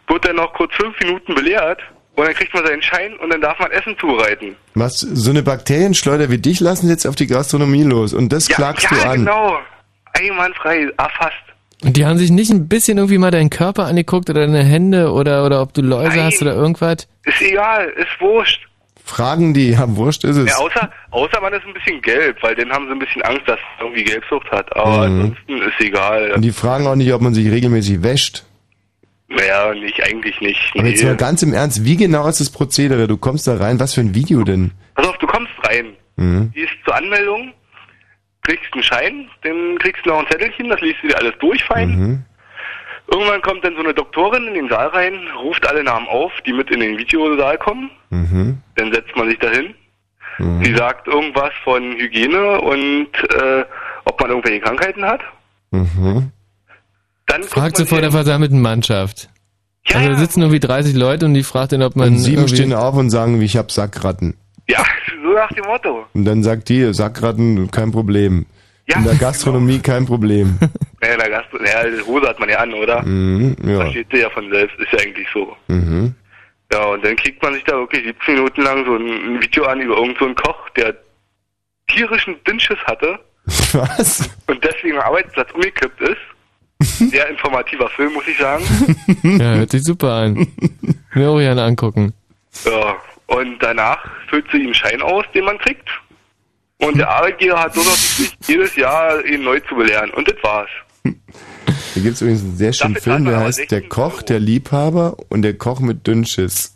[0.09, 1.81] wird dann noch kurz 5 Minuten belehrt
[2.17, 4.57] und dann kriegt man seinen Schein und dann darf man Essen zubereiten.
[4.75, 8.91] Was, so eine Bakterienschleuder wie dich lassen jetzt auf die Gastronomie los und das klagst
[8.91, 9.19] ja, du an.
[9.19, 9.59] genau.
[10.13, 11.37] Einwandfrei, erfasst.
[11.83, 15.13] Und die haben sich nicht ein bisschen irgendwie mal deinen Körper angeguckt oder deine Hände
[15.13, 16.27] oder, oder ob du Läuse Nein.
[16.27, 17.09] hast oder irgendwas?
[17.25, 18.70] Ist egal, ist wurscht.
[19.05, 20.49] Fragen die, ja, wurscht ist es.
[20.51, 23.43] Ja, außer, außer man ist ein bisschen gelb, weil dann haben sie ein bisschen Angst,
[23.47, 24.75] dass es irgendwie Gelbsucht hat.
[24.77, 25.21] Aber Mhm.
[25.21, 26.33] ansonsten ist egal.
[26.33, 28.45] Und die fragen auch nicht, ob man sich regelmäßig wäscht.
[29.29, 30.61] Naja, nicht, eigentlich nicht.
[30.77, 33.07] Aber jetzt mal ganz im Ernst, wie genau ist das Prozedere?
[33.07, 34.73] Du kommst da rein, was für ein Video denn?
[34.97, 35.93] Pass auf, du kommst rein.
[36.17, 36.51] Mhm.
[36.53, 37.53] Gehst zur Anmeldung,
[38.43, 41.63] kriegst einen Schein, dann kriegst du noch ein Zettelchen, das liest du dir alles durch,
[41.65, 41.89] fein.
[41.91, 42.23] Mhm.
[43.11, 46.53] Irgendwann kommt dann so eine Doktorin in den Saal rein, ruft alle Namen auf, die
[46.53, 47.91] mit in den Videosaal kommen.
[48.11, 48.59] Mhm.
[48.77, 49.75] Dann setzt man sich dahin.
[50.39, 50.65] Mhm.
[50.65, 53.65] Sie sagt irgendwas von Hygiene und äh,
[54.05, 55.21] ob man irgendwelche Krankheiten hat.
[55.73, 56.31] Mhm.
[57.27, 59.29] Dann Fragt sie vor der versammelten Mannschaft.
[59.93, 62.73] also da sitzen irgendwie 30 Leute und die fragt dann, ob man Und sieben stehen
[62.73, 64.37] auf und sagen, ich hab Sackratten.
[64.69, 64.85] Ja,
[65.23, 66.07] so nach dem Motto.
[66.15, 68.47] Und dann sagt die, Sackratten, kein Problem.
[68.87, 70.59] In der Gastronomie kein Problem.
[71.03, 73.03] Naja, der Gast, naja, die Hose hat man ja an, oder?
[73.03, 73.81] Mhm, ja.
[73.81, 75.57] Versteht sie ja von selbst, ist ja eigentlich so.
[75.69, 76.15] Mhm.
[76.73, 79.65] Ja, und dann kriegt man sich da wirklich 17 Minuten lang so ein, ein Video
[79.65, 80.95] an über irgendeinen so einen Koch, der
[81.89, 83.19] tierischen Dünnschiss hatte
[83.73, 84.31] Was?
[84.47, 86.19] und deswegen am Arbeitsplatz umgekippt ist.
[87.11, 88.65] Sehr informativer Film, muss ich sagen.
[89.23, 90.47] Ja, hört sich super an.
[91.15, 92.15] Mir auch gerne angucken.
[92.65, 93.99] Ja, und danach
[94.29, 95.89] füllt sie ihm einen Schein aus, den man kriegt.
[96.79, 100.11] Und der Arbeitgeber hat nur noch die Pflicht, jedes Jahr ihn neu zu belehren.
[100.13, 100.71] Und das war's.
[101.95, 105.55] Hier gibt's übrigens einen sehr schönen Film, der heißt Der Koch, der Liebhaber und der
[105.55, 106.75] Koch mit Dünnschiss.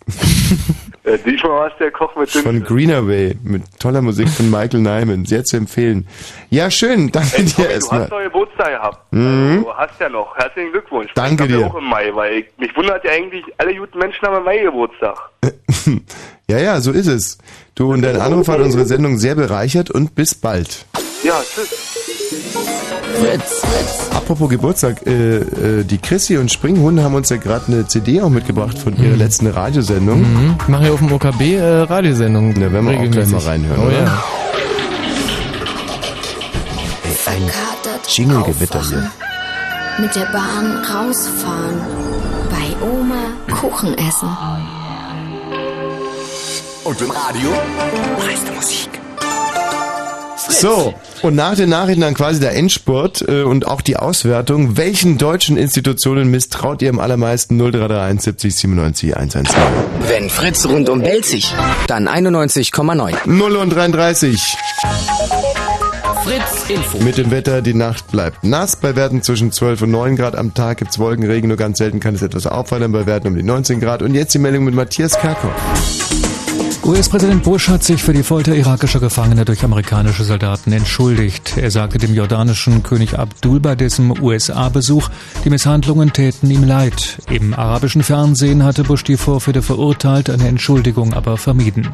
[1.05, 5.27] Äh, diesmal war es der Koch mit Von Greenaway mit toller Musik von Michael Nyman.
[5.27, 6.07] Sehr zu empfehlen.
[6.49, 7.13] Ja, schön.
[7.13, 8.01] Danke Ey, dir Tommy, du erstmal.
[8.03, 9.13] hast noch Geburtstag gehabt.
[9.13, 9.61] Mhm.
[9.65, 10.35] Du hast ja noch.
[10.37, 11.11] Herzlichen Glückwunsch.
[11.15, 11.67] Danke ich dir.
[11.67, 14.59] Auch im Mai, weil ich, mich wundert ja eigentlich, alle guten Menschen haben im Mai
[14.59, 15.17] Geburtstag.
[16.47, 17.39] Ja, ja, so ist es.
[17.75, 20.85] Du und dein Anruf hat unsere Sendung sehr bereichert und bis bald.
[21.23, 21.94] Ja, tschüss.
[23.15, 24.11] Fritz, Fritz.
[24.15, 28.31] Apropos Geburtstag, äh, äh, die Chrissy und Springhunde haben uns ja gerade eine CD auch
[28.31, 29.19] mitgebracht von ihrer mhm.
[29.19, 30.21] letzten Radiosendung.
[30.21, 30.57] Mhm.
[30.69, 32.55] Machen ja auf dem OKB äh, Radiosendung.
[32.55, 34.03] Da wenn wir gleich mal reinhören, oh, oder?
[34.03, 34.25] Ja.
[37.27, 37.51] Ein
[38.09, 39.11] Jingle-Gewitter hier.
[39.99, 41.81] Mit der Bahn rausfahren.
[42.51, 44.29] Bei Oma Kuchen essen.
[46.85, 47.51] Oh, und im Radio?
[48.19, 49.04] Meiste Musik.
[50.49, 54.77] So, und nach den Nachrichten dann quasi der Endspurt äh, und auch die Auswertung.
[54.77, 57.57] Welchen deutschen Institutionen misstraut ihr am allermeisten?
[57.57, 59.63] 0331 70 97 110.
[60.09, 61.53] Wenn Fritz rundum bellt sich,
[61.87, 63.15] dann 91,9.
[63.25, 64.57] 0 und 33.
[66.25, 66.99] Fritz Info.
[66.99, 68.77] Mit dem Wetter, die Nacht bleibt nass.
[68.77, 71.49] Bei Werten zwischen 12 und 9 Grad am Tag gibt's Wolkenregen.
[71.49, 72.93] Nur ganz selten kann es etwas auffallen.
[72.93, 74.03] Bei Werten um die 19 Grad.
[74.03, 75.53] Und jetzt die Meldung mit Matthias Kerkhoff.
[76.87, 81.57] US-Präsident Bush hat sich für die Folter irakischer Gefangener durch amerikanische Soldaten entschuldigt.
[81.57, 85.09] Er sagte dem jordanischen König Abdul bei dessen USA-Besuch,
[85.45, 87.23] die Misshandlungen täten ihm leid.
[87.31, 91.89] Im arabischen Fernsehen hatte Bush die Vorfälle verurteilt, eine Entschuldigung aber vermieden.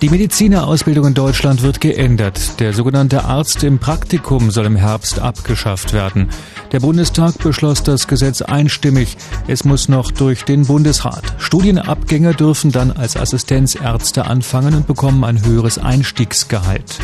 [0.00, 2.60] Die Medizinerausbildung in Deutschland wird geändert.
[2.60, 6.28] Der sogenannte Arzt im Praktikum soll im Herbst abgeschafft werden.
[6.70, 9.16] Der Bundestag beschloss das Gesetz einstimmig.
[9.48, 11.24] Es muss noch durch den Bundesrat.
[11.38, 16.98] Studienabgänger dürfen dann als Assistenzärzte anfangen und bekommen ein höheres Einstiegsgehalt.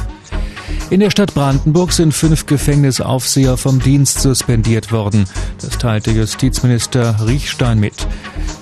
[0.90, 5.24] In der Stadt Brandenburg sind fünf Gefängnisaufseher vom Dienst suspendiert worden.
[5.60, 8.06] Das teilte Justizminister Riechstein mit.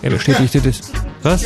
[0.00, 0.80] Er bestätigte das.
[1.22, 1.44] Was?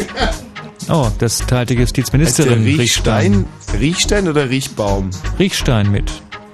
[0.89, 3.45] Oh, das teilte Justizministerin der Riechstein?
[3.79, 5.11] Riechstein oder Riechbaum?
[5.39, 6.11] Riechstein mit.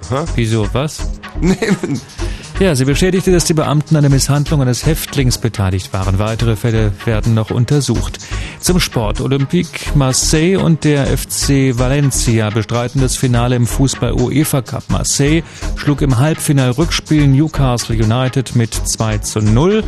[0.09, 0.25] Aha.
[0.35, 0.99] Wieso, was?
[1.39, 1.55] Nee,
[2.59, 6.19] Ja, sie bestätigte, dass die Beamten an der Misshandlung eines Häftlings beteiligt waren.
[6.19, 8.19] Weitere Fälle werden noch untersucht.
[8.59, 9.21] Zum Sport.
[9.21, 14.83] Olympique Marseille und der FC Valencia bestreiten das Finale im Fußball UEFA Cup.
[14.89, 15.41] Marseille
[15.75, 19.83] schlug im Halbfinal-Rückspiel Newcastle United mit 2 zu 0.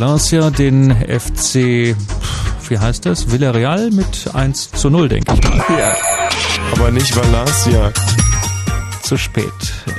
[0.00, 1.94] Valencia den FC,
[2.68, 3.30] wie heißt das?
[3.30, 5.64] Villarreal mit 1 zu 0, denke ich mal.
[5.78, 5.94] Ja.
[6.72, 7.92] Aber nicht Valencia.
[9.14, 9.52] Zu spät.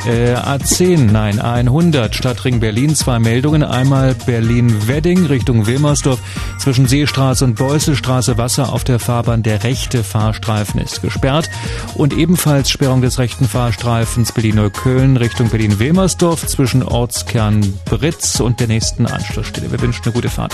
[0.05, 3.63] Äh, A10, nein, A100, Stadtring Berlin, zwei Meldungen.
[3.63, 6.19] Einmal Berlin-Wedding Richtung Wilmersdorf.
[6.59, 9.41] Zwischen Seestraße und Beusselstraße Wasser auf der Fahrbahn.
[9.41, 11.49] Der rechte Fahrstreifen ist gesperrt.
[11.93, 19.05] Und ebenfalls Sperrung des rechten Fahrstreifens Berlin-Neukölln Richtung Berlin-Wilmersdorf zwischen Ortskern Britz und der nächsten
[19.05, 19.71] Anschlussstelle.
[19.71, 20.53] Wir wünschen eine gute Fahrt.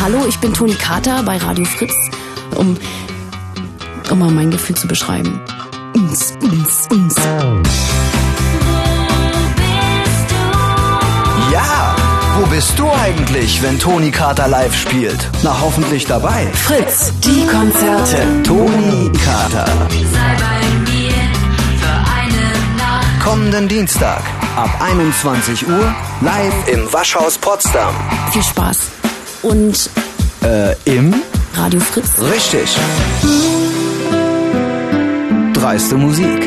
[0.00, 1.96] Hallo, ich bin Toni Kater bei Radio Fritz,
[2.54, 2.78] um,
[4.12, 5.40] um mal mein Gefühl zu beschreiben.
[6.14, 7.14] Uns, uns, uns.
[11.52, 11.96] Ja,
[12.38, 15.28] wo bist du eigentlich, wenn Toni Carter live spielt?
[15.42, 16.46] Na, hoffentlich dabei.
[16.52, 18.18] Fritz, die Konzerte.
[18.44, 19.64] Toni Carter.
[19.66, 21.10] Sei bei mir
[21.80, 23.20] für eine Nacht.
[23.24, 24.22] Kommenden Dienstag
[24.54, 27.92] ab 21 Uhr live im Waschhaus Potsdam.
[28.30, 28.78] Viel Spaß.
[29.42, 29.90] Und
[30.44, 31.12] Äh, im?
[31.56, 32.20] Radio Fritz.
[32.20, 32.68] Richtig.
[35.64, 36.42] Dreiste Musik.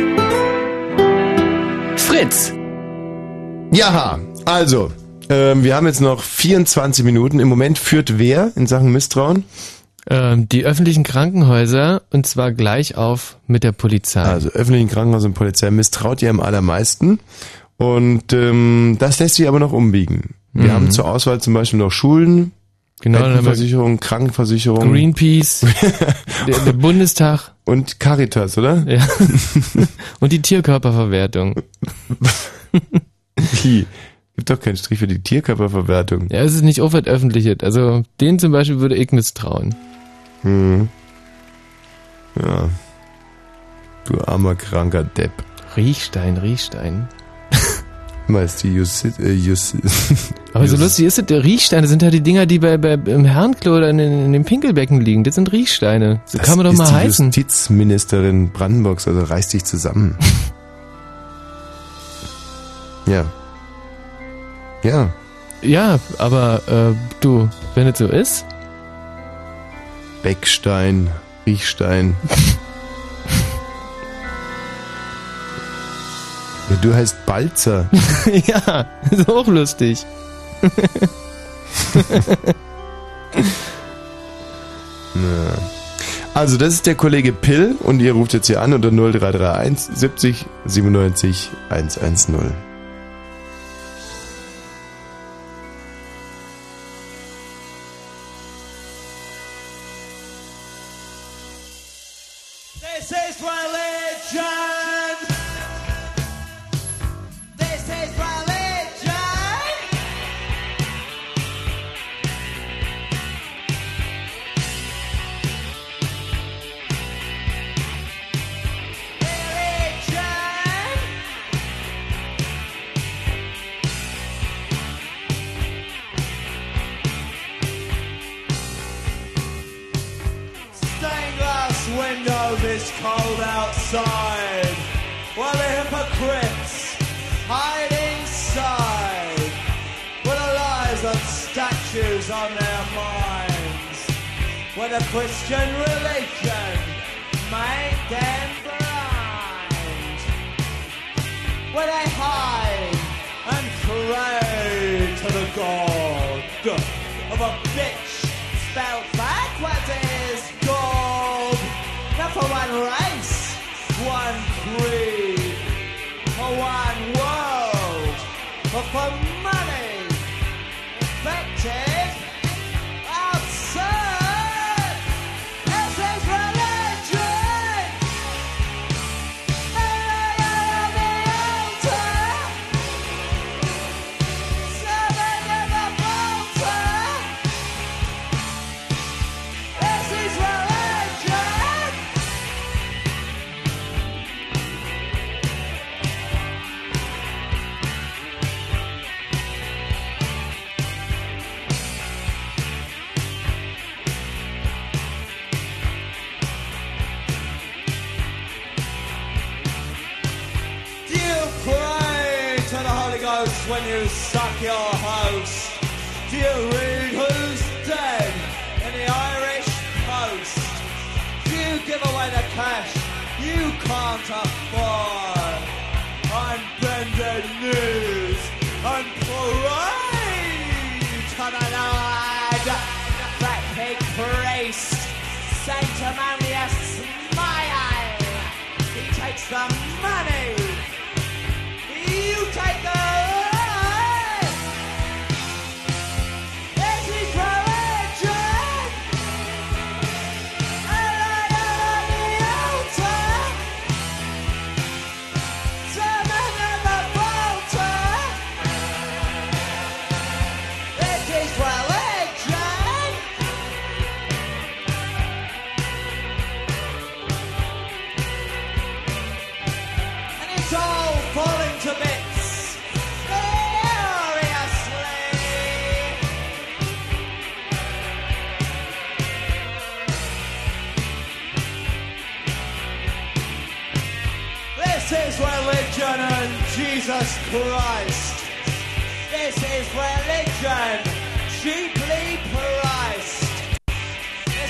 [1.95, 2.53] Fritz.
[3.71, 4.91] Ja, also,
[5.29, 7.39] ähm, wir haben jetzt noch 24 Minuten.
[7.39, 9.43] Im Moment führt wer in Sachen Misstrauen?
[10.07, 14.21] Ähm, die öffentlichen Krankenhäuser und zwar gleich auf mit der Polizei.
[14.21, 17.19] Also öffentlichen Krankenhäuser und Polizei misstraut ihr am allermeisten.
[17.77, 20.35] Und ähm, das lässt sich aber noch umbiegen.
[20.53, 20.71] Wir Mhm.
[20.73, 22.51] haben zur Auswahl zum Beispiel noch Schulen,
[23.01, 24.91] Genau, Rentenversicherung, Krankenversicherung.
[24.91, 25.65] Greenpeace,
[26.47, 27.51] der, der Bundestag.
[27.63, 28.83] Und Caritas, oder?
[28.87, 29.07] Ja.
[30.19, 31.61] und die Tierkörperverwertung.
[33.61, 33.85] Wie?
[34.35, 36.27] Gibt doch keinen Strich für die Tierkörperverwertung.
[36.29, 37.63] Ja, es ist nicht öffentlich.
[37.63, 39.75] Also den zum Beispiel würde ich misstrauen.
[40.41, 40.89] Hm.
[42.39, 42.69] Ja.
[44.05, 45.31] Du armer, kranker Depp.
[45.75, 47.07] Riechstein, Riechstein.
[48.27, 49.79] Mal ist die Jussi, äh, Jussi,
[50.53, 53.77] Aber so lustig ist es, Riechsteine sind halt die Dinger, die bei, bei im Herrenklo
[53.77, 55.23] oder in, in dem Pinkelbecken liegen.
[55.23, 56.19] Das sind Riechsteine.
[56.25, 57.27] So kann man doch ist mal die heißen.
[57.27, 60.17] Justizministerin Brandenburgs, also reiß dich zusammen.
[63.05, 63.25] ja.
[64.83, 65.09] Ja.
[65.61, 68.45] Ja, aber äh, du, wenn es so ist.
[70.21, 71.09] Beckstein,
[71.45, 72.15] Riechstein.
[76.81, 77.89] du heißt Balzer.
[78.47, 80.05] ja, ist auch lustig.
[86.33, 90.45] Also, das ist der Kollege Pill und ihr ruft jetzt hier an unter 0331 70
[90.65, 92.66] 97 110.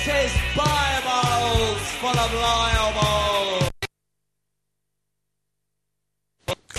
[0.08, 2.48] is Bibles full of.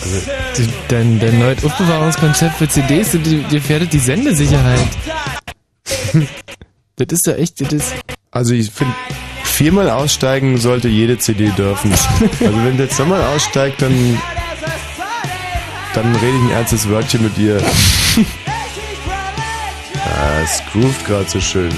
[0.02, 4.88] Also, die, dein, dein neues Aufbewahrungskonzept für CDs, die, die gefährdet die Sendesicherheit.
[6.96, 7.94] das ist ja echt, das ist...
[8.32, 8.94] Also ich finde,
[9.44, 11.92] viermal aussteigen sollte jede CD dürfen.
[11.92, 14.22] Also wenn du jetzt nochmal aussteigt, dann,
[15.94, 17.62] dann rede ich ein ernstes Wörtchen mit dir.
[20.02, 21.72] Ah, es groovt gerade so schön.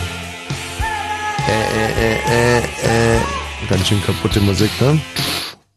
[1.47, 3.19] Äh, äh, äh, äh, äh.
[3.69, 4.99] Ganz schön kaputte Musik, ne?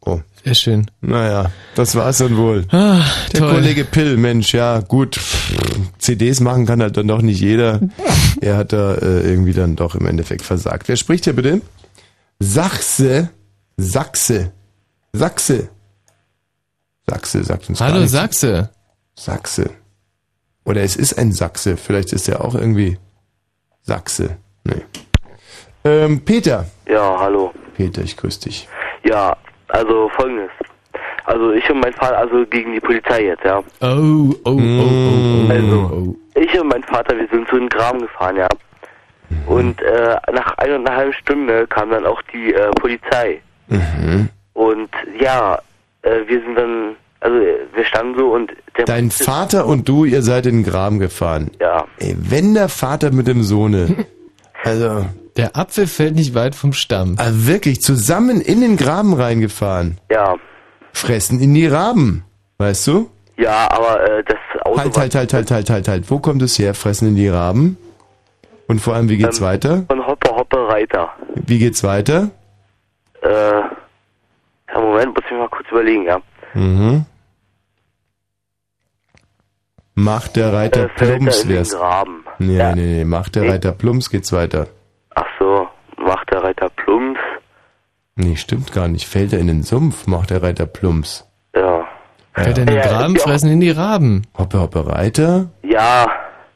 [0.01, 0.19] Oh.
[0.43, 0.91] Sehr schön.
[1.01, 2.65] Naja, das war's dann wohl.
[2.71, 3.01] Ah,
[3.33, 3.53] Der toll.
[3.55, 5.19] Kollege Pill, Mensch, ja, gut.
[5.97, 7.79] CDs machen kann halt dann doch nicht jeder.
[8.41, 10.87] Er hat da äh, irgendwie dann doch im Endeffekt versagt.
[10.87, 11.61] Wer spricht hier bitte?
[12.39, 13.29] Sachse.
[13.77, 14.51] Sachse.
[15.13, 15.69] Sachse.
[17.09, 18.05] Sachse sagt uns Hallo.
[18.05, 18.69] Sachse.
[19.15, 19.69] Sachse.
[20.63, 21.77] Oder es ist ein Sachse.
[21.77, 22.97] Vielleicht ist er auch irgendwie
[23.83, 24.37] Sachse.
[24.63, 24.81] Nee.
[25.85, 26.65] Ähm, Peter.
[26.87, 27.53] Ja, hallo.
[27.77, 28.67] Peter, ich grüße dich.
[29.03, 30.49] Ja, also folgendes.
[31.25, 33.59] Also ich und mein Vater, also gegen die Polizei jetzt, ja.
[33.59, 35.51] Oh, oh, oh, oh, oh.
[35.51, 38.47] Also, ich und mein Vater, wir sind zu den Graben gefahren, ja.
[39.47, 43.41] Und äh, nach einer und einer halben Stunde kam dann auch die äh, Polizei.
[43.67, 44.29] Mhm.
[44.53, 44.89] Und
[45.19, 45.59] ja,
[46.03, 50.21] äh, wir sind dann, also wir standen so und der Dein Vater und du, ihr
[50.21, 51.51] seid in den Graben gefahren.
[51.59, 51.85] Ja.
[51.97, 54.05] Ey, wenn der Vater mit dem Sohne,
[54.63, 55.05] also...
[55.37, 57.15] Der Apfel fällt nicht weit vom Stamm.
[57.19, 59.97] Ah, wirklich, zusammen in den Graben reingefahren.
[60.09, 60.35] Ja.
[60.93, 62.23] Fressen in die Raben,
[62.57, 63.09] weißt du?
[63.37, 66.09] Ja, aber äh, das Auto Halt, halt, halt, halt, halt, halt, halt.
[66.11, 66.73] Wo kommt es her?
[66.73, 67.77] Fressen in die Raben?
[68.67, 69.83] Und vor allem, wie geht's Ähm, weiter?
[69.87, 71.11] von Hoppe Hoppe Reiter.
[71.35, 72.29] Wie geht's weiter?
[73.21, 73.69] Äh, ja,
[74.79, 76.19] Moment, muss ich mal kurz überlegen, ja.
[76.53, 77.05] Mhm.
[79.95, 81.71] Macht der Reiter Äh, den wär's.
[81.71, 82.25] Graben.
[82.39, 82.75] Nee, Ja.
[82.75, 83.49] nee, nee, macht der Nee.
[83.51, 84.67] Reiter Plumps geht's weiter.
[85.13, 87.19] Ach so, macht der Reiter Plumps.
[88.15, 89.07] Nee, stimmt gar nicht.
[89.07, 91.25] Fällt er in den Sumpf, macht der Reiter Plumps.
[91.55, 91.85] Ja.
[92.33, 94.23] Fällt er in den Ja, Graben, ja fressen in die Raben.
[94.37, 95.49] Hoppe, hoppe, Reiter?
[95.63, 96.07] Ja,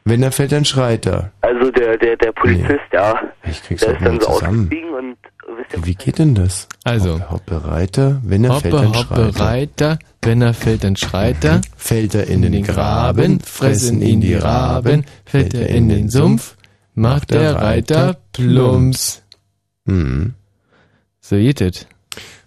[0.04, 1.30] Wenn er fällt, dann schreit er.
[1.42, 3.14] also der, der, der Polizist, ja.
[3.44, 4.58] Ich krieg's der auch ist dann mal so zusammen.
[4.64, 5.16] ausgestiegen und
[5.58, 6.68] wisst Wie geht denn das?
[6.84, 7.20] Also.
[7.28, 9.46] Hoppe, hoppe Reiter, wenn er Hoppe, fällt, dann hoppe, schreit er.
[9.46, 11.60] Reiter, wenn er fällt, dann schreit er.
[11.76, 16.56] Fällt er in den Graben, fressen ihn die Raben, fällt er in den Sumpf,
[16.94, 19.22] macht der Reiter plumps.
[19.86, 20.34] Hm.
[21.30, 21.86] So geht es.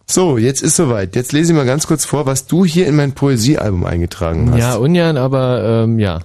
[0.05, 1.15] So, jetzt ist soweit.
[1.15, 4.59] Jetzt lese ich mal ganz kurz vor, was du hier in mein Poesiealbum eingetragen hast.
[4.59, 6.19] Ja, ungern, aber ähm, ja.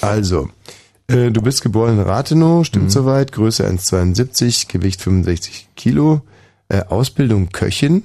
[0.00, 0.48] Also,
[1.08, 6.22] äh, du bist geboren in Rathenow, stimmt soweit, Größe 1,72, Gewicht 65 Kilo,
[6.68, 8.04] äh, Ausbildung Köchin.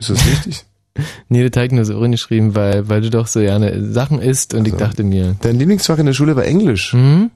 [0.00, 0.64] Ist das richtig?
[1.28, 4.66] Nee, habe ich nur so geschrieben, weil, weil du doch so gerne Sachen isst und
[4.66, 5.36] ich dachte mir.
[5.42, 6.92] Dein Lieblingsfach in der Schule war Englisch.
[6.92, 7.30] Mhm.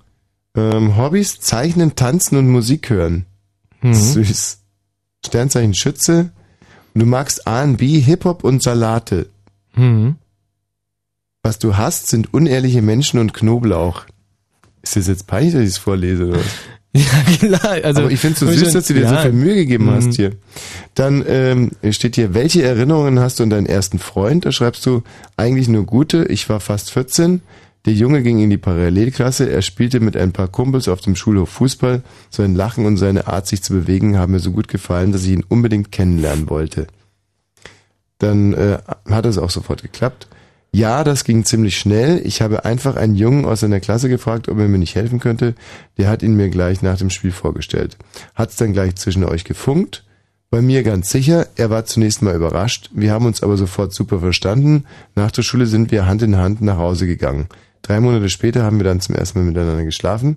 [0.56, 3.24] Ähm, Hobbys, Zeichnen, Tanzen und Musik hören.
[3.80, 3.94] Mhm.
[3.94, 4.61] Süß.
[5.26, 6.30] Sternzeichen Schütze.
[6.94, 9.28] Und du magst R&B, Hip-Hop und Salate.
[9.74, 10.16] Mhm.
[11.42, 14.04] Was du hast, sind unehrliche Menschen und Knoblauch.
[14.82, 16.26] Ist das jetzt peinlich, dass ich es vorlese?
[16.28, 16.38] Oder?
[16.38, 16.46] was?
[16.94, 17.04] Ja,
[17.38, 17.78] klar.
[17.84, 19.22] Also, Aber ich finde es so süß, dass du dir so ja.
[19.22, 19.90] viel Mühe gegeben Mhm.
[19.92, 20.32] hast hier.
[20.94, 24.44] Dann ähm, steht hier, welche Erinnerungen hast du an deinen ersten Freund?
[24.44, 25.02] Da schreibst du,
[25.38, 26.26] eigentlich nur gute.
[26.26, 27.40] Ich war fast 14.
[27.84, 29.50] Der Junge ging in die Parallelklasse.
[29.50, 32.02] Er spielte mit ein paar Kumpels auf dem Schulhof Fußball.
[32.30, 35.30] Sein Lachen und seine Art, sich zu bewegen, haben mir so gut gefallen, dass ich
[35.30, 36.86] ihn unbedingt kennenlernen wollte.
[38.18, 38.78] Dann äh,
[39.10, 40.28] hat es auch sofort geklappt.
[40.74, 42.22] Ja, das ging ziemlich schnell.
[42.24, 45.54] Ich habe einfach einen Jungen aus seiner Klasse gefragt, ob er mir nicht helfen könnte.
[45.98, 47.98] Der hat ihn mir gleich nach dem Spiel vorgestellt.
[48.34, 50.04] Hat's dann gleich zwischen euch gefunkt?
[50.50, 51.48] Bei mir ganz sicher.
[51.56, 52.90] Er war zunächst mal überrascht.
[52.94, 54.84] Wir haben uns aber sofort super verstanden.
[55.14, 57.48] Nach der Schule sind wir Hand in Hand nach Hause gegangen.
[57.82, 60.36] Drei Monate später haben wir dann zum ersten Mal miteinander geschlafen.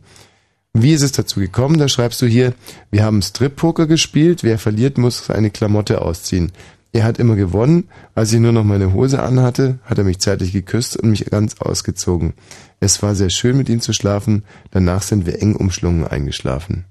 [0.73, 1.77] Wie ist es dazu gekommen?
[1.77, 2.53] Da schreibst du hier,
[2.91, 4.43] wir haben Strip-Poker gespielt.
[4.43, 6.51] Wer verliert, muss eine Klamotte ausziehen.
[6.91, 7.89] Er hat immer gewonnen.
[8.13, 11.55] Als ich nur noch meine Hose anhatte, hat er mich zärtlich geküsst und mich ganz
[11.59, 12.33] ausgezogen.
[12.79, 14.43] Es war sehr schön, mit ihm zu schlafen.
[14.71, 16.85] Danach sind wir eng umschlungen eingeschlafen.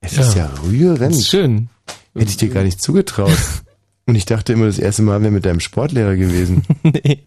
[0.00, 1.22] Es ist ja rührend.
[1.22, 1.68] Schön.
[2.14, 3.36] Hätte ich dir gar nicht zugetraut.
[4.06, 6.62] Und ich dachte immer, das erste Mal wäre mit deinem Sportlehrer gewesen.
[6.82, 7.24] nee.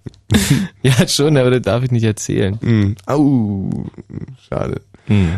[0.83, 2.53] Ja, schon, aber das darf ich nicht erzählen.
[2.61, 2.95] Mm.
[3.05, 3.69] Au,
[4.47, 4.81] schade.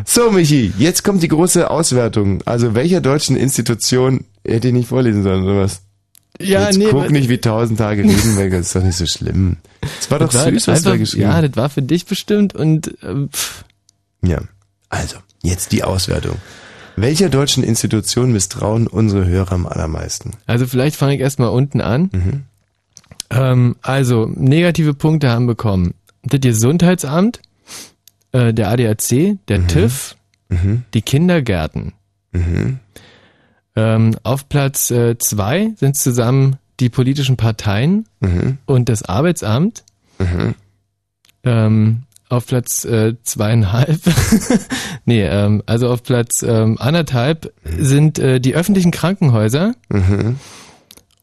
[0.06, 2.42] So, Michi, jetzt kommt die große Auswertung.
[2.46, 5.84] Also, welcher deutschen Institution hätte ich nicht vorlesen sollen, oder was?
[6.42, 9.06] Ja, jetzt nee, guck nicht wie tausend Tage reden weg, das ist doch nicht so
[9.06, 9.58] schlimm.
[9.82, 12.96] Das war doch Das süß, was da geschrieben Ja, das war für dich bestimmt und
[13.04, 13.66] ähm, pff,
[14.26, 14.40] Ja,
[14.90, 16.38] also, jetzt die Auswertung.
[16.96, 20.32] Welcher deutschen Institution misstrauen unsere Hörer am allermeisten?
[20.48, 22.10] also vielleicht fange ich erstmal unten an.
[22.12, 22.44] Mhm.
[23.32, 25.94] Ähm, also, negative Punkte haben bekommen.
[26.24, 27.42] Das Gesundheitsamt,
[28.32, 30.16] äh, der ADAC, der TÜV,
[30.50, 30.84] Mhm.
[30.96, 31.94] die Kindergärten.
[32.32, 32.80] Mhm.
[33.76, 38.58] Ähm, auf Platz äh, zwei sind zusammen die politischen Parteien Mhm.
[38.66, 39.84] und das Arbeitsamt.
[40.18, 40.56] Mhm.
[41.44, 44.00] Ähm, auf Platz äh, zweieinhalb,
[45.06, 50.36] nee, ähm, also auf Platz ähm, anderthalb sind äh, die öffentlichen Krankenhäuser Mhm.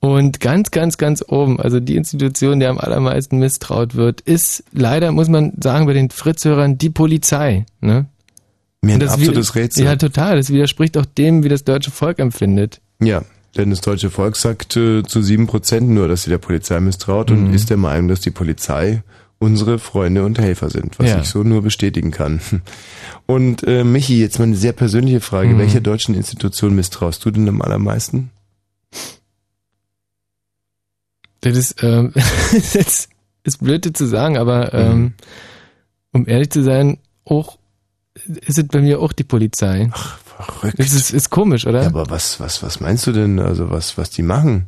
[0.01, 5.12] und ganz, ganz, ganz oben, also die Institution, der am allermeisten misstraut wird, ist leider,
[5.12, 7.67] muss man sagen, bei den Fritzhörern die Polizei.
[7.81, 8.07] Ne?
[8.83, 9.85] Mir ein Und das absolutes Rätsel.
[9.85, 10.36] Ja, total.
[10.36, 12.81] Das widerspricht auch dem, wie das deutsche Volk empfindet.
[13.01, 13.23] Ja,
[13.57, 17.31] denn das deutsche Volk sagt äh, zu sieben Prozent nur, dass sie der Polizei misstraut
[17.31, 17.55] und Mhm.
[17.55, 19.02] ist der Meinung, dass die Polizei
[19.39, 21.20] unsere Freunde und Helfer sind, was Ja.
[21.20, 22.40] ich so nur bestätigen kann.
[23.26, 25.48] Und äh, Michi, jetzt mal eine sehr persönliche Frage.
[25.55, 25.58] Mhm.
[25.58, 28.31] Welcher deutschen Institution misstraust du denn am allermeisten?
[31.40, 32.12] Das ist, ähm,
[32.74, 33.08] das
[33.44, 34.90] ist blöd das zu sagen, aber Mhm.
[34.92, 35.15] ähm,
[36.12, 37.58] um ehrlich zu sein, auch
[38.26, 39.90] ist es bei mir auch die Polizei.
[39.92, 40.78] Ach, verrückt.
[40.78, 41.82] Das ist, ist komisch, oder?
[41.82, 43.39] Ja, aber was, was, was meinst du denn?
[43.39, 44.66] Also was, was die machen?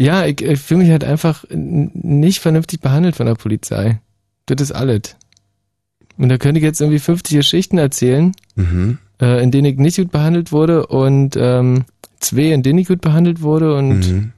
[0.00, 4.00] Ja, ich, ich fühle mich halt einfach nicht vernünftig behandelt von der Polizei.
[4.46, 5.16] Das ist alles.
[6.16, 8.96] Und da könnte ich jetzt irgendwie 50 Geschichten erzählen, Mhm.
[9.20, 11.84] äh, in denen ich nicht gut behandelt wurde und ähm,
[12.18, 14.32] zwei, in denen ich gut behandelt wurde und Mhm.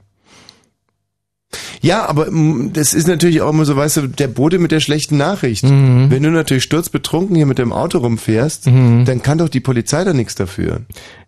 [1.81, 4.79] Ja, aber mm, das ist natürlich auch immer so, weißt du, der Bote mit der
[4.79, 5.63] schlechten Nachricht.
[5.63, 6.09] Mhm.
[6.09, 10.13] Wenn du natürlich sturzbetrunken hier mit dem Auto rumfährst, dann kann doch die Polizei da
[10.13, 10.81] nichts dafür.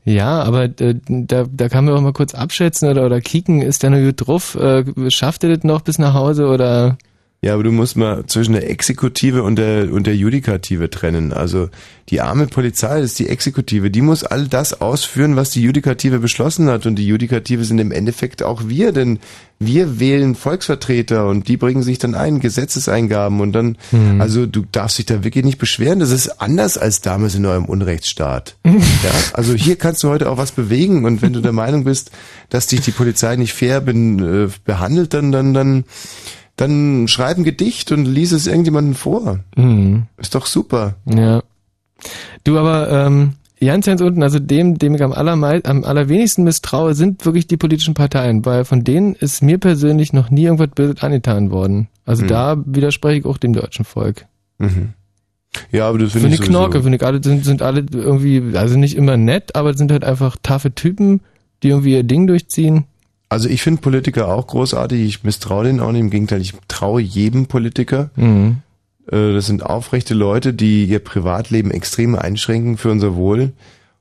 [0.06, 3.82] Ja, aber äh, da, da kann man auch mal kurz abschätzen oder, oder kicken, ist
[3.82, 6.98] der nur gut drauf, äh, schafft er das noch bis nach Hause oder
[7.45, 11.32] Ja, aber du musst mal zwischen der Exekutive und der, und der Judikative trennen.
[11.32, 11.69] Also
[12.09, 13.91] die arme Polizei ist die Exekutive.
[13.91, 16.88] Die muss all das ausführen, was die Judikative beschlossen hat.
[16.88, 19.19] Und die Judikative sind im Endeffekt auch wir, denn
[19.59, 24.19] wir wählen Volksvertreter und die bringen sich dann ein, Gesetzeseingaben und dann, Hm.
[24.19, 25.99] also du darfst dich da wirklich nicht beschweren.
[25.99, 28.57] Das ist anders als damals in eurem Unrechtsstaat.
[28.65, 28.74] ja,
[29.33, 32.09] also hier kannst du heute auch was bewegen und wenn du der Meinung bist,
[32.49, 35.83] dass dich die Polizei nicht fair ben, äh, behandelt, dann, dann, dann,
[36.56, 39.40] dann schreib ein Gedicht und lies es irgendjemandem vor.
[39.56, 40.03] Mhm.
[40.17, 40.95] Ist doch super.
[41.06, 41.43] Ja.
[42.43, 46.93] Du, aber ähm, ganz, ganz unten, also dem, dem ich am, allermei am allerwenigsten misstraue,
[46.93, 51.01] sind wirklich die politischen Parteien, weil von denen ist mir persönlich noch nie irgendwas Böses
[51.01, 51.88] angetan worden.
[52.06, 52.27] Also Mhm.
[52.27, 54.25] da widerspreche ich auch dem deutschen Volk.
[54.59, 54.93] Mhm.
[55.72, 58.58] Ja, aber das Finde finde ich ich Knorke, finde ich alle, sind, sind alle irgendwie,
[58.58, 61.22] also nicht immer nett, aber sind halt einfach taffe Typen,
[61.64, 62.85] die irgendwie ihr Ding durchziehen.
[63.35, 65.01] Also ich finde Politiker auch großartig.
[65.01, 65.99] Ich misstraue denen auch nicht.
[65.99, 68.09] Im Gegenteil, ich traue jedem Politiker.
[68.15, 68.57] Mhm.
[69.11, 73.51] Äh, Das sind aufrechte Leute, die ihr Privatleben extrem einschränken für unser Wohl.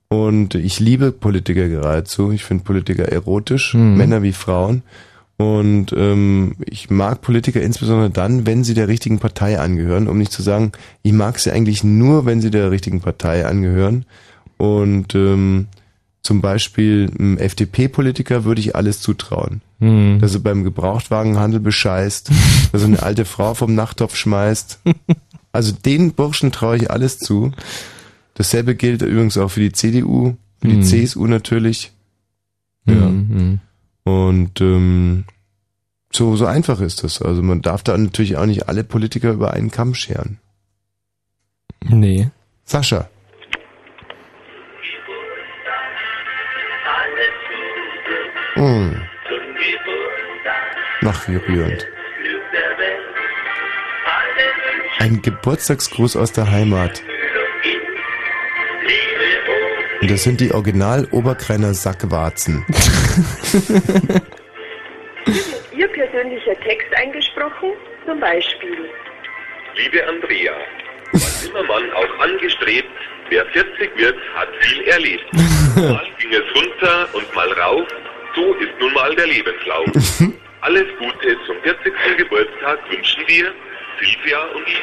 [0.08, 2.30] Und ich liebe Politiker geradezu.
[2.30, 3.96] Ich finde Politiker erotisch, Mhm.
[3.96, 4.82] Männer wie Frauen.
[5.36, 10.30] Und ähm, ich mag Politiker insbesondere dann, wenn sie der richtigen Partei angehören, um nicht
[10.30, 10.70] zu sagen,
[11.02, 14.04] ich mag sie eigentlich nur, wenn sie der richtigen Partei angehören.
[14.58, 15.66] Und ähm,
[16.24, 19.60] zum Beispiel einem FDP-Politiker würde ich alles zutrauen.
[19.78, 20.18] Mhm.
[20.20, 22.30] Dass er beim Gebrauchtwagenhandel bescheißt,
[22.72, 24.80] dass er eine alte Frau vom Nachttopf schmeißt.
[25.52, 27.52] Also den Burschen traue ich alles zu.
[28.34, 30.82] Dasselbe gilt übrigens auch für die CDU, für die Mhm.
[30.82, 31.92] CSU natürlich.
[32.86, 32.94] Ja.
[32.94, 33.60] Mhm.
[34.04, 35.24] Und ähm,
[36.12, 37.20] so, so einfach ist das.
[37.20, 40.38] Also man darf da natürlich auch nicht alle Politiker über einen Kamm scheren.
[41.84, 42.30] Nee.
[42.64, 43.08] Sascha.
[48.55, 49.02] Hm.
[51.00, 51.86] Nach wie rührend.
[54.99, 57.02] Ein Geburtstagsgruß aus der Heimat.
[60.00, 62.65] Und das sind die Original Oberkreiner Sackwarzen.
[65.76, 67.73] Ihr persönlicher Text eingesprochen,
[68.07, 68.91] zum Beispiel.
[69.76, 70.52] Liebe Andrea,
[71.12, 72.91] was immer man auch angestrebt,
[73.31, 75.24] wer 40 wird, hat viel erlebt.
[75.76, 77.89] Mal ging es runter und mal rauf,
[78.34, 79.86] so ist nun mal der Lebenslauf.
[80.60, 81.92] Alles Gute zum 40.
[82.16, 83.52] Geburtstag wünschen wir
[84.00, 84.82] Silvia und ich.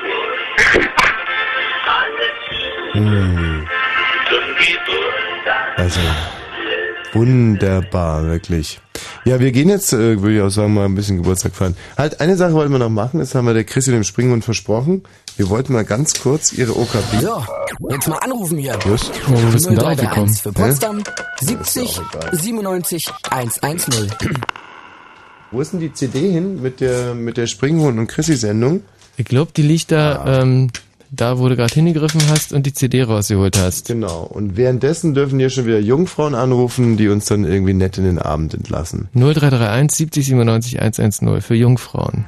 [2.94, 3.68] Hm.
[5.78, 6.00] Also,
[7.14, 8.80] wunderbar, wirklich.
[9.26, 11.76] Ja, wir gehen jetzt, äh, würde ich auch sagen, mal ein bisschen Geburtstag feiern.
[11.98, 15.04] Halt, eine Sache wollten wir noch machen, das haben wir der Christi dem Springhund versprochen.
[15.38, 17.22] Wir wollten mal ganz kurz ihre OKB.
[17.22, 17.44] So,
[17.90, 18.78] jetzt mal anrufen hier.
[18.86, 19.12] Just.
[19.28, 20.34] Oh, wo bist du denn 0331 gekommen?
[20.34, 21.04] für Potsdam
[21.42, 22.02] 70
[22.32, 24.12] 97 110.
[25.52, 28.82] Wo ist denn die CD hin mit der, mit der Springhund und Chrissy-Sendung?
[29.18, 30.70] Ich glaube, die liegt da, ähm,
[31.10, 33.88] da wo du gerade hingegriffen hast und die CD rausgeholt hast.
[33.88, 34.24] Genau.
[34.24, 38.20] Und währenddessen dürfen hier schon wieder Jungfrauen anrufen, die uns dann irgendwie nett in den
[38.20, 39.10] Abend entlassen.
[39.14, 42.26] 0331 70 97 110 für Jungfrauen.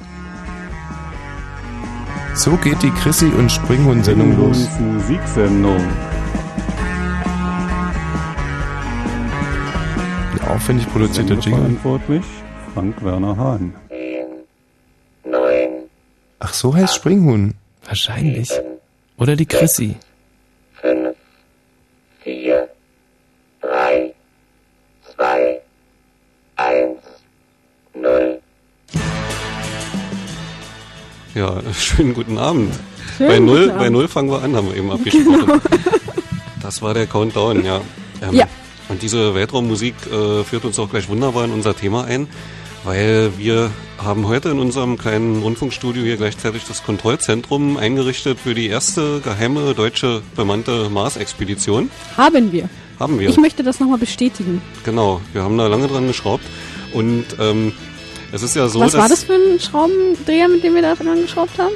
[2.36, 4.68] So geht die Chrissy und Springhund-Sendung los.
[4.80, 5.80] Musiksendung.
[10.32, 11.60] Ein aufwendig produzierter Jingle.
[11.60, 12.24] Verantwortlich
[12.74, 13.74] Frank Werner Hahn.
[16.40, 17.54] Ach, so heißt Springhund.
[17.86, 18.50] Wahrscheinlich.
[19.16, 19.96] Oder die Chrissy.
[31.34, 32.72] Ja, schönen guten Abend.
[33.16, 33.78] Schönen bei, null, Abend.
[33.78, 35.60] bei Null fangen wir an, haben wir eben abgesprochen.
[36.62, 37.80] das war der Countdown, ja.
[38.22, 38.46] Ähm, Ja.
[38.88, 42.28] Und diese Weltraummusik äh, führt uns auch gleich wunderbar in unser Thema ein,
[42.84, 48.68] weil wir haben heute in unserem kleinen Rundfunkstudio hier gleichzeitig das Kontrollzentrum eingerichtet für die
[48.68, 51.90] erste geheime deutsche bemannte Mars-Expedition.
[52.16, 52.68] Haben wir.
[53.00, 53.30] Haben wir.
[53.30, 54.60] Ich möchte das nochmal bestätigen.
[54.84, 56.44] Genau, wir haben da lange dran geschraubt
[56.92, 57.72] und ähm,
[58.34, 61.22] es ist ja so, Was war das für ein Schraubendreher, mit dem wir da dran
[61.22, 61.74] geschraubt haben?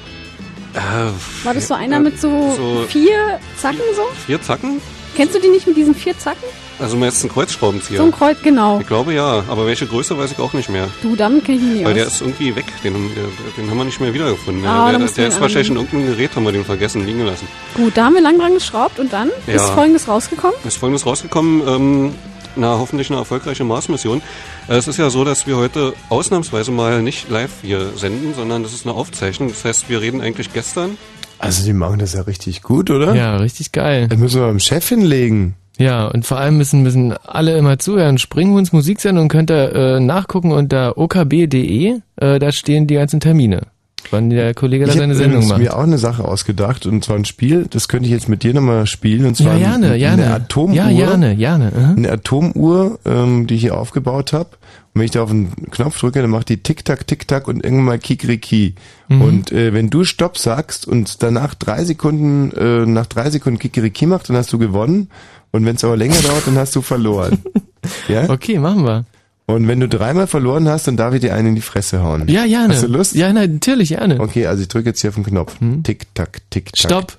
[0.74, 4.02] Äh, War das so einer äh, mit so, so vier Zacken so?
[4.26, 4.80] vier Zacken?
[5.16, 6.44] Kennst du die nicht mit diesen vier Zacken?
[6.78, 7.98] Also meinst du einen Kreuzschraubenzieher?
[7.98, 8.78] So ein Kreuz, genau.
[8.80, 10.86] Ich glaube ja, aber welche Größe weiß ich auch nicht mehr.
[11.02, 11.98] Du, damit kenne ich mich nicht Weil aus.
[11.98, 13.24] der ist irgendwie weg, den, haben- der,
[13.56, 14.64] den haben wir nicht mehr wiedergefunden.
[14.64, 17.04] Ah, der dann der, der den ist wahrscheinlich in irgendeinem Gerät, haben wir den vergessen,
[17.04, 17.48] liegen gelassen.
[17.74, 19.54] Gut, da haben wir lang dran geschraubt und dann Ja.
[19.54, 20.54] ist folgendes rausgekommen.
[20.64, 22.14] Ist folgendes rausgekommen, ähm,
[22.58, 24.22] na, hoffentlich eine erfolgreiche Mars-Mission.
[24.68, 28.72] Es ist ja so, dass wir heute ausnahmsweise mal nicht live hier senden, sondern das
[28.72, 29.48] ist eine Aufzeichnung.
[29.48, 30.98] Das heißt, wir reden eigentlich gestern.
[31.38, 33.14] Also die machen das ja richtig gut, oder?
[33.14, 34.08] Ja, richtig geil.
[34.08, 35.54] Das müssen wir beim Chef hinlegen.
[35.78, 38.18] Ja, und vor allem müssen, müssen alle immer zuhören.
[38.18, 42.00] Springhunds Musiksendung könnt ihr äh, nachgucken unter okb.de.
[42.16, 43.62] Äh, da stehen die ganzen Termine,
[44.10, 45.58] wann der Kollege da Ich seine habe Sendung macht.
[45.58, 48.54] mir auch eine Sache ausgedacht und zwar ein Spiel, das könnte ich jetzt mit dir
[48.54, 50.24] nochmal spielen und zwar Ja, gerne, eine, gerne.
[50.24, 50.74] eine Atomuhr.
[50.76, 51.72] Ja, gerne, gerne.
[51.76, 51.94] aha.
[51.96, 54.50] Eine Atomuhr, ähm, die ich hier aufgebaut habe.
[54.94, 57.84] Und wenn ich da auf den Knopf drücke, dann macht die Tick-Tack, Tick-Tack und irgendwann
[57.84, 58.74] mal Kikriki.
[59.08, 59.22] Mhm.
[59.22, 64.06] Und äh, wenn du Stopp sagst und danach drei Sekunden, äh, nach drei Sekunden Kikriki
[64.06, 65.08] macht, dann hast du gewonnen.
[65.50, 67.38] Und wenn es aber länger dauert, dann hast du verloren.
[68.08, 68.28] ja?
[68.28, 69.04] Okay, machen wir.
[69.48, 72.28] Und wenn du dreimal verloren hast, dann darf ich dir einen in die Fresse hauen.
[72.28, 72.74] Ja, gerne.
[72.74, 73.14] Hast du Lust?
[73.14, 74.20] Ja, nein, natürlich, gerne.
[74.20, 75.56] Okay, also ich drücke jetzt hier auf den Knopf.
[75.84, 76.78] Tick, tack, tick, tack.
[76.78, 77.18] Stopp.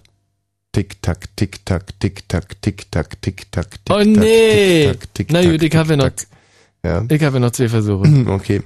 [0.72, 4.86] Tick, tack, tick, tack, tick, tack, tick, tack, tick, tack, tick, Oh nee!
[4.92, 6.12] tick, tack, tick, Na gut, ich habe noch,
[6.86, 7.04] Ja.
[7.10, 8.08] ich habe ja noch zwei Versuche.
[8.28, 8.62] Okay.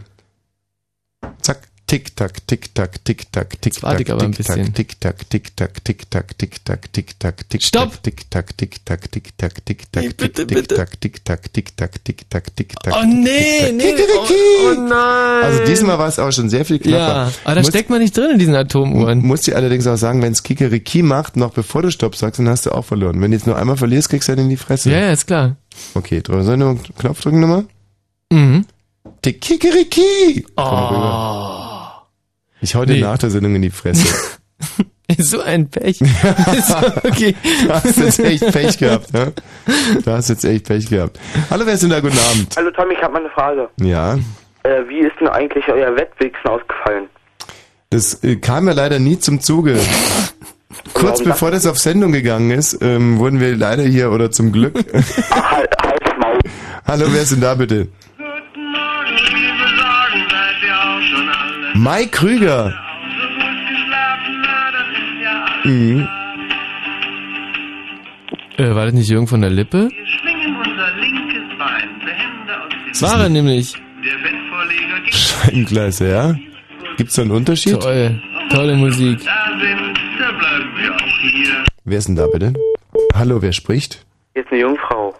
[1.42, 1.61] Zack,
[1.94, 4.74] tick, tack, tick, tack, tick, tack, tick, tack, warte ich aber ein tick, tack, bisschen.
[4.74, 7.92] tick, tack, tick, tack, tick, tack, tick, tack, tick, tack, tick, Stopp!
[7.92, 10.76] tack, tick, tack, tick, tack, tick, tack, tick, tack, tick, bitte, tick, bitte.
[10.76, 12.94] tack, tick, tack, tick, tack, tick, tack, tick, tack.
[12.98, 15.44] Oh tick, nee, tick, nee, oh, oh nein.
[15.44, 16.98] Also diesmal war es auch schon sehr viel knapper.
[16.98, 19.20] Ja, aber da steckt man nicht drin in diesen Atomuhren.
[19.20, 22.50] Muss dir allerdings auch sagen, wenn es Kikeriki macht, noch bevor du Stopp sagst, dann
[22.50, 23.22] hast du auch verloren.
[23.22, 24.90] Wenn du jetzt nur einmal verlierst, kriegst du halt in die Fresse.
[24.92, 25.58] Ja, ist klar.
[25.94, 27.66] Okay, drück, soll ich noch einen Knopf drücken nochmal?
[28.32, 28.66] Mhm.
[29.24, 30.44] Die Kikeriki!
[30.58, 31.62] Oh.
[32.64, 33.01] Ich hau dir Nee.
[33.01, 34.08] nach der Sendung in die Fresse.
[35.19, 36.00] so ein Pech.
[37.03, 37.35] Okay.
[37.67, 39.33] Da hast du jetzt echt Pech gehabt, ne?
[40.06, 41.19] Da hast du jetzt echt Pech gehabt.
[41.50, 42.00] Hallo, wer ist denn da?
[42.00, 42.56] Guten Abend.
[42.56, 43.69] Hallo Tom, ich habe mal eine Frage.
[43.82, 44.16] Ja,
[44.64, 47.09] Äh, wie ist denn eigentlich euer Wettwichsen ausgefallen?
[47.90, 49.77] das äh, kam ja leider nie zum Zuge.
[50.93, 54.51] Kurz Warum bevor das auf Sendung gegangen ist, ähm, wurden wir leider hier, oder zum
[54.53, 54.74] Glück.
[56.88, 57.90] Hallo, wer ist denn da bitte?
[61.76, 62.74] Mai Krüger.
[65.64, 66.08] Mhm.
[68.58, 69.90] Äh, war das nicht Jürgen von der Lippe?
[72.90, 73.74] Das war er nämlich.
[75.11, 76.35] Scheingleise, ja?
[76.98, 77.80] Gibt's da einen Unterschied?
[77.82, 78.22] Toll.
[78.50, 79.19] Tolle Musik.
[81.85, 82.53] Wer ist denn da bitte?
[83.16, 84.06] Hallo, wer spricht?
[84.35, 85.16] Jetzt eine Jungfrau.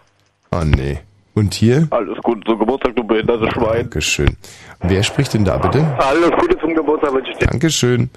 [0.52, 0.98] Oh nee.
[1.34, 1.88] Und hier?
[1.90, 3.82] Alles gut zum Geburtstag, du behinderte Schwein.
[3.82, 4.36] Dankeschön.
[4.80, 5.84] Wer spricht denn da bitte?
[5.98, 7.46] Alles Gute zum Geburtstag wünsche ich dir.
[7.46, 8.08] Dankeschön.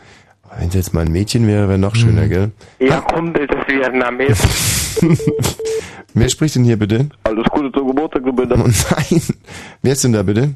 [0.57, 2.51] Wenn es jetzt mal ein Mädchen wäre, wäre noch schöner, gell?
[2.79, 4.49] Ja, Kumpel des Vietnamesen.
[6.13, 7.09] Wer spricht denn hier bitte?
[7.23, 9.21] Alles Gute zum Geburtstag, du Oh behinderte nein.
[9.81, 10.55] Wer ist denn da bitte?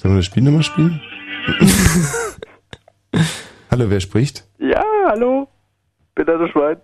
[0.00, 1.00] Sollen wir das Spiel nochmal spielen?
[3.70, 4.44] Hallo, wer spricht?
[4.58, 5.48] Ja, hallo.
[6.14, 6.76] Behinderte Schwein.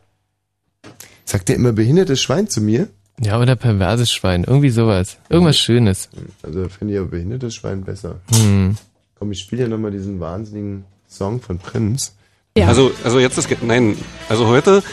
[1.35, 2.87] Sagt der immer behindertes Schwein zu mir?
[3.21, 4.45] Ja, oder perverses Schwein.
[4.45, 5.17] Irgendwie sowas.
[5.29, 6.09] Irgendwas Schönes.
[6.45, 8.21] Also finde ich aber behindertes Schwein besser.
[8.33, 8.77] Hm.
[9.19, 12.15] Komm, ich spiele ja nochmal diesen wahnsinnigen Song von Prinz.
[12.57, 12.69] Ja.
[12.69, 13.97] Also, also jetzt ist, nein,
[14.29, 14.85] also heute,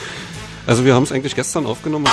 [0.66, 2.06] also wir haben es eigentlich gestern aufgenommen.
[2.08, 2.11] und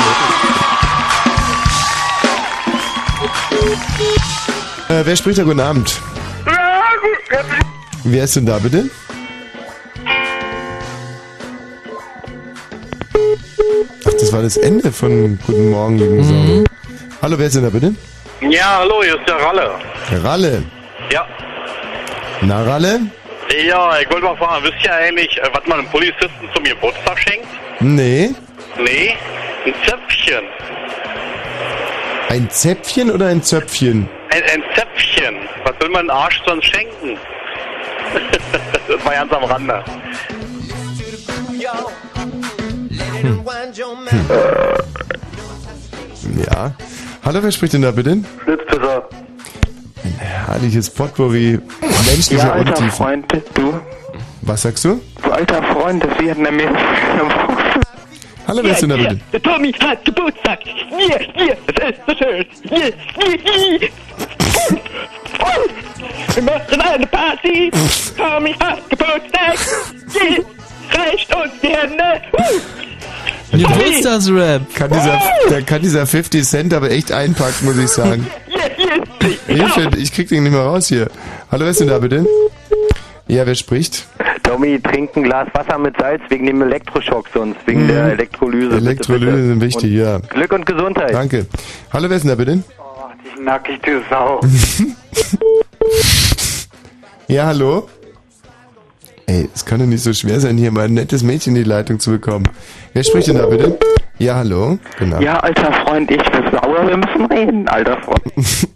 [4.89, 5.45] heute- Äh, wer spricht da?
[5.45, 5.99] Guten Abend.
[8.05, 8.91] Wer ist denn da bitte?
[14.29, 16.67] Das war das Ende von Guten Morgen, lieben Gesang.
[17.23, 17.95] Hallo, wer ist denn da bitte?
[18.43, 19.71] Ja, hallo, hier ist der Ralle.
[20.23, 20.63] Ralle.
[21.11, 21.27] Ja.
[22.43, 23.01] Na, Ralle?
[23.67, 27.19] Ja, ich wollte mal fragen, wisst ihr eigentlich, äh, was man einem Polizisten zum Geburtstag
[27.21, 27.47] schenkt?
[27.81, 28.35] Nee.
[28.77, 29.17] Nee,
[29.65, 30.45] ein Zäpfchen.
[32.29, 34.11] Ein Zäpfchen oder ein Zöpfchen?
[34.29, 35.37] Ein, ein Zäpfchen.
[35.65, 37.17] Was will man einem Arsch sonst schenken?
[38.89, 39.83] das war ganz am Rande.
[46.37, 46.73] Ja.
[47.25, 48.19] Hallo, wer spricht denn da bitte?
[48.45, 49.09] Schnitzpisser.
[50.05, 51.59] Ein herrliches Potpourri
[52.07, 52.91] menschlicher Ja, alter Untiefen.
[52.93, 53.81] Freund, du.
[54.43, 55.01] Was sagst du?
[55.23, 56.77] Du alter Freund des Vietnamesen.
[58.47, 59.21] Hallo, wer ist denn da bitte?
[59.33, 60.61] Der Tommy hat Geburtstag.
[60.65, 62.47] Hier, hier, es ist so schön.
[62.63, 63.89] Hier, hier, hier.
[66.35, 67.71] Wir machen eine Party.
[68.17, 69.59] Tommy hat Geburtstag.
[70.13, 70.45] Hier,
[70.99, 72.23] reicht uns die Hände.
[73.53, 74.75] Geburtstagsrap.
[74.75, 75.19] Kann dieser,
[75.51, 78.27] da kann dieser 50 Cent aber echt einpacken, muss ich sagen.
[79.47, 81.09] Hilfe, ich krieg den nicht mehr raus hier.
[81.51, 82.27] Hallo, wer ist denn da bitte?
[83.27, 84.07] Ja, wer spricht?
[84.43, 87.89] Tommy, trink ein Glas Wasser mit Salz wegen dem Elektroschock sonst, wegen Mhm.
[87.89, 88.69] der Elektrolyse.
[88.71, 89.47] bitte, Elektrolyse bitte.
[89.47, 90.19] sind wichtig, ja.
[90.19, 91.13] Glück und Gesundheit.
[91.13, 91.47] Danke.
[91.93, 92.63] Hallo, wer ist denn da bitte?
[93.25, 94.41] Ich nackig, du Sau.
[97.31, 97.89] Ja, hallo?
[99.29, 101.69] Ey, es kann doch nicht so schwer sein, hier mal ein nettes Mädchen in die
[101.69, 102.49] Leitung zu bekommen.
[102.95, 103.79] Wer spricht denn da bitte?
[104.17, 104.79] Ja, hallo?
[104.99, 105.21] Genau.
[105.21, 108.23] Ja, alter Freund, ich bin sauer, wir müssen reden, alter Freund.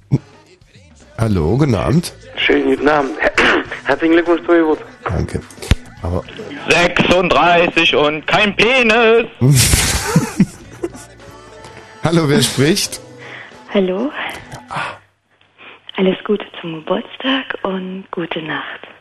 [1.18, 2.12] Hallo, guten Abend.
[2.36, 3.12] Schönen guten Abend.
[3.84, 4.88] Herzlichen Glückwunsch zum Geburtstag.
[5.04, 5.40] Danke.
[6.02, 6.22] Aber
[6.68, 9.26] 36 und kein Penis.
[12.04, 13.00] hallo, wer spricht?
[13.72, 14.10] Hallo.
[15.96, 18.91] Alles Gute zum Geburtstag und gute Nacht.